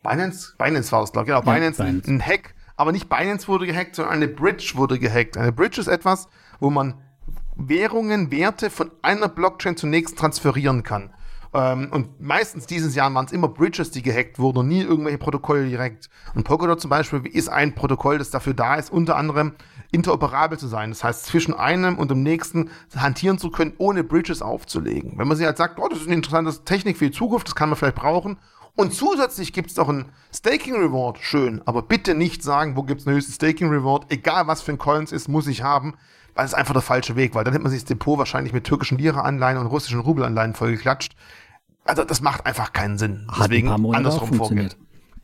Binance, 0.04 0.54
Binance 0.56 0.92
war 0.92 1.02
es, 1.02 1.10
glaube 1.10 1.28
ich, 1.28 1.34
genau, 1.34 1.44
ja, 1.44 1.52
Binance, 1.52 1.82
Binance. 1.82 2.10
Ein, 2.10 2.24
Hack, 2.24 2.54
aber 2.76 2.92
nicht 2.92 3.08
Binance 3.08 3.48
wurde 3.48 3.66
gehackt, 3.66 3.96
sondern 3.96 4.14
eine 4.14 4.28
Bridge 4.28 4.72
wurde 4.76 4.98
gehackt. 4.98 5.36
Eine 5.36 5.50
Bridge 5.50 5.80
ist 5.80 5.88
etwas, 5.88 6.28
wo 6.60 6.70
man 6.70 6.94
Währungen, 7.56 8.30
Werte 8.30 8.70
von 8.70 8.90
einer 9.02 9.28
Blockchain 9.28 9.76
zur 9.76 9.88
nächsten 9.88 10.16
transferieren 10.16 10.82
kann. 10.82 11.10
Ähm, 11.54 11.88
und 11.92 12.20
meistens 12.20 12.66
dieses 12.66 12.96
Jahr 12.96 13.14
waren 13.14 13.26
es 13.26 13.32
immer 13.32 13.48
Bridges, 13.48 13.92
die 13.92 14.02
gehackt 14.02 14.40
wurden 14.40 14.58
und 14.58 14.68
nie 14.68 14.82
irgendwelche 14.82 15.18
Protokolle 15.18 15.68
direkt. 15.68 16.10
Und 16.34 16.42
Polkadot 16.42 16.80
zum 16.80 16.90
Beispiel 16.90 17.24
ist 17.26 17.48
ein 17.48 17.74
Protokoll, 17.74 18.18
das 18.18 18.30
dafür 18.30 18.54
da 18.54 18.74
ist, 18.74 18.92
unter 18.92 19.16
anderem 19.16 19.52
interoperabel 19.92 20.58
zu 20.58 20.66
sein. 20.66 20.90
Das 20.90 21.04
heißt, 21.04 21.26
zwischen 21.26 21.54
einem 21.54 21.96
und 21.96 22.10
dem 22.10 22.24
nächsten 22.24 22.70
hantieren 22.96 23.38
zu 23.38 23.50
können, 23.50 23.74
ohne 23.78 24.02
Bridges 24.02 24.42
aufzulegen. 24.42 25.16
Wenn 25.16 25.28
man 25.28 25.36
sich 25.36 25.46
halt 25.46 25.56
sagt, 25.56 25.78
oh, 25.78 25.88
das 25.88 26.00
ist 26.00 26.06
eine 26.06 26.16
interessante 26.16 26.64
Technik 26.64 26.96
für 26.96 27.06
die 27.06 27.16
Zukunft, 27.16 27.46
das 27.46 27.54
kann 27.54 27.68
man 27.68 27.78
vielleicht 27.78 27.94
brauchen. 27.94 28.36
Und 28.76 28.92
zusätzlich 28.92 29.52
gibt 29.52 29.68
es 29.70 29.74
doch 29.74 29.88
ein 29.88 30.06
Staking 30.34 30.74
Reward, 30.74 31.18
schön. 31.20 31.62
Aber 31.64 31.82
bitte 31.82 32.14
nicht 32.14 32.42
sagen, 32.42 32.76
wo 32.76 32.82
gibt 32.82 33.02
es 33.02 33.06
einen 33.06 33.16
höchsten 33.16 33.32
Staking 33.32 33.68
Reward, 33.68 34.10
egal 34.10 34.46
was 34.46 34.62
für 34.62 34.72
ein 34.72 34.78
Coins 34.78 35.12
ist, 35.12 35.28
muss 35.28 35.46
ich 35.46 35.62
haben 35.62 35.94
weil 36.34 36.44
es 36.44 36.52
ist 36.52 36.58
einfach 36.58 36.72
der 36.72 36.82
falsche 36.82 37.16
Weg, 37.16 37.34
weil 37.34 37.44
dann 37.44 37.52
hätte 37.52 37.62
man 37.62 37.70
sich 37.70 37.82
das 37.82 37.88
Depot 37.88 38.18
wahrscheinlich 38.18 38.52
mit 38.52 38.64
türkischen 38.64 38.98
Lira-Anleihen 38.98 39.58
und 39.58 39.66
russischen 39.66 40.00
Rubelanleihen 40.00 40.54
vollgeklatscht. 40.54 41.14
Also 41.84 42.04
das 42.04 42.20
macht 42.20 42.46
einfach 42.46 42.72
keinen 42.72 42.98
Sinn. 42.98 43.26
Hat 43.30 43.50
Deswegen 43.50 43.68
andersrum 43.68 44.32
vorgehen. 44.32 44.72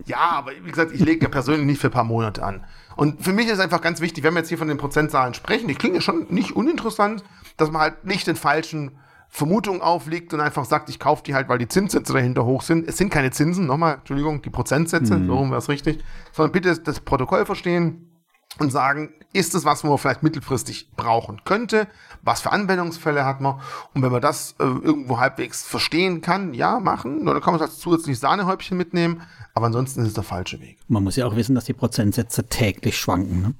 Ja, 0.07 0.31
aber 0.31 0.53
wie 0.63 0.71
gesagt, 0.71 0.93
ich 0.93 1.01
lege 1.01 1.25
ja 1.25 1.29
persönlich 1.29 1.67
nicht 1.67 1.81
für 1.81 1.89
ein 1.89 1.93
paar 1.93 2.05
Monate 2.05 2.43
an. 2.43 2.65
Und 2.97 3.23
für 3.23 3.33
mich 3.33 3.49
ist 3.49 3.61
einfach 3.61 3.83
ganz 3.83 4.01
wichtig, 4.01 4.25
wenn 4.25 4.35
wir 4.35 4.41
jetzt 4.41 4.49
hier 4.49 4.59
von 4.59 4.69
den 4.69 4.79
Prozentzahlen 4.79 5.35
sprechen, 5.35 5.69
die 5.69 5.75
klingen 5.75 5.97
ja 5.97 6.01
schon 6.01 6.27
nicht 6.31 6.57
uninteressant, 6.57 7.23
dass 7.57 7.71
man 7.71 7.83
halt 7.83 8.05
nicht 8.05 8.27
den 8.27 8.37
falschen 8.37 8.93
Vermutungen 9.31 9.81
auflegt 9.81 10.35
und 10.35 10.41
einfach 10.41 10.65
sagt, 10.65 10.89
ich 10.89 10.99
kaufe 10.99 11.23
die 11.23 11.35
halt, 11.35 11.49
weil 11.49 11.59
die 11.59 11.69
Zinssätze 11.69 12.13
dahinter 12.13 12.45
hoch 12.45 12.63
sind. 12.63 12.89
Es 12.89 12.97
sind 12.97 13.11
keine 13.11 13.31
Zinsen, 13.31 13.67
nochmal, 13.67 13.95
Entschuldigung, 13.95 14.43
die 14.43 14.51
Prozentsätze, 14.51 15.17
mhm. 15.17 15.27
so 15.29 15.37
rum 15.37 15.51
wäre 15.51 15.61
es 15.61 15.69
richtig, 15.69 16.03
sondern 16.33 16.53
bitte 16.53 16.77
das 16.79 17.01
Protokoll 17.01 17.47
verstehen, 17.47 18.11
und 18.59 18.71
sagen, 18.71 19.11
ist 19.33 19.55
es 19.55 19.65
was, 19.65 19.85
wo 19.85 19.89
man 19.89 19.99
vielleicht 19.99 20.23
mittelfristig 20.23 20.91
brauchen 20.97 21.43
könnte? 21.45 21.87
Was 22.23 22.41
für 22.41 22.53
Anwendungsfälle 22.53 23.25
hat 23.25 23.41
man? 23.41 23.61
Und 23.95 24.03
wenn 24.03 24.11
man 24.11 24.21
das 24.21 24.57
äh, 24.59 24.65
irgendwo 24.65 25.19
halbwegs 25.19 25.63
verstehen 25.63 26.21
kann, 26.21 26.53
ja, 26.53 26.81
machen. 26.81 27.25
Dann 27.25 27.41
kann 27.41 27.55
man 27.55 27.61
das 27.61 27.79
zusätzlich 27.79 28.19
Sahnehäubchen 28.19 28.77
mitnehmen. 28.77 29.23
Aber 29.55 29.67
ansonsten 29.67 30.03
ist 30.03 30.09
es 30.09 30.15
der 30.15 30.25
falsche 30.25 30.61
Weg. 30.61 30.79
Man 30.89 31.05
muss 31.05 31.17
ja 31.17 31.27
auch 31.27 31.37
wissen, 31.37 31.55
dass 31.55 31.65
die 31.65 31.73
Prozentsätze 31.73 32.47
täglich 32.47 32.99
schwanken. 32.99 33.43
Ne? 33.43 33.55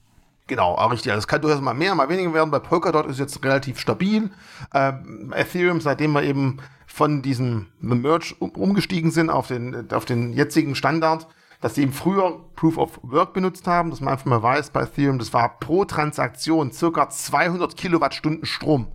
Genau, 0.51 0.75
auch 0.75 0.91
richtig. 0.91 1.13
Also 1.13 1.21
es 1.21 1.29
kann 1.29 1.41
durchaus 1.41 1.61
mal 1.61 1.75
mehr, 1.75 1.95
mal 1.95 2.09
weniger 2.09 2.35
werden. 2.35 2.51
Bei 2.51 2.59
Polkadot 2.59 3.07
ist 3.07 3.21
jetzt 3.21 3.45
relativ 3.45 3.79
stabil. 3.79 4.31
Ähm, 4.75 5.33
Ethereum, 5.33 5.81
seitdem 5.81 6.11
wir 6.11 6.25
eben 6.25 6.57
von 6.89 7.23
diesem 7.23 7.69
Merge 7.79 8.35
umgestiegen 8.35 9.13
sind 9.13 9.31
auf 9.31 9.47
den, 9.47 9.93
auf 9.93 10.07
den 10.07 10.33
jetzigen 10.33 10.75
Standard, 10.75 11.29
dass 11.61 11.77
sie 11.77 11.83
eben 11.83 11.93
früher 11.93 12.41
Proof 12.57 12.79
of 12.79 12.99
Work 13.05 13.33
benutzt 13.33 13.69
haben, 13.69 13.91
dass 13.91 14.01
man 14.01 14.15
einfach 14.15 14.27
mal 14.27 14.43
weiß 14.43 14.71
bei 14.71 14.83
Ethereum, 14.83 15.21
das 15.21 15.33
war 15.33 15.61
pro 15.61 15.85
Transaktion 15.85 16.73
circa 16.73 17.09
200 17.09 17.77
Kilowattstunden 17.77 18.45
Strom. 18.45 18.89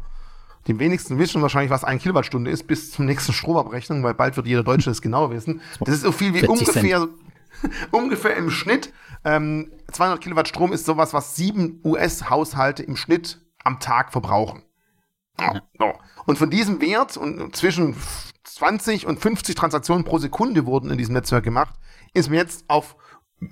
Die 0.68 0.78
wenigsten 0.78 1.20
wissen 1.20 1.42
wahrscheinlich, 1.42 1.72
was 1.72 1.86
eine 1.86 2.00
Kilowattstunde 2.00 2.52
ist, 2.52 2.68
bis 2.68 2.92
zum 2.92 3.06
nächsten 3.06 3.32
Stromabrechnung, 3.32 4.04
weil 4.04 4.14
bald 4.14 4.36
wird 4.36 4.48
jeder 4.48 4.64
Deutsche 4.64 4.90
das 4.90 5.02
genau 5.02 5.30
wissen. 5.30 5.62
Das 5.80 5.96
ist 5.96 6.02
so 6.02 6.12
viel 6.12 6.34
wie 6.34 6.46
ungefähr, 6.46 7.08
ungefähr 7.92 8.36
im 8.36 8.50
Schnitt. 8.50 8.94
Ähm, 9.24 9.72
200 9.92 10.22
Kilowatt 10.22 10.48
Strom 10.48 10.74
ist 10.74 10.86
sowas, 10.86 11.14
was 11.14 11.36
sieben 11.36 11.82
US-Haushalte 11.84 12.84
im 12.84 12.96
Schnitt 12.96 13.42
am 13.64 13.80
Tag 13.80 14.12
verbrauchen. 14.12 14.64
So. 15.78 15.94
Und 16.26 16.38
von 16.38 16.50
diesem 16.50 16.80
Wert 16.82 17.18
und 17.18 17.56
zwischen 17.56 17.96
20 18.44 19.06
und 19.06 19.20
50 19.20 19.56
Transaktionen 19.56 20.06
pro 20.06 20.18
Sekunde 20.18 20.66
wurden 20.66 20.92
in 20.92 20.98
diesem 20.98 21.14
Netzwerk 21.14 21.44
gemacht, 21.44 21.76
ist 22.14 22.30
mir 22.30 22.38
jetzt 22.38 22.66
auf 22.70 22.96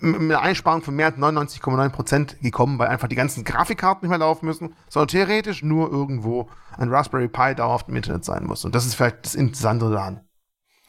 eine 0.02 0.40
Einsparung 0.40 0.82
von 0.82 0.96
mehr 0.96 1.08
als 1.08 1.18
99,9% 1.18 2.42
gekommen, 2.42 2.80
weil 2.80 2.88
einfach 2.88 3.10
die 3.10 3.16
ganzen 3.16 3.44
Grafikkarten 3.44 4.08
nicht 4.08 4.10
mehr 4.10 4.26
laufen 4.26 4.46
müssen, 4.46 4.76
sondern 4.88 5.10
theoretisch 5.10 5.62
nur 5.62 5.92
irgendwo 5.92 6.50
ein 6.78 6.90
Raspberry 6.90 7.28
Pi 7.28 7.54
dauerhaft 7.54 7.90
im 7.90 7.96
Internet 7.96 8.24
sein 8.24 8.46
muss. 8.46 8.64
Und 8.64 8.74
das 8.76 8.86
ist 8.86 8.96
vielleicht 8.96 9.26
das 9.26 9.36
Interessante 9.36 9.90
daran. 9.90 10.22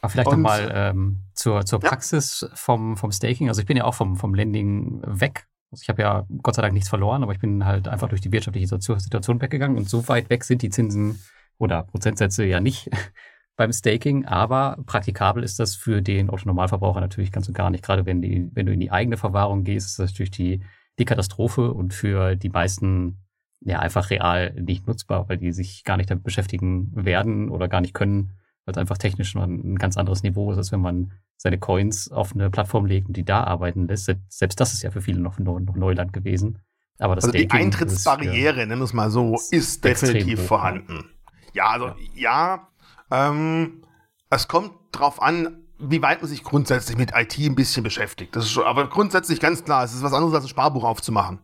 Aber 0.05 0.11
vielleicht 0.11 0.31
nochmal 0.31 0.71
ähm, 0.73 1.23
zur, 1.33 1.65
zur 1.65 1.79
Praxis 1.79 2.41
ja. 2.41 2.55
vom, 2.55 2.97
vom 2.97 3.11
Staking. 3.11 3.49
Also 3.49 3.61
ich 3.61 3.67
bin 3.67 3.77
ja 3.77 3.83
auch 3.83 3.93
vom, 3.93 4.15
vom 4.15 4.33
Lending 4.33 5.01
weg. 5.05 5.47
Also 5.71 5.81
ich 5.81 5.89
habe 5.89 6.01
ja 6.01 6.25
Gott 6.41 6.55
sei 6.55 6.61
Dank 6.61 6.73
nichts 6.73 6.89
verloren, 6.89 7.23
aber 7.23 7.33
ich 7.33 7.39
bin 7.39 7.65
halt 7.65 7.87
einfach 7.87 8.07
durch 8.09 8.21
die 8.21 8.31
wirtschaftliche 8.31 8.67
Situation 8.67 9.41
weggegangen 9.41 9.77
und 9.77 9.89
so 9.89 10.07
weit 10.07 10.29
weg 10.29 10.43
sind 10.43 10.61
die 10.61 10.69
Zinsen 10.69 11.19
oder 11.57 11.83
Prozentsätze 11.83 12.45
ja 12.45 12.59
nicht, 12.59 12.89
beim 13.55 13.71
Staking, 13.71 14.25
aber 14.25 14.77
praktikabel 14.85 15.43
ist 15.43 15.59
das 15.59 15.75
für 15.75 16.01
den 16.01 16.29
Autonormalverbraucher 16.29 16.99
natürlich 16.99 17.31
ganz 17.31 17.47
und 17.47 17.53
gar 17.53 17.69
nicht. 17.69 17.83
Gerade 17.83 18.05
wenn, 18.05 18.21
die, 18.21 18.49
wenn 18.53 18.65
du 18.65 18.73
in 18.73 18.79
die 18.79 18.91
eigene 18.91 19.17
Verwahrung 19.17 19.63
gehst, 19.63 19.87
ist 19.87 19.99
das 19.99 20.11
natürlich 20.11 20.31
die, 20.31 20.61
die 20.99 21.05
Katastrophe 21.05 21.71
und 21.71 21.93
für 21.93 22.35
die 22.35 22.49
meisten 22.49 23.25
ja 23.61 23.79
einfach 23.79 24.09
real 24.09 24.53
nicht 24.53 24.87
nutzbar, 24.87 25.29
weil 25.29 25.37
die 25.37 25.51
sich 25.51 25.83
gar 25.83 25.97
nicht 25.97 26.09
damit 26.09 26.23
beschäftigen 26.23 26.91
werden 26.93 27.49
oder 27.49 27.67
gar 27.67 27.81
nicht 27.81 27.93
können, 27.93 28.33
weil 28.65 28.73
es 28.73 28.77
einfach 28.77 28.97
technisch 28.97 29.35
noch 29.35 29.43
ein 29.43 29.75
ganz 29.75 29.97
anderes 29.97 30.23
Niveau 30.23 30.51
ist, 30.51 30.57
als 30.57 30.71
wenn 30.71 30.81
man 30.81 31.11
seine 31.37 31.59
Coins 31.59 32.11
auf 32.11 32.33
eine 32.33 32.49
Plattform 32.49 32.85
legt 32.85 33.07
und 33.07 33.17
die 33.17 33.23
da 33.23 33.43
arbeiten 33.43 33.87
lässt. 33.87 34.11
Selbst 34.29 34.59
das 34.59 34.73
ist 34.73 34.83
ja 34.83 34.91
für 34.91 35.01
viele 35.01 35.19
noch, 35.19 35.37
noch 35.39 35.75
Neuland 35.75 36.13
gewesen. 36.13 36.59
Aber 36.97 37.15
das 37.15 37.25
also 37.25 37.37
die 37.37 37.51
Eintrittsbarriere, 37.51 38.61
ist, 38.61 38.67
nennen 38.67 38.81
wir 38.81 38.85
es 38.85 38.93
mal 38.93 39.11
so, 39.11 39.37
ist 39.51 39.83
definitiv 39.83 40.39
hoch. 40.39 40.45
vorhanden. 40.45 41.05
Ja, 41.53 41.69
also 41.69 41.87
ja, 42.13 42.67
ja 43.11 43.29
ähm, 43.29 43.83
es 44.29 44.47
kommt 44.47 44.71
darauf 44.91 45.21
an, 45.21 45.63
wie 45.77 46.01
weit 46.01 46.21
man 46.21 46.29
sich 46.29 46.43
grundsätzlich 46.43 46.97
mit 46.97 47.11
IT 47.15 47.37
ein 47.37 47.55
bisschen 47.55 47.83
beschäftigt. 47.83 48.35
Das 48.35 48.45
ist 48.45 48.51
schon, 48.51 48.63
aber 48.63 48.89
grundsätzlich 48.89 49.39
ganz 49.39 49.63
klar, 49.63 49.83
es 49.83 49.93
ist 49.93 50.03
was 50.03 50.13
anderes 50.13 50.33
als 50.33 50.45
ein 50.45 50.49
Sparbuch 50.49 50.83
aufzumachen. 50.83 51.39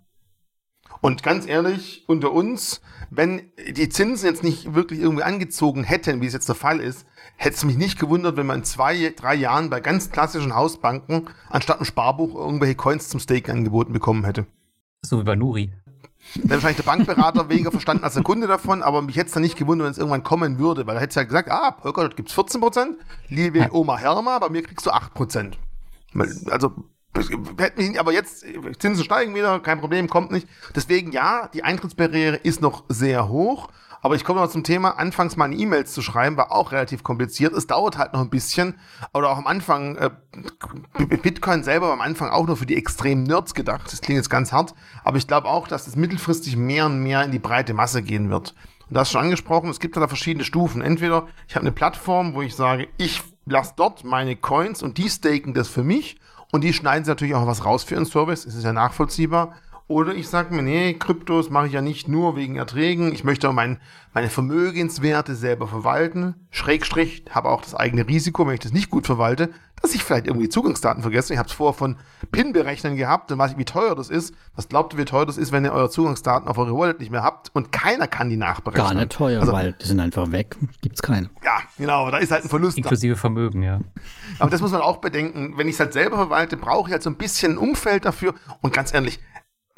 Und 1.02 1.24
ganz 1.24 1.48
ehrlich, 1.48 2.04
unter 2.08 2.32
uns, 2.32 2.82
wenn 3.10 3.52
die 3.76 3.90
Zinsen 3.90 4.28
jetzt 4.28 4.44
nicht 4.44 4.74
wirklich 4.74 5.00
irgendwie 5.00 5.24
angezogen 5.24 5.84
hätten, 5.84 6.22
wie 6.22 6.28
es 6.28 6.34
jetzt 6.34 6.48
der 6.48 6.56
Fall 6.56 6.80
ist, 6.80 7.06
hätte 7.42 7.56
es 7.56 7.64
mich 7.64 7.76
nicht 7.76 8.00
gewundert, 8.00 8.38
wenn 8.38 8.46
man 8.46 8.60
in 8.60 8.64
zwei, 8.64 9.14
drei 9.18 9.34
Jahren 9.34 9.72
bei 9.72 9.80
ganz 9.80 10.12
klassischen 10.12 10.54
Hausbanken 10.54 11.28
anstatt 11.50 11.80
ein 11.80 11.86
Sparbuch 11.86 12.36
irgendwelche 12.36 12.76
Coins 12.76 13.10
zum 13.10 13.20
Stake 13.20 13.52
angeboten 13.52 13.94
bekommen 13.94 14.26
hätte. 14.26 14.46
So 15.02 15.20
wie 15.20 15.24
bei 15.24 15.36
Nuri. 15.36 15.74
Dann 16.36 16.52
wahrscheinlich 16.52 16.78
der 16.78 16.84
Bankberater 16.84 17.50
weniger 17.50 17.72
verstanden 17.72 18.04
als 18.04 18.14
der 18.14 18.22
Kunde 18.22 18.46
davon, 18.46 18.84
aber 18.84 19.02
mich 19.02 19.16
hätte 19.16 19.28
es 19.28 19.34
dann 19.34 19.42
nicht 19.42 19.58
gewundert, 19.58 19.86
wenn 19.86 19.92
es 19.92 19.98
irgendwann 19.98 20.22
kommen 20.22 20.60
würde, 20.60 20.86
weil 20.86 20.96
er 20.96 21.02
hätte 21.02 21.20
ja 21.20 21.24
gesagt, 21.24 21.50
ah, 21.50 21.72
Polkadot 21.72 22.16
gibt 22.16 22.30
es 22.30 22.38
14%, 22.38 22.94
liebe 23.30 23.70
Oma 23.72 23.98
Herma, 23.98 24.38
bei 24.38 24.50
mir 24.50 24.62
kriegst 24.62 24.86
du 24.86 24.92
8%. 24.92 25.54
Also, 26.52 26.72
aber 27.98 28.14
jetzt, 28.14 28.46
Zinsen 28.78 29.04
steigen 29.04 29.34
wieder, 29.34 29.60
kein 29.62 29.80
Problem, 29.80 30.08
kommt 30.08 30.32
nicht. 30.32 30.48
Deswegen 30.76 31.12
ja, 31.12 31.50
die 31.52 31.64
Eintrittsbarriere 31.64 32.36
ist 32.36 32.62
noch 32.62 32.84
sehr 32.88 33.28
hoch. 33.30 33.70
Aber 34.02 34.16
ich 34.16 34.24
komme 34.24 34.42
noch 34.42 34.50
zum 34.50 34.64
Thema, 34.64 34.98
anfangs 34.98 35.38
mal 35.38 35.54
E-Mails 35.54 35.94
zu 35.94 36.02
schreiben, 36.02 36.36
war 36.36 36.52
auch 36.52 36.72
relativ 36.72 37.04
kompliziert. 37.04 37.54
Es 37.54 37.68
dauert 37.68 37.98
halt 37.98 38.14
noch 38.14 38.22
ein 38.22 38.30
bisschen. 38.30 38.76
Oder 39.14 39.30
auch 39.30 39.38
am 39.38 39.46
Anfang, 39.48 39.96
äh, 39.96 40.10
Bitcoin 41.22 41.64
selber 41.64 41.88
war 41.88 41.94
am 41.94 42.02
Anfang 42.02 42.30
auch 42.30 42.48
nur 42.48 42.58
für 42.58 42.66
die 42.66 42.78
extremen 42.78 43.24
Nerds 43.24 43.54
gedacht. 43.54 43.92
Das 43.92 44.02
klingt 44.02 44.18
jetzt 44.18 44.30
ganz 44.30 44.52
hart. 44.52 44.74
Aber 45.04 45.18
ich 45.18 45.28
glaube 45.28 45.48
auch, 45.48 45.68
dass 45.68 45.88
es 45.88 45.96
mittelfristig 45.96 46.58
mehr 46.58 46.88
und 46.88 47.04
mehr 47.04 47.24
in 47.24 47.32
die 47.32 47.40
breite 47.40 47.74
Masse 47.74 48.02
gehen 48.02 48.30
wird. 48.30 48.56
Und 48.90 48.96
das 48.96 49.12
schon 49.12 49.22
angesprochen, 49.22 49.70
es 49.70 49.80
gibt 49.80 49.96
da 49.96 50.08
verschiedene 50.08 50.44
Stufen. 50.44 50.82
Entweder 50.82 51.28
ich 51.48 51.56
habe 51.56 51.64
eine 51.64 51.72
Plattform, 51.72 52.34
wo 52.34 52.42
ich 52.42 52.56
sage, 52.56 52.88
ich 52.98 53.22
lasse 53.46 53.74
dort 53.78 54.04
meine 54.04 54.36
Coins 54.36 54.82
und 54.82 54.98
die 54.98 55.10
staken 55.10 55.54
das 55.54 55.68
für 55.68 55.84
mich. 55.84 56.20
Und 56.52 56.64
die 56.64 56.74
schneiden 56.74 57.06
sie 57.06 57.12
natürlich 57.12 57.36
auch 57.36 57.48
was 57.48 57.66
raus 57.66 57.84
für 57.84 57.96
ihren 57.96 58.06
Service. 58.06 58.46
Es 58.46 58.56
ist 58.56 58.64
ja 58.64 58.74
nachvollziehbar. 58.74 59.54
Oder 59.92 60.16
ich 60.16 60.30
sage 60.30 60.56
mir, 60.56 60.62
nee, 60.62 60.94
Kryptos 60.94 61.50
mache 61.50 61.68
ich 61.68 61.74
ja 61.74 61.82
nicht 61.82 62.08
nur 62.08 62.38
wegen 62.38 62.56
Erträgen. 62.56 63.12
Ich 63.12 63.26
möchte 63.26 63.50
auch 63.50 63.54
mein, 63.54 63.78
meine 64.14 64.30
Vermögenswerte 64.30 65.36
selber 65.36 65.68
verwalten. 65.68 66.36
Schrägstrich, 66.50 67.26
habe 67.30 67.50
auch 67.50 67.62
das 67.62 67.76
eigene 67.76 68.08
Risiko, 68.08 68.48
wenn 68.48 68.54
ich 68.54 68.62
das 68.62 68.72
nicht 68.72 68.90
gut 68.90 69.06
verwalte, 69.06 69.50
dass 69.82 69.94
ich 69.94 70.02
vielleicht 70.02 70.28
irgendwie 70.28 70.48
Zugangsdaten 70.48 71.02
vergesse. 71.02 71.34
Ich 71.34 71.40
habe 71.40 71.50
es 71.50 71.54
vorher 71.54 71.78
von 71.78 71.98
PIN-Berechnen 72.32 72.96
gehabt, 72.96 73.32
dann 73.32 73.38
weiß 73.38 73.52
ich, 73.52 73.58
wie 73.58 73.66
teuer 73.66 73.94
das 73.94 74.10
ist. 74.10 74.34
Was 74.56 74.70
glaubt 74.70 74.94
ihr, 74.94 75.00
wie 75.00 75.04
teuer 75.04 75.26
das 75.26 75.38
ist, 75.38 75.52
wenn 75.52 75.66
ihr 75.66 75.74
eure 75.74 75.90
Zugangsdaten 75.90 76.48
auf 76.48 76.58
eure 76.58 76.78
Wallet 76.78 77.02
nicht 77.02 77.12
mehr 77.12 77.24
habt 77.24 77.50
und 77.54 77.74
keiner 77.74 78.08
kann 78.08 78.30
die 78.30 78.38
nachberechnen? 78.38 78.88
Gar 78.88 78.94
nicht 78.94 79.12
teuer, 79.12 79.42
also, 79.42 79.52
weil 79.52 79.74
die 79.74 79.88
sind 79.88 80.00
einfach 80.00 80.32
weg, 80.32 80.56
gibt's 80.80 81.02
keine. 81.02 81.30
Ja, 81.44 81.58
genau, 81.78 82.10
da 82.12 82.20
ist 82.20 82.32
halt 82.32 82.46
ein 82.46 82.50
Verlust. 82.50 82.78
Inklusive 82.78 83.16
da. 83.16 83.20
Vermögen, 83.20 83.62
ja. 83.62 83.82
Aber 84.40 84.50
das 84.50 84.62
muss 84.62 84.72
man 84.72 84.80
auch 84.80 84.98
bedenken. 84.98 85.58
Wenn 85.58 85.68
ich 85.68 85.74
es 85.74 85.82
halt 85.82 85.92
selber 85.92 86.16
verwalte, 86.16 86.56
brauche 86.56 86.88
ich 86.88 86.94
halt 86.94 87.04
so 87.04 87.10
ein 87.10 87.18
bisschen 87.18 87.54
ein 87.54 87.58
Umfeld 87.58 88.06
dafür. 88.06 88.36
Und 88.62 88.72
ganz 88.74 88.94
ehrlich, 88.94 89.20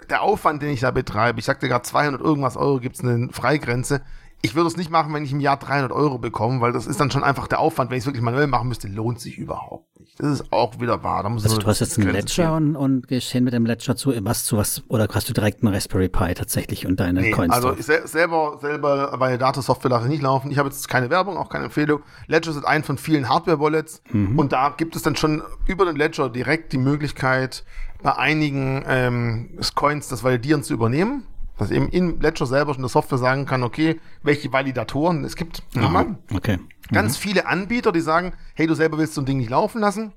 der 0.10 0.22
Aufwand, 0.22 0.62
den 0.62 0.70
ich 0.70 0.82
da 0.82 0.92
betreibe, 0.92 1.40
ich 1.40 1.46
sagte 1.46 1.68
gerade 1.68 1.84
200 1.84 2.22
irgendwas 2.22 2.58
Euro 2.58 2.80
gibt 2.80 2.96
es 2.96 3.04
eine 3.04 3.30
Freigrenze. 3.32 4.02
Ich 4.46 4.56
würde 4.56 4.68
es 4.68 4.76
nicht 4.76 4.92
machen, 4.92 5.14
wenn 5.14 5.24
ich 5.24 5.32
im 5.32 5.40
Jahr 5.40 5.58
300 5.58 5.94
Euro 5.94 6.18
bekomme, 6.18 6.60
weil 6.60 6.74
das 6.74 6.86
ist 6.86 7.00
dann 7.00 7.10
schon 7.10 7.24
einfach 7.24 7.48
der 7.48 7.60
Aufwand. 7.60 7.90
Wenn 7.90 7.98
ich 7.98 8.02
es 8.02 8.08
wirklich 8.08 8.22
manuell 8.22 8.48
machen 8.48 8.68
müsste, 8.68 8.90
lohnt 8.90 9.22
sich 9.22 9.38
überhaupt 9.38 9.98
nicht. 10.02 10.20
Das 10.20 10.28
ist 10.28 10.52
auch 10.52 10.82
wieder 10.82 11.02
wahr. 11.02 11.24
Da 11.24 11.30
muss 11.30 11.46
also 11.46 11.58
du 11.58 11.66
hast 11.66 11.80
jetzt 11.80 11.98
einen 11.98 12.12
Ledger 12.12 12.54
und, 12.56 12.76
und 12.76 13.08
gehst 13.08 13.32
hin 13.32 13.46
mit 13.46 13.54
dem 13.54 13.66
Ledger 13.66 13.96
zu 13.96 14.14
was 14.26 14.44
zu 14.44 14.58
was 14.58 14.84
oder 14.90 15.08
hast 15.14 15.30
du 15.30 15.34
direkt 15.34 15.64
einen 15.64 15.74
Raspberry 15.74 16.10
Pi 16.10 16.34
tatsächlich 16.34 16.86
und 16.86 17.00
deine 17.00 17.22
nee, 17.22 17.32
Coins 17.32 17.54
Also 17.54 17.74
ich 17.74 17.86
sel 17.86 18.06
selber 18.06 18.58
selber 18.60 19.16
bei 19.18 19.38
Data 19.38 19.62
Software 19.62 19.92
lasse 19.92 20.06
ich 20.06 20.12
nicht 20.12 20.24
laufen. 20.24 20.52
Ich 20.52 20.58
habe 20.58 20.68
jetzt 20.68 20.90
keine 20.90 21.10
Werbung, 21.10 21.38
auch 21.38 21.48
keine 21.48 21.66
Empfehlung. 21.66 22.02
Ledger 22.28 22.52
ist 22.52 22.66
ein 22.66 22.84
von 22.84 22.98
vielen 22.98 23.30
Hardware 23.30 23.62
Wallets 23.62 24.02
mhm. 24.12 24.38
und 24.38 24.52
da 24.52 24.74
gibt 24.76 24.98
es 24.98 25.04
dann 25.04 25.16
schon 25.16 25.42
über 25.68 25.86
den 25.86 25.96
Ledger 25.96 26.30
direkt 26.30 26.74
die 26.74 26.80
Möglichkeit 26.80 27.64
bei 28.04 28.16
einigen 28.18 28.84
ähm, 28.86 29.58
Coins 29.74 30.10
das 30.10 30.24
Validieren 30.24 30.62
zu 30.64 30.74
übernehmen. 30.74 31.24
Dass 31.58 31.70
eben 31.70 31.88
in 31.90 32.20
Ledger 32.20 32.48
selber 32.48 32.74
schon 32.74 32.82
der 32.82 32.90
Software 32.90 33.20
sagen 33.20 33.46
kann, 33.46 33.62
okay, 33.62 34.00
welche 34.24 34.52
Validatoren 34.52 35.24
es 35.24 35.36
gibt. 35.36 35.62
Aha, 35.78 36.18
okay. 36.34 36.60
Ganz 36.92 37.18
mhm. 37.18 37.22
viele 37.22 37.46
Anbieter, 37.46 37.92
die 37.92 38.02
sagen, 38.02 38.34
hey, 38.56 38.66
du 38.66 38.74
selber 38.74 38.98
willst 38.98 39.14
so 39.14 39.22
ein 39.22 39.26
Ding 39.26 39.38
nicht 39.38 39.52
laufen 39.52 39.80
lassen. 39.80 40.14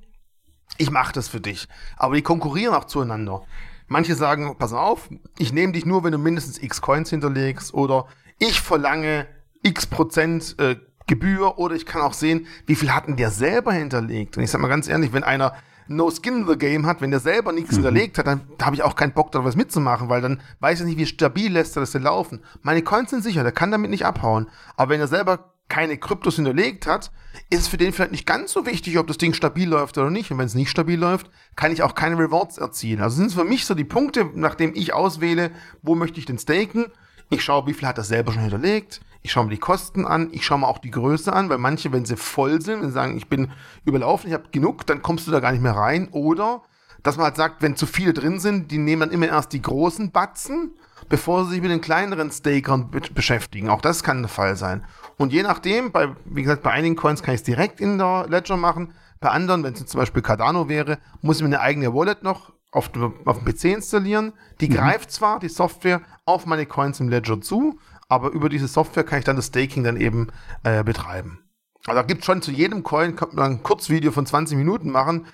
Ich 0.79 0.91
mache 0.91 1.13
das 1.13 1.29
für 1.29 1.41
dich. 1.41 1.69
Aber 1.97 2.15
die 2.15 2.23
konkurrieren 2.23 2.75
auch 2.75 2.85
zueinander. 2.85 3.43
Manche 3.87 4.15
sagen, 4.15 4.57
pass 4.59 4.73
auf, 4.73 5.11
ich 5.39 5.53
nehme 5.53 5.73
dich 5.73 5.85
nur, 5.85 6.05
wenn 6.05 6.13
du 6.13 6.19
mindestens 6.19 6.61
x 6.61 6.81
Coins 6.81 7.11
hinterlegst 7.11 7.73
oder 7.75 8.07
ich 8.39 8.61
verlange 8.61 9.27
x 9.63 9.87
Prozent 9.87 10.57
äh, 10.59 10.77
Gebühr 11.07 11.59
oder 11.59 11.77
ich 11.77 11.87
kann 11.87 12.03
auch 12.03 12.15
sehen, 12.15 12.47
wie 12.67 12.75
viel 12.75 12.93
hat 12.93 13.07
denn 13.07 13.17
der 13.17 13.31
selber 13.31 13.73
hinterlegt. 13.73 14.37
Und 14.37 14.43
ich 14.43 14.51
sag 14.51 14.61
mal 14.61 14.69
ganz 14.69 14.89
ehrlich, 14.89 15.13
wenn 15.13 15.23
einer 15.23 15.55
No 15.89 16.11
Skin 16.11 16.43
in 16.43 16.49
the 16.49 16.57
Game 16.57 16.87
hat, 16.87 17.01
wenn 17.01 17.11
der 17.11 17.21
selber 17.21 17.53
nichts 17.53 17.73
mhm. 17.73 17.77
hinterlegt 17.77 18.19
hat, 18.19 18.27
dann 18.27 18.43
habe 18.61 18.77
ich 18.77 18.83
auch 18.83 18.97
keinen 18.97 19.13
Bock, 19.13 19.33
da 19.33 19.45
was 19.45 19.57
mitzumachen, 19.57 20.09
weil 20.09 20.21
dann 20.21 20.41
weiß 20.61 20.81
ich 20.81 20.87
nicht, 20.87 20.99
wie 20.99 21.07
stabil 21.07 21.53
lässt 21.53 21.77
er 21.77 21.81
das 21.81 21.93
denn 21.93 22.03
laufen. 22.03 22.41
Meine 22.63 22.83
Coins 22.83 23.11
sind 23.11 23.23
sicher, 23.23 23.43
der 23.43 23.53
kann 23.53 23.71
damit 23.71 23.91
nicht 23.91 24.07
abhauen. 24.07 24.49
Aber 24.77 24.91
wenn 24.91 25.01
er 25.01 25.09
selber 25.09 25.53
keine 25.69 25.97
Kryptos 25.99 26.37
hinterlegt 26.37 26.87
hat, 26.87 27.11
ist 27.51 27.63
es 27.63 27.69
für 27.69 27.77
den 27.77 27.93
vielleicht 27.93 28.13
nicht 28.13 28.27
ganz 28.27 28.53
so 28.53 28.67
wichtig, 28.67 28.99
ob 28.99 29.07
das 29.07 29.19
Ding 29.19 29.35
stabil 29.35 29.69
läuft 29.69 29.99
oder 29.99 30.11
nicht. 30.11 30.31
Und 30.31 30.39
wenn 30.39 30.47
es 30.47 30.55
nicht 30.55 30.71
stabil 30.71 30.99
läuft, 30.99 31.31
kann 31.57 31.73
ich 31.73 31.83
auch 31.83 31.95
keine 31.95 32.19
Rewards 32.19 32.59
erzielen. 32.59 33.01
Also 33.01 33.17
sind 33.17 33.27
es 33.27 33.35
für 33.35 33.45
mich 33.45 33.67
so 33.67 33.75
die 33.75 33.85
Punkte, 33.85 34.31
nachdem 34.35 34.75
ich 34.75 34.93
auswähle, 34.95 35.51
wo 35.83 35.95
möchte 35.95 36.21
ich 36.21 36.27
denn 36.27 36.39
staken. 36.39 36.87
Ich 37.29 37.43
schaue, 37.43 37.67
wie 37.67 37.75
viel 37.75 37.89
hat 37.89 37.99
er 37.99 38.05
selber 38.05 38.33
schon 38.33 38.43
hinterlegt. 38.43 39.01
Ich 39.23 39.33
schaue 39.33 39.45
mir 39.45 39.51
die 39.51 39.59
Kosten 39.59 40.07
an, 40.07 40.29
ich 40.31 40.47
schaue 40.47 40.61
mir 40.61 40.69
auch 40.69 40.79
die 40.79 40.93
Größe 40.93 41.33
an, 41.33 41.49
weil 41.49 41.59
manche, 41.59 41.91
wenn 41.91 42.05
sie 42.05 42.17
voll 42.17 42.61
sind, 42.63 42.81
wenn 42.81 42.89
sie 42.89 42.95
sagen, 42.95 43.17
ich 43.17 43.29
bin 43.29 43.51
überlaufen, 43.85 44.29
ich 44.29 44.35
habe 44.35 44.51
genug, 44.53 44.87
dann 44.87 45.03
kommst 45.03 45.27
du 45.27 45.33
da 45.33 45.41
gar 45.41 45.51
nicht 45.51 45.63
mehr 45.63 45.75
rein. 45.75 46.09
Oder, 46.13 46.63
dass 47.03 47.17
man 47.17 47.25
halt 47.25 47.37
sagt, 47.37 47.63
wenn 47.63 47.75
zu 47.75 47.87
viele 47.87 48.13
drin 48.13 48.39
sind, 48.39 48.71
die 48.71 48.79
nehmen 48.79 49.01
dann 49.01 49.11
immer 49.11 49.27
erst 49.27 49.53
die 49.53 49.63
großen 49.63 50.13
Batzen, 50.13 50.75
bevor 51.09 51.45
sie 51.45 51.53
sich 51.53 51.61
mit 51.61 51.73
den 51.73 51.81
kleineren 51.81 52.31
Stakern 52.31 52.91
be 52.91 53.01
beschäftigen. 53.13 53.69
Auch 53.69 53.81
das 53.81 54.05
kann 54.05 54.23
der 54.23 54.29
Fall 54.29 54.55
sein. 54.55 54.85
Und 55.17 55.33
je 55.33 55.43
nachdem, 55.43 55.91
bei, 55.91 56.15
wie 56.25 56.43
gesagt, 56.43 56.63
bei 56.63 56.71
einigen 56.71 56.95
Coins 56.95 57.23
kann 57.23 57.35
ich 57.35 57.41
es 57.41 57.45
direkt 57.45 57.81
in 57.81 57.99
der 57.99 58.27
Ledger 58.29 58.57
machen. 58.57 58.93
Bei 59.19 59.31
anderen, 59.31 59.65
wenn 59.65 59.75
es 59.75 59.85
zum 59.87 59.99
Beispiel 59.99 60.23
Cardano 60.23 60.69
wäre, 60.69 60.99
muss 61.23 61.39
ich 61.39 61.43
mir 61.43 61.49
eine 61.49 61.61
eigene 61.61 61.93
Wallet 61.93 62.23
noch 62.23 62.53
auf, 62.71 62.91
auf 63.25 63.43
dem 63.43 63.45
PC 63.45 63.65
installieren. 63.65 64.33
Die 64.61 64.69
mhm. 64.69 64.75
greift 64.75 65.11
zwar 65.11 65.41
die 65.41 65.49
Software 65.49 66.01
auf 66.27 66.45
meine 66.45 66.67
Coins 66.67 67.01
im 67.01 67.09
Ledger 67.09 67.41
zu, 67.41 67.79
aber 68.09 68.31
über 68.31 68.49
diese 68.49 68.69
Software 68.69 69.05
kann 69.05 69.21
ich 69.21 69.25
dann 69.25 69.37
das 69.37 69.47
Staking 69.47 69.85
dann 69.85 69.97
eben 69.97 70.29
äh, 70.65 70.85
betreiben. 70.85 71.41
Also 71.87 72.01
da 72.01 72.07
gibt 72.07 72.21
es 72.21 72.27
schon 72.27 72.43
zu 72.43 72.51
jedem 72.51 72.83
Coin, 72.83 73.17
kann 73.17 73.29
man 73.33 73.53
ein 73.53 73.63
Kurzvideo 73.63 74.13
von 74.13 74.27
20 74.27 74.59
Minuten 74.59 74.91
machen. 74.91 75.27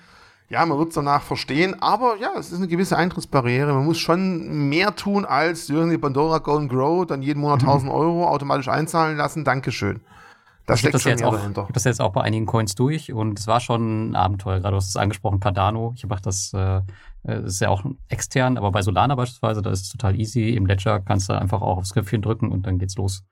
Ja, 0.49 0.65
man 0.65 0.77
wird 0.77 0.89
es 0.89 0.95
danach 0.95 1.23
verstehen, 1.23 1.81
aber 1.81 2.17
ja, 2.19 2.33
es 2.37 2.51
ist 2.51 2.57
eine 2.57 2.67
gewisse 2.67 2.95
Eintrittsbarriere. 2.95 3.73
Man 3.73 3.85
muss 3.85 3.97
schon 3.97 4.69
mehr 4.69 4.95
tun 4.95 5.25
als 5.25 5.67
irgendwie 5.67 5.97
Pandora 5.97 6.37
Go 6.37 6.57
and 6.57 6.69
Grow, 6.69 7.07
dann 7.07 7.23
jeden 7.23 7.41
Monat 7.41 7.61
1000 7.61 7.89
mhm. 7.89 7.97
Euro 7.97 8.27
automatisch 8.27 8.67
einzahlen 8.67 9.17
lassen. 9.17 9.43
Dankeschön. 9.43 10.01
Das 10.65 10.79
steckt 10.79 10.93
das 10.93 11.01
schon 11.01 11.11
jetzt 11.11 11.23
auch, 11.23 11.33
dahinter. 11.33 11.67
Das 11.73 11.83
jetzt 11.83 12.01
auch 12.01 12.13
bei 12.13 12.21
einigen 12.21 12.45
Coins 12.45 12.75
durch 12.75 13.11
und 13.11 13.39
es 13.39 13.47
war 13.47 13.59
schon 13.59 14.11
ein 14.11 14.15
Abenteuer. 14.15 14.59
Gerade 14.59 14.71
du 14.71 14.77
hast 14.77 14.89
es 14.89 14.95
angesprochen, 14.95 15.39
Cardano. 15.39 15.93
Ich 15.95 16.03
habe 16.03 16.15
das, 16.21 16.53
äh, 16.53 16.81
das 17.23 17.45
ist 17.45 17.59
ja 17.59 17.69
auch 17.69 17.83
extern, 18.07 18.57
aber 18.57 18.71
bei 18.71 18.81
Solana 18.81 19.15
beispielsweise, 19.15 19.61
da 19.61 19.71
ist 19.71 19.81
es 19.81 19.89
total 19.89 20.19
easy. 20.19 20.51
Im 20.51 20.65
Ledger 20.65 21.01
kannst 21.01 21.29
du 21.29 21.33
einfach 21.33 21.61
auch 21.61 21.77
aufs 21.77 21.93
Knöpfchen 21.93 22.21
drücken 22.21 22.51
und 22.51 22.65
dann 22.65 22.79
geht's 22.79 22.95
los. 22.95 23.23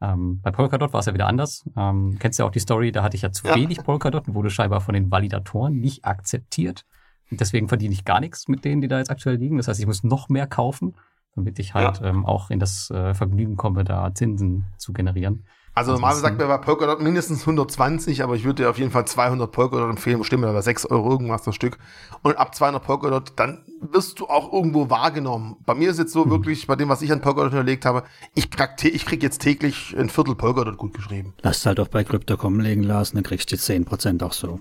Ähm, 0.00 0.40
bei 0.40 0.50
Polkadot 0.50 0.92
war 0.92 1.00
es 1.00 1.06
ja 1.06 1.14
wieder 1.14 1.26
anders. 1.26 1.64
Ähm, 1.76 2.16
kennst 2.18 2.38
ja 2.38 2.44
auch 2.44 2.50
die 2.50 2.60
Story, 2.60 2.92
da 2.92 3.02
hatte 3.02 3.16
ich 3.16 3.22
ja 3.22 3.32
zu 3.32 3.46
ja. 3.46 3.54
wenig 3.54 3.82
Polkadot 3.82 4.28
und 4.28 4.34
wurde 4.34 4.50
scheinbar 4.50 4.80
von 4.80 4.94
den 4.94 5.10
Validatoren 5.10 5.78
nicht 5.78 6.04
akzeptiert. 6.04 6.86
Und 7.30 7.40
deswegen 7.40 7.68
verdiene 7.68 7.92
ich 7.92 8.04
gar 8.04 8.20
nichts 8.20 8.48
mit 8.48 8.64
denen, 8.64 8.80
die 8.80 8.88
da 8.88 8.98
jetzt 8.98 9.10
aktuell 9.10 9.36
liegen. 9.36 9.56
Das 9.56 9.68
heißt, 9.68 9.80
ich 9.80 9.86
muss 9.86 10.04
noch 10.04 10.28
mehr 10.28 10.46
kaufen, 10.46 10.94
damit 11.34 11.58
ich 11.58 11.74
halt 11.74 12.00
ja. 12.00 12.06
ähm, 12.06 12.24
auch 12.24 12.50
in 12.50 12.60
das 12.60 12.90
äh, 12.90 13.12
Vergnügen 13.12 13.56
komme, 13.56 13.84
da 13.84 14.14
Zinsen 14.14 14.66
zu 14.78 14.92
generieren. 14.92 15.44
Also 15.78 15.92
normalerweise 15.92 16.22
sagt 16.22 16.38
mir 16.38 16.48
bei 16.48 16.58
Polkadot 16.58 17.00
mindestens 17.00 17.42
120, 17.42 18.24
aber 18.24 18.34
ich 18.34 18.42
würde 18.42 18.64
dir 18.64 18.70
auf 18.70 18.78
jeden 18.78 18.90
Fall 18.90 19.04
200 19.06 19.52
Polkadot 19.52 19.88
empfehlen, 19.88 20.18
bestimmt 20.18 20.44
aber 20.44 20.60
6 20.60 20.86
Euro 20.86 21.08
irgendwas 21.12 21.42
das 21.42 21.54
Stück. 21.54 21.78
Und 22.22 22.36
ab 22.36 22.52
200 22.52 22.82
Polkadot, 22.82 23.34
dann 23.36 23.64
wirst 23.80 24.18
du 24.18 24.26
auch 24.26 24.52
irgendwo 24.52 24.90
wahrgenommen. 24.90 25.54
Bei 25.64 25.76
mir 25.76 25.90
ist 25.90 26.00
jetzt 26.00 26.12
so 26.12 26.24
mhm. 26.24 26.30
wirklich, 26.30 26.66
bei 26.66 26.74
dem, 26.74 26.88
was 26.88 27.00
ich 27.00 27.12
an 27.12 27.20
Polkadot 27.20 27.52
hinterlegt 27.52 27.84
habe, 27.84 28.02
ich 28.34 28.50
krieg, 28.50 28.92
ich 28.92 29.06
krieg 29.06 29.22
jetzt 29.22 29.40
täglich 29.40 29.94
ein 29.96 30.08
Viertel 30.08 30.34
Polkadot 30.34 30.76
gut 30.78 30.94
geschrieben. 30.94 31.34
Lass 31.42 31.64
halt 31.64 31.78
auch 31.78 31.86
bei 31.86 32.02
Crypto.com 32.02 32.58
legen 32.58 32.82
lassen, 32.82 33.14
dann 33.14 33.22
kriegst 33.22 33.52
du 33.52 33.54
die 33.54 33.62
10% 33.62 34.24
auch 34.24 34.32
so. 34.32 34.58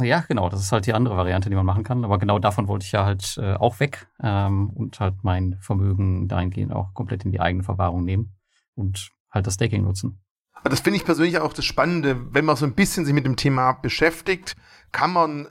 Ja, 0.00 0.20
genau, 0.26 0.48
das 0.48 0.62
ist 0.62 0.72
halt 0.72 0.86
die 0.86 0.94
andere 0.94 1.18
Variante, 1.18 1.50
die 1.50 1.56
man 1.56 1.66
machen 1.66 1.84
kann. 1.84 2.06
Aber 2.06 2.16
genau 2.16 2.38
davon 2.38 2.68
wollte 2.68 2.86
ich 2.86 2.92
ja 2.92 3.04
halt 3.04 3.38
äh, 3.38 3.52
auch 3.52 3.80
weg 3.80 4.08
ähm, 4.22 4.70
und 4.70 4.98
halt 4.98 5.24
mein 5.24 5.58
Vermögen 5.60 6.26
dahingehend 6.26 6.72
auch 6.72 6.94
komplett 6.94 7.26
in 7.26 7.32
die 7.32 7.40
eigene 7.40 7.64
Verwahrung 7.64 8.04
nehmen 8.04 8.34
und 8.74 9.10
halt 9.30 9.46
das 9.46 9.54
Staking 9.54 9.84
nutzen. 9.84 10.22
Das 10.64 10.80
finde 10.80 10.98
ich 10.98 11.04
persönlich 11.04 11.38
auch 11.38 11.52
das 11.52 11.64
Spannende, 11.64 12.16
wenn 12.32 12.44
man 12.44 12.56
so 12.56 12.66
ein 12.66 12.74
bisschen 12.74 13.04
sich 13.04 13.14
mit 13.14 13.24
dem 13.24 13.36
Thema 13.36 13.72
beschäftigt, 13.72 14.56
kann 14.92 15.12
man 15.12 15.48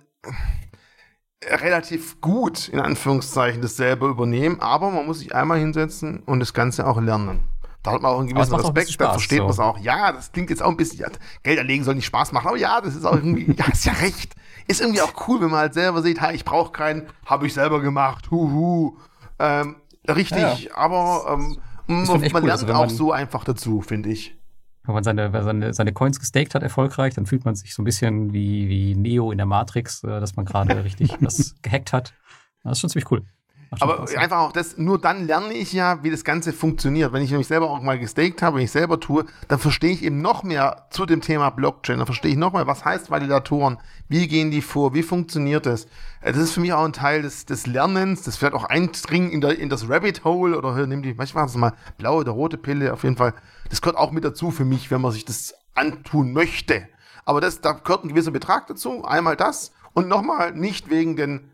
relativ 1.44 2.20
gut, 2.20 2.68
in 2.68 2.80
Anführungszeichen, 2.80 3.62
das 3.62 3.78
selber 3.78 4.08
übernehmen, 4.08 4.60
aber 4.60 4.92
man 4.92 5.06
muss 5.06 5.20
sich 5.20 5.36
einmal 5.36 5.60
hinsetzen 5.60 6.24
und 6.26 6.40
das 6.40 6.54
Ganze 6.54 6.88
auch 6.88 7.00
lernen. 7.00 7.48
Da 7.84 7.92
hat 7.94 8.02
man 8.02 8.12
auch 8.12 8.20
einen 8.20 8.28
gewissen 8.28 8.56
Respekt, 8.56 8.92
Spaß, 8.92 9.08
da 9.08 9.12
versteht 9.14 9.38
so. 9.38 9.44
man 9.44 9.52
es 9.52 9.60
auch. 9.60 9.80
Ja, 9.80 10.12
das 10.12 10.32
klingt 10.32 10.50
jetzt 10.50 10.62
auch 10.62 10.70
ein 10.70 10.78
bisschen, 10.78 11.00
ja, 11.00 11.08
Geld 11.44 11.58
erlegen 11.58 11.84
soll 11.84 11.96
nicht 11.96 12.06
Spaß 12.06 12.32
machen, 12.32 12.48
aber 12.48 12.58
ja, 12.58 12.82
das 12.82 12.96
ist 12.96 13.06
auch 13.06 13.16
irgendwie, 13.16 13.54
ja, 13.58 13.66
ist 13.72 13.86
ja 13.86 13.94
recht. 13.94 14.36
Ist 14.68 14.82
irgendwie 14.82 15.02
auch 15.02 15.14
cool, 15.28 15.40
wenn 15.40 15.50
man 15.50 15.60
halt 15.60 15.74
selber 15.74 16.02
sieht, 16.02 16.20
hey, 16.20 16.36
ich 16.36 16.44
brauche 16.44 16.72
keinen, 16.72 17.08
habe 17.26 17.48
ich 17.48 17.54
selber 17.54 17.80
gemacht, 17.80 18.30
huhu. 18.32 18.98
Ähm, 19.40 19.78
richtig, 20.10 20.42
ja, 20.42 20.54
ja. 20.56 20.76
aber 20.76 21.26
ähm, 21.30 21.60
man, 21.86 22.06
man 22.06 22.20
cool, 22.20 22.32
lernt 22.32 22.64
also, 22.64 22.74
auch 22.74 22.90
so 22.90 23.12
einfach 23.14 23.46
dazu, 23.46 23.82
finde 23.82 24.10
ich 24.10 24.37
wenn 24.88 24.96
man 24.96 25.04
seine, 25.04 25.32
seine, 25.44 25.74
seine 25.74 25.94
Coins 25.94 26.20
gestaked 26.20 26.56
hat 26.56 26.64
erfolgreich, 26.64 27.14
dann 27.14 27.26
fühlt 27.26 27.46
man 27.46 27.56
sich 27.56 27.74
so 27.74 27.82
ein 27.82 27.86
bisschen 27.86 28.34
wie, 28.34 28.70
wie 28.70 28.96
Neo 28.96 29.32
in 29.32 29.38
der 29.38 29.46
Matrix, 29.46 30.04
äh, 30.04 30.20
dass 30.20 30.36
man 30.36 30.46
gerade 30.46 30.84
richtig 30.84 31.12
was 31.22 31.56
gehackt 31.62 31.94
hat. 31.94 32.14
Das 32.64 32.74
ist 32.74 32.80
schon 32.82 32.90
ziemlich 32.90 33.12
cool. 33.12 33.24
Aber 33.80 33.96
Spaß, 33.96 34.16
einfach 34.16 34.38
auch 34.40 34.52
das, 34.52 34.78
nur 34.78 35.00
dann 35.00 35.28
lerne 35.28 35.54
ich 35.54 35.74
ja, 35.74 36.04
wie 36.04 36.10
das 36.10 36.24
Ganze 36.24 36.54
funktioniert. 36.54 37.14
Wenn 37.14 37.22
ich 37.22 37.32
mich 37.32 37.48
selber 37.48 37.70
auch 37.70 37.82
mal 37.82 38.00
gestaked 38.00 38.42
habe, 38.42 38.58
wenn 38.58 38.64
ich 38.64 38.72
selber 38.72 39.00
tue, 39.00 39.26
dann 39.48 39.60
verstehe 39.60 39.92
ich 39.92 40.04
eben 40.04 40.22
noch 40.22 40.44
mehr 40.44 40.88
zu 40.90 41.06
dem 41.06 41.22
Thema 41.22 41.50
Blockchain. 41.50 41.98
Dann 41.98 42.06
verstehe 42.06 42.32
ich 42.32 42.38
noch 42.38 42.54
mehr, 42.54 42.68
was 42.68 42.86
heißt 42.86 43.12
Validatoren, 43.12 43.78
wie 44.08 44.28
gehen 44.28 44.52
die 44.52 44.62
vor, 44.62 44.94
wie 44.94 45.04
funktioniert 45.04 45.66
das. 45.66 45.86
Äh, 46.22 46.32
das 46.32 46.38
ist 46.38 46.52
für 46.52 46.62
mich 46.62 46.74
auch 46.74 46.86
ein 46.86 46.94
Teil 46.94 47.22
des, 47.22 47.46
des 47.46 47.68
Lernens, 47.68 48.24
das 48.24 48.38
vielleicht 48.38 48.56
auch 48.56 48.66
eindringen 48.66 49.32
in, 49.32 49.42
der, 49.42 49.60
in 49.60 49.70
das 49.70 49.90
Rabbit 49.90 50.24
Hole 50.24 50.58
oder 50.58 50.88
nimm 50.88 51.04
die, 51.04 51.14
manchmal 51.14 51.46
das 51.46 51.56
mal 51.56 51.74
blaue 51.98 52.22
oder 52.22 52.32
rote 52.32 52.58
Pille, 52.58 52.94
auf 52.94 53.04
jeden 53.04 53.18
Fall. 53.18 53.34
Das 53.70 53.82
gehört 53.82 53.98
auch 53.98 54.12
mit 54.12 54.24
dazu 54.24 54.52
für 54.52 54.66
mich, 54.66 54.92
wenn 54.92 55.02
man 55.02 55.12
sich 55.12 55.26
das 55.26 55.54
antun 55.76 56.34
möchte. 56.34 56.88
Aber 57.26 57.42
das, 57.42 57.60
da 57.60 57.74
gehört 57.74 58.06
ein 58.06 58.10
gewisser 58.10 58.32
Betrag 58.32 58.68
dazu, 58.68 59.04
einmal 59.04 59.36
das 59.36 59.74
und 59.94 60.08
nochmal 60.08 60.54
nicht 60.54 60.90
wegen 60.90 61.18
den 61.18 61.52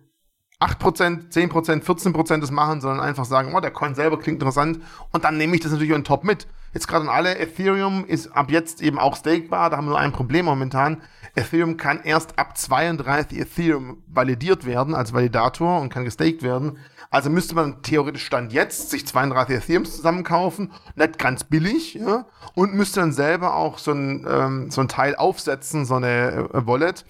8%, 0.63 1.31
10%, 1.31 1.83
14% 1.83 2.39
das 2.39 2.51
machen, 2.51 2.79
sondern 2.79 3.01
einfach 3.01 3.25
sagen, 3.25 3.53
oh, 3.53 3.59
der 3.59 3.71
Coin 3.71 3.95
selber 3.95 4.17
klingt 4.17 4.41
interessant 4.41 4.79
und 5.11 5.25
dann 5.25 5.37
nehme 5.37 5.55
ich 5.55 5.61
das 5.61 5.71
natürlich 5.71 5.93
on 5.93 6.03
top 6.05 6.23
mit. 6.23 6.47
Jetzt 6.73 6.87
gerade 6.87 7.03
an 7.03 7.09
alle, 7.09 7.37
Ethereum 7.37 8.05
ist 8.05 8.35
ab 8.35 8.49
jetzt 8.49 8.81
eben 8.81 8.97
auch 8.97 9.15
stakebar, 9.15 9.69
da 9.69 9.77
haben 9.77 9.85
wir 9.85 9.91
nur 9.91 9.99
ein 9.99 10.13
Problem 10.13 10.45
momentan. 10.45 11.01
Ethereum 11.35 11.77
kann 11.77 12.01
erst 12.03 12.39
ab 12.39 12.57
32 12.57 13.39
Ethereum 13.39 14.01
validiert 14.07 14.65
werden 14.65 14.95
als 14.95 15.13
Validator 15.13 15.81
und 15.81 15.89
kann 15.89 16.05
gestaked 16.05 16.43
werden. 16.43 16.77
Also 17.09 17.29
müsste 17.29 17.55
man 17.55 17.81
theoretisch 17.83 18.25
Stand 18.25 18.53
jetzt 18.53 18.89
sich 18.89 19.05
32 19.05 19.57
Ethereum 19.57 19.85
zusammenkaufen, 19.85 20.71
nicht 20.95 21.19
ganz 21.19 21.43
billig, 21.43 21.95
ja, 21.95 22.25
und 22.55 22.73
müsste 22.73 23.01
dann 23.01 23.11
selber 23.11 23.55
auch 23.55 23.77
so 23.77 23.91
ein, 23.91 24.25
ähm, 24.27 24.71
so 24.71 24.81
ein 24.81 24.87
Teil 24.87 25.15
aufsetzen, 25.15 25.85
so 25.85 25.95
eine 25.95 26.49
äh, 26.53 26.67
Wallet 26.67 27.05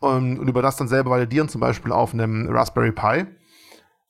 und, 0.00 0.38
und 0.38 0.48
über 0.48 0.62
das 0.62 0.76
dann 0.76 0.88
selber 0.88 1.10
validieren, 1.10 1.48
zum 1.48 1.60
Beispiel 1.60 1.92
auf 1.92 2.12
einem 2.12 2.48
Raspberry 2.50 2.92
Pi. 2.92 3.26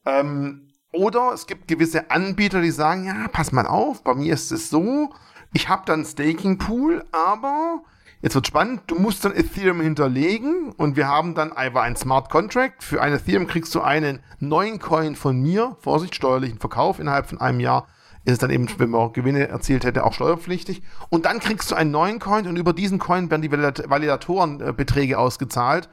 Ähm, 0.04 0.68
oder 0.92 1.32
es 1.34 1.46
gibt 1.46 1.68
gewisse 1.68 2.10
Anbieter, 2.10 2.60
die 2.62 2.70
sagen, 2.70 3.04
ja, 3.04 3.28
pass 3.30 3.52
mal 3.52 3.66
auf, 3.66 4.02
bei 4.02 4.14
mir 4.14 4.32
ist 4.32 4.50
es 4.52 4.70
so, 4.70 5.10
ich 5.52 5.68
habe 5.68 5.82
dann 5.86 6.04
Staking 6.04 6.58
Pool, 6.58 7.04
aber 7.12 7.82
jetzt 8.20 8.34
wird 8.34 8.46
spannend, 8.46 8.82
du 8.86 8.96
musst 8.96 9.24
dann 9.24 9.34
Ethereum 9.34 9.80
hinterlegen 9.80 10.72
und 10.72 10.96
wir 10.96 11.08
haben 11.08 11.34
dann 11.34 11.52
einfach 11.52 11.82
ein 11.82 11.96
Smart 11.96 12.30
Contract. 12.30 12.82
Für 12.82 13.00
ein 13.00 13.12
Ethereum 13.12 13.46
kriegst 13.46 13.74
du 13.74 13.80
einen 13.80 14.20
neuen 14.40 14.78
Coin 14.78 15.14
von 15.14 15.40
mir, 15.40 15.76
Vorsicht, 15.80 16.14
steuerlichen 16.14 16.58
Verkauf 16.58 16.98
innerhalb 16.98 17.26
von 17.26 17.40
einem 17.40 17.60
Jahr 17.60 17.86
ist 18.28 18.34
es 18.34 18.38
dann 18.40 18.50
eben, 18.50 18.68
wenn 18.78 18.90
man 18.90 19.12
Gewinne 19.14 19.48
erzielt 19.48 19.84
hätte, 19.84 20.04
auch 20.04 20.12
steuerpflichtig. 20.12 20.82
Und 21.08 21.24
dann 21.24 21.40
kriegst 21.40 21.70
du 21.70 21.74
einen 21.74 21.90
neuen 21.90 22.18
Coin 22.18 22.46
und 22.46 22.56
über 22.56 22.74
diesen 22.74 22.98
Coin 22.98 23.30
werden 23.30 23.40
die 23.40 23.50
Validatorenbeträge 23.50 25.18
ausgezahlt 25.18 25.88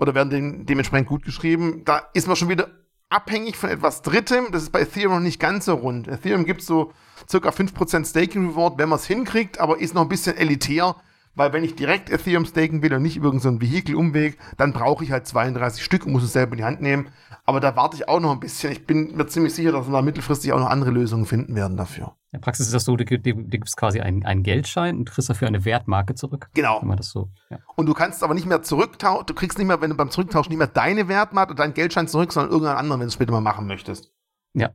oder 0.00 0.14
werden 0.14 0.30
den, 0.30 0.66
dementsprechend 0.66 1.08
gut 1.08 1.24
geschrieben. 1.24 1.82
Da 1.84 2.02
ist 2.14 2.26
man 2.26 2.34
schon 2.34 2.48
wieder 2.48 2.68
abhängig 3.10 3.56
von 3.56 3.70
etwas 3.70 4.02
Drittem. 4.02 4.46
Das 4.50 4.64
ist 4.64 4.70
bei 4.70 4.80
Ethereum 4.80 5.12
noch 5.12 5.20
nicht 5.20 5.38
ganz 5.38 5.66
so 5.66 5.74
rund. 5.74 6.08
Ethereum 6.08 6.44
gibt 6.44 6.62
so 6.62 6.92
circa 7.30 7.50
5% 7.50 8.04
Staking 8.06 8.50
Reward, 8.50 8.76
wenn 8.78 8.88
man 8.88 8.98
es 8.98 9.06
hinkriegt, 9.06 9.60
aber 9.60 9.80
ist 9.80 9.94
noch 9.94 10.02
ein 10.02 10.08
bisschen 10.08 10.36
elitär 10.36 10.96
weil 11.38 11.52
wenn 11.52 11.64
ich 11.64 11.76
direkt 11.76 12.10
Ethereum 12.10 12.44
staken 12.44 12.82
will 12.82 12.92
und 12.92 13.02
nicht 13.02 13.16
über 13.16 13.36
so 13.38 13.48
einen 13.48 13.60
Vehikelumweg, 13.60 14.38
dann 14.56 14.72
brauche 14.72 15.04
ich 15.04 15.12
halt 15.12 15.26
32 15.26 15.82
Stück 15.82 16.04
und 16.04 16.12
muss 16.12 16.24
es 16.24 16.32
selber 16.32 16.52
in 16.52 16.58
die 16.58 16.64
Hand 16.64 16.82
nehmen. 16.82 17.08
Aber 17.44 17.60
da 17.60 17.76
warte 17.76 17.96
ich 17.96 18.08
auch 18.08 18.20
noch 18.20 18.32
ein 18.32 18.40
bisschen. 18.40 18.72
Ich 18.72 18.86
bin 18.86 19.16
mir 19.16 19.26
ziemlich 19.26 19.54
sicher, 19.54 19.72
dass 19.72 19.86
wir 19.86 19.92
da 19.92 20.02
mittelfristig 20.02 20.52
auch 20.52 20.58
noch 20.58 20.68
andere 20.68 20.90
Lösungen 20.90 21.24
finden 21.24 21.54
werden 21.54 21.76
dafür. 21.76 22.16
In 22.30 22.40
der 22.40 22.40
Praxis 22.40 22.66
ist 22.66 22.74
das 22.74 22.84
so, 22.84 22.96
du 22.96 23.04
gibst 23.04 23.76
quasi 23.76 24.00
einen, 24.00 24.26
einen 24.26 24.42
Geldschein 24.42 24.98
und 24.98 25.10
kriegst 25.10 25.30
dafür 25.30 25.48
eine 25.48 25.64
Wertmarke 25.64 26.14
zurück. 26.14 26.50
Genau. 26.52 26.80
Wenn 26.82 26.88
man 26.88 26.98
das 26.98 27.08
so, 27.08 27.30
ja. 27.48 27.58
Und 27.76 27.86
du 27.86 27.94
kannst 27.94 28.22
aber 28.22 28.34
nicht 28.34 28.46
mehr 28.46 28.62
zurücktauschen, 28.62 29.24
du 29.26 29.32
kriegst 29.32 29.56
nicht 29.58 29.66
mehr, 29.66 29.80
wenn 29.80 29.90
du 29.90 29.96
beim 29.96 30.10
Zurücktauschen 30.10 30.50
nicht 30.50 30.58
mehr 30.58 30.66
deine 30.66 31.08
Wertmarke 31.08 31.52
oder 31.52 31.62
deinen 31.62 31.74
Geldschein 31.74 32.08
zurück, 32.08 32.32
sondern 32.32 32.50
irgendeinen 32.50 32.78
anderen, 32.78 33.00
wenn 33.00 33.06
du 33.06 33.08
es 33.08 33.14
später 33.14 33.32
mal 33.32 33.40
machen 33.40 33.66
möchtest. 33.66 34.12
Ja. 34.52 34.70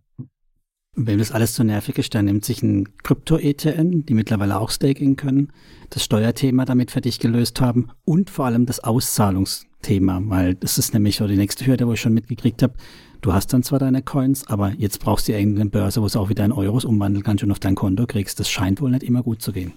Wenn 0.95 1.17
das 1.17 1.31
alles 1.31 1.53
zu 1.53 1.63
nervig 1.63 1.97
ist, 1.97 2.13
dann 2.13 2.25
nimmt 2.25 2.45
sich 2.45 2.61
ein 2.61 2.87
Krypto-ETN, 3.01 4.05
die 4.05 4.13
mittlerweile 4.13 4.59
auch 4.59 4.69
Staking 4.69 5.15
können, 5.15 5.51
das 5.89 6.03
Steuerthema 6.03 6.65
damit 6.65 6.91
für 6.91 7.01
dich 7.01 7.19
gelöst 7.19 7.61
haben 7.61 7.89
und 8.05 8.29
vor 8.29 8.45
allem 8.45 8.67
das 8.67 8.79
Auszahlungsthema, 8.79 10.21
weil 10.25 10.53
das 10.53 10.77
ist 10.77 10.93
nämlich 10.93 11.15
so 11.15 11.27
die 11.27 11.35
nächste 11.35 11.65
Hürde, 11.65 11.87
wo 11.87 11.93
ich 11.93 12.01
schon 12.01 12.13
mitgekriegt 12.13 12.61
habe. 12.61 12.75
Du 13.21 13.33
hast 13.33 13.53
dann 13.53 13.63
zwar 13.63 13.79
deine 13.79 14.03
Coins, 14.03 14.45
aber 14.47 14.73
jetzt 14.73 14.99
brauchst 14.99 15.27
du 15.27 15.31
irgendeine 15.31 15.69
Börse, 15.69 16.01
wo 16.01 16.07
du 16.07 16.19
auch 16.19 16.29
wieder 16.29 16.45
in 16.45 16.51
Euros 16.51 16.85
umwandeln 16.85 17.23
kannst 17.23 17.43
und 17.43 17.51
auf 17.51 17.59
dein 17.59 17.73
Konto 17.73 18.05
kriegst. 18.05 18.39
Das 18.39 18.49
scheint 18.49 18.79
wohl 18.79 18.91
nicht 18.91 19.03
immer 19.03 19.23
gut 19.23 19.41
zu 19.41 19.51
gehen. 19.51 19.73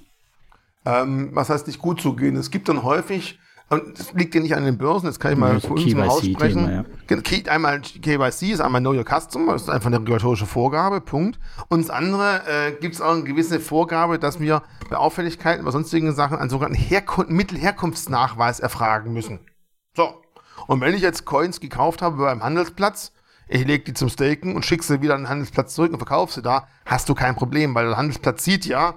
Ähm, 0.85 1.31
was 1.33 1.49
heißt 1.49 1.67
nicht 1.67 1.79
gut 1.79 2.01
zu 2.01 2.15
gehen? 2.15 2.37
Es 2.37 2.51
gibt 2.51 2.69
dann 2.69 2.83
häufig 2.83 3.39
und 3.69 3.99
das 3.99 4.13
liegt 4.13 4.33
ja 4.35 4.41
nicht 4.41 4.55
an 4.55 4.65
den 4.65 4.79
Börsen, 4.79 5.07
das 5.07 5.19
kann 5.19 5.33
ich 5.33 5.39
mal 5.39 5.55
ja, 5.55 5.61
von 5.61 5.73
uns 5.73 5.93
im 5.93 6.01
Haus 6.01 6.25
sprechen. 6.25 6.87
Ja. 7.09 7.53
Einmal 7.53 7.81
KYC 7.81 8.53
ist 8.53 8.61
einmal 8.61 8.81
Know 8.81 8.93
Your 8.93 9.05
Customer, 9.05 9.55
das 9.55 9.63
ist 9.63 9.71
einfach 9.71 9.89
eine 9.89 9.99
regulatorische 9.99 10.47
Vorgabe, 10.47 11.01
Punkt. 11.01 11.41
Und 11.69 11.81
das 11.81 11.91
andere 11.91 12.43
äh, 12.47 12.73
gibt 12.81 12.95
es 12.95 13.01
auch 13.01 13.13
eine 13.13 13.25
gewisse 13.25 13.59
Vorgabe, 13.59 14.21
dass 14.21 14.39
wir 14.39 14.63
bei 14.89 14.97
Auffälligkeiten, 14.97 15.65
bei 15.65 15.73
sonstigen 15.73 16.15
Sachen 16.15 16.39
einen 16.39 16.49
sogenannten 16.49 16.79
Herkun 16.79 17.27
Mittelherkunftsnachweis 17.29 18.61
erfragen 18.61 19.13
müssen. 19.13 19.41
So. 19.97 20.23
Und 20.69 20.81
wenn 20.81 20.95
ich 20.95 21.03
jetzt 21.03 21.25
Coins 21.25 21.59
gekauft 21.59 22.03
habe 22.03 22.19
beim 22.19 22.45
Handelsplatz, 22.45 23.13
ich 23.49 23.65
lege 23.65 23.85
die 23.85 23.95
zum 23.95 24.09
Staken 24.09 24.55
und 24.55 24.65
schicke 24.65 24.85
sie 24.85 25.03
wieder 25.03 25.15
an 25.15 25.23
den 25.23 25.29
Handelsplatz 25.29 25.75
zurück 25.75 25.93
und 25.93 25.99
verkaufe 25.99 26.33
sie 26.33 26.43
da, 26.43 26.69
hast 26.85 27.09
du 27.09 27.15
kein 27.15 27.35
Problem, 27.35 27.75
weil 27.75 27.87
der 27.87 27.97
Handelsplatz 27.97 28.45
sieht 28.45 28.65
ja, 28.67 28.95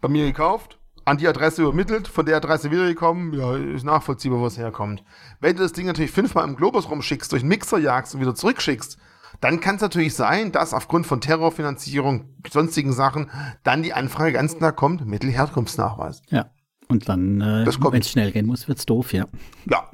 bei 0.00 0.08
mir 0.08 0.26
gekauft, 0.26 0.75
an 1.06 1.18
die 1.18 1.28
Adresse 1.28 1.62
übermittelt, 1.62 2.08
von 2.08 2.26
der 2.26 2.36
Adresse 2.36 2.70
wiedergekommen, 2.72 3.32
ja, 3.32 3.56
ist 3.56 3.84
nachvollziehbar, 3.84 4.40
wo 4.40 4.46
es 4.46 4.58
herkommt. 4.58 5.04
Wenn 5.40 5.56
du 5.56 5.62
das 5.62 5.72
Ding 5.72 5.86
natürlich 5.86 6.10
fünfmal 6.10 6.46
im 6.46 6.56
Globus 6.56 6.90
rumschickst, 6.90 7.30
durch 7.30 7.42
den 7.42 7.48
Mixer 7.48 7.78
jagst 7.78 8.14
und 8.14 8.20
wieder 8.20 8.34
zurückschickst, 8.34 8.98
dann 9.40 9.60
kann 9.60 9.76
es 9.76 9.82
natürlich 9.82 10.14
sein, 10.14 10.50
dass 10.50 10.74
aufgrund 10.74 11.06
von 11.06 11.20
Terrorfinanzierung, 11.20 12.34
sonstigen 12.50 12.92
Sachen, 12.92 13.30
dann 13.62 13.84
die 13.84 13.92
Anfrage 13.92 14.32
ganz 14.32 14.58
klar 14.58 14.72
kommt, 14.72 15.06
Mittelherkunftsnachweis. 15.06 16.22
Ja. 16.28 16.50
Und 16.88 17.08
dann, 17.08 17.40
äh, 17.40 17.66
wenn 17.66 18.00
es 18.00 18.10
schnell 18.10 18.32
gehen 18.32 18.46
muss, 18.46 18.66
wird 18.66 18.78
es 18.78 18.86
doof, 18.86 19.12
ja. 19.12 19.26
Ja, 19.70 19.88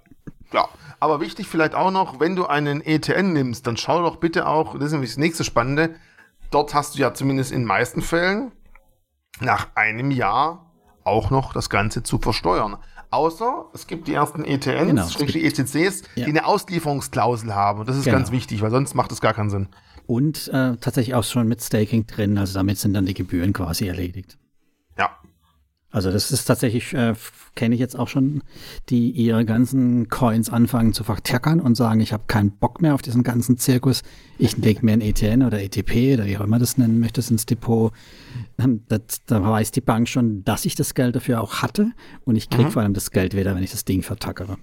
ja. 0.53 0.67
Aber 0.99 1.21
wichtig 1.21 1.47
vielleicht 1.47 1.75
auch 1.75 1.91
noch, 1.91 2.21
wenn 2.21 2.37
du 2.37 2.47
einen 2.47 2.81
ETN 2.81 3.35
nimmst, 3.35 3.67
dann 3.67 3.77
schau 3.77 4.03
doch 4.03 4.17
bitte 4.17 4.47
auch, 4.47 4.75
das 4.75 4.87
ist 4.87 4.93
nämlich 4.93 5.11
das 5.11 5.19
nächste 5.19 5.45
Spannende, 5.45 5.95
dort 6.51 6.75
hast 6.75 6.95
du 6.95 7.01
ja 7.01 7.13
zumindest 7.13 7.53
in 7.53 7.65
meisten 7.65 8.01
Fällen 8.01 8.53
nach 9.41 9.69
einem 9.75 10.11
Jahr 10.11 10.72
auch 11.05 11.31
noch 11.31 11.53
das 11.53 11.71
Ganze 11.71 12.03
zu 12.03 12.19
versteuern. 12.19 12.77
Außer 13.11 13.67
es 13.75 13.87
gibt 13.87 14.09
die 14.09 14.15
ersten 14.15 14.45
ETNs, 14.45 15.19
genau, 15.19 15.31
die 15.31 15.45
ETCs, 15.45 16.03
ja. 16.15 16.25
die 16.25 16.31
eine 16.31 16.47
Auslieferungsklausel 16.47 17.55
haben. 17.55 17.81
Und 17.81 17.89
das 17.89 17.97
ist 17.97 18.05
genau. 18.05 18.17
ganz 18.17 18.31
wichtig, 18.31 18.63
weil 18.63 18.71
sonst 18.71 18.95
macht 18.95 19.13
es 19.13 19.21
gar 19.21 19.35
keinen 19.35 19.51
Sinn. 19.51 19.69
Und 20.07 20.49
äh, 20.49 20.77
tatsächlich 20.77 21.15
auch 21.15 21.25
schon 21.25 21.47
mit 21.47 21.63
Staking 21.63 22.07
drin, 22.07 22.39
also 22.39 22.55
damit 22.55 22.79
sind 22.79 22.95
dann 22.95 23.07
die 23.07 23.15
Gebühren 23.15 23.53
quasi 23.53 23.87
erledigt. 23.87 24.39
Also 25.93 26.11
das 26.11 26.33
ist 26.33 26.47
tatsächlich, 26.47 26.95
äh, 26.95 27.15
kenne 27.55 27.75
ich 27.75 27.81
jetzt 27.81 27.99
auch 27.99 28.09
schon, 28.09 28.43
die 28.89 29.11
ihre 29.11 29.45
ganzen 29.45 30.09
Coins 30.09 30.49
anfangen 30.49 30.95
zu 30.95 31.05
vertackern 31.05 31.61
und 31.61 31.77
sagen, 31.77 32.01
ich 32.01 32.15
habe 32.15 32.25
keinen 32.27 32.51
Bock 32.51 32.81
mehr 32.81 32.95
auf 32.95 33.03
diesen 33.03 33.23
ganzen 33.23 33.59
Zirkus. 33.59 34.03
Ich 34.39 34.57
lege 34.57 34.85
mir 34.85 34.95
ein 34.95 35.03
ETN 35.03 35.43
oder 35.43 35.63
ETP 35.63 36.15
oder 36.15 36.25
wie 36.25 36.39
auch 36.39 36.45
immer 36.45 36.59
das 36.59 36.79
nennen 36.79 36.99
möchtest 36.99 37.31
ins 37.31 37.45
Depot. 37.45 37.93
Ähm, 38.59 38.85
das, 38.89 39.23
da 39.27 39.43
weiß 39.43 39.71
die 39.73 39.83
Bank 39.83 40.09
schon, 40.09 40.45
dass 40.45 40.65
ich 40.65 40.75
das 40.75 40.95
Geld 40.95 41.15
dafür 41.15 41.43
auch 41.43 41.57
hatte 41.57 41.93
und 42.25 42.37
ich 42.37 42.49
kriege 42.49 42.65
mhm. 42.65 42.71
vor 42.71 42.83
allem 42.83 42.95
das 42.95 43.11
Geld 43.11 43.37
wieder, 43.37 43.55
wenn 43.55 43.63
ich 43.63 43.73
das 43.73 43.85
Ding 43.85 44.03
vertackere. 44.03 44.57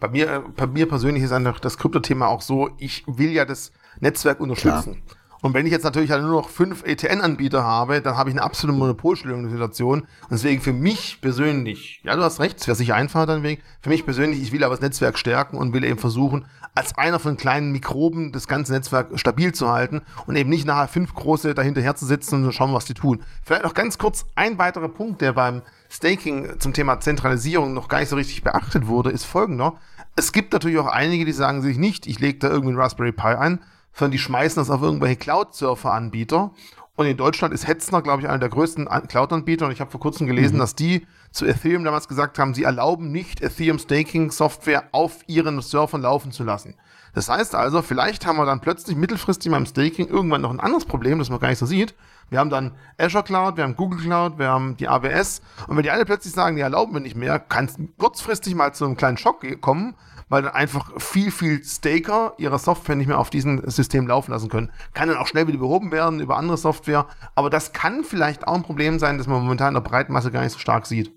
Bei 0.00 0.08
mir, 0.08 0.44
bei 0.56 0.66
mir 0.66 0.88
persönlich 0.88 1.24
ist 1.24 1.32
einfach 1.32 1.60
das 1.60 1.76
Kryptothema 1.76 2.26
auch 2.26 2.40
so, 2.40 2.70
ich 2.78 3.04
will 3.06 3.32
ja 3.32 3.44
das 3.44 3.72
Netzwerk 4.00 4.40
unterstützen. 4.40 5.02
Klar. 5.04 5.17
Und 5.40 5.54
wenn 5.54 5.66
ich 5.66 5.72
jetzt 5.72 5.84
natürlich 5.84 6.10
halt 6.10 6.22
nur 6.22 6.32
noch 6.32 6.48
fünf 6.48 6.84
ETN-Anbieter 6.84 7.62
habe, 7.62 8.00
dann 8.00 8.16
habe 8.16 8.30
ich 8.30 8.36
eine 8.36 8.42
absolute 8.42 8.76
Monopolstellung 8.78 9.38
in 9.38 9.44
der 9.44 9.52
Situation. 9.52 10.00
Und 10.00 10.32
deswegen 10.32 10.60
für 10.60 10.72
mich 10.72 11.20
persönlich, 11.20 12.00
ja, 12.04 12.16
du 12.16 12.22
hast 12.22 12.40
recht, 12.40 12.58
es 12.60 12.66
wäre 12.66 12.76
sicher 12.76 12.96
einfacher 12.96 13.26
dann 13.26 13.42
wegen. 13.42 13.62
Für 13.80 13.90
mich 13.90 14.04
persönlich, 14.04 14.42
ich 14.42 14.52
will 14.52 14.64
aber 14.64 14.74
das 14.74 14.82
Netzwerk 14.82 15.18
stärken 15.18 15.56
und 15.56 15.72
will 15.72 15.84
eben 15.84 15.98
versuchen, 15.98 16.46
als 16.74 16.96
einer 16.96 17.18
von 17.18 17.36
kleinen 17.36 17.72
Mikroben 17.72 18.32
das 18.32 18.46
ganze 18.46 18.72
Netzwerk 18.72 19.18
stabil 19.18 19.52
zu 19.52 19.68
halten 19.68 20.02
und 20.26 20.36
eben 20.36 20.50
nicht 20.50 20.66
nachher 20.66 20.88
fünf 20.88 21.14
große 21.14 21.54
dahinterher 21.54 21.96
zu 21.96 22.06
sitzen 22.06 22.44
und 22.44 22.52
schauen, 22.52 22.72
was 22.72 22.84
die 22.84 22.94
tun. 22.94 23.22
Vielleicht 23.42 23.64
noch 23.64 23.74
ganz 23.74 23.98
kurz 23.98 24.26
ein 24.34 24.58
weiterer 24.58 24.88
Punkt, 24.88 25.20
der 25.20 25.32
beim 25.32 25.62
Staking 25.90 26.60
zum 26.60 26.72
Thema 26.72 27.00
Zentralisierung 27.00 27.74
noch 27.74 27.88
gar 27.88 28.00
nicht 28.00 28.10
so 28.10 28.16
richtig 28.16 28.42
beachtet 28.42 28.86
wurde, 28.86 29.10
ist 29.10 29.24
folgender. 29.24 29.74
Es 30.16 30.32
gibt 30.32 30.52
natürlich 30.52 30.78
auch 30.78 30.86
einige, 30.86 31.24
die 31.24 31.32
sagen 31.32 31.62
sich 31.62 31.78
nicht, 31.78 32.06
ich 32.06 32.18
lege 32.18 32.38
da 32.38 32.48
irgendwie 32.48 32.70
einen 32.70 32.80
Raspberry 32.80 33.12
Pi 33.12 33.28
ein, 33.28 33.60
sondern 33.98 34.12
die 34.12 34.18
schmeißen 34.18 34.60
das 34.60 34.70
auf 34.70 34.80
irgendwelche 34.80 35.16
Cloud-Surfer-Anbieter. 35.16 36.52
Und 36.94 37.06
in 37.06 37.16
Deutschland 37.16 37.52
ist 37.52 37.66
Hetzner, 37.66 38.00
glaube 38.00 38.22
ich, 38.22 38.28
einer 38.28 38.38
der 38.38 38.48
größten 38.48 38.88
Cloud-Anbieter. 39.08 39.66
Und 39.66 39.72
ich 39.72 39.80
habe 39.80 39.90
vor 39.90 40.00
kurzem 40.00 40.26
gelesen, 40.26 40.56
mhm. 40.56 40.60
dass 40.60 40.74
die 40.74 41.06
zu 41.32 41.46
Ethereum 41.46 41.84
damals 41.84 42.08
gesagt 42.08 42.38
haben, 42.38 42.54
sie 42.54 42.64
erlauben 42.64 43.12
nicht, 43.12 43.40
Ethereum 43.40 43.78
Staking 43.78 44.30
Software 44.30 44.84
auf 44.92 45.20
ihren 45.26 45.60
Surfern 45.60 46.02
laufen 46.02 46.32
zu 46.32 46.44
lassen. 46.44 46.74
Das 47.18 47.28
heißt 47.28 47.56
also, 47.56 47.82
vielleicht 47.82 48.26
haben 48.26 48.36
wir 48.36 48.46
dann 48.46 48.60
plötzlich 48.60 48.96
mittelfristig 48.96 49.50
beim 49.50 49.66
Staking 49.66 50.06
irgendwann 50.06 50.40
noch 50.40 50.52
ein 50.52 50.60
anderes 50.60 50.84
Problem, 50.84 51.18
das 51.18 51.30
man 51.30 51.40
gar 51.40 51.48
nicht 51.48 51.58
so 51.58 51.66
sieht. 51.66 51.96
Wir 52.30 52.38
haben 52.38 52.48
dann 52.48 52.76
Azure 52.96 53.24
Cloud, 53.24 53.56
wir 53.56 53.64
haben 53.64 53.74
Google 53.74 53.98
Cloud, 53.98 54.38
wir 54.38 54.46
haben 54.46 54.76
die 54.76 54.86
AWS. 54.86 55.42
Und 55.66 55.76
wenn 55.76 55.82
die 55.82 55.90
alle 55.90 56.04
plötzlich 56.04 56.32
sagen, 56.32 56.54
die 56.54 56.62
erlauben 56.62 56.92
wir 56.92 57.00
nicht 57.00 57.16
mehr, 57.16 57.40
kann 57.40 57.64
es 57.64 57.74
kurzfristig 57.98 58.54
mal 58.54 58.72
zu 58.72 58.84
einem 58.84 58.96
kleinen 58.96 59.16
Schock 59.16 59.44
kommen, 59.60 59.96
weil 60.28 60.42
dann 60.42 60.52
einfach 60.52 60.92
viel, 61.00 61.32
viel 61.32 61.64
Staker 61.64 62.34
ihre 62.38 62.60
Software 62.60 62.94
nicht 62.94 63.08
mehr 63.08 63.18
auf 63.18 63.30
diesem 63.30 63.68
System 63.68 64.06
laufen 64.06 64.30
lassen 64.30 64.48
können. 64.48 64.70
Kann 64.94 65.08
dann 65.08 65.18
auch 65.18 65.26
schnell 65.26 65.48
wieder 65.48 65.58
behoben 65.58 65.90
werden 65.90 66.20
über 66.20 66.36
andere 66.36 66.56
Software, 66.56 67.08
aber 67.34 67.50
das 67.50 67.72
kann 67.72 68.04
vielleicht 68.04 68.46
auch 68.46 68.54
ein 68.54 68.62
Problem 68.62 69.00
sein, 69.00 69.18
das 69.18 69.26
man 69.26 69.42
momentan 69.42 69.74
in 69.74 69.82
der 69.82 69.90
Breitmasse 69.90 70.30
gar 70.30 70.44
nicht 70.44 70.52
so 70.52 70.60
stark 70.60 70.86
sieht. 70.86 71.10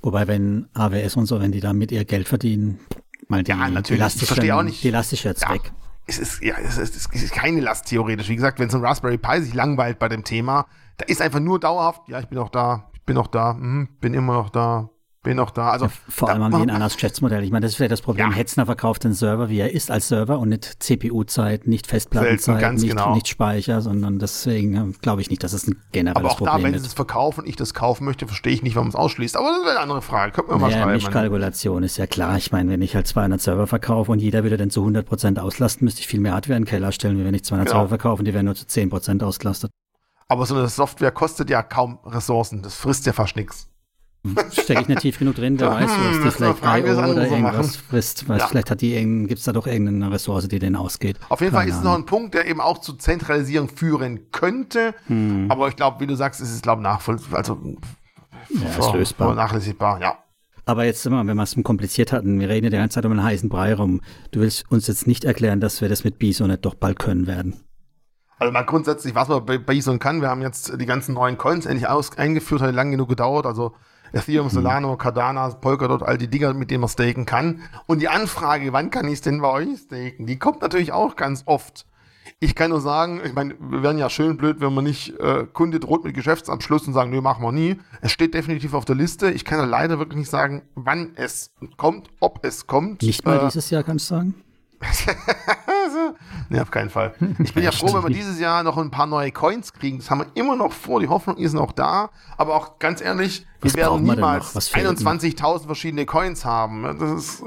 Wobei, 0.00 0.28
wenn 0.28 0.68
AWS 0.74 1.16
und 1.16 1.26
so, 1.26 1.40
wenn 1.40 1.50
die 1.50 1.58
damit 1.58 1.90
ihr 1.90 2.04
Geld 2.04 2.28
verdienen, 2.28 2.78
mal 3.30 3.42
die, 3.42 3.50
ja, 3.50 3.56
natürlich. 3.56 3.86
Die 3.86 3.96
Last 3.96 4.22
ich 4.22 4.28
verstehe 4.28 4.56
auch 4.56 4.62
nicht. 4.62 4.82
Die 4.82 4.90
Last 4.90 5.12
ist 5.12 5.24
jetzt 5.24 5.42
ja. 5.42 5.54
weg. 5.54 5.72
Es 6.06 6.18
ist, 6.18 6.42
ja, 6.42 6.56
es 6.58 6.76
ist, 6.76 6.96
es 6.96 7.22
ist 7.22 7.32
keine 7.32 7.60
Last 7.60 7.86
theoretisch. 7.86 8.28
Wie 8.28 8.36
gesagt, 8.36 8.58
wenn 8.58 8.68
so 8.68 8.78
ein 8.78 8.84
Raspberry 8.84 9.18
Pi 9.18 9.40
sich 9.42 9.54
langweilt 9.54 9.98
bei 9.98 10.08
dem 10.08 10.24
Thema, 10.24 10.66
da 10.96 11.06
ist 11.06 11.22
einfach 11.22 11.40
nur 11.40 11.60
dauerhaft, 11.60 12.08
ja, 12.08 12.18
ich 12.18 12.26
bin 12.26 12.38
auch 12.38 12.48
da, 12.48 12.90
ich 12.94 13.02
bin 13.02 13.16
auch 13.16 13.28
da, 13.28 13.54
hm, 13.54 13.88
bin 14.00 14.14
immer 14.14 14.34
noch 14.34 14.50
da, 14.50 14.90
bin 15.22 15.36
noch 15.36 15.50
da. 15.50 15.70
Also, 15.70 15.86
ja, 15.86 15.92
vor 16.08 16.28
da 16.28 16.34
allem 16.34 16.44
haben 16.44 16.56
die 16.56 16.62
ein 16.62 16.70
anderes 16.70 16.94
Geschäftsmodell. 16.94 17.44
Ich 17.44 17.50
meine, 17.50 17.64
das 17.64 17.72
ist 17.72 17.76
vielleicht 17.76 17.92
das 17.92 18.00
Problem. 18.00 18.30
Ja. 18.30 18.36
Hetzner 18.36 18.64
verkauft 18.64 19.04
den 19.04 19.12
Server, 19.12 19.50
wie 19.50 19.58
er 19.58 19.72
ist 19.72 19.90
als 19.90 20.08
Server 20.08 20.38
und 20.38 20.48
nicht 20.48 20.82
CPU-Zeit, 20.82 21.66
nicht 21.66 21.86
Festplattenzeit, 21.86 22.74
nicht, 22.74 22.88
genau. 22.88 23.14
nicht, 23.14 23.28
Speicher, 23.28 23.82
sondern 23.82 24.18
deswegen 24.18 24.74
ähm, 24.74 24.94
glaube 25.02 25.20
ich 25.20 25.28
nicht, 25.28 25.42
dass 25.42 25.52
es 25.52 25.66
ein 25.66 25.76
generelles 25.92 26.16
Aber 26.16 26.32
auch 26.32 26.38
Problem 26.38 26.62
da, 26.62 26.62
wenn 26.62 26.78
sie 26.78 26.86
es 26.86 26.94
verkaufen, 26.94 27.44
ich 27.46 27.56
das 27.56 27.74
kaufen 27.74 28.04
möchte, 28.04 28.26
verstehe 28.26 28.52
ich 28.52 28.62
nicht, 28.62 28.76
warum 28.76 28.88
es 28.88 28.94
ausschließt. 28.94 29.36
Aber 29.36 29.48
das 29.48 29.62
wäre 29.62 29.70
eine 29.72 29.80
andere 29.80 30.02
Frage. 30.02 30.32
Könnten 30.32 30.52
wir 30.52 30.58
mal 30.58 30.70
ja, 30.70 30.78
schreiben. 30.78 30.92
Mischkalkulation 30.92 31.82
ist 31.82 31.98
ja 31.98 32.06
klar. 32.06 32.38
Ich 32.38 32.50
meine, 32.50 32.70
wenn 32.70 32.80
ich 32.80 32.94
halt 32.94 33.06
200 33.06 33.40
Server 33.40 33.66
verkaufe 33.66 34.12
und 34.12 34.20
jeder 34.20 34.42
würde 34.42 34.56
dann 34.56 34.70
zu 34.70 34.80
100 34.80 35.06
Prozent 35.06 35.38
auslasten, 35.38 35.84
müsste 35.84 36.00
ich 36.00 36.06
viel 36.06 36.20
mehr 36.20 36.32
Hardware 36.32 36.56
in 36.56 36.64
den 36.64 36.68
Keller 36.68 36.92
stellen, 36.92 37.18
wie 37.18 37.24
wenn 37.24 37.34
ich 37.34 37.44
200 37.44 37.68
genau. 37.68 37.80
Server 37.80 37.88
verkaufe 37.90 38.20
und 38.20 38.24
die 38.24 38.32
werden 38.32 38.46
nur 38.46 38.54
zu 38.54 38.66
10 38.66 38.88
Prozent 38.88 39.22
ausgelastet. 39.22 39.70
Aber 40.28 40.46
so 40.46 40.54
eine 40.54 40.68
Software 40.68 41.10
kostet 41.10 41.50
ja 41.50 41.62
kaum 41.62 41.98
Ressourcen. 42.06 42.62
Das 42.62 42.76
frisst 42.76 43.04
ja 43.04 43.12
fast 43.12 43.36
nichts. 43.36 43.69
Stecke 44.52 44.82
ich 44.82 44.88
nicht 44.88 45.00
tief 45.00 45.18
genug 45.18 45.36
drin, 45.36 45.58
wer 45.58 45.70
weiß, 45.74 45.88
was 45.88 46.22
die 46.22 46.30
vielleicht 46.30 46.62
IO 46.62 47.10
oder 47.10 47.22
irgendwas 47.24 47.40
machen. 47.40 47.82
frisst. 47.88 48.28
Weiß, 48.28 48.40
ja. 48.40 48.46
Vielleicht 48.48 48.70
hat 48.70 48.80
die 48.82 48.92
gibt 49.26 49.38
es 49.38 49.44
da 49.44 49.52
doch 49.52 49.66
irgendeine 49.66 50.12
Ressource, 50.12 50.46
die 50.48 50.58
denen 50.58 50.76
ausgeht. 50.76 51.18
Auf 51.30 51.40
jeden 51.40 51.52
Keine 51.52 51.62
Fall 51.62 51.70
ist 51.70 51.78
es 51.78 51.84
noch 51.84 51.94
ein 51.94 52.04
Punkt, 52.04 52.34
der 52.34 52.46
eben 52.46 52.60
auch 52.60 52.78
zu 52.78 52.94
Zentralisierung 52.94 53.68
führen 53.70 54.30
könnte. 54.30 54.94
Hm. 55.06 55.46
Aber 55.48 55.68
ich 55.68 55.76
glaube, 55.76 56.00
wie 56.00 56.06
du 56.06 56.16
sagst, 56.16 56.40
ist 56.40 56.52
es, 56.52 56.60
glaube 56.60 56.82
ich, 56.82 56.84
nachvollziehbar. 56.84 57.38
Also, 57.38 57.58
ja, 58.50 58.78
ist 58.78 58.92
lösbar. 58.92 59.34
Nachlässigbar, 59.34 60.00
ja. 60.00 60.18
Aber 60.66 60.84
jetzt 60.84 61.04
immer, 61.06 61.26
wenn 61.26 61.36
wir 61.36 61.42
es 61.42 61.56
kompliziert 61.64 62.12
hatten, 62.12 62.38
wir 62.38 62.48
reden 62.48 62.66
ja 62.66 62.70
die 62.70 62.76
ganze 62.76 62.96
Zeit 62.96 63.06
um 63.06 63.12
einen 63.12 63.24
heißen 63.24 63.48
Brei 63.48 63.74
rum. 63.74 64.02
Du 64.32 64.40
willst 64.40 64.70
uns 64.70 64.86
jetzt 64.86 65.06
nicht 65.06 65.24
erklären, 65.24 65.60
dass 65.60 65.80
wir 65.80 65.88
das 65.88 66.04
mit 66.04 66.18
Bison 66.18 66.48
nicht 66.48 66.64
doch 66.64 66.74
bald 66.74 66.98
können 66.98 67.26
werden. 67.26 67.64
Also 68.38 68.52
mal 68.52 68.62
grundsätzlich, 68.62 69.14
was 69.14 69.28
man 69.28 69.44
bei 69.44 69.58
Bison 69.58 69.98
kann, 69.98 70.20
wir 70.20 70.28
haben 70.28 70.42
jetzt 70.42 70.80
die 70.80 70.86
ganzen 70.86 71.14
neuen 71.14 71.38
Coins 71.38 71.66
endlich 71.66 71.88
aus, 71.88 72.16
eingeführt, 72.16 72.62
hat 72.62 72.74
lange 72.74 72.92
genug 72.92 73.08
gedauert. 73.08 73.46
Also 73.46 73.74
Ethereum, 74.12 74.46
mhm. 74.46 74.50
Solano, 74.50 74.96
Cardano, 74.96 75.54
Polkadot, 75.60 76.02
all 76.02 76.18
die 76.18 76.28
Dinger, 76.28 76.54
mit 76.54 76.70
denen 76.70 76.80
man 76.80 76.88
staken 76.90 77.26
kann. 77.26 77.62
Und 77.86 78.00
die 78.00 78.08
Anfrage, 78.08 78.72
wann 78.72 78.90
kann 78.90 79.06
ich 79.06 79.14
es 79.14 79.20
denn 79.20 79.40
bei 79.40 79.48
euch 79.48 79.68
staken, 79.86 80.26
die 80.26 80.38
kommt 80.38 80.62
natürlich 80.62 80.92
auch 80.92 81.16
ganz 81.16 81.42
oft. 81.46 81.86
Ich 82.38 82.54
kann 82.54 82.70
nur 82.70 82.80
sagen, 82.80 83.20
ich 83.24 83.34
meine, 83.34 83.54
wir 83.58 83.82
wären 83.82 83.98
ja 83.98 84.08
schön 84.08 84.36
blöd, 84.36 84.60
wenn 84.60 84.72
man 84.72 84.84
nicht 84.84 85.18
äh, 85.18 85.46
Kunde 85.52 85.80
droht 85.80 86.04
mit 86.04 86.14
Geschäftsabschluss 86.14 86.86
und 86.86 86.94
sagen, 86.94 87.10
nö, 87.10 87.20
machen 87.20 87.42
wir 87.42 87.52
nie. 87.52 87.76
Es 88.00 88.12
steht 88.12 88.34
definitiv 88.34 88.72
auf 88.72 88.84
der 88.84 88.96
Liste. 88.96 89.30
Ich 89.30 89.44
kann 89.44 89.58
ja 89.58 89.64
leider 89.64 89.98
wirklich 89.98 90.18
nicht 90.18 90.30
sagen, 90.30 90.62
wann 90.74 91.12
es 91.16 91.54
kommt, 91.76 92.08
ob 92.20 92.44
es 92.44 92.66
kommt. 92.66 93.02
Nicht 93.02 93.26
mal 93.26 93.38
äh, 93.38 93.44
dieses 93.46 93.68
Jahr, 93.70 93.82
kannst 93.82 94.10
du 94.10 94.14
sagen? 94.14 94.34
nee, 96.48 96.60
auf 96.60 96.70
keinen 96.70 96.90
Fall. 96.90 97.14
Ich 97.38 97.52
bin 97.52 97.62
ja 97.62 97.72
froh, 97.72 97.92
wenn 97.92 98.02
wir 98.02 98.10
dieses 98.10 98.40
Jahr 98.40 98.62
noch 98.62 98.78
ein 98.78 98.90
paar 98.90 99.06
neue 99.06 99.30
Coins 99.30 99.72
kriegen. 99.72 99.98
Das 99.98 100.10
haben 100.10 100.20
wir 100.20 100.26
immer 100.34 100.56
noch 100.56 100.72
vor. 100.72 101.00
Die 101.00 101.08
Hoffnung 101.08 101.36
ist 101.36 101.52
noch 101.52 101.72
da. 101.72 102.10
Aber 102.38 102.54
auch 102.54 102.78
ganz 102.78 103.00
ehrlich, 103.00 103.46
wir 103.60 103.70
Was 103.70 103.76
werden 103.76 104.02
niemals 104.02 104.56
21.000 104.56 105.66
verschiedene 105.66 106.06
Coins 106.06 106.44
haben. 106.44 106.84
Ist, 107.16 107.42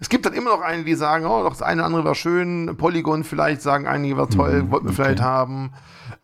es 0.00 0.08
gibt 0.08 0.26
dann 0.26 0.32
immer 0.32 0.50
noch 0.50 0.60
einige, 0.60 0.84
die 0.84 0.94
sagen, 0.96 1.24
oh, 1.26 1.42
doch 1.42 1.50
das 1.50 1.62
eine 1.62 1.80
oder 1.80 1.86
andere 1.86 2.04
war 2.04 2.14
schön. 2.14 2.76
Polygon 2.76 3.24
vielleicht 3.24 3.62
sagen 3.62 3.86
einige 3.86 4.16
war 4.16 4.28
toll, 4.28 4.64
mhm, 4.64 4.70
wollten 4.70 4.86
wir 4.86 4.92
okay. 4.92 5.02
vielleicht 5.02 5.22
haben. 5.22 5.72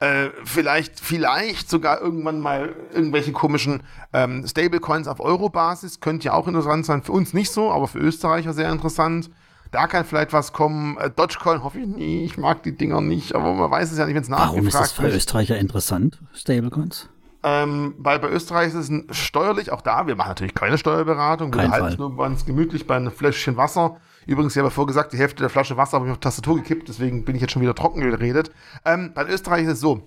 Äh, 0.01 0.31
vielleicht, 0.44 0.98
vielleicht 0.98 1.70
sogar 1.70 2.01
irgendwann 2.01 2.40
mal 2.40 2.74
irgendwelche 2.93 3.32
komischen 3.32 3.82
ähm, 4.12 4.47
Stablecoins 4.47 5.06
auf 5.06 5.20
Euro-Basis. 5.20 6.01
Könnte 6.01 6.27
ja 6.27 6.32
auch 6.32 6.48
interessant 6.48 6.86
sein. 6.86 7.02
Für 7.02 7.12
uns 7.12 7.32
nicht 7.35 7.52
so, 7.52 7.70
aber 7.70 7.86
für 7.86 7.98
Österreicher 7.98 8.52
sehr 8.52 8.70
interessant. 8.72 9.31
Da 9.71 9.87
kann 9.87 10.05
vielleicht 10.05 10.33
was 10.33 10.53
kommen. 10.53 10.97
Äh, 10.99 11.11
Dogecoin 11.11 11.63
hoffe 11.63 11.79
ich 11.79 11.87
nie. 11.87 12.25
Ich 12.25 12.37
mag 12.39 12.63
die 12.63 12.77
Dinger 12.77 13.01
nicht, 13.01 13.35
aber 13.35 13.55
man 13.55 13.71
weiß 13.71 13.93
es 13.93 13.99
ja 13.99 14.07
nicht, 14.07 14.15
wenn 14.15 14.23
es 14.23 14.29
nachgefragt 14.29 14.55
wird. 14.57 14.75
Warum 14.75 14.85
ist 14.85 14.91
das 14.91 14.93
für 14.93 15.09
Österreicher 15.09 15.59
interessant, 15.59 16.19
Stablecoins? 16.33 17.09
Ähm, 17.43 17.95
weil 17.99 18.19
bei 18.19 18.29
Österreich 18.29 18.75
ist 18.75 18.91
es 18.91 19.17
steuerlich 19.17 19.73
auch 19.73 19.81
da. 19.81 20.07
Wir 20.07 20.15
machen 20.15 20.29
natürlich 20.29 20.55
keine 20.55 20.77
Steuerberatung. 20.77 21.55
Wir 21.55 21.71
halten 21.71 21.87
es 21.87 21.99
nur 21.99 22.15
ganz 22.17 22.45
gemütlich 22.45 22.87
bei 22.87 22.97
einem 22.97 23.13
Fläschchen 23.13 23.57
Wasser. 23.57 23.97
Übrigens, 24.27 24.55
ich 24.55 24.61
habe 24.61 24.71
vorher 24.71 24.89
gesagt, 24.89 25.13
die 25.15 25.17
Hälfte 25.17 25.43
der 25.43 25.49
Flasche 25.49 25.77
Wasser 25.77 25.97
habe 25.97 26.07
ich 26.07 26.13
auf 26.13 26.19
die 26.19 26.25
Tastatur 26.25 26.57
gekippt, 26.57 26.89
deswegen 26.89 27.25
bin 27.25 27.35
ich 27.35 27.41
jetzt 27.41 27.53
schon 27.53 27.63
wieder 27.63 27.75
trocken 27.75 28.03
geredet. 28.03 28.51
Ähm, 28.85 29.13
bei 29.15 29.27
Österreich 29.27 29.65
ist 29.65 29.73
es 29.73 29.81
so. 29.81 30.07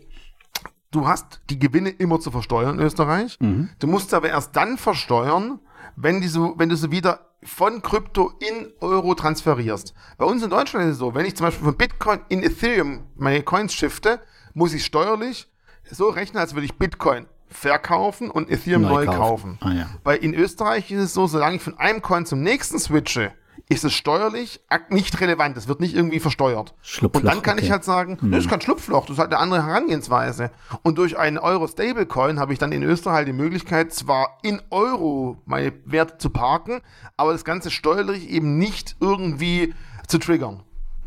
Du 0.91 1.07
hast 1.07 1.41
die 1.49 1.57
Gewinne 1.57 1.89
immer 1.89 2.19
zu 2.19 2.29
versteuern 2.29 2.77
in 2.77 2.85
Österreich. 2.85 3.37
Mhm. 3.39 3.69
Du 3.79 3.87
musst 3.87 4.13
aber 4.13 4.29
erst 4.29 4.55
dann 4.55 4.77
versteuern, 4.77 5.59
wenn, 5.95 6.21
die 6.21 6.27
so, 6.27 6.53
wenn 6.57 6.69
du 6.69 6.75
sie 6.75 6.91
wieder 6.91 7.29
von 7.43 7.81
Krypto 7.81 8.33
in 8.39 8.71
Euro 8.79 9.15
transferierst. 9.15 9.93
Bei 10.17 10.25
uns 10.25 10.43
in 10.43 10.49
Deutschland 10.49 10.85
ist 10.85 10.93
es 10.93 10.97
so, 10.97 11.13
wenn 11.13 11.25
ich 11.25 11.35
zum 11.35 11.47
Beispiel 11.47 11.65
von 11.65 11.77
Bitcoin 11.77 12.21
in 12.29 12.41
Ethereum 12.41 13.03
meine 13.15 13.43
Coins 13.43 13.73
shifte, 13.73 14.21
muss 14.53 14.73
ich 14.73 14.85
steuerlich 14.85 15.49
so 15.89 16.09
rechnen, 16.09 16.39
als 16.39 16.53
würde 16.53 16.65
ich 16.65 16.75
Bitcoin 16.75 17.25
verkaufen 17.49 18.31
und 18.31 18.49
Ethereum 18.49 18.83
neu, 18.83 18.89
neu 18.89 19.05
kaufen. 19.05 19.59
kaufen. 19.59 19.59
Ah, 19.61 19.73
ja. 19.73 19.89
Weil 20.03 20.17
in 20.17 20.33
Österreich 20.33 20.89
ist 20.91 21.01
es 21.01 21.13
so, 21.13 21.27
solange 21.27 21.57
ich 21.57 21.61
von 21.61 21.77
einem 21.77 22.01
Coin 22.01 22.25
zum 22.25 22.41
nächsten 22.41 22.79
switche, 22.79 23.33
ist 23.69 23.83
es 23.83 23.93
steuerlich 23.93 24.61
nicht 24.89 25.19
relevant. 25.21 25.57
Es 25.57 25.67
wird 25.67 25.79
nicht 25.79 25.95
irgendwie 25.95 26.19
versteuert. 26.19 26.73
Und 27.01 27.23
dann 27.23 27.41
kann 27.41 27.57
okay. 27.57 27.65
ich 27.65 27.71
halt 27.71 27.83
sagen, 27.83 28.17
hm. 28.19 28.31
das 28.31 28.43
ist 28.43 28.49
kein 28.49 28.61
Schlupfloch, 28.61 29.05
das 29.05 29.15
ist 29.15 29.19
halt 29.19 29.31
eine 29.33 29.41
andere 29.41 29.65
Herangehensweise. 29.65 30.51
Und 30.83 30.97
durch 30.97 31.17
einen 31.17 31.37
Euro-Stablecoin 31.37 32.39
habe 32.39 32.53
ich 32.53 32.59
dann 32.59 32.71
in 32.71 32.83
Österreich 32.83 33.25
die 33.25 33.33
Möglichkeit, 33.33 33.93
zwar 33.93 34.37
in 34.43 34.61
Euro 34.69 35.37
meine 35.45 35.73
Werte 35.85 36.17
zu 36.17 36.29
parken, 36.29 36.81
aber 37.17 37.31
das 37.31 37.45
Ganze 37.45 37.71
steuerlich 37.71 38.29
eben 38.29 38.57
nicht 38.57 38.95
irgendwie 38.99 39.73
zu 40.07 40.17
triggern. 40.19 40.63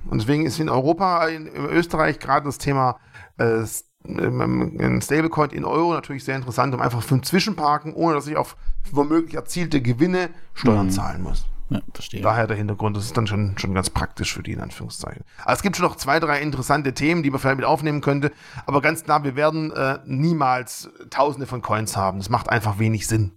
Und 0.09 0.21
deswegen 0.21 0.47
ist 0.47 0.61
in 0.61 0.69
Europa, 0.69 1.27
in, 1.27 1.47
in 1.47 1.67
Österreich 1.67 2.19
gerade 2.19 2.47
das 2.47 2.59
Thema 2.59 2.99
äh, 3.39 3.65
ein 4.09 5.01
Stablecoin 5.03 5.51
in 5.51 5.65
Euro 5.65 5.93
natürlich 5.93 6.25
sehr 6.25 6.37
interessant, 6.37 6.73
um 6.75 6.81
einfach 6.81 7.03
für 7.03 7.17
ein 7.17 7.23
Zwischenparken, 7.23 7.93
ohne 7.93 8.15
dass 8.15 8.29
ich 8.29 8.37
auf 8.37 8.57
womöglich 8.93 9.35
erzielte 9.35 9.83
Gewinne 9.83 10.31
Steuern 10.55 10.87
mhm. 10.87 10.91
zahlen 10.91 11.23
muss. 11.23 11.47
Ja, 11.69 11.81
verstehe. 11.93 12.21
Daher 12.21 12.47
der 12.47 12.57
Hintergrund, 12.57 12.97
das 12.97 13.05
ist 13.05 13.17
dann 13.17 13.27
schon, 13.27 13.59
schon 13.59 13.75
ganz 13.75 13.91
praktisch 13.91 14.35
für 14.35 14.43
die, 14.43 14.53
in 14.53 14.61
Anführungszeichen. 14.61 15.25
Aber 15.43 15.53
es 15.53 15.63
gibt 15.63 15.77
schon 15.77 15.87
noch 15.87 15.97
zwei, 15.97 16.21
drei 16.21 16.41
interessante 16.41 16.95
Themen, 16.95 17.23
die 17.23 17.31
man 17.31 17.41
vielleicht 17.41 17.57
mit 17.57 17.67
aufnehmen 17.67 18.01
könnte. 18.01 18.31
Aber 18.67 18.81
ganz 18.81 19.03
klar, 19.03 19.25
wir 19.25 19.35
werden 19.35 19.73
äh, 19.73 19.99
niemals 20.05 20.91
tausende 21.11 21.47
von 21.47 21.63
Coins 21.63 21.97
haben. 21.97 22.19
Das 22.19 22.29
macht 22.29 22.49
einfach 22.49 22.79
wenig 22.79 23.07
Sinn. 23.09 23.33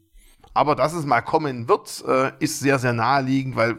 Aber 0.53 0.75
dass 0.75 0.93
es 0.93 1.05
mal 1.05 1.21
kommen 1.21 1.67
wird, 1.67 2.03
äh, 2.07 2.31
ist 2.39 2.59
sehr, 2.59 2.79
sehr 2.79 2.93
naheliegend, 2.93 3.55
weil 3.55 3.77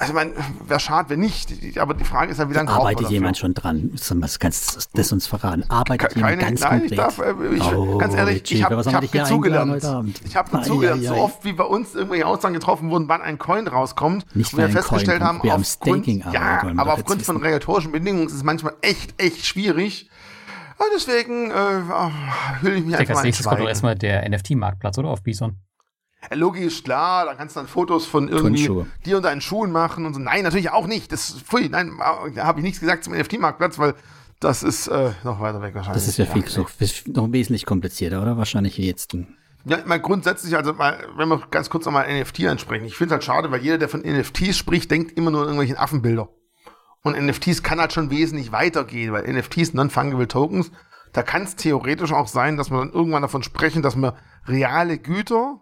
also 0.00 0.12
man, 0.12 0.32
wäre 0.64 0.78
schade, 0.78 1.10
wenn 1.10 1.18
nicht. 1.18 1.76
Aber 1.76 1.92
die 1.92 2.04
Frage 2.04 2.30
ist 2.30 2.38
ja, 2.38 2.48
wie 2.48 2.54
lange 2.54 2.70
Arbeitet 2.70 3.10
jemand 3.10 3.36
schon 3.36 3.52
dran? 3.52 3.90
Was 3.92 4.38
kannst 4.38 4.76
du 4.76 4.80
das 4.94 5.10
uns 5.10 5.26
verraten? 5.26 5.64
Arbeitet 5.68 6.14
Keine, 6.14 6.30
jemand 6.30 6.40
ganz 6.40 6.60
nein, 6.60 6.70
konkret? 6.70 6.90
ich 6.92 6.96
darf, 6.96 7.18
äh, 7.18 7.54
ich, 7.56 7.62
oh, 7.64 7.98
ganz 7.98 8.14
ehrlich, 8.14 8.52
ich 8.52 8.62
habe 8.62 8.76
hab 8.76 9.12
dazugelernt. 9.12 10.14
Ich 10.24 10.36
habe 10.36 10.50
dazugelernt, 10.52 11.02
so 11.02 11.14
oft 11.14 11.44
wie 11.44 11.52
bei 11.52 11.64
uns 11.64 11.96
irgendwelche 11.96 12.26
Aussagen 12.26 12.54
getroffen 12.54 12.90
wurden, 12.90 13.08
wann 13.08 13.22
ein 13.22 13.38
Coin 13.38 13.66
rauskommt. 13.66 14.24
Nicht 14.36 14.52
und 14.52 14.60
wir 14.60 14.68
festgestellt 14.68 15.20
haben, 15.20 15.42
wir 15.42 15.58
Staking 15.64 16.24
ja, 16.32 16.62
aber 16.76 16.94
aufgrund 16.94 17.22
von 17.22 17.36
regulatorischen 17.36 17.90
Bedingungen 17.90 18.28
ist 18.28 18.34
es 18.34 18.44
manchmal 18.44 18.74
echt, 18.82 19.20
echt 19.20 19.44
schwierig. 19.44 20.08
Und 20.78 20.86
deswegen 20.94 21.50
äh, 21.50 21.54
hülle 22.60 22.76
ich 22.76 22.84
mich 22.84 22.94
ich 22.94 23.00
einfach 23.00 23.16
Als 23.16 23.24
nächstes 23.24 23.46
kommt 23.46 23.60
doch 23.60 23.66
erstmal 23.66 23.96
der 23.96 24.28
NFT-Marktplatz, 24.28 24.96
oder? 24.98 25.08
Auf 25.08 25.24
Bison. 25.24 25.56
Logisch, 26.34 26.82
klar, 26.82 27.26
da 27.26 27.34
kannst 27.34 27.56
du 27.56 27.60
dann 27.60 27.68
Fotos 27.68 28.04
von 28.04 28.28
irgendwie 28.28 28.68
dir 29.06 29.16
und 29.16 29.22
deinen 29.22 29.40
Schuhen 29.40 29.70
machen 29.70 30.04
und 30.04 30.14
so. 30.14 30.20
Nein, 30.20 30.42
natürlich 30.42 30.70
auch 30.70 30.86
nicht. 30.86 31.12
Das, 31.12 31.40
pfui, 31.40 31.68
nein, 31.68 31.92
da 32.34 32.44
habe 32.44 32.60
ich 32.60 32.64
nichts 32.64 32.80
gesagt 32.80 33.04
zum 33.04 33.14
NFT-Marktplatz, 33.14 33.78
weil 33.78 33.94
das 34.40 34.62
ist 34.62 34.88
äh, 34.88 35.12
noch 35.24 35.40
weiter 35.40 35.62
weg 35.62 35.74
wahrscheinlich. 35.74 36.02
Das 36.02 36.08
ist 36.08 36.18
ja 36.18 36.26
viel 36.26 36.42
ja, 36.42 36.48
so, 36.48 36.66
noch 37.06 37.32
wesentlich 37.32 37.66
komplizierter, 37.66 38.20
oder? 38.20 38.36
Wahrscheinlich 38.36 38.76
jetzt. 38.78 39.16
Ja, 39.64 39.78
mal 39.86 40.00
grundsätzlich, 40.00 40.56
also 40.56 40.72
mal, 40.72 40.98
wenn 41.16 41.28
wir 41.28 41.42
ganz 41.50 41.70
kurz 41.70 41.84
nochmal 41.86 42.06
NFT 42.20 42.46
ansprechen. 42.46 42.84
Ich 42.84 42.96
finde 42.96 43.08
es 43.08 43.12
halt 43.14 43.24
schade, 43.24 43.50
weil 43.50 43.62
jeder, 43.62 43.78
der 43.78 43.88
von 43.88 44.00
NFTs 44.00 44.56
spricht, 44.56 44.90
denkt 44.90 45.16
immer 45.16 45.30
nur 45.30 45.40
an 45.40 45.46
irgendwelchen 45.46 45.76
Affenbilder. 45.76 46.28
Und 47.02 47.16
NFTs 47.16 47.62
kann 47.62 47.80
halt 47.80 47.92
schon 47.92 48.10
wesentlich 48.10 48.52
weitergehen, 48.52 49.12
weil 49.12 49.32
NFTs, 49.32 49.72
Non-Fungible 49.72 50.28
Tokens, 50.28 50.70
da 51.12 51.22
kann 51.22 51.42
es 51.42 51.56
theoretisch 51.56 52.12
auch 52.12 52.26
sein, 52.26 52.56
dass 52.56 52.70
wir 52.70 52.78
dann 52.78 52.92
irgendwann 52.92 53.22
davon 53.22 53.42
sprechen, 53.42 53.82
dass 53.82 53.96
wir 53.96 54.14
reale 54.46 54.98
Güter 54.98 55.60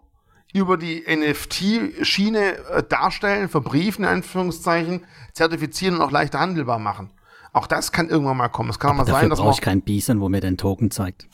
über 0.53 0.77
die 0.77 1.03
NFT-Schiene 1.07 2.57
äh, 2.69 2.83
darstellen, 2.83 3.49
verbriefen, 3.49 4.05
in 4.05 4.09
Anführungszeichen, 4.09 5.05
zertifizieren 5.33 5.95
und 5.95 6.01
auch 6.01 6.11
leichter 6.11 6.39
handelbar 6.39 6.79
machen. 6.79 7.11
Auch 7.53 7.65
das 7.65 7.91
kann 7.91 8.09
irgendwann 8.09 8.37
mal 8.37 8.49
kommen. 8.49 8.69
Es 8.69 8.77
kann 8.77 8.91
Aber 8.91 8.99
mal 8.99 9.11
sein, 9.11 9.29
dass 9.29 9.39
man. 9.39 9.51
ich 9.51 9.61
kein 9.61 9.81
Bison, 9.81 10.21
wo 10.21 10.29
mir 10.29 10.41
den 10.41 10.57
Token 10.57 10.91
zeigt. 10.91 11.27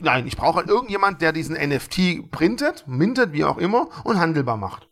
Nein, 0.00 0.26
ich 0.26 0.36
brauche 0.36 0.56
halt 0.56 0.68
irgendjemand, 0.68 1.22
der 1.22 1.32
diesen 1.32 1.56
NFT 1.56 2.30
printet, 2.30 2.84
mintet, 2.86 3.32
wie 3.32 3.44
auch 3.44 3.56
immer, 3.56 3.88
und 4.04 4.18
handelbar 4.20 4.58
macht. 4.58 4.89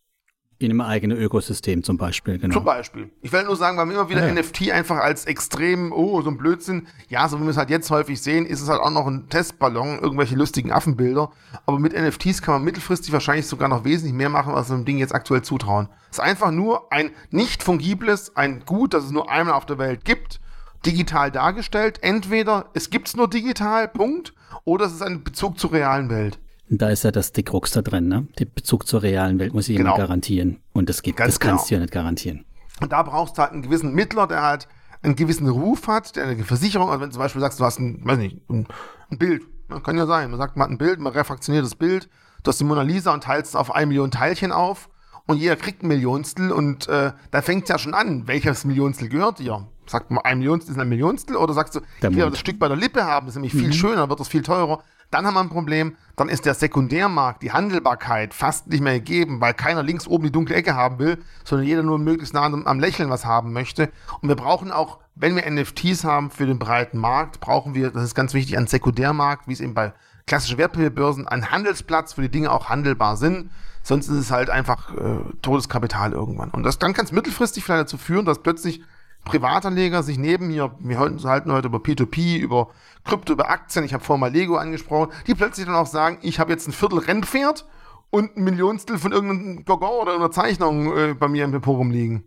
In 0.61 0.73
einem 0.73 0.81
eigenen 0.81 1.17
Ökosystem 1.17 1.85
zum 1.85 1.99
Beispiel, 1.99 2.37
genau. 2.37 2.53
Zum 2.53 2.65
Beispiel. 2.65 3.11
Ich 3.23 3.31
will 3.31 3.45
nur 3.45 3.55
sagen, 3.55 3.79
weil 3.79 3.87
wir 3.87 3.95
immer 3.95 4.09
wieder 4.09 4.27
ja. 4.27 4.35
NFT 4.35 4.73
einfach 4.73 4.97
als 4.97 5.25
extrem, 5.25 5.93
oh, 5.93 6.21
so 6.21 6.31
ein 6.31 6.37
Blödsinn. 6.37 6.89
Ja, 7.09 7.29
so 7.29 7.39
wie 7.39 7.45
wir 7.45 7.51
es 7.51 7.57
halt 7.57 7.71
jetzt 7.71 7.89
häufig 7.93 8.21
sehen, 8.21 8.45
ist 8.45 8.61
es 8.61 8.69
halt 8.69 8.81
auch 8.81 8.91
noch 8.91 9.07
ein 9.07 9.29
Testballon, 9.29 10.01
irgendwelche 10.01 10.35
lustigen 10.35 10.73
Affenbilder. 10.73 11.31
Aber 11.65 11.79
mit 11.79 11.93
NFTs 11.93 12.43
kann 12.43 12.55
man 12.55 12.65
mittelfristig 12.65 13.13
wahrscheinlich 13.13 13.47
sogar 13.47 13.69
noch 13.69 13.85
wesentlich 13.85 14.15
mehr 14.15 14.31
machen, 14.31 14.53
als 14.53 14.69
wir 14.69 14.77
dem 14.77 14.85
Ding 14.85 14.99
jetzt 14.99 15.15
aktuell 15.15 15.43
zutrauen. 15.43 15.89
Es 16.11 16.19
ist 16.19 16.25
einfach 16.25 16.51
nur 16.51 16.93
ein 16.93 17.13
nicht 17.31 17.63
fungibles, 17.63 18.35
ein 18.35 18.65
Gut, 18.67 18.95
das 18.95 19.05
es 19.05 19.13
nur 19.13 19.31
einmal 19.31 19.55
auf 19.55 19.65
der 19.65 19.79
Welt 19.79 20.05
gibt, 20.05 20.41
digital 20.85 21.31
dargestellt. 21.31 22.01
Entweder 22.03 22.71
es 22.75 22.91
gibt 22.91 23.07
es 23.07 23.17
nur 23.17 23.31
digital, 23.31 23.87
Punkt, 23.87 24.35
oder 24.65 24.87
es 24.87 24.93
ist 24.93 25.03
ein 25.03 25.23
Bezug 25.23 25.57
zur 25.61 25.73
realen 25.73 26.11
Welt. 26.11 26.41
Da 26.71 26.91
ist 26.91 27.05
ja 27.05 27.11
das 27.11 27.33
Krux 27.33 27.73
da 27.73 27.83
drin, 27.83 28.09
ne? 28.09 28.27
Der 28.39 28.45
Bezug 28.45 28.87
zur 28.87 29.03
realen 29.03 29.39
Welt 29.39 29.55
muss 29.55 29.69
ich 29.69 29.77
genau. 29.77 29.95
immer 29.95 30.05
garantieren. 30.05 30.61
Und 30.73 30.89
das 30.89 31.03
geht, 31.03 31.17
Ganz 31.17 31.35
das 31.35 31.41
kannst 31.41 31.65
genau. 31.65 31.69
du 31.69 31.75
ja 31.75 31.81
nicht 31.81 31.93
garantieren. 31.93 32.45
Und 32.81 32.93
da 32.93 33.03
brauchst 33.03 33.39
du 33.39 33.43
halt 33.43 33.53
einen 33.53 33.63
gewissen 33.63 33.95
Mittler, 33.95 34.27
der 34.27 34.43
halt 34.43 34.69
einen 35.03 35.17
gewissen 35.17 35.49
Ruf 35.49 35.87
hat, 35.87 36.17
der 36.17 36.27
eine 36.27 36.45
Versicherung, 36.45 36.89
also 36.89 37.01
wenn 37.01 37.09
du 37.09 37.15
zum 37.15 37.23
Beispiel 37.23 37.41
sagst, 37.41 37.61
du 37.61 37.65
hast 37.65 37.79
ein, 37.79 38.01
weiß 38.05 38.19
nicht, 38.19 38.39
ein, 38.51 38.67
ein 39.11 39.19
Bild, 39.19 39.43
ne? 39.69 39.81
kann 39.81 39.97
ja 39.97 40.07
sein, 40.07 40.31
man 40.31 40.39
sagt, 40.39 40.57
man 40.57 40.65
hat 40.65 40.71
ein 40.73 40.79
Bild, 40.79 40.99
man 40.99 41.13
refraktioniert 41.13 41.65
das 41.65 41.75
Bild, 41.75 42.09
du 42.43 42.49
hast 42.49 42.59
die 42.59 42.65
Mona 42.65 42.83
Lisa 42.83 43.15
und 43.15 43.23
teilst 43.23 43.51
es 43.51 43.57
auf 43.57 43.75
eine 43.75 43.87
Million 43.87 44.11
Teilchen 44.11 44.53
auf 44.53 44.89
und 45.27 45.39
jeder 45.39 45.57
kriegt 45.57 45.83
ein 45.83 45.89
Millionstel 45.89 46.51
und 46.51 46.89
äh, 46.89 47.13
da 47.31 47.43
fängt 47.43 47.65
es 47.65 47.69
ja 47.69 47.79
schon 47.79 47.95
an, 47.95 48.27
welches 48.27 48.65
Millionstel 48.65 49.09
gehört 49.09 49.39
dir? 49.39 49.67
Sagt 49.87 50.11
man, 50.11 50.25
ein 50.25 50.39
Millionstel 50.39 50.75
ist 50.75 50.81
ein 50.81 50.89
Millionstel 50.89 51.37
oder 51.37 51.55
sagst 51.55 51.77
du, 51.77 51.81
ich 51.81 52.03
will 52.03 52.31
das 52.31 52.39
Stück 52.39 52.59
bei 52.59 52.69
der 52.69 52.77
Lippe 52.77 53.05
haben, 53.05 53.29
ist 53.29 53.35
nämlich 53.35 53.55
mhm. 53.55 53.61
viel 53.61 53.73
schöner, 53.73 54.09
wird 54.09 54.21
das 54.21 54.29
viel 54.29 54.43
teurer. 54.43 54.83
Dann 55.11 55.27
haben 55.27 55.35
wir 55.35 55.41
ein 55.41 55.49
Problem, 55.49 55.97
dann 56.17 56.29
ist 56.29 56.45
der 56.45 56.55
Sekundärmarkt, 56.55 57.43
die 57.43 57.53
Handelbarkeit 57.53 58.35
fast 58.35 58.67
nicht 58.69 58.83
mehr 58.83 58.95
gegeben, 58.95 59.41
weil 59.41 59.55
keiner 59.55 59.83
links 59.83 60.07
oben 60.07 60.25
die 60.25 60.33
dunkle 60.33 60.55
Ecke 60.55 60.75
haben 60.75 60.99
will, 60.99 61.19
sondern 61.45 61.67
jeder 61.67 61.83
nur 61.83 61.99
möglichst 61.99 62.35
nah 62.35 62.45
am 62.45 62.81
Lächeln 62.81 63.09
was 63.09 63.25
haben 63.25 63.53
möchte. 63.53 63.91
Und 64.21 64.29
wir 64.29 64.37
brauchen 64.37 64.71
auch, 64.71 64.99
wenn 65.15 65.35
wir 65.35 65.51
NFTs 65.51 66.05
haben 66.05 66.31
für 66.31 66.47
den 66.47 66.59
breiten 66.59 66.99
Markt, 66.99 67.41
brauchen 67.41 67.75
wir, 67.75 67.91
das 67.91 68.05
ist 68.05 68.15
ganz 68.15 68.35
wichtig, 68.35 68.57
einen 68.57 68.67
Sekundärmarkt, 68.67 69.49
wie 69.49 69.53
es 69.53 69.61
eben 69.61 69.75
bei 69.75 69.93
klassischen 70.27 70.59
Wertpapierbörsen, 70.59 71.27
einen 71.27 71.51
Handelsplatz, 71.51 72.19
wo 72.19 72.23
die 72.23 72.29
Dinge 72.29 72.53
auch 72.53 72.69
handelbar 72.69 73.17
sind. 73.17 73.51
Sonst 73.83 74.09
ist 74.09 74.19
es 74.19 74.31
halt 74.31 74.51
einfach 74.51 74.95
äh, 74.95 75.21
Todeskapital 75.41 76.13
irgendwann. 76.13 76.51
Und 76.51 76.65
das 76.65 76.79
dann 76.79 76.93
kann 76.93 77.07
es 77.07 77.13
mittelfristig 77.13 77.65
vielleicht 77.65 77.83
dazu 77.83 77.97
führen, 77.97 78.27
dass 78.27 78.43
plötzlich 78.43 78.83
Privatanleger 79.29 80.03
sich 80.03 80.19
neben 80.19 80.49
mir, 80.49 80.73
wir 80.81 80.99
halten 80.99 81.53
heute 81.53 81.69
über 81.69 81.79
P2P, 81.79 82.39
über 82.39 82.69
Krypto, 83.05 83.35
über 83.35 83.51
Aktien, 83.51 83.85
ich 83.85 83.95
habe 83.95 84.03
vorhin 84.03 84.21
mal 84.21 84.33
Lego 84.33 84.57
angesprochen, 84.57 85.13
die 85.27 85.35
plötzlich 85.35 85.67
dann 85.67 85.75
auch 85.75 85.87
sagen, 85.87 86.19
ich 86.23 86.41
habe 86.41 86.51
jetzt 86.51 86.67
ein 86.67 86.73
Viertel 86.73 86.99
Rennpferd 86.99 87.67
und 88.11 88.37
ein 88.37 88.45
Millionstel 88.45 88.99
von 88.99 89.13
irgendeinem 89.13 89.65
Gogor 89.65 90.03
oder 90.03 90.13
irgendeiner 90.13 90.33
Zeichnung 90.33 90.97
äh, 90.97 91.15
bei 91.15 91.29
mir 91.29 91.45
im 91.45 91.53
Depot 91.53 91.77
rumliegen. 91.77 92.25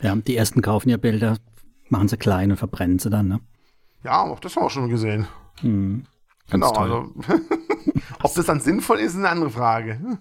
Ja, 0.00 0.14
die 0.14 0.36
ersten 0.36 0.62
kaufen 0.62 0.90
ja 0.90 0.98
Bilder, 0.98 1.38
machen 1.88 2.08
sie 2.08 2.16
klein 2.16 2.50
und 2.50 2.58
verbrennen 2.58 2.98
sie 2.98 3.10
dann, 3.10 3.28
ne? 3.28 3.40
Ja, 4.04 4.22
auch 4.22 4.38
das 4.38 4.54
haben 4.54 4.62
wir 4.62 4.66
auch 4.66 4.70
schon 4.70 4.88
gesehen. 4.88 5.26
Hm. 5.60 6.04
Genau, 6.50 6.70
also 6.70 7.12
ob 8.22 8.34
das 8.34 8.46
dann 8.46 8.60
sinnvoll 8.60 8.98
ist, 8.98 9.12
ist 9.12 9.18
eine 9.18 9.30
andere 9.30 9.50
Frage. 9.50 10.18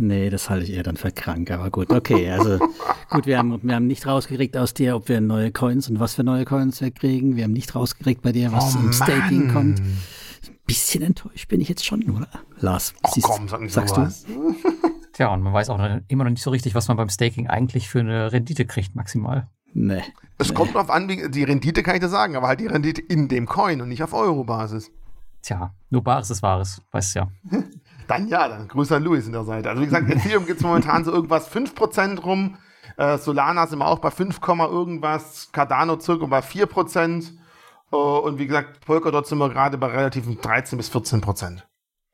Nee, 0.00 0.30
das 0.30 0.48
halte 0.48 0.64
ich 0.64 0.74
eher 0.74 0.84
dann 0.84 0.96
für 0.96 1.10
krank, 1.10 1.50
aber 1.50 1.70
gut, 1.70 1.90
okay. 1.90 2.30
Also 2.30 2.60
gut, 3.10 3.26
wir 3.26 3.36
haben, 3.36 3.58
wir 3.64 3.74
haben 3.74 3.88
nicht 3.88 4.06
rausgekriegt 4.06 4.56
aus 4.56 4.72
dir, 4.72 4.94
ob 4.94 5.08
wir 5.08 5.20
neue 5.20 5.50
Coins 5.50 5.90
und 5.90 5.98
was 5.98 6.14
für 6.14 6.22
neue 6.22 6.44
Coins 6.44 6.80
wir 6.80 6.92
kriegen. 6.92 7.34
Wir 7.34 7.42
haben 7.42 7.52
nicht 7.52 7.74
rausgekriegt 7.74 8.22
bei 8.22 8.30
dir, 8.30 8.52
was 8.52 8.76
oh, 8.76 8.78
im 8.78 8.92
Staking 8.92 9.46
Mann. 9.46 9.54
kommt. 9.54 9.80
Ein 9.80 9.98
bisschen 10.68 11.02
enttäuscht 11.02 11.48
bin 11.48 11.60
ich 11.60 11.68
jetzt 11.68 11.84
schon, 11.84 12.08
oder? 12.10 12.28
Lars, 12.60 12.94
oh, 13.02 13.10
siehst, 13.12 13.26
komm, 13.26 13.48
sag 13.48 13.68
sagst 13.68 13.96
sowas. 13.96 14.24
du? 14.24 14.54
Tja, 15.14 15.34
und 15.34 15.42
man 15.42 15.52
weiß 15.52 15.68
auch 15.70 15.80
immer 16.06 16.22
noch 16.22 16.30
nicht 16.30 16.44
so 16.44 16.50
richtig, 16.50 16.76
was 16.76 16.86
man 16.86 16.96
beim 16.96 17.08
Staking 17.08 17.48
eigentlich 17.48 17.88
für 17.88 17.98
eine 17.98 18.30
Rendite 18.30 18.66
kriegt, 18.66 18.94
maximal. 18.94 19.48
Nee. 19.74 20.02
Es 20.38 20.50
nee. 20.50 20.54
kommt 20.54 20.76
drauf 20.76 20.90
an, 20.90 21.08
die 21.08 21.42
Rendite 21.42 21.82
kann 21.82 21.96
ich 21.96 22.00
dir 22.00 22.08
sagen, 22.08 22.36
aber 22.36 22.46
halt 22.46 22.60
die 22.60 22.68
Rendite 22.68 23.00
in 23.00 23.26
dem 23.26 23.46
Coin 23.46 23.80
und 23.80 23.88
nicht 23.88 24.04
auf 24.04 24.12
Euro-Basis. 24.12 24.92
Tja, 25.42 25.74
nur 25.90 26.04
Bares 26.04 26.30
ist 26.30 26.42
Wahres, 26.42 26.82
weißt 26.92 27.16
du 27.16 27.18
ja. 27.18 27.28
Dann 28.08 28.26
ja, 28.28 28.48
dann 28.48 28.66
Grüße 28.66 28.96
an 28.96 29.04
Luis 29.04 29.26
in 29.26 29.32
der 29.32 29.44
Seite. 29.44 29.68
Also 29.70 29.82
wie 29.82 29.86
gesagt, 29.86 30.10
Ethereum 30.10 30.46
gibt 30.46 30.58
es 30.58 30.66
momentan 30.66 31.04
so 31.04 31.12
irgendwas 31.12 31.50
5% 31.54 32.20
rum. 32.20 32.56
Äh, 32.96 33.18
Solana 33.18 33.66
sind 33.66 33.78
wir 33.78 33.86
auch 33.86 34.00
bei 34.00 34.10
5, 34.10 34.40
irgendwas. 34.42 35.50
Cardano 35.52 36.00
circa 36.00 36.26
bei 36.26 36.40
4%. 36.40 37.32
Uh, 37.90 37.96
äh, 37.96 37.96
und 37.96 38.38
wie 38.38 38.46
gesagt, 38.46 38.84
Polkadot 38.84 39.26
sind 39.26 39.38
wir 39.38 39.48
gerade 39.48 39.78
bei 39.78 39.86
relativ 39.86 40.26
13 40.40 40.76
bis 40.76 40.90
14% 40.90 41.62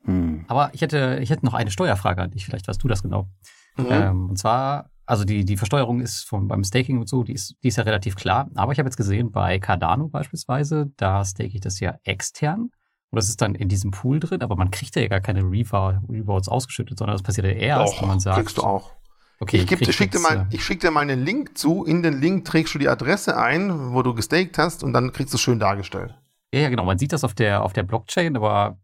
Hm. 0.04 0.44
Aber 0.48 0.70
ich 0.74 0.82
hätte, 0.82 1.18
ich 1.22 1.30
hätte 1.30 1.46
noch 1.46 1.54
eine 1.54 1.70
Steuerfrage 1.70 2.20
an 2.20 2.30
dich, 2.30 2.44
vielleicht 2.44 2.68
weißt 2.68 2.82
du 2.82 2.88
das 2.88 3.02
genau. 3.02 3.30
Mhm. 3.78 3.86
Ähm, 3.88 4.28
und 4.28 4.38
zwar, 4.38 4.90
also 5.06 5.24
die, 5.24 5.46
die 5.46 5.56
Versteuerung 5.56 6.00
ist 6.00 6.24
vom, 6.24 6.46
beim 6.46 6.62
Staking 6.62 6.98
und 6.98 7.08
so, 7.08 7.22
die 7.22 7.32
ist, 7.32 7.56
die 7.62 7.68
ist 7.68 7.76
ja 7.76 7.84
relativ 7.84 8.14
klar. 8.14 8.50
Aber 8.54 8.72
ich 8.72 8.78
habe 8.78 8.86
jetzt 8.86 8.98
gesehen, 8.98 9.32
bei 9.32 9.58
Cardano 9.58 10.08
beispielsweise, 10.08 10.92
da 10.98 11.24
stake 11.24 11.54
ich 11.54 11.60
das 11.60 11.80
ja 11.80 11.96
extern. 12.04 12.70
Und 13.14 13.18
das 13.18 13.28
ist 13.28 13.40
dann 13.40 13.54
in 13.54 13.68
diesem 13.68 13.92
Pool 13.92 14.18
drin, 14.18 14.42
aber 14.42 14.56
man 14.56 14.72
kriegt 14.72 14.96
ja 14.96 15.06
gar 15.06 15.20
keine 15.20 15.42
Rewards 15.44 16.48
ausgeschüttet, 16.48 16.98
sondern 16.98 17.14
das 17.14 17.22
passiert 17.22 17.46
ja 17.46 17.52
erst, 17.52 18.02
wenn 18.02 18.08
man 18.08 18.18
sagt. 18.18 18.38
kriegst 18.38 18.58
du 18.58 18.62
auch. 18.62 18.90
Okay, 19.38 19.58
ich, 19.58 19.70
ich 19.70 19.94
schicke 19.94 20.18
dir, 20.18 20.20
mal, 20.20 20.48
ich 20.50 20.64
schick 20.64 20.80
dir 20.80 20.90
mal 20.90 21.02
einen 21.02 21.24
Link 21.24 21.56
zu. 21.56 21.84
In 21.84 22.02
den 22.02 22.20
Link 22.20 22.44
trägst 22.44 22.74
du 22.74 22.80
die 22.80 22.88
Adresse 22.88 23.36
ein, 23.36 23.92
wo 23.92 24.02
du 24.02 24.14
gestaked 24.14 24.58
hast 24.58 24.82
und 24.82 24.92
dann 24.92 25.12
kriegst 25.12 25.32
du 25.32 25.36
es 25.36 25.42
schön 25.42 25.60
dargestellt. 25.60 26.12
Ja, 26.52 26.62
ja, 26.62 26.68
genau. 26.70 26.84
Man 26.84 26.98
sieht 26.98 27.12
das 27.12 27.22
auf 27.22 27.34
der, 27.34 27.62
auf 27.62 27.72
der 27.72 27.84
Blockchain, 27.84 28.34
aber 28.34 28.78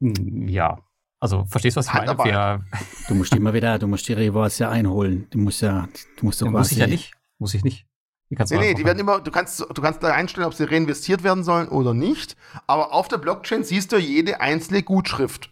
mh, 0.00 0.18
hm, 0.18 0.48
ja. 0.48 0.78
Also, 1.20 1.46
verstehst 1.46 1.76
du, 1.76 1.78
was 1.78 1.86
ich 1.86 1.94
meine? 1.94 2.18
Wir, 2.18 2.62
du 3.08 3.14
musst 3.14 3.34
immer 3.34 3.54
wieder, 3.54 3.78
du 3.78 3.86
musst 3.86 4.06
die 4.08 4.12
Rewards 4.12 4.58
ja 4.58 4.68
einholen. 4.68 5.26
Du 5.30 5.38
musst 5.38 5.62
ja, 5.62 5.88
du 6.18 6.26
musst 6.26 6.38
so 6.38 6.44
ja, 6.44 6.52
Muss 6.52 6.70
ich 6.70 6.76
ja 6.76 6.86
nicht. 6.86 7.14
Muss 7.38 7.54
ich 7.54 7.64
nicht. 7.64 7.86
Die 8.30 8.36
kannst 8.36 8.52
nee, 8.52 8.58
nee, 8.60 8.74
die 8.74 8.84
werden 8.84 9.00
immer, 9.00 9.20
du 9.20 9.32
kannst, 9.32 9.60
du 9.60 9.82
kannst 9.82 10.02
da 10.04 10.12
einstellen, 10.12 10.46
ob 10.46 10.54
sie 10.54 10.62
reinvestiert 10.62 11.24
werden 11.24 11.42
sollen 11.42 11.68
oder 11.68 11.94
nicht. 11.94 12.36
Aber 12.68 12.92
auf 12.92 13.08
der 13.08 13.18
Blockchain 13.18 13.64
siehst 13.64 13.90
du 13.90 13.96
jede 13.98 14.40
einzelne 14.40 14.84
Gutschrift. 14.84 15.50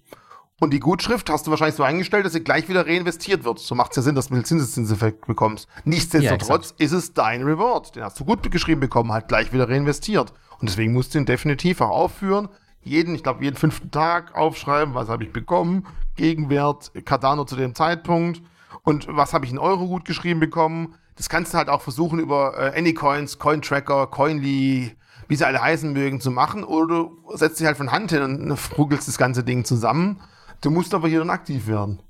Und 0.60 0.72
die 0.72 0.80
Gutschrift 0.80 1.28
hast 1.28 1.46
du 1.46 1.50
wahrscheinlich 1.50 1.76
so 1.76 1.82
eingestellt, 1.82 2.24
dass 2.24 2.32
sie 2.32 2.42
gleich 2.42 2.68
wieder 2.68 2.86
reinvestiert 2.86 3.44
wird. 3.44 3.59
So 3.59 3.74
macht 3.74 3.92
es 3.92 3.96
ja 3.96 4.02
Sinn, 4.02 4.14
dass 4.14 4.28
du 4.28 4.34
einen 4.34 4.44
Zinseszinseffekt 4.44 5.26
bekommst. 5.26 5.68
Nichtsdestotrotz 5.84 6.74
ja, 6.78 6.84
ist 6.84 6.92
es 6.92 7.14
dein 7.14 7.42
Reward. 7.42 7.96
Den 7.96 8.05
hast 8.05 8.18
du 8.18 8.24
gut 8.24 8.48
geschrieben 8.50 8.80
bekommen, 8.80 9.12
halt 9.12 9.28
gleich 9.28 9.52
wieder 9.52 9.68
reinvestiert. 9.68 10.32
Und 10.60 10.68
deswegen 10.68 10.92
musst 10.92 11.14
du 11.14 11.18
ihn 11.18 11.26
definitiv 11.26 11.80
auch 11.80 11.90
aufführen. 11.90 12.48
Jeden, 12.82 13.14
ich 13.14 13.22
glaube, 13.22 13.44
jeden 13.44 13.56
fünften 13.56 13.90
Tag 13.90 14.36
aufschreiben, 14.36 14.94
was 14.94 15.09
habe 15.09 15.24
ich 15.24 15.32
bekommen, 15.32 15.86
Gegenwert, 16.16 16.92
Cardano 17.05 17.44
zu 17.44 17.56
dem 17.56 17.74
Zeitpunkt 17.74 18.40
und 18.82 19.06
was 19.09 19.34
habe 19.34 19.44
ich 19.44 19.50
in 19.50 19.59
Euro 19.59 19.86
gut 19.86 20.05
geschrieben 20.05 20.40
bekommen 20.40 20.94
das 21.19 21.28
kannst 21.28 21.53
du 21.53 21.59
halt 21.59 21.69
auch 21.69 21.82
versuchen 21.82 22.20
über 22.20 22.55
äh, 22.57 22.78
Anycoins, 22.78 23.39
Cointracker, 23.39 24.07
Coinly, 24.07 24.97
wie 25.27 25.36
sie 25.36 25.47
alle 25.47 25.61
heißen 25.61 25.93
mögen, 25.93 26.20
zu 26.20 26.31
machen. 26.31 26.65
Oder 26.65 26.86
du 26.86 27.23
setzt 27.35 27.59
dich 27.59 27.66
halt 27.66 27.77
von 27.77 27.93
Hand 27.93 28.12
hin 28.12 28.23
und 28.23 28.57
frugelst 28.57 29.09
das 29.09 29.19
ganze 29.19 29.43
Ding 29.45 29.65
zusammen. 29.65 30.20
Du 30.61 30.70
musst 30.70 30.95
aber 30.95 31.09
hier 31.09 31.19
dann 31.19 31.31
aktiv 31.31 31.66
werden. 31.66 32.01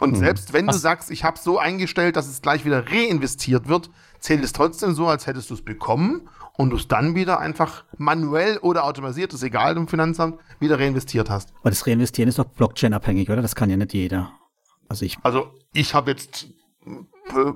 Und 0.00 0.12
hm. 0.12 0.18
selbst 0.18 0.52
wenn 0.52 0.66
Was? 0.66 0.76
du 0.76 0.80
sagst, 0.80 1.10
ich 1.10 1.24
habe 1.24 1.38
so 1.38 1.58
eingestellt, 1.58 2.16
dass 2.16 2.28
es 2.28 2.42
gleich 2.42 2.64
wieder 2.64 2.84
reinvestiert 2.90 3.68
wird, 3.68 3.90
zählt 4.18 4.42
es 4.42 4.52
trotzdem 4.52 4.92
so, 4.92 5.06
als 5.06 5.26
hättest 5.26 5.50
du 5.50 5.54
es 5.54 5.64
bekommen 5.64 6.28
und 6.56 6.70
du 6.70 6.76
es 6.76 6.88
dann 6.88 7.14
wieder 7.14 7.38
einfach 7.38 7.84
manuell 7.96 8.58
oder 8.58 8.84
automatisiert, 8.84 9.32
ist 9.32 9.42
egal 9.44 9.76
im 9.76 9.86
Finanzamt, 9.86 10.40
wieder 10.58 10.78
reinvestiert 10.78 11.30
hast. 11.30 11.52
Aber 11.60 11.70
das 11.70 11.86
Reinvestieren 11.86 12.28
ist 12.28 12.38
doch 12.38 12.44
Blockchain-abhängig, 12.44 13.30
oder? 13.30 13.42
Das 13.42 13.54
kann 13.54 13.70
ja 13.70 13.76
nicht 13.76 13.94
jeder. 13.94 14.32
Also 14.88 15.04
ich, 15.04 15.18
also 15.22 15.52
ich 15.72 15.94
habe 15.94 16.10
jetzt 16.10 16.48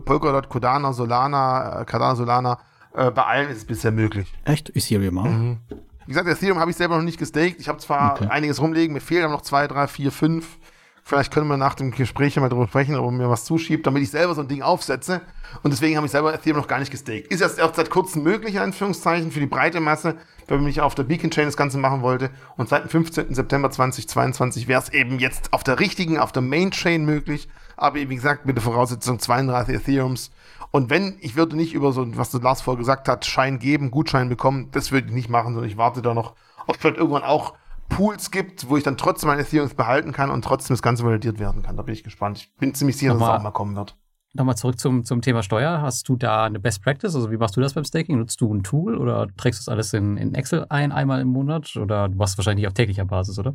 Polkadot, 0.05 0.49
Cardano, 0.51 0.93
Solana, 0.93 1.81
äh, 1.81 1.85
Cardano, 1.85 2.15
Solana, 2.15 2.59
äh, 2.95 3.11
bei 3.11 3.23
allen 3.23 3.49
ist 3.49 3.59
es 3.59 3.65
bisher 3.65 3.91
möglich. 3.91 4.33
Echt? 4.45 4.75
Ethereum 4.77 5.19
auch? 5.19 5.25
Mhm. 5.25 5.59
Wie 6.07 6.13
gesagt, 6.13 6.29
Ethereum 6.29 6.59
habe 6.59 6.71
ich 6.71 6.77
selber 6.77 6.97
noch 6.97 7.05
nicht 7.05 7.19
gestaked. 7.19 7.61
Ich 7.61 7.69
habe 7.69 7.79
zwar 7.79 8.15
okay. 8.15 8.27
einiges 8.29 8.61
rumlegen, 8.61 8.93
mir 8.93 9.01
fehlen 9.01 9.25
aber 9.25 9.33
noch 9.33 9.43
zwei, 9.43 9.67
drei, 9.67 9.87
vier, 9.87 10.13
fünf. 10.13 10.59
Vielleicht 11.05 11.33
können 11.33 11.49
wir 11.49 11.57
nach 11.57 11.75
dem 11.75 11.91
Gespräch 11.91 12.37
mal 12.37 12.49
darüber 12.49 12.69
sprechen, 12.69 12.95
ob 12.95 13.11
mir 13.11 13.29
was 13.29 13.45
zuschiebt, 13.45 13.87
damit 13.87 14.05
ich 14.05 14.11
selber 14.11 14.37
so 14.37 14.41
ein 14.41 14.49
Ding 14.49 14.63
aufsetze. 14.63 15.21
Und 15.63 15.73
deswegen 15.73 15.97
habe 15.97 16.07
ich 16.07 16.13
selber 16.13 16.33
Ethereum 16.33 16.59
noch 16.59 16.69
gar 16.69 16.79
nicht 16.79 16.93
gestaked. 16.93 17.33
Ist 17.33 17.41
erst, 17.41 17.59
erst 17.59 17.75
seit 17.75 17.91
kurzem 17.91 18.23
möglich, 18.23 18.55
in 18.55 18.61
Anführungszeichen, 18.61 19.33
für 19.33 19.41
die 19.41 19.47
breite 19.47 19.81
Masse, 19.81 20.17
wenn 20.47 20.67
ich 20.67 20.81
auf 20.81 20.95
der 20.95 21.03
Beacon 21.03 21.31
Chain 21.31 21.47
das 21.47 21.57
Ganze 21.57 21.79
machen 21.79 22.03
wollte. 22.03 22.31
Und 22.57 22.69
seit 22.69 22.85
dem 22.85 22.91
15. 22.91 23.35
September 23.35 23.71
2022 23.71 24.69
wäre 24.69 24.81
es 24.81 24.91
eben 24.91 25.19
jetzt 25.19 25.53
auf 25.53 25.65
der 25.65 25.81
richtigen, 25.81 26.19
auf 26.19 26.31
der 26.31 26.43
Main 26.43 26.71
Chain 26.71 27.05
möglich 27.05 27.49
aber 27.83 27.97
wie 27.97 28.15
gesagt, 28.15 28.47
mit 28.47 28.57
der 28.57 28.63
Voraussetzung 28.63 29.19
32 29.19 29.75
Ethereums. 29.75 30.31
Und 30.71 30.89
wenn, 30.89 31.17
ich 31.21 31.37
würde 31.37 31.57
nicht 31.57 31.75
über 31.75 31.93
so, 31.93 32.17
was 32.17 32.33
Lars 32.33 32.63
vorher 32.63 32.79
gesagt 32.79 33.09
hat, 33.09 33.27
Schein 33.27 33.59
geben, 33.59 33.91
Gutschein 33.91 34.29
bekommen, 34.29 34.71
das 34.73 34.93
würde 34.93 35.09
ich 35.09 35.13
nicht 35.13 35.29
machen, 35.29 35.53
sondern 35.53 35.69
ich 35.71 35.77
warte 35.77 36.01
da 36.01 36.15
noch, 36.15 36.35
ob 36.67 36.77
es 36.77 36.81
vielleicht 36.81 36.97
irgendwann 36.97 37.25
auch 37.25 37.55
Pools 37.89 38.31
gibt, 38.31 38.71
wo 38.71 38.77
ich 38.77 38.85
dann 38.85 38.97
trotzdem 38.97 39.29
meine 39.29 39.43
Ethereums 39.43 39.75
behalten 39.75 40.13
kann 40.13 40.31
und 40.31 40.45
trotzdem 40.45 40.75
das 40.75 40.83
Ganze 40.83 41.05
validiert 41.05 41.39
werden 41.39 41.63
kann. 41.63 41.77
Da 41.77 41.83
bin 41.83 41.93
ich 41.93 42.05
gespannt. 42.05 42.39
Ich 42.39 42.57
bin 42.57 42.75
ziemlich 42.75 42.97
sicher, 42.97 43.13
dass 43.13 43.23
es 43.23 43.29
auch 43.29 43.43
mal 43.43 43.51
kommen 43.51 43.77
wird. 43.77 43.97
Nochmal 44.35 44.57
zurück 44.57 44.79
zum, 44.79 45.05
zum 45.05 45.21
Thema 45.21 45.43
Steuer. 45.43 45.83
Hast 45.83 46.09
du 46.09 46.17
da 46.17 46.45
eine 46.45 46.59
Best 46.59 46.83
Practice? 46.83 47.15
Also 47.15 47.31
wie 47.31 47.37
machst 47.37 47.55
du 47.55 47.61
das 47.61 47.75
beim 47.75 47.85
Staking? 47.85 48.19
Nutzt 48.19 48.41
du 48.41 48.53
ein 48.55 48.63
Tool 48.63 48.97
oder 48.97 49.27
trägst 49.37 49.61
du 49.61 49.65
das 49.65 49.69
alles 49.69 49.93
in, 49.93 50.17
in 50.17 50.35
Excel 50.35 50.65
ein, 50.71 50.91
einmal 50.91 51.21
im 51.21 51.29
Monat? 51.29 51.77
Oder 51.77 52.09
du 52.09 52.17
machst 52.17 52.35
es 52.35 52.39
wahrscheinlich 52.39 52.67
auf 52.67 52.73
täglicher 52.73 53.05
Basis, 53.05 53.39
oder? 53.39 53.55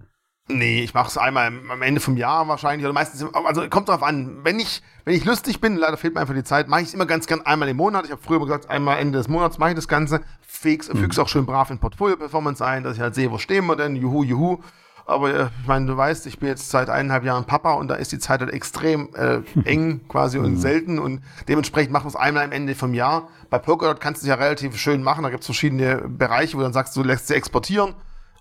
Nee, 0.49 0.81
ich 0.81 0.93
mache 0.93 1.09
es 1.09 1.17
einmal 1.17 1.47
am 1.47 1.81
Ende 1.81 1.99
vom 1.99 2.15
Jahr 2.15 2.47
wahrscheinlich 2.47 2.85
oder 2.85 2.93
meistens, 2.93 3.25
also 3.33 3.67
kommt 3.67 3.89
drauf 3.89 4.01
an. 4.01 4.39
Wenn 4.43 4.59
ich, 4.59 4.81
wenn 5.03 5.13
ich 5.13 5.25
lustig 5.25 5.59
bin, 5.59 5.75
leider 5.75 5.97
fehlt 5.97 6.13
mir 6.13 6.21
einfach 6.21 6.33
die 6.33 6.43
Zeit, 6.43 6.69
mache 6.69 6.81
ich 6.81 6.87
es 6.87 6.93
immer 6.93 7.05
ganz 7.05 7.27
gern 7.27 7.41
einmal 7.45 7.67
im 7.67 7.75
Monat. 7.75 8.05
Ich 8.05 8.11
habe 8.11 8.21
früher 8.21 8.39
gesagt, 8.39 8.69
einmal 8.69 8.99
Ende 8.99 9.17
des 9.17 9.27
Monats 9.27 9.57
mache 9.57 9.71
ich 9.71 9.75
das 9.75 9.89
Ganze. 9.89 10.21
Fix, 10.41 10.91
mhm. 10.91 10.99
füg's 10.99 11.19
auch 11.19 11.27
schön 11.27 11.45
brav 11.45 11.69
in 11.69 11.79
Portfolio-Performance 11.79 12.65
ein, 12.65 12.83
dass 12.83 12.95
ich 12.95 13.01
halt 13.01 13.13
sehe, 13.13 13.29
wo 13.29 13.37
stehen 13.37 13.65
wir 13.65 13.75
denn, 13.75 13.97
juhu, 13.97 14.23
juhu. 14.23 14.59
Aber 15.05 15.33
äh, 15.33 15.47
ich 15.61 15.67
meine, 15.67 15.85
du 15.85 15.97
weißt, 15.97 16.25
ich 16.27 16.39
bin 16.39 16.47
jetzt 16.47 16.69
seit 16.69 16.89
eineinhalb 16.89 17.25
Jahren 17.25 17.43
Papa 17.43 17.73
und 17.73 17.89
da 17.89 17.95
ist 17.95 18.13
die 18.13 18.19
Zeit 18.19 18.39
halt 18.39 18.51
extrem 18.51 19.09
äh, 19.15 19.41
eng 19.65 20.01
quasi 20.07 20.37
und 20.37 20.51
mhm. 20.51 20.57
selten 20.57 20.97
und 20.97 21.21
dementsprechend 21.49 21.91
machen 21.91 22.05
wir 22.05 22.09
es 22.09 22.15
einmal 22.15 22.45
am 22.45 22.53
Ende 22.53 22.73
vom 22.73 22.93
Jahr. 22.93 23.27
Bei 23.49 23.59
Polkadot 23.59 23.99
kannst 23.99 24.21
du 24.21 24.25
es 24.25 24.29
ja 24.29 24.35
relativ 24.35 24.77
schön 24.77 25.03
machen, 25.03 25.23
da 25.23 25.29
gibt 25.29 25.41
es 25.41 25.47
verschiedene 25.47 26.07
Bereiche, 26.07 26.53
wo 26.53 26.59
du 26.59 26.63
dann 26.63 26.73
sagst, 26.73 26.95
du 26.95 27.03
lässt 27.03 27.27
sie 27.27 27.35
exportieren 27.35 27.95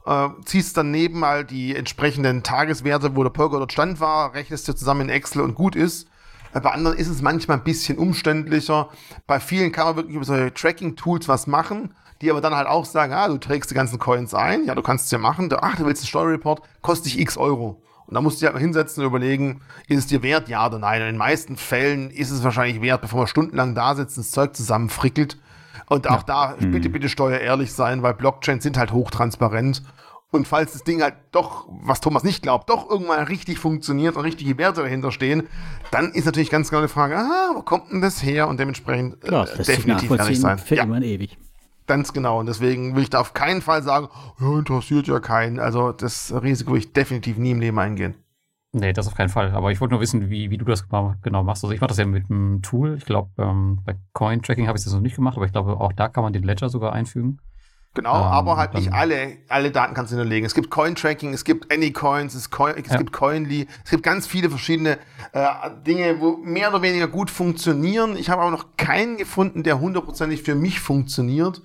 äh, 0.06 0.28
ziehst 0.44 0.76
daneben 0.76 1.18
mal 1.18 1.44
die 1.44 1.74
entsprechenden 1.74 2.42
Tageswerte, 2.42 3.16
wo 3.16 3.22
der 3.22 3.30
Poker 3.30 3.58
dort 3.58 3.72
stand 3.72 4.00
war, 4.00 4.34
rechnest 4.34 4.68
dir 4.68 4.76
zusammen 4.76 5.02
in 5.02 5.08
Excel 5.08 5.42
und 5.42 5.54
gut 5.54 5.76
ist. 5.76 6.08
Äh, 6.54 6.60
bei 6.60 6.70
anderen 6.70 6.96
ist 6.96 7.08
es 7.08 7.22
manchmal 7.22 7.58
ein 7.58 7.64
bisschen 7.64 7.98
umständlicher. 7.98 8.88
Bei 9.26 9.40
vielen 9.40 9.72
kann 9.72 9.86
man 9.86 9.96
wirklich 9.96 10.16
über 10.16 10.24
solche 10.24 10.54
Tracking-Tools 10.54 11.28
was 11.28 11.46
machen, 11.46 11.94
die 12.20 12.30
aber 12.30 12.40
dann 12.40 12.54
halt 12.54 12.68
auch 12.68 12.84
sagen, 12.84 13.12
ah, 13.12 13.28
du 13.28 13.38
trägst 13.38 13.70
die 13.70 13.74
ganzen 13.74 13.98
Coins 13.98 14.32
ein, 14.32 14.64
ja, 14.64 14.74
du 14.74 14.82
kannst 14.82 15.06
es 15.06 15.10
ja 15.10 15.18
machen, 15.18 15.50
ach, 15.60 15.76
du 15.76 15.84
willst 15.84 16.02
einen 16.02 16.08
Steuerreport, 16.08 16.62
kostet 16.82 17.06
dich 17.06 17.20
x 17.20 17.36
Euro. 17.36 17.82
Und 18.06 18.14
da 18.14 18.20
musst 18.20 18.36
du 18.36 18.40
dich 18.40 18.46
halt 18.46 18.54
mal 18.54 18.60
hinsetzen 18.60 19.02
und 19.02 19.08
überlegen, 19.08 19.60
ist 19.88 19.98
es 19.98 20.06
dir 20.06 20.22
wert, 20.22 20.48
ja 20.48 20.64
oder 20.66 20.78
nein. 20.78 21.02
Und 21.02 21.08
in 21.08 21.14
den 21.14 21.18
meisten 21.18 21.56
Fällen 21.56 22.10
ist 22.10 22.30
es 22.30 22.44
wahrscheinlich 22.44 22.80
wert, 22.80 23.02
bevor 23.02 23.18
man 23.18 23.26
stundenlang 23.26 23.74
da 23.74 23.96
sitzt 23.96 24.16
und 24.16 24.24
das 24.24 24.30
Zeug 24.30 24.54
zusammenfrickelt. 24.54 25.38
Und 25.88 26.08
auch 26.08 26.26
ja. 26.26 26.54
da, 26.56 26.56
bitte, 26.58 26.88
mhm. 26.88 26.92
bitte 26.92 27.08
Steuer 27.08 27.38
ehrlich 27.38 27.72
sein, 27.72 28.02
weil 28.02 28.14
Blockchains 28.14 28.62
sind 28.62 28.76
halt 28.76 28.92
hochtransparent. 28.92 29.82
Und 30.32 30.48
falls 30.48 30.72
das 30.72 30.82
Ding 30.82 31.02
halt 31.02 31.14
doch, 31.30 31.68
was 31.68 32.00
Thomas 32.00 32.24
nicht 32.24 32.42
glaubt, 32.42 32.68
doch 32.68 32.90
irgendwann 32.90 33.24
richtig 33.24 33.58
funktioniert 33.58 34.16
und 34.16 34.24
richtige 34.24 34.58
Werte 34.58 34.82
dahinter 34.82 35.12
stehen, 35.12 35.44
dann 35.92 36.10
ist 36.10 36.24
natürlich 36.24 36.50
ganz 36.50 36.68
genau 36.68 36.82
die 36.82 36.88
Frage, 36.88 37.16
ah, 37.16 37.52
wo 37.54 37.62
kommt 37.62 37.92
denn 37.92 38.00
das 38.00 38.22
her? 38.22 38.48
Und 38.48 38.58
dementsprechend 38.58 39.22
äh, 39.24 39.28
Klar, 39.28 39.46
definitiv 39.46 40.10
ehrlich 40.10 40.40
sein. 40.40 40.58
Für 40.58 40.74
ja. 40.74 40.82
immer 40.82 40.96
und 40.96 41.04
ewig. 41.04 41.38
Ganz 41.86 42.12
genau. 42.12 42.40
Und 42.40 42.46
deswegen 42.46 42.96
will 42.96 43.04
ich 43.04 43.10
da 43.10 43.20
auf 43.20 43.32
keinen 43.32 43.62
Fall 43.62 43.84
sagen, 43.84 44.08
ja, 44.40 44.58
interessiert 44.58 45.06
ja 45.06 45.20
keinen. 45.20 45.60
Also 45.60 45.92
das 45.92 46.34
Risiko 46.42 46.72
will 46.72 46.80
ich 46.80 46.92
definitiv 46.92 47.38
nie 47.38 47.52
im 47.52 47.60
Leben 47.60 47.78
eingehen. 47.78 48.16
Nee, 48.78 48.92
das 48.92 49.08
auf 49.08 49.14
keinen 49.14 49.30
Fall. 49.30 49.52
Aber 49.52 49.72
ich 49.72 49.80
wollte 49.80 49.94
nur 49.94 50.02
wissen, 50.02 50.28
wie, 50.28 50.50
wie 50.50 50.58
du 50.58 50.66
das 50.66 50.86
genau 50.88 51.42
machst. 51.42 51.64
Also 51.64 51.72
ich 51.72 51.80
mache 51.80 51.88
das 51.88 51.96
ja 51.96 52.04
mit 52.04 52.30
einem 52.30 52.60
Tool. 52.60 52.96
Ich 52.98 53.06
glaube, 53.06 53.30
ähm, 53.38 53.80
bei 53.86 53.96
Coin-Tracking 54.12 54.68
habe 54.68 54.76
ich 54.76 54.84
das 54.84 54.92
noch 54.92 55.00
nicht 55.00 55.16
gemacht, 55.16 55.36
aber 55.36 55.46
ich 55.46 55.52
glaube, 55.52 55.80
auch 55.80 55.94
da 55.94 56.08
kann 56.08 56.22
man 56.22 56.34
den 56.34 56.42
Ledger 56.42 56.68
sogar 56.68 56.92
einfügen. 56.92 57.40
Genau, 57.94 58.14
ähm, 58.14 58.22
aber 58.24 58.58
halt 58.58 58.74
nicht 58.74 58.92
alle, 58.92 59.38
alle 59.48 59.70
Daten 59.70 59.94
kannst 59.94 60.12
du 60.12 60.16
hinterlegen. 60.16 60.44
Es 60.44 60.54
gibt 60.54 60.68
Coin-Tracking, 60.68 61.32
es 61.32 61.44
gibt 61.44 61.72
Anycoins, 61.72 62.34
es, 62.34 62.50
Coin, 62.50 62.74
es 62.76 62.90
ja. 62.90 62.98
gibt 62.98 63.12
Coinly, 63.12 63.66
es 63.82 63.90
gibt 63.90 64.02
ganz 64.02 64.26
viele 64.26 64.50
verschiedene 64.50 64.98
äh, 65.32 65.46
Dinge, 65.86 66.20
wo 66.20 66.36
mehr 66.36 66.68
oder 66.68 66.82
weniger 66.82 67.08
gut 67.08 67.30
funktionieren. 67.30 68.14
Ich 68.18 68.28
habe 68.28 68.42
aber 68.42 68.50
noch 68.50 68.76
keinen 68.76 69.16
gefunden, 69.16 69.62
der 69.62 69.80
hundertprozentig 69.80 70.42
für 70.42 70.54
mich 70.54 70.80
funktioniert. 70.80 71.62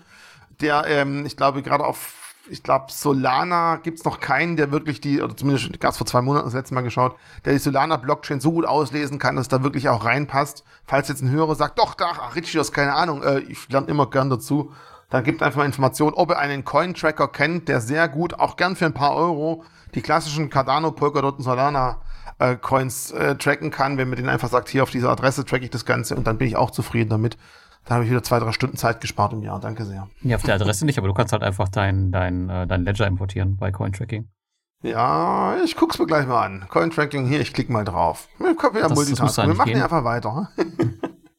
der, 0.62 0.86
ähm, 0.88 1.26
ich 1.26 1.36
glaube, 1.36 1.62
gerade 1.62 1.84
auf 1.84 2.21
ich 2.52 2.64
glaube, 2.64 2.86
Solana 2.90 3.78
gibt 3.78 4.00
es 4.00 4.06
noch 4.06 4.20
keinen, 4.20 4.58
der 4.58 4.72
wirklich 4.72 5.00
die, 5.00 5.22
oder 5.22 5.36
zumindest 5.36 5.80
gab 5.80 5.92
es 5.92 5.98
vor 5.98 6.06
zwei 6.06 6.22
Monaten 6.22 6.46
das 6.46 6.54
letzte 6.54 6.74
Mal 6.74 6.82
geschaut, 6.82 7.16
der 7.46 7.54
die 7.54 7.60
Solana-Blockchain 7.60 8.42
so 8.42 8.52
gut 8.52 8.66
auslesen 8.66 9.20
kann, 9.20 9.38
dass 9.38 9.48
da 9.48 9.64
wirklich 9.64 9.88
auch 9.90 10.04
reinpasst. 10.04 10.64
Falls 10.86 11.08
jetzt 11.08 11.22
ein 11.22 11.30
Hörer 11.30 11.56
sagt, 11.56 11.80
doch, 11.80 11.94
da, 11.94 12.12
ach, 12.22 12.36
Richie, 12.36 12.58
das 12.58 12.72
keine 12.72 12.94
Ahnung, 12.94 13.24
äh, 13.24 13.40
ich 13.40 13.70
lerne 13.70 13.88
immer 13.88 14.10
gern 14.10 14.30
dazu, 14.30 14.74
dann 15.10 15.24
gibt 15.24 15.42
einfach 15.42 15.60
mal 15.60 15.66
Informationen, 15.66 16.14
ob 16.14 16.32
er 16.32 16.40
einen 16.40 16.66
Coin-Tracker 16.66 17.30
kennt, 17.30 17.68
der 17.70 17.82
sehr 17.82 18.08
gut, 18.08 18.34
auch 18.36 18.58
gern 18.58 18.76
für 18.76 18.86
ein 18.86 18.94
paar 18.94 19.16
Euro, 19.16 19.64
die 19.96 20.02
klassischen 20.02 20.50
Cardano, 20.50 20.92
Polkadot 20.92 21.38
und 21.38 21.44
Solana 21.44 22.02
äh, 22.40 22.56
Coins 22.56 23.12
äh, 23.12 23.36
tracken 23.36 23.72
kann, 23.72 23.98
wenn 23.98 24.10
man 24.10 24.18
den 24.18 24.30
einfach 24.30 24.50
sagt, 24.50 24.70
hier 24.70 24.84
auf 24.84 24.90
dieser 24.90 25.10
Adresse 25.10 25.46
track 25.46 25.64
ich 25.64 25.70
das 25.70 25.86
Ganze 25.86 26.16
und 26.16 26.28
dann 26.28 26.38
bin 26.38 26.48
ich 26.48 26.56
auch 26.56 26.72
zufrieden 26.72 27.10
damit. 27.10 27.38
Da 27.86 27.96
habe 27.96 28.04
ich 28.06 28.10
wieder 28.10 28.24
zwei, 28.24 28.40
drei 28.40 28.52
Stunden 28.52 28.78
Zeit 28.78 29.02
gespart 29.02 29.34
im 29.34 29.42
Jahr. 29.42 29.60
Danke 29.60 29.86
sehr. 29.86 30.08
Ja, 30.22 30.36
auf 30.36 30.44
der 30.44 30.56
Adresse 30.56 30.86
nicht, 30.86 30.98
aber 30.98 31.08
du 31.08 31.14
kannst 31.14 31.34
halt 31.34 31.44
einfach 31.44 31.70
dein, 31.70 32.12
dein, 32.12 32.50
äh, 32.50 32.68
dein 32.68 32.84
Ledger 32.84 33.08
importieren 33.08 33.58
bei 33.58 33.72
Cointracking. 33.72 34.30
Ja, 34.84 35.58
ich 35.64 35.76
guck's 35.76 36.00
mir 36.00 36.08
gleich 36.08 36.26
mal 36.26 36.44
an. 36.46 36.66
Cointracking 36.70 37.28
hier, 37.28 37.40
ich 37.40 37.54
klicke 37.54 37.72
mal 37.72 37.86
drauf. 37.86 38.28
Wir 38.40 38.56
können 38.56 38.78
ja 38.78 38.90
Multitasking. 38.90 39.48
Wir 39.48 39.56
machen 39.56 39.76
ja 39.76 39.84
einfach 39.84 40.04
weiter. 40.04 40.50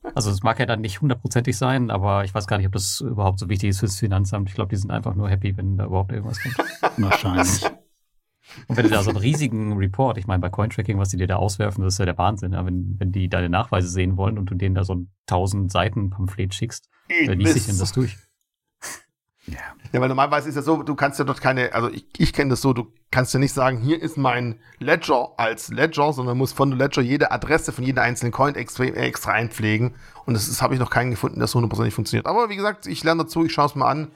Also 0.14 0.30
es 0.30 0.42
mag 0.42 0.58
ja 0.58 0.66
dann 0.66 0.80
nicht 0.80 1.00
hundertprozentig 1.00 1.56
sein, 1.56 1.90
aber 1.90 2.24
ich 2.24 2.34
weiß 2.34 2.46
gar 2.46 2.58
nicht, 2.58 2.66
ob 2.66 2.72
das 2.72 3.00
überhaupt 3.00 3.38
so 3.38 3.48
wichtig 3.48 3.70
ist 3.70 3.80
fürs 3.80 3.98
Finanzamt. 3.98 4.48
Ich 4.48 4.54
glaube, 4.54 4.70
die 4.70 4.76
sind 4.76 4.90
einfach 4.90 5.14
nur 5.14 5.28
happy, 5.28 5.56
wenn 5.56 5.76
da 5.76 5.86
überhaupt 5.86 6.12
irgendwas 6.12 6.40
kommt. 6.40 6.56
Wahrscheinlich. 6.98 7.64
Und 8.68 8.76
wenn 8.76 8.84
du 8.84 8.90
da 8.90 9.02
so 9.02 9.10
einen 9.10 9.18
riesigen 9.18 9.76
Report, 9.76 10.18
ich 10.18 10.26
meine, 10.26 10.40
bei 10.40 10.48
Cointracking, 10.48 10.98
was 10.98 11.10
die 11.10 11.16
dir 11.16 11.26
da 11.26 11.36
auswerfen, 11.36 11.84
das 11.84 11.94
ist 11.94 11.98
ja 11.98 12.06
der 12.06 12.18
Wahnsinn. 12.18 12.52
Ja? 12.52 12.64
Wenn, 12.64 12.96
wenn 12.98 13.12
die 13.12 13.28
deine 13.28 13.48
Nachweise 13.48 13.88
sehen 13.88 14.16
wollen 14.16 14.38
und 14.38 14.46
du 14.46 14.54
denen 14.54 14.74
da 14.74 14.84
so 14.84 14.94
ein 14.94 15.10
1000 15.28 15.70
Seiten 15.70 16.10
Pamphlet 16.10 16.54
schickst, 16.54 16.88
dann 17.26 17.38
liest 17.38 17.54
sich 17.54 17.66
denn 17.66 17.78
das 17.78 17.92
durch. 17.92 18.16
Ja. 19.46 19.58
ja, 19.92 20.00
weil 20.00 20.08
normalerweise 20.08 20.48
ist 20.48 20.54
ja 20.54 20.62
so, 20.62 20.84
du 20.84 20.94
kannst 20.94 21.18
ja 21.18 21.24
dort 21.24 21.40
keine, 21.40 21.74
also 21.74 21.90
ich, 21.90 22.06
ich 22.16 22.32
kenne 22.32 22.50
das 22.50 22.60
so, 22.60 22.72
du 22.72 22.92
kannst 23.10 23.34
ja 23.34 23.40
nicht 23.40 23.52
sagen, 23.52 23.78
hier 23.78 24.00
ist 24.00 24.16
mein 24.16 24.60
Ledger 24.78 25.32
als 25.36 25.68
Ledger, 25.68 26.12
sondern 26.12 26.38
muss 26.38 26.52
von 26.52 26.70
der 26.70 26.78
Ledger 26.78 27.02
jede 27.02 27.32
Adresse 27.32 27.72
von 27.72 27.82
jedem 27.84 28.04
einzelnen 28.04 28.30
Coin 28.30 28.54
extra, 28.54 28.84
extra 28.84 29.32
einpflegen. 29.32 29.96
Und 30.26 30.34
das, 30.34 30.46
das 30.46 30.62
habe 30.62 30.74
ich 30.74 30.80
noch 30.80 30.90
keinen 30.90 31.10
gefunden, 31.10 31.40
der 31.40 31.48
so 31.48 31.56
hundertprozentig 31.56 31.92
funktioniert. 31.92 32.26
Aber 32.26 32.50
wie 32.50 32.56
gesagt, 32.56 32.86
ich 32.86 33.02
lerne 33.02 33.24
dazu, 33.24 33.44
ich 33.44 33.52
schaue 33.52 33.66
es 33.66 33.74
mal 33.74 33.90
an. 33.90 34.12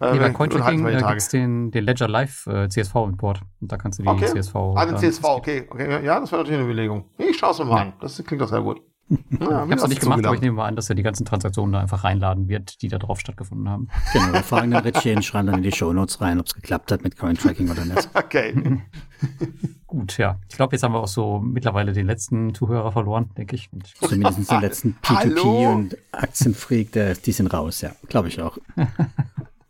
Nee, 0.00 0.18
bei 0.18 0.30
Cointracking 0.30 0.86
äh, 0.86 0.96
gibt 0.96 1.16
es 1.16 1.28
den, 1.28 1.70
den 1.70 1.84
Ledger 1.84 2.08
Live 2.08 2.46
äh, 2.46 2.68
CSV-Import. 2.68 3.42
Und 3.60 3.70
da 3.70 3.76
kannst 3.76 3.98
du 3.98 4.02
die 4.02 4.08
okay. 4.08 4.26
CSV. 4.26 4.54
Ah, 4.74 4.86
den 4.86 4.96
CSV, 4.96 5.24
okay. 5.24 5.66
okay. 5.68 6.04
Ja, 6.04 6.20
das 6.20 6.32
wäre 6.32 6.42
natürlich 6.42 6.60
eine 6.60 6.64
Überlegung. 6.64 7.04
Ich 7.18 7.36
schaue 7.36 7.50
es 7.50 7.58
mal 7.58 7.68
ja. 7.68 7.76
an. 7.82 7.92
Das 8.00 8.22
klingt 8.24 8.40
doch 8.40 8.48
sehr 8.48 8.62
gut. 8.62 8.80
Ja, 9.40 9.46
ich 9.46 9.50
habe 9.50 9.74
es 9.74 9.82
noch 9.82 9.88
nicht 9.88 10.00
gemacht, 10.00 10.24
aber 10.24 10.34
ich 10.34 10.40
nehme 10.40 10.56
mal 10.56 10.66
an, 10.66 10.76
dass 10.76 10.88
er 10.88 10.94
die 10.94 11.02
ganzen 11.02 11.24
Transaktionen 11.24 11.72
da 11.72 11.80
einfach 11.80 12.04
reinladen 12.04 12.48
wird, 12.48 12.80
die 12.82 12.88
da 12.88 12.98
drauf 12.98 13.18
stattgefunden 13.18 13.68
haben. 13.68 13.88
Genau, 14.12 14.32
wir 14.32 14.42
fragen 14.42 14.70
dann 14.70 14.84
und 15.16 15.24
schreiben 15.24 15.46
dann 15.46 15.56
in 15.56 15.62
die 15.62 15.72
Shownotes 15.72 16.20
rein, 16.20 16.38
ob 16.38 16.46
es 16.46 16.54
geklappt 16.54 16.92
hat 16.92 17.02
mit 17.02 17.16
Cointracking 17.16 17.70
oder 17.70 17.84
nicht. 17.84 18.08
Okay. 18.14 18.80
Gut, 19.86 20.16
ja. 20.18 20.38
Ich 20.48 20.56
glaube, 20.56 20.74
jetzt 20.74 20.82
haben 20.82 20.92
wir 20.92 21.00
auch 21.00 21.08
so 21.08 21.40
mittlerweile 21.40 21.92
den 21.92 22.06
letzten 22.06 22.54
Zuhörer 22.54 22.92
verloren, 22.92 23.30
denke 23.36 23.56
ich. 23.56 23.70
Und 23.72 23.86
Zumindest 23.86 24.50
den 24.50 24.60
letzten 24.60 24.96
P2P 25.02 25.72
und 25.72 25.96
Aktienfreak, 26.12 26.92
der, 26.92 27.14
die 27.14 27.32
sind 27.32 27.52
raus, 27.52 27.80
ja. 27.80 27.90
Glaube 28.08 28.28
ich 28.28 28.40
auch. 28.40 28.56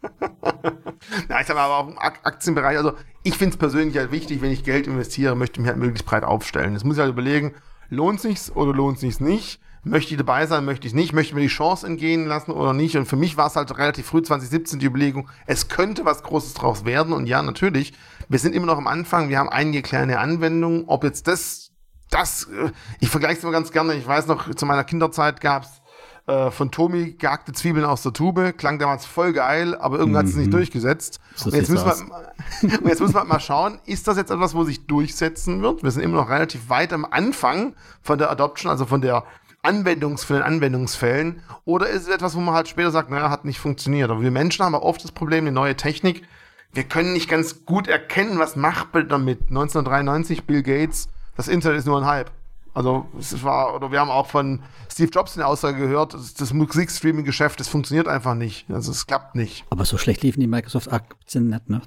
Na, 1.29 1.41
ich 1.41 1.47
sag 1.47 1.57
mal, 1.57 1.65
aber 1.65 1.79
auch 1.79 1.89
im 1.89 1.99
Aktienbereich, 1.99 2.77
also 2.77 2.93
ich 3.23 3.37
finde 3.37 3.55
es 3.55 3.59
persönlich 3.59 3.97
halt 3.97 4.13
wichtig, 4.13 4.43
wenn 4.43 4.51
ich 4.51 4.65
Geld 4.65 4.87
investiere, 4.87 5.35
möchte 5.35 5.55
ich 5.55 5.61
mich 5.61 5.69
halt 5.69 5.79
möglichst 5.79 6.07
breit 6.07 6.25
aufstellen. 6.25 6.75
Das 6.75 6.85
muss 6.85 6.97
ich 6.97 7.01
halt 7.01 7.13
überlegen, 7.13 7.55
lohnt 7.89 8.21
sich's 8.21 8.51
oder 8.51 8.73
lohnt 8.73 8.99
sich's 8.99 9.21
nicht? 9.21 9.61
Möchte 9.83 10.13
ich 10.13 10.19
dabei 10.19 10.47
sein, 10.47 10.67
möchte 10.67 10.87
ich 10.87 10.93
nicht? 10.93 11.15
Möchte 11.15 11.31
ich 11.31 11.35
mir 11.35 11.41
die 11.41 11.47
Chance 11.47 11.87
entgehen 11.87 12.27
lassen 12.27 12.51
oder 12.51 12.75
nicht? 12.75 12.97
Und 12.97 13.07
für 13.07 13.17
mich 13.17 13.39
war 13.39 13.47
es 13.47 13.57
halt 13.57 13.77
relativ 13.79 14.07
früh 14.07 14.23
2017 14.23 14.79
die 14.79 14.87
Überlegung, 14.87 15.29
es 15.47 15.69
könnte 15.69 16.05
was 16.05 16.23
Großes 16.23 16.53
draus 16.55 16.85
werden. 16.85 17.15
Und 17.15 17.27
ja, 17.27 17.41
natürlich, 17.43 17.95
wir 18.29 18.39
sind 18.39 18.55
immer 18.55 18.67
noch 18.67 18.77
am 18.77 18.87
Anfang, 18.87 19.31
wir 19.31 19.39
haben 19.39 19.49
einige 19.49 19.81
kleine 19.81 20.19
Anwendungen. 20.19 20.85
Ob 20.87 21.03
jetzt 21.03 21.27
das, 21.29 21.71
das, 22.11 22.45
äh, 22.45 22.71
ich 23.01 23.09
vergleiche 23.09 23.39
es 23.39 23.43
immer 23.43 23.53
ganz 23.53 23.73
gerne, 23.73 23.95
ich 23.95 24.07
weiß 24.07 24.27
noch, 24.27 24.55
zu 24.55 24.67
meiner 24.67 24.85
Kinderzeit 24.85 25.41
gab's 25.41 25.80
äh, 26.31 26.51
von 26.51 26.71
Tomi 26.71 27.17
gehackte 27.19 27.53
Zwiebeln 27.53 27.85
aus 27.85 28.03
der 28.03 28.13
Tube. 28.13 28.55
Klang 28.57 28.79
damals 28.79 29.05
voll 29.05 29.33
geil, 29.33 29.75
aber 29.75 29.99
irgendwann 29.99 30.21
hat 30.21 30.31
es 30.31 30.37
nicht 30.37 30.47
mhm. 30.47 30.53
durchgesetzt. 30.53 31.21
Und 31.45 31.55
jetzt, 31.55 31.71
müssen 31.71 31.87
wir, 31.87 31.95
und 32.63 32.89
jetzt 32.89 33.01
müssen 33.01 33.15
wir 33.15 33.25
mal 33.25 33.41
schauen, 33.41 33.81
ist 33.85 34.07
das 34.07 34.17
jetzt 34.17 34.31
etwas, 34.31 34.55
wo 34.55 34.65
sich 34.65 34.87
durchsetzen 34.87 35.61
wird? 35.63 35.83
Wir 35.83 35.91
sind 35.91 36.03
immer 36.03 36.19
noch 36.19 36.31
relativ 36.31 36.69
weit 36.69 36.93
am 36.93 37.05
Anfang 37.05 37.75
von 38.03 38.19
der 38.19 38.31
Adoption, 38.31 38.71
also 38.71 38.87
von 38.87 39.01
der 39.01 39.25
Anwendungs, 39.63 40.25
von 40.25 40.37
den 40.37 40.43
Anwendungsfällen. 40.45 41.43
Oder 41.65 41.89
ist 41.89 42.03
es 42.03 42.09
etwas, 42.09 42.37
wo 42.37 42.41
man 42.41 42.55
halt 42.55 42.69
später 42.69 42.91
sagt, 42.93 43.11
naja, 43.11 43.29
hat 43.29 43.45
nicht 43.45 43.59
funktioniert. 43.59 44.11
Aber 44.11 44.23
wir 44.23 44.31
Menschen 44.31 44.65
haben 44.65 44.75
oft 44.75 45.03
das 45.03 45.13
Problem, 45.13 45.45
eine 45.45 45.53
neue 45.53 45.77
Technik, 45.77 46.23
wir 46.73 46.85
können 46.85 47.13
nicht 47.13 47.29
ganz 47.29 47.67
gut 47.67 47.89
erkennen, 47.89 48.39
was 48.39 48.55
macht 48.55 48.95
man 48.95 49.09
damit. 49.09 49.41
1993, 49.49 50.45
Bill 50.45 50.63
Gates, 50.63 51.09
das 51.37 51.49
Internet 51.49 51.81
ist 51.81 51.87
nur 51.87 51.99
ein 51.99 52.07
Hype. 52.07 52.31
Also 52.81 53.07
es 53.19 53.43
war, 53.45 53.75
oder 53.75 53.93
wir 53.93 54.01
haben 54.01 54.09
auch 54.09 54.27
von 54.27 54.63
Steve 54.91 55.11
Jobs 55.11 55.37
eine 55.37 55.47
Aussage 55.47 55.77
gehört, 55.77 56.15
das, 56.15 56.55
Musikstreaming-Geschäft, 56.55 57.61
das 57.61 57.69
funktioniert 57.69 58.09
einfach 58.09 58.35
nicht. 58.35 58.71
Also 58.71 58.91
es 58.91 59.07
klappt 59.07 59.35
nicht. 59.35 59.67
Aber 59.69 59.85
so 59.85 59.99
schlecht 59.99 60.23
liefen 60.23 60.41
die 60.41 60.47
Microsoft-Aktien 60.47 61.49
nicht, 61.49 61.69
ne? 61.69 61.83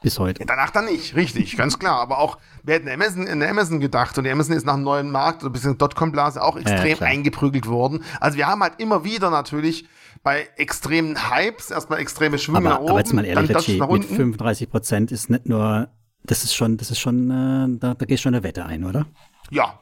Bis 0.00 0.18
heute. 0.18 0.40
Ja, 0.40 0.46
danach 0.46 0.70
dann 0.70 0.86
nicht, 0.86 1.16
richtig, 1.16 1.58
ganz 1.58 1.78
klar. 1.78 2.00
Aber 2.00 2.16
auch, 2.16 2.38
wir 2.62 2.76
hätten 2.76 2.88
Amazon, 2.88 3.26
in 3.26 3.42
Amazon 3.42 3.78
gedacht 3.78 4.16
und 4.16 4.26
Amazon 4.26 4.56
ist 4.56 4.64
nach 4.64 4.72
einem 4.72 4.84
neuen 4.84 5.10
Markt, 5.10 5.42
oder 5.42 5.52
bisschen 5.52 5.76
Dotcom-Blase 5.76 6.42
auch 6.42 6.56
extrem 6.56 6.96
ja, 6.98 7.06
eingeprügelt 7.06 7.66
worden. 7.66 8.02
Also 8.20 8.38
wir 8.38 8.46
haben 8.46 8.62
halt 8.62 8.80
immer 8.80 9.04
wieder 9.04 9.28
natürlich 9.28 9.86
bei 10.22 10.48
extremen 10.56 11.30
Hypes 11.30 11.70
erstmal 11.70 11.98
extreme 11.98 12.38
Schwünge 12.38 12.58
aber, 12.60 12.68
nach 12.70 12.78
oben. 12.78 12.90
Aber 12.90 12.98
jetzt 13.00 13.12
mal 13.12 13.26
ehrlich, 13.26 13.54
Richie, 13.54 13.78
mit 13.80 14.04
35 14.06 14.70
Prozent 14.70 15.12
ist 15.12 15.28
nicht 15.28 15.46
nur, 15.46 15.88
das 16.24 16.42
ist 16.42 16.54
schon, 16.54 16.78
das 16.78 16.90
ist 16.90 17.00
schon, 17.00 17.30
äh, 17.30 17.78
da, 17.78 17.92
da 17.92 18.06
geht 18.06 18.20
schon 18.20 18.34
eine 18.34 18.42
Wette 18.42 18.64
ein, 18.64 18.84
oder? 18.84 19.04
Ja, 19.50 19.80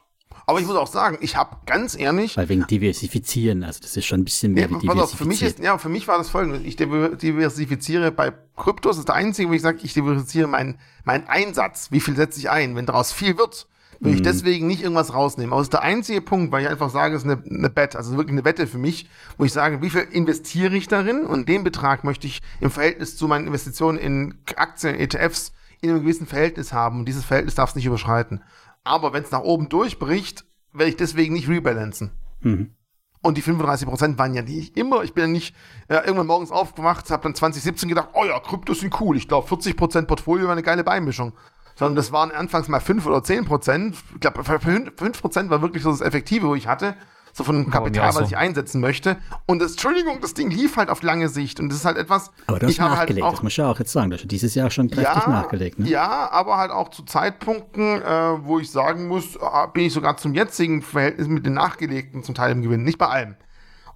aber 0.48 0.60
ich 0.60 0.66
muss 0.66 0.76
auch 0.76 0.86
sagen, 0.86 1.18
ich 1.20 1.36
habe 1.36 1.56
ganz 1.66 1.98
ehrlich. 1.98 2.36
Weil 2.36 2.48
wegen 2.48 2.66
Diversifizieren, 2.68 3.64
also 3.64 3.80
das 3.80 3.96
ist 3.96 4.06
schon 4.06 4.20
ein 4.20 4.24
bisschen 4.24 4.52
mehr 4.52 4.70
ja, 4.70 4.78
diversifizieren. 4.78 5.00
Auf, 5.00 5.18
für 5.18 5.24
mich 5.24 5.42
ist, 5.42 5.58
ja, 5.58 5.76
für 5.76 5.88
mich 5.88 6.06
war 6.06 6.18
das 6.18 6.28
folgendes. 6.28 6.62
Ich 6.62 6.76
diversifiziere 6.76 8.12
bei 8.12 8.32
Kryptos, 8.56 8.92
das 8.92 8.98
ist 9.00 9.08
der 9.08 9.16
einzige, 9.16 9.48
wo 9.48 9.54
ich 9.54 9.62
sage, 9.62 9.78
ich 9.82 9.92
diversifiziere 9.92 10.46
meinen 10.46 10.78
mein 11.04 11.28
Einsatz. 11.28 11.90
Wie 11.90 11.98
viel 11.98 12.14
setze 12.14 12.38
ich 12.38 12.48
ein? 12.48 12.76
Wenn 12.76 12.86
daraus 12.86 13.12
viel 13.12 13.36
wird, 13.36 13.66
will 13.98 14.12
ich 14.12 14.20
mhm. 14.20 14.24
deswegen 14.24 14.66
nicht 14.68 14.82
irgendwas 14.82 15.12
rausnehmen. 15.12 15.52
Aber 15.52 15.60
das 15.60 15.66
ist 15.66 15.72
der 15.72 15.82
einzige 15.82 16.20
Punkt, 16.20 16.52
weil 16.52 16.62
ich 16.62 16.68
einfach 16.68 16.90
sage, 16.90 17.16
es 17.16 17.24
ist 17.24 17.30
eine, 17.30 17.42
eine 17.44 17.70
Bet, 17.70 17.96
also 17.96 18.16
wirklich 18.16 18.32
eine 18.32 18.44
Wette 18.44 18.68
für 18.68 18.78
mich, 18.78 19.08
wo 19.38 19.44
ich 19.44 19.52
sage, 19.52 19.82
wie 19.82 19.90
viel 19.90 20.02
investiere 20.02 20.76
ich 20.76 20.86
darin 20.86 21.24
und 21.24 21.48
den 21.48 21.64
Betrag 21.64 22.04
möchte 22.04 22.28
ich 22.28 22.40
im 22.60 22.70
Verhältnis 22.70 23.16
zu 23.16 23.26
meinen 23.26 23.48
Investitionen 23.48 23.98
in 23.98 24.34
Aktien, 24.54 24.94
ETFs 24.94 25.52
in 25.80 25.90
einem 25.90 26.02
gewissen 26.02 26.26
Verhältnis 26.26 26.72
haben 26.72 27.00
und 27.00 27.06
dieses 27.06 27.24
Verhältnis 27.24 27.54
darf 27.54 27.70
es 27.70 27.76
nicht 27.76 27.86
überschreiten. 27.86 28.42
Aber 28.86 29.12
wenn 29.12 29.22
es 29.22 29.30
nach 29.30 29.42
oben 29.42 29.68
durchbricht, 29.68 30.44
werde 30.72 30.90
ich 30.90 30.96
deswegen 30.96 31.34
nicht 31.34 31.48
rebalancen. 31.48 32.12
Mhm. 32.40 32.74
Und 33.22 33.36
die 33.36 33.42
35% 33.42 34.18
waren 34.18 34.34
ja 34.34 34.42
nicht 34.42 34.76
immer, 34.76 35.02
ich 35.02 35.12
bin 35.12 35.22
ja 35.24 35.28
nicht 35.28 35.56
äh, 35.88 35.96
irgendwann 35.96 36.28
morgens 36.28 36.52
aufgewacht, 36.52 37.10
habe 37.10 37.24
dann 37.24 37.34
2017 37.34 37.88
gedacht, 37.88 38.10
oh 38.12 38.24
ja, 38.24 38.38
Kryptos 38.38 38.80
sind 38.80 39.00
cool, 39.00 39.16
ich 39.16 39.26
glaube 39.26 39.48
40% 39.48 40.02
Portfolio 40.02 40.46
war 40.46 40.52
eine 40.52 40.62
geile 40.62 40.84
Beimischung. 40.84 41.32
Sondern 41.74 41.96
das 41.96 42.12
waren 42.12 42.30
anfangs 42.30 42.68
mal 42.68 42.80
5 42.80 43.04
oder 43.04 43.18
10%. 43.18 43.94
Ich 44.14 44.20
glaube, 44.20 44.40
5% 44.40 45.50
war 45.50 45.60
wirklich 45.60 45.82
so 45.82 45.90
das 45.90 46.00
Effektive, 46.00 46.46
wo 46.46 46.54
ich 46.54 46.68
hatte 46.68 46.94
so 47.36 47.44
von 47.44 47.54
dem 47.54 47.70
Kapital, 47.70 48.10
so. 48.12 48.20
was 48.20 48.28
ich 48.28 48.36
einsetzen 48.38 48.80
möchte. 48.80 49.18
Und 49.44 49.58
das, 49.58 49.72
Entschuldigung, 49.72 50.22
das 50.22 50.32
Ding 50.32 50.50
lief 50.50 50.78
halt 50.78 50.88
auf 50.88 51.02
lange 51.02 51.28
Sicht 51.28 51.60
und 51.60 51.68
das 51.68 51.80
ist 51.80 51.84
halt 51.84 51.98
etwas. 51.98 52.30
Aber 52.46 52.58
du 52.58 52.66
hast 52.66 52.80
halt 52.80 52.92
nachgelegt, 52.92 53.22
halt 53.22 53.30
auch, 53.30 53.34
das 53.34 53.42
muss 53.42 53.52
ich 53.52 53.58
ja 53.58 53.70
auch 53.70 53.78
jetzt 53.78 53.92
sagen, 53.92 54.08
du 54.08 54.16
hast 54.16 54.26
dieses 54.26 54.54
Jahr 54.54 54.70
schon 54.70 54.88
kräftig 54.88 55.22
ja, 55.22 55.28
nachgelegt. 55.28 55.78
Ne? 55.78 55.86
Ja, 55.86 56.30
aber 56.30 56.56
halt 56.56 56.70
auch 56.70 56.88
zu 56.88 57.02
Zeitpunkten, 57.02 58.00
äh, 58.00 58.42
wo 58.42 58.58
ich 58.58 58.70
sagen 58.70 59.06
muss, 59.08 59.38
ah, 59.38 59.66
bin 59.66 59.84
ich 59.84 59.92
sogar 59.92 60.16
zum 60.16 60.32
jetzigen 60.32 60.80
Verhältnis 60.80 61.28
mit 61.28 61.44
den 61.44 61.52
nachgelegten 61.52 62.22
zum 62.22 62.34
Teil 62.34 62.52
im 62.52 62.62
Gewinn, 62.62 62.84
nicht 62.84 62.96
bei 62.96 63.08
allem. 63.08 63.36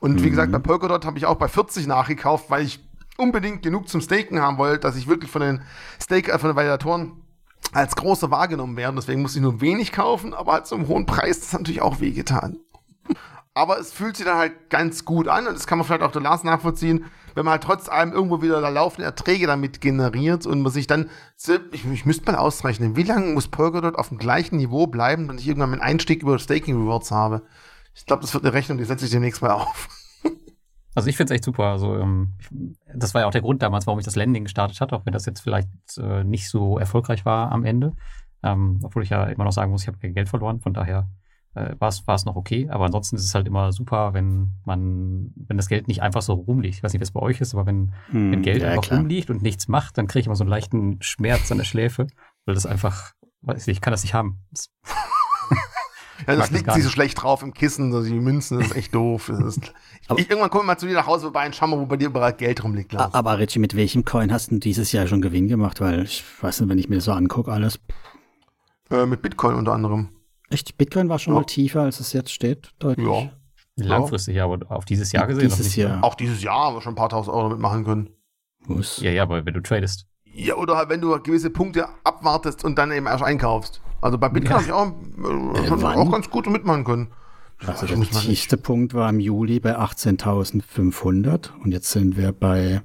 Und 0.00 0.16
mhm. 0.16 0.24
wie 0.24 0.28
gesagt, 0.28 0.52
bei 0.52 0.58
Polkadot 0.58 1.06
habe 1.06 1.16
ich 1.16 1.24
auch 1.24 1.36
bei 1.36 1.48
40 1.48 1.86
nachgekauft, 1.86 2.50
weil 2.50 2.62
ich 2.62 2.86
unbedingt 3.16 3.62
genug 3.62 3.88
zum 3.88 4.02
Staken 4.02 4.42
haben 4.42 4.58
wollte, 4.58 4.80
dass 4.80 4.96
ich 4.96 5.08
wirklich 5.08 5.30
von 5.30 5.40
den 5.40 5.62
Stake, 5.98 6.30
äh, 6.30 6.38
von 6.38 6.50
den 6.50 6.56
Validatoren 6.56 7.12
als 7.72 7.96
große 7.96 8.30
wahrgenommen 8.30 8.76
werden. 8.76 8.96
Deswegen 8.96 9.22
musste 9.22 9.38
ich 9.38 9.42
nur 9.42 9.62
wenig 9.62 9.92
kaufen, 9.92 10.34
aber 10.34 10.52
halt 10.52 10.66
so 10.66 10.76
einem 10.76 10.88
hohen 10.88 11.06
Preis, 11.06 11.40
das 11.40 11.54
hat 11.54 11.60
natürlich 11.60 11.80
auch 11.80 12.00
wehgetan 12.00 12.58
aber 13.54 13.78
es 13.78 13.92
fühlt 13.92 14.16
sich 14.16 14.26
dann 14.26 14.38
halt 14.38 14.70
ganz 14.70 15.04
gut 15.04 15.28
an 15.28 15.46
und 15.46 15.54
das 15.54 15.66
kann 15.66 15.78
man 15.78 15.86
vielleicht 15.86 16.02
auch 16.02 16.12
der 16.12 16.22
Lars 16.22 16.44
nachvollziehen, 16.44 17.04
wenn 17.34 17.44
man 17.44 17.52
halt 17.52 17.62
trotz 17.62 17.88
allem 17.88 18.12
irgendwo 18.12 18.42
wieder 18.42 18.60
da 18.60 18.68
laufende 18.68 19.04
Erträge 19.04 19.46
damit 19.46 19.80
generiert 19.80 20.46
und 20.46 20.62
man 20.62 20.72
sich 20.72 20.86
dann, 20.86 21.10
ich, 21.72 21.84
ich 21.84 22.06
müsste 22.06 22.30
mal 22.30 22.38
ausrechnen, 22.38 22.96
wie 22.96 23.02
lange 23.02 23.32
muss 23.32 23.48
Polkadot 23.48 23.96
auf 23.96 24.08
dem 24.08 24.18
gleichen 24.18 24.56
Niveau 24.56 24.86
bleiben, 24.86 25.28
wenn 25.28 25.38
ich 25.38 25.46
irgendwann 25.46 25.72
einen 25.72 25.82
Einstieg 25.82 26.22
über 26.22 26.38
Staking 26.38 26.80
Rewards 26.80 27.10
habe. 27.10 27.42
Ich 27.94 28.06
glaube, 28.06 28.22
das 28.22 28.34
wird 28.34 28.44
eine 28.44 28.52
Rechnung, 28.52 28.78
die 28.78 28.84
setze 28.84 29.04
ich 29.04 29.10
demnächst 29.10 29.42
mal 29.42 29.50
auf. 29.50 29.88
Also 30.92 31.08
ich 31.08 31.16
finde 31.16 31.32
es 31.32 31.36
echt 31.36 31.44
super. 31.44 31.66
Also 31.66 31.94
ähm, 31.94 32.34
das 32.92 33.14
war 33.14 33.20
ja 33.20 33.28
auch 33.28 33.32
der 33.32 33.42
Grund 33.42 33.62
damals, 33.62 33.86
warum 33.86 34.00
ich 34.00 34.04
das 34.04 34.16
Landing 34.16 34.42
gestartet 34.42 34.80
hatte, 34.80 34.96
auch 34.96 35.06
wenn 35.06 35.12
das 35.12 35.24
jetzt 35.24 35.40
vielleicht 35.40 35.68
äh, 35.98 36.24
nicht 36.24 36.50
so 36.50 36.78
erfolgreich 36.78 37.24
war 37.24 37.52
am 37.52 37.64
Ende. 37.64 37.92
Ähm, 38.42 38.80
obwohl 38.82 39.04
ich 39.04 39.10
ja 39.10 39.24
immer 39.26 39.44
noch 39.44 39.52
sagen 39.52 39.70
muss, 39.70 39.82
ich 39.82 39.88
habe 39.88 39.98
kein 39.98 40.14
Geld 40.14 40.28
verloren. 40.28 40.60
Von 40.60 40.74
daher 40.74 41.08
äh, 41.54 41.74
war 41.78 41.88
es 41.88 42.24
noch 42.24 42.36
okay. 42.36 42.68
Aber 42.70 42.84
ansonsten 42.84 43.16
ist 43.16 43.24
es 43.24 43.34
halt 43.34 43.46
immer 43.46 43.72
super, 43.72 44.14
wenn 44.14 44.54
man, 44.64 45.32
wenn 45.34 45.56
das 45.56 45.68
Geld 45.68 45.88
nicht 45.88 46.02
einfach 46.02 46.22
so 46.22 46.34
rumliegt. 46.34 46.76
Ich 46.76 46.82
weiß 46.82 46.92
nicht, 46.92 47.02
was 47.02 47.10
bei 47.10 47.20
euch 47.20 47.40
ist, 47.40 47.54
aber 47.54 47.66
wenn, 47.66 47.92
hm, 48.10 48.32
wenn 48.32 48.42
Geld 48.42 48.62
ja, 48.62 48.68
einfach 48.68 48.84
klar. 48.84 49.00
rumliegt 49.00 49.30
und 49.30 49.42
nichts 49.42 49.68
macht, 49.68 49.98
dann 49.98 50.06
kriege 50.06 50.20
ich 50.20 50.26
immer 50.26 50.36
so 50.36 50.44
einen 50.44 50.50
leichten 50.50 51.02
Schmerz 51.02 51.50
an 51.50 51.58
der 51.58 51.64
Schläfe, 51.64 52.06
weil 52.44 52.54
das 52.54 52.66
einfach, 52.66 53.12
weiß 53.42 53.66
ich, 53.66 53.76
ich 53.76 53.80
kann 53.80 53.92
das 53.92 54.02
nicht 54.02 54.14
haben. 54.14 54.38
Das 54.52 54.70
ja, 56.26 56.36
das 56.36 56.50
liegt 56.50 56.70
sich 56.72 56.84
so 56.84 56.90
schlecht 56.90 57.20
drauf 57.20 57.42
im 57.42 57.52
Kissen, 57.52 57.92
also 57.92 58.08
die 58.08 58.20
Münzen, 58.20 58.58
das 58.58 58.68
ist 58.68 58.76
echt 58.76 58.94
doof. 58.94 59.28
Ist, 59.28 59.72
ich, 60.16 60.30
irgendwann 60.30 60.50
komme 60.50 60.62
ich 60.62 60.66
mal 60.68 60.78
zu 60.78 60.86
dir 60.86 60.94
nach 60.94 61.06
Hause 61.06 61.22
vorbei 61.22 61.46
und 61.46 61.56
schau 61.56 61.66
mal, 61.66 61.80
wo 61.80 61.86
bei 61.86 61.96
dir 61.96 62.08
überall 62.08 62.32
Geld 62.32 62.62
rumliegt. 62.62 62.92
Lars. 62.92 63.12
Aber 63.12 63.38
Richie, 63.38 63.58
mit 63.58 63.74
welchem 63.74 64.04
Coin 64.04 64.32
hast 64.32 64.52
du 64.52 64.58
dieses 64.58 64.92
Jahr 64.92 65.08
schon 65.08 65.20
Gewinn 65.20 65.48
gemacht? 65.48 65.80
Weil 65.80 66.04
ich 66.04 66.24
weiß 66.40 66.60
nicht, 66.60 66.70
wenn 66.70 66.78
ich 66.78 66.88
mir 66.88 66.96
das 66.96 67.06
so 67.06 67.12
angucke, 67.12 67.50
alles. 67.50 67.80
Äh, 68.90 69.06
mit 69.06 69.22
Bitcoin 69.22 69.56
unter 69.56 69.72
anderem. 69.72 70.10
Echt? 70.50 70.76
Bitcoin 70.76 71.08
war 71.08 71.18
schon 71.18 71.34
ja. 71.34 71.40
mal 71.40 71.46
tiefer, 71.46 71.82
als 71.82 72.00
es 72.00 72.12
jetzt 72.12 72.32
steht? 72.32 72.70
Deutlich. 72.78 73.06
Ja. 73.06 73.30
Langfristig, 73.76 74.36
ja, 74.36 74.44
aber 74.44 74.58
auf 74.70 74.84
dieses 74.84 75.12
Jahr 75.12 75.26
gesehen. 75.26 75.48
Dieses 75.48 75.76
Jahr. 75.76 76.04
Auch 76.04 76.14
dieses 76.14 76.42
Jahr 76.42 76.66
haben 76.66 76.76
wir 76.76 76.82
schon 76.82 76.92
ein 76.92 76.96
paar 76.96 77.08
tausend 77.08 77.34
Euro 77.34 77.48
damit 77.48 77.60
machen 77.60 77.84
können. 77.84 78.10
Muss. 78.66 79.00
Ja, 79.00 79.10
ja, 79.10 79.22
aber 79.22 79.46
wenn 79.46 79.54
du 79.54 79.62
tradest. 79.62 80.06
Ja, 80.24 80.56
oder 80.56 80.76
halt, 80.76 80.90
wenn 80.90 81.00
du 81.00 81.18
gewisse 81.22 81.50
Punkte 81.50 81.86
abwartest 82.04 82.64
und 82.64 82.78
dann 82.78 82.92
eben 82.92 83.06
erst 83.06 83.24
einkaufst. 83.24 83.80
Also 84.00 84.18
bei 84.18 84.28
Bitcoin 84.28 84.50
ja. 84.50 84.56
habe 84.56 84.64
ich 84.64 84.72
auch, 84.72 85.62
äh, 85.62 85.66
schon 85.66 85.84
auch 85.84 86.10
ganz 86.10 86.30
gut 86.30 86.46
mitmachen 86.46 86.84
können. 86.84 87.08
Also 87.66 87.86
der 87.86 88.00
tiefste 88.00 88.56
Punkt 88.56 88.94
war 88.94 89.10
im 89.10 89.20
Juli 89.20 89.60
bei 89.60 89.78
18.500 89.78 91.50
und 91.62 91.72
jetzt 91.72 91.90
sind 91.90 92.16
wir 92.16 92.32
bei 92.32 92.80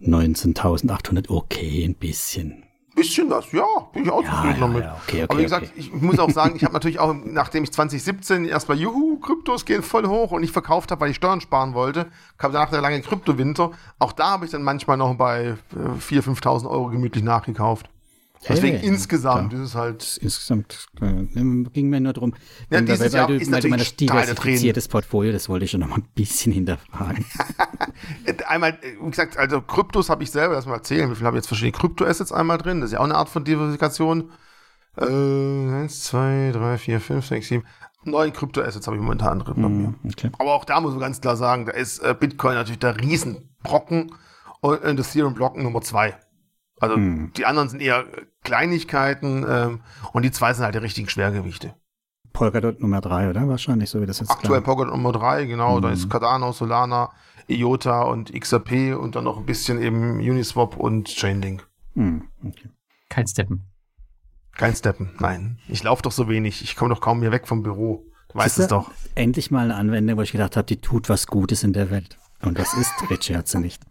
19.800. 0.00 1.30
Okay, 1.30 1.84
ein 1.84 1.94
bisschen 1.94 2.64
bisschen 2.94 3.30
was, 3.30 3.50
ja, 3.52 3.64
bin 3.92 4.04
ich 4.04 4.10
auch 4.10 4.22
ja, 4.22 4.30
zufrieden 4.30 4.60
ja, 4.60 4.60
damit. 4.60 4.84
Ja, 4.84 5.00
okay, 5.02 5.22
okay, 5.22 5.26
Aber 5.28 5.38
wie 5.38 5.42
gesagt, 5.42 5.66
okay. 5.66 5.74
ich 5.76 5.92
muss 5.92 6.18
auch 6.18 6.30
sagen, 6.30 6.56
ich 6.56 6.64
habe 6.64 6.74
natürlich 6.74 6.98
auch, 6.98 7.14
nachdem 7.24 7.64
ich 7.64 7.72
2017 7.72 8.44
erstmal, 8.44 8.78
juhu, 8.78 9.18
Kryptos 9.18 9.64
gehen 9.64 9.82
voll 9.82 10.06
hoch 10.06 10.32
und 10.32 10.42
ich 10.42 10.52
verkauft 10.52 10.90
habe, 10.90 11.02
weil 11.02 11.10
ich 11.10 11.16
Steuern 11.16 11.40
sparen 11.40 11.74
wollte, 11.74 12.06
kam 12.38 12.52
danach 12.52 12.70
der 12.70 12.80
lange 12.80 13.00
Kryptowinter. 13.00 13.70
Auch 13.98 14.12
da 14.12 14.30
habe 14.30 14.44
ich 14.44 14.50
dann 14.50 14.62
manchmal 14.62 14.96
noch 14.96 15.14
bei 15.14 15.56
4.000, 15.74 16.16
äh, 16.16 16.22
5.000 16.22 16.70
Euro 16.70 16.88
gemütlich 16.88 17.24
nachgekauft. 17.24 17.88
Deswegen 18.48 18.78
hey, 18.78 18.86
insgesamt 18.86 19.50
klar. 19.50 19.62
ist 19.62 19.68
es 19.68 19.74
halt. 19.74 20.18
Insgesamt 20.22 20.86
äh, 21.00 21.26
ging 21.72 21.90
mir 21.90 22.00
nur 22.00 22.14
darum, 22.14 22.34
ja, 22.70 22.80
dieses 22.80 23.12
Jahr 23.12 23.26
du, 23.26 23.34
ist 23.34 23.52
weil 23.52 23.60
du 23.60 23.68
mein 23.68 23.80
diversifiziertes 23.80 24.88
Portfolio, 24.88 25.30
das 25.30 25.48
wollte 25.50 25.66
ich 25.66 25.70
schon 25.70 25.80
noch 25.80 25.88
mal 25.88 25.96
ein 25.96 26.08
bisschen 26.14 26.50
hinterfragen. 26.50 27.24
einmal, 28.46 28.78
wie 28.82 29.10
gesagt, 29.10 29.36
also 29.36 29.60
Kryptos 29.60 30.08
habe 30.08 30.22
ich 30.22 30.30
selber 30.30 30.54
erstmal 30.54 30.76
erzählen. 30.76 31.10
Wie 31.10 31.14
viel 31.14 31.26
habe 31.26 31.36
ich 31.36 31.42
jetzt 31.42 31.48
verschiedene 31.48 31.72
Kryptoassets 31.72 32.32
einmal 32.32 32.56
drin? 32.56 32.80
Das 32.80 32.88
ist 32.88 32.94
ja 32.94 33.00
auch 33.00 33.04
eine 33.04 33.14
Art 33.14 33.28
von 33.28 33.44
Diversifikation. 33.44 34.30
Äh, 34.96 35.04
eins, 35.04 36.04
zwei, 36.04 36.50
drei, 36.52 36.78
vier, 36.78 37.00
fünf, 37.00 37.26
sechs, 37.26 37.48
sieben. 37.48 37.64
Neun 38.04 38.32
Kryptoassets 38.32 38.86
habe 38.86 38.96
ich 38.96 39.02
momentan 39.02 39.40
drin 39.40 39.54
bei 39.56 39.68
mm, 39.68 39.82
mir. 39.82 39.94
Okay. 40.06 40.30
Aber 40.38 40.54
auch 40.54 40.64
da 40.64 40.80
muss 40.80 40.92
man 40.92 41.00
ganz 41.00 41.20
klar 41.20 41.36
sagen, 41.36 41.66
da 41.66 41.72
ist 41.72 41.98
äh, 41.98 42.14
Bitcoin 42.18 42.54
natürlich 42.54 42.78
der 42.78 42.98
Riesenbrocken 42.98 44.14
und 44.60 44.82
äh, 44.82 44.94
das 44.94 45.10
Ethereum-Blocken 45.10 45.62
Nummer 45.62 45.82
zwei. 45.82 46.16
Also 46.80 46.96
hm. 46.96 47.32
die 47.36 47.46
anderen 47.46 47.68
sind 47.68 47.80
eher 47.80 48.04
Kleinigkeiten 48.42 49.46
ähm, 49.48 49.80
und 50.12 50.24
die 50.24 50.30
zwei 50.30 50.52
sind 50.54 50.64
halt 50.64 50.74
die 50.74 50.78
richtigen 50.78 51.08
Schwergewichte. 51.08 51.74
Polkadot 52.32 52.80
Nummer 52.80 53.00
drei, 53.00 53.28
oder? 53.28 53.48
Wahrscheinlich, 53.48 53.90
so 53.90 54.00
wie 54.00 54.06
das 54.06 54.20
jetzt 54.20 54.30
Aktuell 54.30 54.62
Polkadot 54.62 54.92
Nummer 54.92 55.12
drei, 55.12 55.44
genau. 55.44 55.76
Hm. 55.76 55.82
Da 55.82 55.90
ist 55.90 56.08
Cardano, 56.08 56.52
Solana, 56.52 57.10
IOTA 57.48 58.02
und 58.02 58.32
XRP 58.32 58.96
und 58.98 59.14
dann 59.14 59.24
noch 59.24 59.38
ein 59.38 59.46
bisschen 59.46 59.80
eben 59.80 60.18
Uniswap 60.18 60.76
und 60.76 61.08
Chainlink. 61.08 61.68
Hm. 61.94 62.28
Okay. 62.44 62.70
Kein 63.08 63.26
Steppen. 63.26 63.66
Kein 64.56 64.74
Steppen, 64.74 65.10
nein. 65.18 65.58
Ich 65.68 65.82
laufe 65.82 66.02
doch 66.02 66.12
so 66.12 66.28
wenig. 66.28 66.62
Ich 66.62 66.76
komme 66.76 66.94
doch 66.94 67.00
kaum 67.00 67.20
hier 67.20 67.32
weg 67.32 67.46
vom 67.46 67.62
Büro. 67.62 68.06
Du 68.28 68.38
weißt 68.38 68.58
es 68.60 68.68
doch. 68.68 68.90
Endlich 69.14 69.50
mal 69.50 69.64
eine 69.64 69.74
Anwendung, 69.74 70.18
wo 70.18 70.22
ich 70.22 70.32
gedacht 70.32 70.56
habe, 70.56 70.66
die 70.66 70.80
tut 70.80 71.08
was 71.08 71.26
Gutes 71.26 71.64
in 71.64 71.72
der 71.72 71.90
Welt. 71.90 72.16
Und 72.42 72.58
das 72.58 72.72
ist 72.74 72.92
Richard 73.10 73.48
sie 73.48 73.60
nicht. 73.60 73.82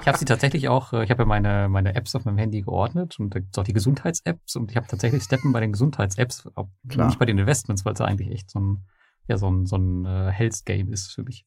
Ich 0.00 0.08
habe 0.08 0.18
sie 0.18 0.24
tatsächlich 0.24 0.68
auch, 0.68 0.92
äh, 0.92 1.04
ich 1.04 1.10
habe 1.10 1.22
ja 1.22 1.26
meine, 1.26 1.68
meine 1.68 1.94
Apps 1.94 2.14
auf 2.14 2.24
meinem 2.24 2.38
Handy 2.38 2.62
geordnet 2.62 3.18
und 3.18 3.34
da 3.34 3.38
gibt 3.38 3.54
es 3.54 3.58
auch 3.58 3.64
die 3.64 3.72
Gesundheits-Apps 3.72 4.56
und 4.56 4.70
ich 4.70 4.76
habe 4.76 4.86
tatsächlich 4.86 5.22
Steppen 5.22 5.52
bei 5.52 5.60
den 5.60 5.72
Gesundheits-Apps, 5.72 6.48
nicht 6.84 7.18
bei 7.18 7.24
den 7.24 7.38
Investments, 7.38 7.84
weil 7.84 7.94
es 7.94 8.00
eigentlich 8.00 8.30
echt 8.30 8.50
so 8.50 8.58
ein, 8.58 8.84
ja, 9.28 9.38
so 9.38 9.48
ein, 9.50 9.66
so 9.66 9.76
ein 9.76 10.04
uh, 10.04 10.30
Health-Game 10.30 10.92
ist 10.92 11.12
für 11.12 11.22
mich. 11.22 11.46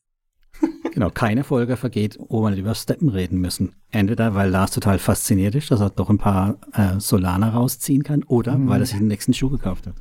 Genau, 0.94 1.12
keine 1.12 1.44
Folge 1.44 1.78
vergeht, 1.78 2.18
wo 2.30 2.50
nicht 2.50 2.58
über 2.58 2.74
Steppen 2.74 3.10
reden 3.10 3.40
müssen. 3.40 3.76
Entweder 3.92 4.34
weil 4.34 4.50
Lars 4.50 4.72
total 4.72 4.98
fasziniert 4.98 5.54
ist, 5.54 5.70
dass 5.70 5.80
er 5.80 5.92
doch 5.92 6.10
ein 6.10 6.18
paar 6.18 6.58
äh, 6.74 7.00
Solana 7.00 7.50
rausziehen 7.50 8.02
kann, 8.02 8.24
oder 8.24 8.58
mhm. 8.58 8.68
weil 8.68 8.80
er 8.80 8.88
sich 8.88 8.98
den 8.98 9.08
nächsten 9.08 9.34
Schuh 9.34 9.52
gekauft 9.52 9.86
hat. 9.86 9.96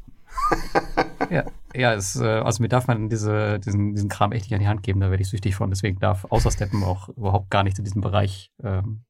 ja, 1.30 1.44
ja 1.78 1.94
es, 1.94 2.16
äh, 2.16 2.24
also 2.24 2.62
mir 2.62 2.68
darf 2.68 2.86
man 2.86 3.08
diese, 3.08 3.58
diesen, 3.60 3.94
diesen 3.94 4.08
Kram 4.08 4.32
echt 4.32 4.46
nicht 4.46 4.54
an 4.54 4.60
die 4.60 4.68
Hand 4.68 4.82
geben, 4.82 5.00
da 5.00 5.10
werde 5.10 5.22
ich 5.22 5.28
süchtig 5.28 5.54
von. 5.56 5.70
Deswegen 5.70 5.98
darf 5.98 6.26
außer 6.28 6.50
Steppen 6.50 6.82
auch 6.84 7.08
überhaupt 7.10 7.50
gar 7.50 7.62
nicht 7.62 7.78
in 7.78 7.84
diesem 7.84 8.00
Bereich 8.00 8.50
ähm, 8.62 9.04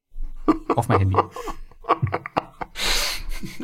auf 0.75 0.87
mein 0.87 0.99
Handy. 0.99 1.17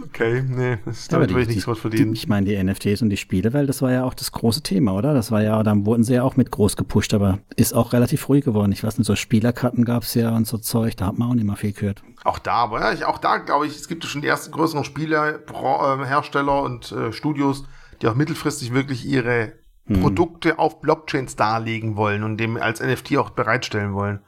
Okay, 0.06 0.44
nee, 0.48 0.78
das, 0.86 1.08
damit 1.08 1.32
ja, 1.32 1.36
will 1.36 1.44
ich 1.44 1.50
nichts 1.50 1.68
was 1.68 1.80
verdienen. 1.80 2.14
ich 2.14 2.28
meine, 2.28 2.46
die 2.46 2.62
NFTs 2.62 3.02
und 3.02 3.10
die 3.10 3.18
Spielewelt, 3.18 3.68
das 3.68 3.82
war 3.82 3.92
ja 3.92 4.04
auch 4.04 4.14
das 4.14 4.32
große 4.32 4.62
Thema, 4.62 4.94
oder? 4.94 5.14
Das 5.14 5.32
war 5.32 5.42
ja, 5.42 5.62
dann 5.64 5.86
wurden 5.86 6.04
sie 6.04 6.14
ja 6.14 6.24
auch 6.24 6.36
mit 6.36 6.52
groß 6.52 6.76
gepusht, 6.76 7.14
aber 7.14 7.40
ist 7.56 7.74
auch 7.74 7.94
relativ 7.94 8.30
ruhig 8.30 8.46
geworden. 8.46 8.72
Ich 8.72 8.84
weiß 8.84 8.98
nicht, 8.98 9.08
so 9.08 9.16
Spielerkarten 9.16 9.86
gab 9.86 10.04
es 10.04 10.14
ja 10.14 10.36
und 10.36 10.46
so 10.46 10.58
Zeug, 10.58 10.96
da 10.98 11.08
hat 11.08 11.18
man 11.18 11.30
auch 11.30 11.34
nicht 11.34 11.46
mehr 11.46 11.56
viel 11.56 11.74
gehört. 11.74 12.04
Auch 12.24 12.40
da, 12.40 12.54
aber 12.54 12.82
ja, 12.82 12.94
ich, 12.94 13.06
auch 13.06 13.18
da 13.18 13.38
glaube 13.38 13.66
ich, 13.66 13.76
es 13.76 13.88
gibt 13.88 14.06
schon 14.06 14.22
die 14.22 14.28
ersten 14.28 14.52
größeren 14.52 14.84
Spielehersteller 14.84 16.58
äh, 16.58 16.66
und 16.66 16.92
äh, 16.92 17.12
Studios, 17.12 17.66
die 18.04 18.08
auch 18.10 18.16
mittelfristig 18.16 18.74
wirklich 18.74 19.06
ihre 19.06 19.54
hm. 19.86 20.02
Produkte 20.02 20.60
auf 20.60 20.82
Blockchains 20.82 21.36
darlegen 21.36 21.96
wollen 21.96 22.24
und 22.24 22.38
dem 22.38 22.58
als 22.58 22.82
NFT 22.82 23.18
auch 23.18 23.32
bereitstellen 23.32 23.94
wollen. 23.94 24.20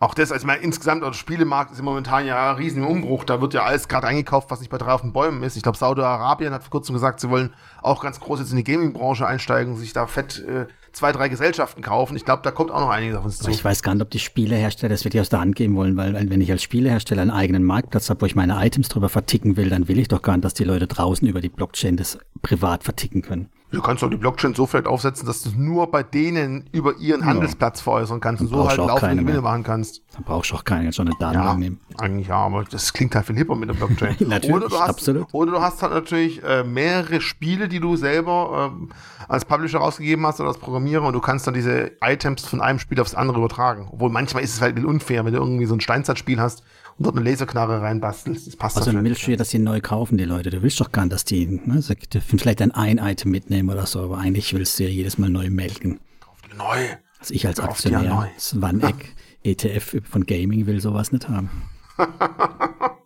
Auch 0.00 0.12
das, 0.12 0.32
also 0.32 0.46
mal 0.46 0.54
insgesamt, 0.56 1.02
der 1.02 1.14
Spielemarkt 1.14 1.72
ist 1.72 1.80
momentan 1.80 2.26
ja 2.26 2.52
riesen 2.52 2.82
im 2.82 2.88
Umbruch. 2.88 3.24
Da 3.24 3.40
wird 3.40 3.54
ja 3.54 3.62
alles 3.62 3.88
gerade 3.88 4.06
eingekauft, 4.06 4.50
was 4.50 4.60
nicht 4.60 4.68
bei 4.68 4.76
drei 4.76 4.92
auf 4.92 5.00
den 5.00 5.12
Bäumen 5.12 5.42
ist. 5.42 5.56
Ich 5.56 5.62
glaube, 5.62 5.78
Saudi-Arabien 5.78 6.52
hat 6.52 6.62
vor 6.62 6.72
kurzem 6.72 6.94
gesagt, 6.94 7.20
sie 7.20 7.30
wollen 7.30 7.54
auch 7.80 8.02
ganz 8.02 8.20
groß 8.20 8.40
jetzt 8.40 8.50
in 8.50 8.58
die 8.58 8.64
Gaming-Branche 8.64 9.26
einsteigen 9.26 9.76
sich 9.76 9.92
da 9.94 10.06
fett 10.06 10.44
äh, 10.46 10.66
zwei, 10.94 11.12
drei 11.12 11.28
Gesellschaften 11.28 11.82
kaufen. 11.82 12.16
Ich 12.16 12.24
glaube, 12.24 12.42
da 12.42 12.50
kommt 12.50 12.70
auch 12.70 12.80
noch 12.80 12.88
einiges 12.88 13.16
auf 13.16 13.24
uns 13.24 13.38
zu. 13.38 13.50
Ich 13.50 13.64
weiß 13.64 13.82
gar 13.82 13.94
nicht, 13.94 14.02
ob 14.02 14.10
die 14.10 14.18
Spielehersteller 14.18 14.94
das 14.94 15.04
wirklich 15.04 15.20
aus 15.20 15.28
der 15.28 15.40
Hand 15.40 15.56
geben 15.56 15.76
wollen, 15.76 15.96
weil, 15.96 16.14
weil 16.14 16.30
wenn 16.30 16.40
ich 16.40 16.50
als 16.50 16.62
Spielehersteller 16.62 17.22
einen 17.22 17.30
eigenen 17.30 17.64
Marktplatz 17.64 18.08
habe, 18.08 18.22
wo 18.22 18.26
ich 18.26 18.34
meine 18.34 18.64
Items 18.64 18.88
drüber 18.88 19.08
verticken 19.08 19.56
will, 19.56 19.68
dann 19.68 19.88
will 19.88 19.98
ich 19.98 20.08
doch 20.08 20.22
gar 20.22 20.36
nicht, 20.36 20.44
dass 20.44 20.54
die 20.54 20.64
Leute 20.64 20.86
draußen 20.86 21.26
über 21.28 21.40
die 21.40 21.48
Blockchain 21.48 21.96
das 21.96 22.18
privat 22.42 22.84
verticken 22.84 23.22
können. 23.22 23.50
Du 23.74 23.82
kannst 23.82 24.02
doch 24.02 24.10
die 24.10 24.16
Blockchain 24.16 24.54
so 24.54 24.66
vielleicht 24.66 24.86
aufsetzen, 24.86 25.26
dass 25.26 25.42
du 25.42 25.50
nur 25.56 25.90
bei 25.90 26.02
denen 26.02 26.68
über 26.72 26.96
ihren 26.96 27.20
ja. 27.20 27.26
Handelsplatz 27.26 27.80
veräußern 27.80 28.20
kannst 28.20 28.42
und 28.42 28.48
so 28.48 28.68
halt 28.68 28.78
laufende 28.78 29.22
Gewinne 29.22 29.40
machen 29.40 29.62
kannst. 29.62 30.02
Dann 30.14 30.24
brauchst 30.24 30.50
du 30.50 30.56
auch 30.56 30.64
keine, 30.64 30.92
schon 30.92 31.08
eine 31.08 31.16
Datenbank 31.18 31.52
ja, 31.52 31.58
nehmen. 31.58 31.80
Eigentlich 31.98 32.28
ja, 32.28 32.36
aber 32.36 32.64
das 32.64 32.92
klingt 32.92 33.14
halt 33.14 33.26
viel 33.26 33.36
hipper 33.36 33.54
mit 33.54 33.68
der 33.68 33.74
Blockchain. 33.74 34.16
Natürlich, 34.28 34.56
oder 34.56 34.68
du 34.68 34.78
hast, 34.78 34.88
absolut. 34.88 35.26
Oder 35.32 35.52
du 35.52 35.60
hast 35.60 35.82
halt 35.82 35.92
natürlich 35.92 36.42
äh, 36.42 36.64
mehrere 36.64 37.20
Spiele, 37.20 37.68
die 37.68 37.80
du 37.80 37.96
selber 37.96 38.72
äh, 38.72 38.94
als 39.28 39.44
Publisher 39.44 39.78
rausgegeben 39.78 40.26
hast 40.26 40.40
oder 40.40 40.48
als 40.48 40.58
Programmierer 40.58 41.04
und 41.06 41.12
du 41.12 41.20
kannst 41.20 41.46
dann 41.46 41.54
diese 41.54 41.92
Items 42.00 42.44
von 42.44 42.60
einem 42.60 42.78
Spiel 42.78 43.00
aufs 43.00 43.14
andere 43.14 43.38
übertragen. 43.38 43.88
Obwohl 43.90 44.10
manchmal 44.10 44.42
ist 44.42 44.54
es 44.54 44.60
halt 44.60 44.82
unfair, 44.84 45.24
wenn 45.24 45.32
du 45.32 45.40
irgendwie 45.40 45.66
so 45.66 45.74
ein 45.74 45.80
Steinzeitspiel 45.80 46.40
hast 46.40 46.62
und 46.98 47.06
dort 47.06 47.16
eine 47.16 47.28
Laserknarre 47.28 47.82
reinbastelst. 47.82 48.46
Das 48.46 48.56
passt 48.56 48.76
Also 48.76 48.92
dann 48.92 49.04
willst 49.04 49.26
du 49.26 49.32
ja, 49.32 49.36
dass 49.36 49.50
die 49.50 49.58
neu 49.58 49.80
kaufen, 49.80 50.16
die 50.18 50.24
Leute. 50.24 50.50
Du 50.50 50.62
willst 50.62 50.80
doch 50.80 50.92
gar 50.92 51.02
nicht, 51.02 51.12
dass 51.12 51.24
die, 51.24 51.46
ne, 51.46 51.82
sie 51.82 51.94
dürfen 51.96 52.38
vielleicht 52.38 52.60
dann 52.60 52.70
ein 52.70 52.98
Item 52.98 53.30
mitnehmen 53.30 53.70
oder 53.70 53.86
so, 53.86 54.00
aber 54.00 54.18
eigentlich 54.18 54.54
willst 54.54 54.78
du 54.78 54.84
ja 54.84 54.90
jedes 54.90 55.18
Mal 55.18 55.30
neu 55.30 55.50
melken. 55.50 56.00
Kauf 56.20 56.36
die 56.50 56.56
neu. 56.56 56.86
Also 57.18 57.34
ich 57.34 57.46
als 57.46 57.58
Kauf 57.58 57.70
Aktionär, 57.70 58.30
das 58.34 58.54
One-Egg 58.54 59.06
ETF 59.42 59.96
von 60.08 60.26
Gaming 60.26 60.66
will 60.66 60.80
sowas 60.80 61.12
nicht 61.12 61.28
haben. 61.28 61.50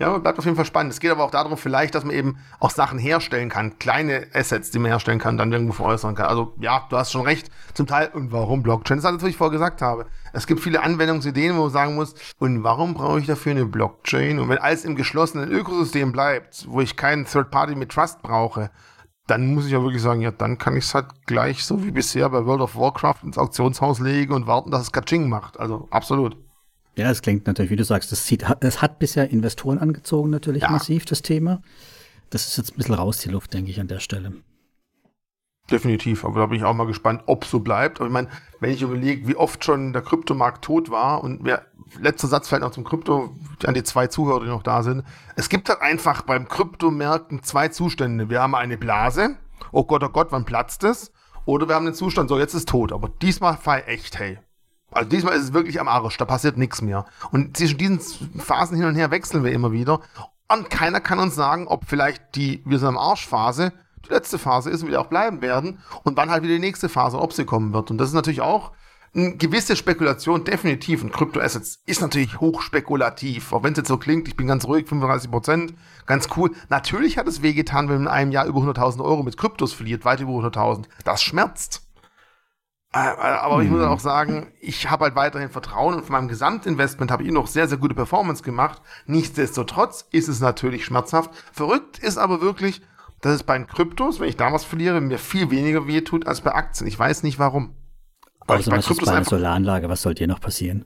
Ja, 0.00 0.16
bleibt 0.16 0.38
auf 0.38 0.46
jeden 0.46 0.56
Fall 0.56 0.64
spannend. 0.64 0.94
Es 0.94 0.98
geht 0.98 1.10
aber 1.10 1.24
auch 1.24 1.30
darum, 1.30 1.58
vielleicht, 1.58 1.94
dass 1.94 2.04
man 2.04 2.14
eben 2.14 2.38
auch 2.58 2.70
Sachen 2.70 2.98
herstellen 2.98 3.50
kann, 3.50 3.78
kleine 3.78 4.28
Assets, 4.32 4.70
die 4.70 4.78
man 4.78 4.90
herstellen 4.90 5.18
kann, 5.18 5.36
dann 5.36 5.52
irgendwo 5.52 5.74
veräußern 5.74 6.14
kann. 6.14 6.24
Also 6.24 6.54
ja, 6.58 6.86
du 6.88 6.96
hast 6.96 7.12
schon 7.12 7.20
recht, 7.20 7.50
zum 7.74 7.86
Teil. 7.86 8.08
Und 8.14 8.32
warum 8.32 8.62
Blockchain? 8.62 8.96
Das 8.96 9.04
ist 9.04 9.08
alles, 9.10 9.22
was 9.22 9.28
ich 9.28 9.36
vorher 9.36 9.52
gesagt 9.52 9.82
habe. 9.82 10.06
Es 10.32 10.46
gibt 10.46 10.60
viele 10.60 10.82
Anwendungsideen, 10.82 11.54
wo 11.54 11.64
man 11.64 11.70
sagen 11.70 11.96
muss, 11.96 12.14
und 12.38 12.64
warum 12.64 12.94
brauche 12.94 13.20
ich 13.20 13.26
dafür 13.26 13.52
eine 13.52 13.66
Blockchain? 13.66 14.38
Und 14.38 14.48
wenn 14.48 14.56
alles 14.56 14.86
im 14.86 14.96
geschlossenen 14.96 15.52
Ökosystem 15.52 16.12
bleibt, 16.12 16.66
wo 16.66 16.80
ich 16.80 16.96
keinen 16.96 17.26
Third 17.26 17.50
Party 17.50 17.74
mit 17.74 17.92
Trust 17.92 18.22
brauche, 18.22 18.70
dann 19.26 19.52
muss 19.52 19.66
ich 19.66 19.72
ja 19.72 19.82
wirklich 19.82 20.00
sagen, 20.00 20.22
ja, 20.22 20.30
dann 20.30 20.56
kann 20.56 20.78
ich 20.78 20.84
es 20.84 20.94
halt 20.94 21.08
gleich 21.26 21.62
so 21.62 21.84
wie 21.84 21.90
bisher 21.90 22.30
bei 22.30 22.46
World 22.46 22.62
of 22.62 22.74
Warcraft 22.74 23.22
ins 23.22 23.36
Auktionshaus 23.36 24.00
legen 24.00 24.32
und 24.32 24.46
warten, 24.46 24.70
dass 24.70 24.80
es 24.80 24.92
Kaching 24.92 25.28
macht. 25.28 25.60
Also 25.60 25.88
absolut. 25.90 26.38
Ja, 27.00 27.10
es 27.10 27.22
klingt 27.22 27.46
natürlich, 27.46 27.70
wie 27.70 27.76
du 27.76 27.84
sagst, 27.84 28.12
das, 28.12 28.26
sieht, 28.26 28.44
das 28.60 28.82
hat 28.82 28.98
bisher 28.98 29.30
Investoren 29.30 29.78
angezogen, 29.78 30.30
natürlich 30.30 30.62
ja. 30.62 30.70
massiv, 30.70 31.04
das 31.04 31.22
Thema. 31.22 31.62
Das 32.30 32.46
ist 32.46 32.56
jetzt 32.58 32.72
ein 32.72 32.76
bisschen 32.76 32.94
raus, 32.94 33.18
die 33.18 33.30
Luft, 33.30 33.54
denke 33.54 33.70
ich, 33.70 33.80
an 33.80 33.88
der 33.88 34.00
Stelle. 34.00 34.32
Definitiv, 35.70 36.24
aber 36.24 36.40
da 36.40 36.46
bin 36.46 36.58
ich 36.58 36.64
auch 36.64 36.74
mal 36.74 36.86
gespannt, 36.86 37.22
ob 37.26 37.44
so 37.44 37.60
bleibt. 37.60 38.00
Aber 38.00 38.06
ich 38.06 38.12
meine, 38.12 38.28
wenn 38.60 38.70
ich 38.70 38.82
überlege, 38.82 39.26
wie 39.26 39.36
oft 39.36 39.64
schon 39.64 39.92
der 39.92 40.02
Kryptomarkt 40.02 40.64
tot 40.64 40.90
war 40.90 41.22
und 41.22 41.44
wer, 41.44 41.64
letzter 42.00 42.28
Satz 42.28 42.48
fällt 42.48 42.62
noch 42.62 42.72
zum 42.72 42.84
Krypto, 42.84 43.34
an 43.64 43.74
die 43.74 43.82
zwei 43.82 44.06
Zuhörer, 44.06 44.40
die 44.40 44.48
noch 44.48 44.62
da 44.62 44.82
sind. 44.82 45.04
Es 45.36 45.48
gibt 45.48 45.68
halt 45.68 45.80
einfach 45.80 46.22
beim 46.22 46.48
Kryptomärkten 46.48 47.42
zwei 47.42 47.68
Zustände. 47.68 48.30
Wir 48.30 48.42
haben 48.42 48.54
eine 48.54 48.78
Blase 48.78 49.36
oh 49.72 49.84
Gott, 49.84 50.02
oh 50.02 50.08
Gott, 50.08 50.28
wann 50.30 50.44
platzt 50.44 50.84
es? 50.84 51.12
Oder 51.44 51.68
wir 51.68 51.74
haben 51.74 51.84
den 51.84 51.94
Zustand, 51.94 52.28
so 52.28 52.38
jetzt 52.38 52.54
ist 52.54 52.68
tot. 52.68 52.92
Aber 52.92 53.08
diesmal 53.08 53.56
fall 53.56 53.84
echt, 53.86 54.18
hey. 54.18 54.38
Also 54.90 55.08
diesmal 55.08 55.34
ist 55.34 55.44
es 55.44 55.52
wirklich 55.52 55.80
am 55.80 55.88
Arsch, 55.88 56.16
da 56.16 56.24
passiert 56.24 56.56
nichts 56.56 56.82
mehr. 56.82 57.04
Und 57.30 57.56
zwischen 57.56 57.78
diesen 57.78 58.00
Phasen 58.38 58.76
hin 58.76 58.86
und 58.86 58.96
her 58.96 59.10
wechseln 59.10 59.44
wir 59.44 59.52
immer 59.52 59.72
wieder. 59.72 60.00
Und 60.52 60.68
keiner 60.68 61.00
kann 61.00 61.20
uns 61.20 61.34
sagen, 61.34 61.68
ob 61.68 61.84
vielleicht 61.86 62.34
die 62.34 62.62
wir 62.64 62.78
sind 62.78 62.88
am 62.88 62.98
Arschphase 62.98 63.72
die 64.06 64.12
letzte 64.12 64.38
Phase 64.38 64.70
ist 64.70 64.82
und 64.82 64.88
wieder 64.88 65.00
auch 65.00 65.06
bleiben 65.06 65.42
werden 65.42 65.78
und 66.04 66.16
wann 66.16 66.30
halt 66.30 66.42
wieder 66.42 66.54
die 66.54 66.60
nächste 66.60 66.88
Phase, 66.88 67.18
ob 67.20 67.32
sie 67.32 67.44
kommen 67.44 67.72
wird. 67.72 67.90
Und 67.90 67.98
das 67.98 68.08
ist 68.08 68.14
natürlich 68.14 68.40
auch 68.40 68.72
eine 69.14 69.36
gewisse 69.36 69.76
Spekulation, 69.76 70.44
definitiv. 70.44 71.02
Und 71.02 71.12
Kryptoassets 71.12 71.82
ist 71.86 72.00
natürlich 72.00 72.40
hochspekulativ. 72.40 73.52
Auch 73.52 73.62
wenn 73.62 73.72
es 73.72 73.78
jetzt 73.78 73.88
so 73.88 73.98
klingt, 73.98 74.28
ich 74.28 74.36
bin 74.36 74.46
ganz 74.46 74.66
ruhig, 74.66 74.86
35 74.86 75.30
Prozent, 75.30 75.74
ganz 76.06 76.28
cool. 76.36 76.52
Natürlich 76.68 77.18
hat 77.18 77.26
es 77.26 77.42
wehgetan, 77.42 77.88
wenn 77.88 77.96
man 77.96 78.04
in 78.04 78.08
einem 78.08 78.32
Jahr 78.32 78.46
über 78.46 78.60
100.000 78.60 79.02
Euro 79.02 79.22
mit 79.22 79.36
Kryptos 79.36 79.72
verliert, 79.72 80.04
weit 80.04 80.20
über 80.20 80.32
100.000. 80.32 80.84
Das 81.04 81.22
schmerzt. 81.22 81.89
Äh, 82.92 82.98
aber 82.98 83.62
ich 83.62 83.70
muss 83.70 83.82
mhm. 83.82 83.88
auch 83.88 84.00
sagen, 84.00 84.52
ich 84.60 84.90
habe 84.90 85.04
halt 85.04 85.14
weiterhin 85.14 85.48
Vertrauen 85.48 85.94
und 85.94 86.04
von 86.04 86.12
meinem 86.12 86.28
Gesamtinvestment 86.28 87.10
habe 87.10 87.22
ich 87.22 87.30
noch 87.30 87.46
sehr, 87.46 87.68
sehr 87.68 87.78
gute 87.78 87.94
Performance 87.94 88.42
gemacht. 88.42 88.82
Nichtsdestotrotz 89.06 90.06
ist 90.10 90.28
es 90.28 90.40
natürlich 90.40 90.84
schmerzhaft. 90.84 91.30
Verrückt 91.52 91.98
ist 92.00 92.18
aber 92.18 92.40
wirklich, 92.40 92.82
dass 93.20 93.34
es 93.34 93.42
bei 93.44 93.56
den 93.56 93.68
Kryptos, 93.68 94.18
wenn 94.18 94.28
ich 94.28 94.36
da 94.36 94.52
was 94.52 94.64
verliere, 94.64 95.00
mir 95.00 95.18
viel 95.18 95.50
weniger 95.50 95.86
weh 95.86 96.00
tut 96.00 96.26
als 96.26 96.40
bei 96.40 96.52
Aktien. 96.52 96.88
Ich 96.88 96.98
weiß 96.98 97.22
nicht 97.22 97.38
warum. 97.38 97.74
Also 98.48 98.70
bei 98.70 98.78
Kryptos 98.78 99.08
bei 99.08 99.14
einer 99.14 99.24
Solaranlage, 99.24 99.88
was 99.88 100.02
soll 100.02 100.14
dir 100.14 100.26
noch 100.26 100.40
passieren? 100.40 100.84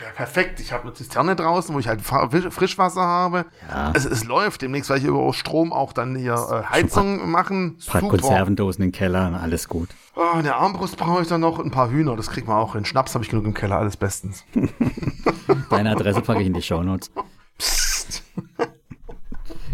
Ja, 0.00 0.10
perfekt. 0.14 0.60
Ich 0.60 0.72
habe 0.72 0.84
eine 0.84 0.94
Zisterne 0.94 1.36
draußen, 1.36 1.74
wo 1.74 1.78
ich 1.78 1.88
halt 1.88 2.00
Frischwasser 2.00 3.02
habe. 3.02 3.44
Ja. 3.68 3.92
Es, 3.94 4.04
es 4.06 4.24
läuft. 4.24 4.62
Demnächst 4.62 4.88
werde 4.88 5.02
ich 5.02 5.08
über 5.08 5.32
Strom 5.34 5.72
auch 5.72 5.92
dann 5.92 6.16
hier 6.16 6.34
äh, 6.34 6.70
Heizung 6.70 7.30
machen. 7.30 7.76
Ein 7.78 7.86
paar 7.86 8.08
Konservendosen 8.08 8.84
im 8.84 8.92
Keller, 8.92 9.38
alles 9.40 9.68
gut. 9.68 9.90
Oh, 10.16 10.36
eine 10.38 10.54
Armbrust 10.54 10.96
brauche 10.96 11.22
ich 11.22 11.28
dann 11.28 11.42
noch, 11.42 11.58
ein 11.58 11.70
paar 11.70 11.90
Hühner, 11.90 12.16
das 12.16 12.30
kriegt 12.30 12.48
man 12.48 12.56
auch 12.56 12.72
hin. 12.72 12.84
Schnaps 12.84 13.14
habe 13.14 13.24
ich 13.24 13.30
genug 13.30 13.44
im 13.44 13.54
Keller, 13.54 13.76
alles 13.76 13.96
bestens. 13.96 14.44
Deine 15.70 15.90
Adresse 15.90 16.20
packe 16.22 16.40
ich 16.40 16.46
in 16.46 16.54
die 16.54 16.62
Shownotes. 16.62 17.10
Psst. 17.58 18.22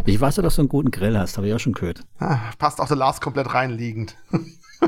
Ich 0.04 0.20
weiß, 0.20 0.36
dass 0.36 0.56
du 0.56 0.62
einen 0.62 0.68
guten 0.68 0.90
Grill 0.90 1.18
hast, 1.18 1.36
habe 1.36 1.48
ich 1.48 1.54
auch 1.54 1.58
schon 1.58 1.72
gehört. 1.72 2.02
Ah, 2.18 2.38
passt 2.58 2.80
auch 2.80 2.88
der 2.88 2.96
Lars 2.96 3.20
komplett 3.20 3.52
reinliegend. 3.54 4.16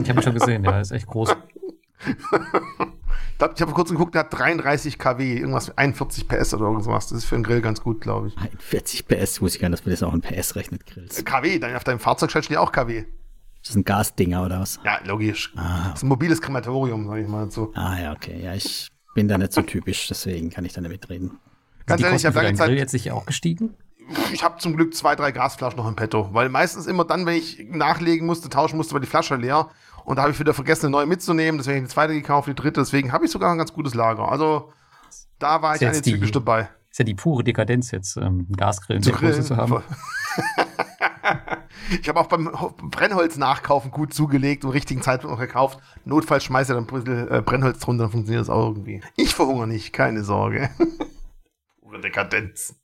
Ich 0.00 0.08
habe 0.08 0.20
ihn 0.20 0.22
schon 0.22 0.34
gesehen, 0.34 0.64
ja, 0.64 0.80
ist 0.80 0.92
echt 0.92 1.06
groß. 1.06 1.34
ich 3.40 3.62
habe 3.62 3.72
kurz 3.72 3.90
geguckt, 3.90 4.14
der 4.14 4.20
hat 4.22 4.36
33 4.36 4.98
kW, 4.98 5.36
irgendwas 5.38 5.76
41 5.76 6.26
PS 6.26 6.54
oder 6.54 6.66
irgendwas. 6.66 7.08
Das 7.08 7.18
ist 7.18 7.24
für 7.24 7.36
einen 7.36 7.44
Grill 7.44 7.60
ganz 7.60 7.80
gut, 7.80 8.00
glaube 8.00 8.28
ich. 8.28 8.36
41 8.36 9.06
PS, 9.06 9.40
wusste 9.40 9.56
ich 9.56 9.62
gar 9.62 9.68
nicht, 9.68 9.80
dass 9.80 9.86
man 9.86 9.92
das 9.92 10.02
auch 10.02 10.14
in 10.14 10.20
PS 10.20 10.56
rechnet, 10.56 10.86
Grills. 10.86 11.24
KW, 11.24 11.58
dann 11.58 11.74
auf 11.76 11.84
deinem 11.84 12.00
Fahrzeug 12.00 12.30
steht 12.30 12.56
auch 12.56 12.72
KW. 12.72 13.04
Das 13.62 13.72
sind 13.72 13.86
Gasdinger 13.86 14.44
oder 14.44 14.60
was? 14.60 14.80
Ja, 14.84 15.00
logisch. 15.04 15.52
Ah. 15.56 15.90
Das 15.90 15.98
ist 15.98 16.02
ein 16.04 16.08
mobiles 16.08 16.40
Krematorium, 16.40 17.06
sage 17.06 17.22
ich 17.22 17.28
mal 17.28 17.50
so. 17.50 17.72
Ah 17.74 17.98
ja, 18.00 18.12
okay. 18.12 18.40
Ja, 18.42 18.54
ich 18.54 18.88
bin 19.14 19.28
da 19.28 19.38
nicht 19.38 19.52
so 19.52 19.62
typisch, 19.62 20.08
deswegen 20.08 20.50
kann 20.50 20.64
ich 20.64 20.72
da 20.72 20.80
nicht 20.80 20.90
mitreden. 20.90 21.38
Ganz 21.86 22.02
ehrlich, 22.02 22.20
ich 22.20 22.26
habe 22.26 22.36
lange 22.36 22.54
Zeit. 22.54 22.68
Grill 22.68 22.78
jetzt 22.78 22.92
sicher 22.92 23.14
auch 23.14 23.26
gestiegen? 23.26 23.74
ich 24.32 24.42
habe 24.42 24.58
zum 24.58 24.76
Glück 24.76 24.94
zwei, 24.94 25.14
drei 25.16 25.32
Gasflaschen 25.32 25.76
noch 25.76 25.88
im 25.88 25.96
Petto, 25.96 26.30
weil 26.32 26.48
meistens 26.48 26.86
immer 26.86 27.04
dann, 27.04 27.26
wenn 27.26 27.36
ich 27.36 27.66
nachlegen 27.70 28.26
musste, 28.26 28.48
tauschen 28.48 28.76
musste, 28.76 28.94
war 28.94 29.00
die 29.00 29.06
Flasche 29.06 29.36
leer 29.36 29.68
und 30.08 30.16
da 30.16 30.22
habe 30.22 30.32
ich 30.32 30.40
wieder 30.40 30.54
vergessen, 30.54 30.86
eine 30.86 30.92
neue 30.92 31.04
mitzunehmen, 31.04 31.58
deswegen 31.58 31.84
die 31.84 31.90
zweite 31.90 32.14
gekauft, 32.14 32.48
die 32.48 32.54
dritte, 32.54 32.80
deswegen 32.80 33.12
habe 33.12 33.26
ich 33.26 33.30
sogar 33.30 33.52
ein 33.52 33.58
ganz 33.58 33.74
gutes 33.74 33.94
Lager. 33.94 34.32
Also 34.32 34.72
da 35.38 35.60
war 35.60 35.76
ich 35.76 35.86
eine 35.86 36.00
zügig 36.00 36.32
dabei. 36.32 36.70
Ist 36.90 36.98
ja 36.98 37.04
die 37.04 37.14
pure 37.14 37.44
Dekadenz 37.44 37.90
jetzt, 37.90 38.16
ähm, 38.16 38.46
Gasgrill 38.56 38.96
in 38.96 39.02
der 39.02 39.12
Größe 39.12 39.42
zu 39.42 39.58
haben. 39.58 39.82
ich 42.00 42.08
habe 42.08 42.20
auch 42.20 42.26
beim 42.26 42.50
Brennholz 42.90 43.36
nachkaufen 43.36 43.90
gut 43.90 44.14
zugelegt 44.14 44.64
und 44.64 44.70
richtigen 44.70 45.02
Zeitpunkt 45.02 45.36
noch 45.36 45.40
gekauft. 45.40 45.78
Notfalls 46.06 46.42
schmeiße 46.44 46.72
ich 46.72 46.76
dann 46.78 46.86
ein 46.86 47.04
bisschen 47.04 47.30
äh, 47.30 47.42
Brennholz 47.42 47.78
drunter, 47.80 48.04
dann 48.04 48.10
funktioniert 48.10 48.40
das 48.40 48.48
auch 48.48 48.68
irgendwie. 48.68 49.02
Ich 49.16 49.34
verhungere 49.34 49.66
nicht, 49.66 49.92
keine 49.92 50.24
Sorge. 50.24 50.70
Pure 51.82 52.00
Dekadenz. 52.00 52.74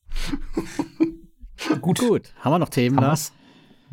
Gut. 1.81 2.01
Gut. 2.01 2.35
Haben 2.41 2.53
wir 2.53 2.59
noch 2.59 2.69
Themen, 2.69 2.99
Lars? 2.99 3.33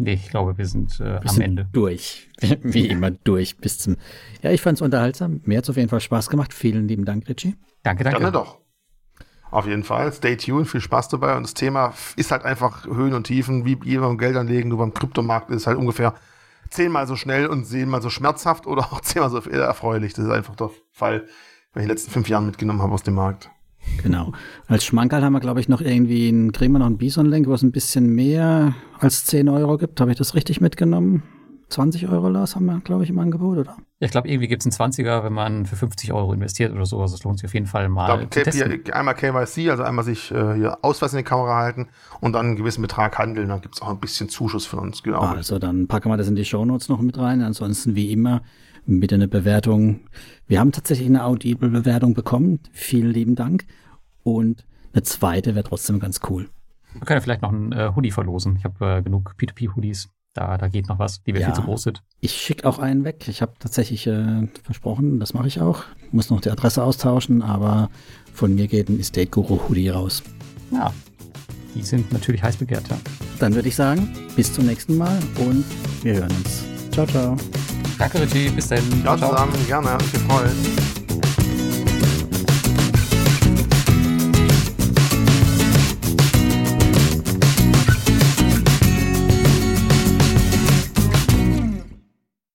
Nee, 0.04 0.14
ich 0.14 0.30
glaube, 0.30 0.58
wir 0.58 0.66
sind 0.66 1.00
äh, 1.00 1.06
wir 1.06 1.22
am 1.22 1.28
sind 1.28 1.42
Ende. 1.42 1.70
Durch. 1.72 2.30
Wie 2.62 2.88
immer 2.88 3.12
durch 3.12 3.58
bis 3.58 3.80
zum. 3.80 3.98
Ja, 4.42 4.52
ich 4.52 4.62
fand 4.62 4.78
es 4.78 4.82
unterhaltsam. 4.82 5.42
Mir 5.46 5.58
hat 5.58 5.66
es 5.66 5.70
auf 5.70 5.78
jeden 5.78 5.90
Fall 5.90 6.02
Spaß 6.02 6.30
gemacht. 6.30 6.54
Vielen 6.54 6.88
lieben 6.88 7.06
Dank, 7.06 7.28
Richie. 7.30 7.56
Danke, 7.84 8.04
danke. 8.04 8.20
Gerne 8.20 8.32
doch. 8.32 8.60
Auf 9.52 9.68
jeden 9.68 9.84
Fall. 9.84 10.12
Stay 10.14 10.38
tuned. 10.38 10.68
Viel 10.68 10.82
Spaß 10.82 11.10
dabei. 11.10 11.36
Und 11.36 11.44
das 11.44 11.54
Thema 11.54 11.94
ist 12.16 12.32
halt 12.32 12.44
einfach 12.44 12.86
Höhen 12.86 13.14
und 13.14 13.26
Tiefen, 13.26 13.66
wie 13.66 13.76
beim 13.76 14.18
Geldanlegen, 14.18 14.70
nur 14.70 14.80
beim 14.80 14.94
Kryptomarkt 14.94 15.50
ist 15.52 15.68
halt 15.68 15.78
ungefähr 15.78 16.16
zehnmal 16.70 17.06
so 17.06 17.16
schnell 17.16 17.48
und 17.48 17.66
zehnmal 17.66 18.02
so 18.02 18.10
schmerzhaft 18.10 18.66
oder 18.66 18.84
auch 18.92 19.02
zehnmal 19.02 19.30
so 19.30 19.40
erfreulich. 19.40 20.14
Das 20.14 20.26
ist 20.26 20.32
einfach 20.32 20.56
der 20.56 20.72
Fall, 20.92 21.26
wenn 21.74 21.82
ich 21.82 21.84
in 21.84 21.88
den 21.88 21.90
letzten 21.90 22.12
fünf 22.12 22.30
Jahren 22.30 22.46
mitgenommen 22.46 22.82
habe 22.82 22.94
aus 22.94 23.04
dem 23.04 23.16
Markt. 23.16 23.52
Genau. 24.04 24.32
Als 24.68 24.84
Schmankerl 24.84 25.24
haben 25.24 25.34
wir, 25.34 25.40
glaube 25.40 25.60
ich, 25.60 25.70
noch 25.70 25.82
irgendwie, 25.82 26.30
ein, 26.30 26.52
kriegen 26.52 26.74
wir 26.74 26.80
noch 26.80 26.88
ein 26.88 26.98
Bison-Lenk, 26.98 27.48
wo 27.48 27.54
es 27.54 27.62
ein 27.62 27.72
bisschen 27.72 28.14
mehr 28.14 28.76
als 29.00 29.26
10 29.26 29.50
Euro 29.50 29.78
gibt. 29.78 30.00
Habe 30.02 30.12
ich 30.12 30.18
das 30.18 30.36
richtig 30.36 30.62
mitgenommen? 30.62 31.24
20 31.72 32.10
Euro 32.10 32.30
Lars 32.30 32.56
haben 32.56 32.66
wir, 32.66 32.80
glaube 32.82 33.04
ich, 33.04 33.10
im 33.10 33.20
Angebot, 33.20 33.58
oder? 33.58 33.78
Ja, 34.00 34.06
ich 34.06 34.12
glaube, 34.12 34.28
irgendwie 34.28 34.48
gibt 34.48 34.66
es 34.66 34.80
einen 34.80 34.92
20er, 34.92 35.24
wenn 35.24 35.34
man 35.34 35.66
für 35.66 35.76
50 35.76 36.12
Euro 36.12 36.34
investiert 36.34 36.74
oder 36.74 36.86
so. 36.86 37.00
Also 37.02 37.16
es 37.16 37.24
lohnt 37.24 37.40
sich 37.40 37.46
auf 37.46 37.54
jeden 37.54 37.66
Fall 37.66 37.88
mal. 37.90 38.24
Ich 38.24 38.30
glaub, 38.30 38.54
hier 38.54 38.96
einmal 38.96 39.16
KYC, 39.16 39.70
also 39.70 39.84
einmal 39.84 40.04
sich 40.04 40.32
äh, 40.32 40.56
hier 40.56 40.80
Ausweis 40.82 41.14
in 41.14 41.18
die 41.18 41.24
Kamera 41.24 41.58
halten 41.58 41.88
und 42.20 42.34
dann 42.34 42.48
einen 42.48 42.56
gewissen 42.58 42.82
Betrag 42.82 43.18
handeln. 43.18 43.48
Dann 43.50 43.62
gibt 43.62 43.76
es 43.76 43.82
auch 43.82 43.90
ein 43.90 44.00
bisschen 44.00 44.30
Zuschuss 44.30 44.66
von 44.66 44.80
uns, 44.80 45.02
genau. 45.02 45.20
Also 45.20 45.60
dann 45.60 45.88
packen 45.88 46.10
wir 46.10 46.18
das 46.18 46.28
in 46.28 46.36
die 46.36 46.46
Shownotes 46.46 46.90
noch 46.90 47.02
mit 47.02 47.18
rein. 47.18 47.42
Ansonsten 47.42 47.96
wie 47.96 48.12
immer 48.12 48.42
bitte 48.86 49.16
eine 49.16 49.28
Bewertung. 49.28 50.02
Wir 50.48 50.60
haben 50.60 50.72
tatsächlich 50.72 51.08
eine 51.08 51.24
Audible-Bewertung 51.24 52.14
bekommen. 52.14 52.60
Vielen 52.72 53.12
lieben 53.12 53.36
Dank. 53.36 53.66
Und 54.24 54.66
eine 54.94 55.04
zweite 55.04 55.56
wäre 55.56 55.64
trotzdem 55.64 56.00
ganz 56.00 56.20
cool. 56.30 56.50
Wir 56.94 57.02
können 57.02 57.18
ja 57.18 57.22
vielleicht 57.22 57.42
noch 57.42 57.52
einen 57.52 57.72
äh, 57.72 57.92
Hoodie 57.96 58.12
verlosen. 58.12 58.56
Ich 58.58 58.66
habe 58.66 58.98
äh, 58.98 59.02
genug 59.02 59.36
P2P-Hoodies. 59.40 60.10
Da, 60.34 60.58
da 60.58 60.68
geht 60.70 60.88
noch 60.88 61.00
was, 61.00 61.24
die 61.24 61.34
wir 61.34 61.42
ja, 61.42 61.48
viel 61.48 61.56
zu 61.56 61.64
groß 61.64 61.84
sind. 61.84 62.04
Ich 62.22 62.32
schicke 62.32 62.68
auch 62.68 62.80
einen 62.80 63.04
weg. 63.04 63.28
Ich 63.28 63.42
habe 63.42 63.54
tatsächlich 63.60 64.08
äh, 64.08 64.48
versprochen, 64.64 65.20
das 65.20 65.34
mache 65.34 65.48
ich 65.48 65.60
auch. 65.60 65.84
Muss 66.12 66.30
noch 66.30 66.40
die 66.40 66.50
Adresse 66.50 66.84
austauschen, 66.84 67.42
aber 67.42 67.90
von 68.34 68.56
mir 68.56 68.68
geht 68.68 68.88
ein 68.90 69.00
Estate 69.00 69.28
Guru 69.28 69.60
Hoodie 69.68 69.90
raus. 69.90 70.24
Ja, 70.72 70.94
die 71.76 71.82
sind 71.84 72.12
natürlich 72.14 72.44
heiß 72.44 72.58
begehrt, 72.58 72.88
ja. 72.90 72.98
Dann 73.40 73.56
würde 73.56 73.68
ich 73.68 73.76
sagen, 73.76 74.10
bis 74.36 74.54
zum 74.54 74.66
nächsten 74.66 74.98
Mal 74.98 75.18
und 75.40 75.66
wir 76.04 76.16
hören 76.16 76.32
uns. 76.32 76.64
Ciao, 76.92 77.06
ciao. 77.06 77.36
Danke, 77.98 78.22
Richie. 78.22 78.50
Bis 78.50 78.68
dann. 78.68 78.84
Ciao, 79.02 79.18
ciao. 79.18 79.32
zusammen. 79.32 79.54
Gerne. 79.68 79.92
Hat 79.92 80.02
mich 80.02 80.12
gefreut. 80.12 81.01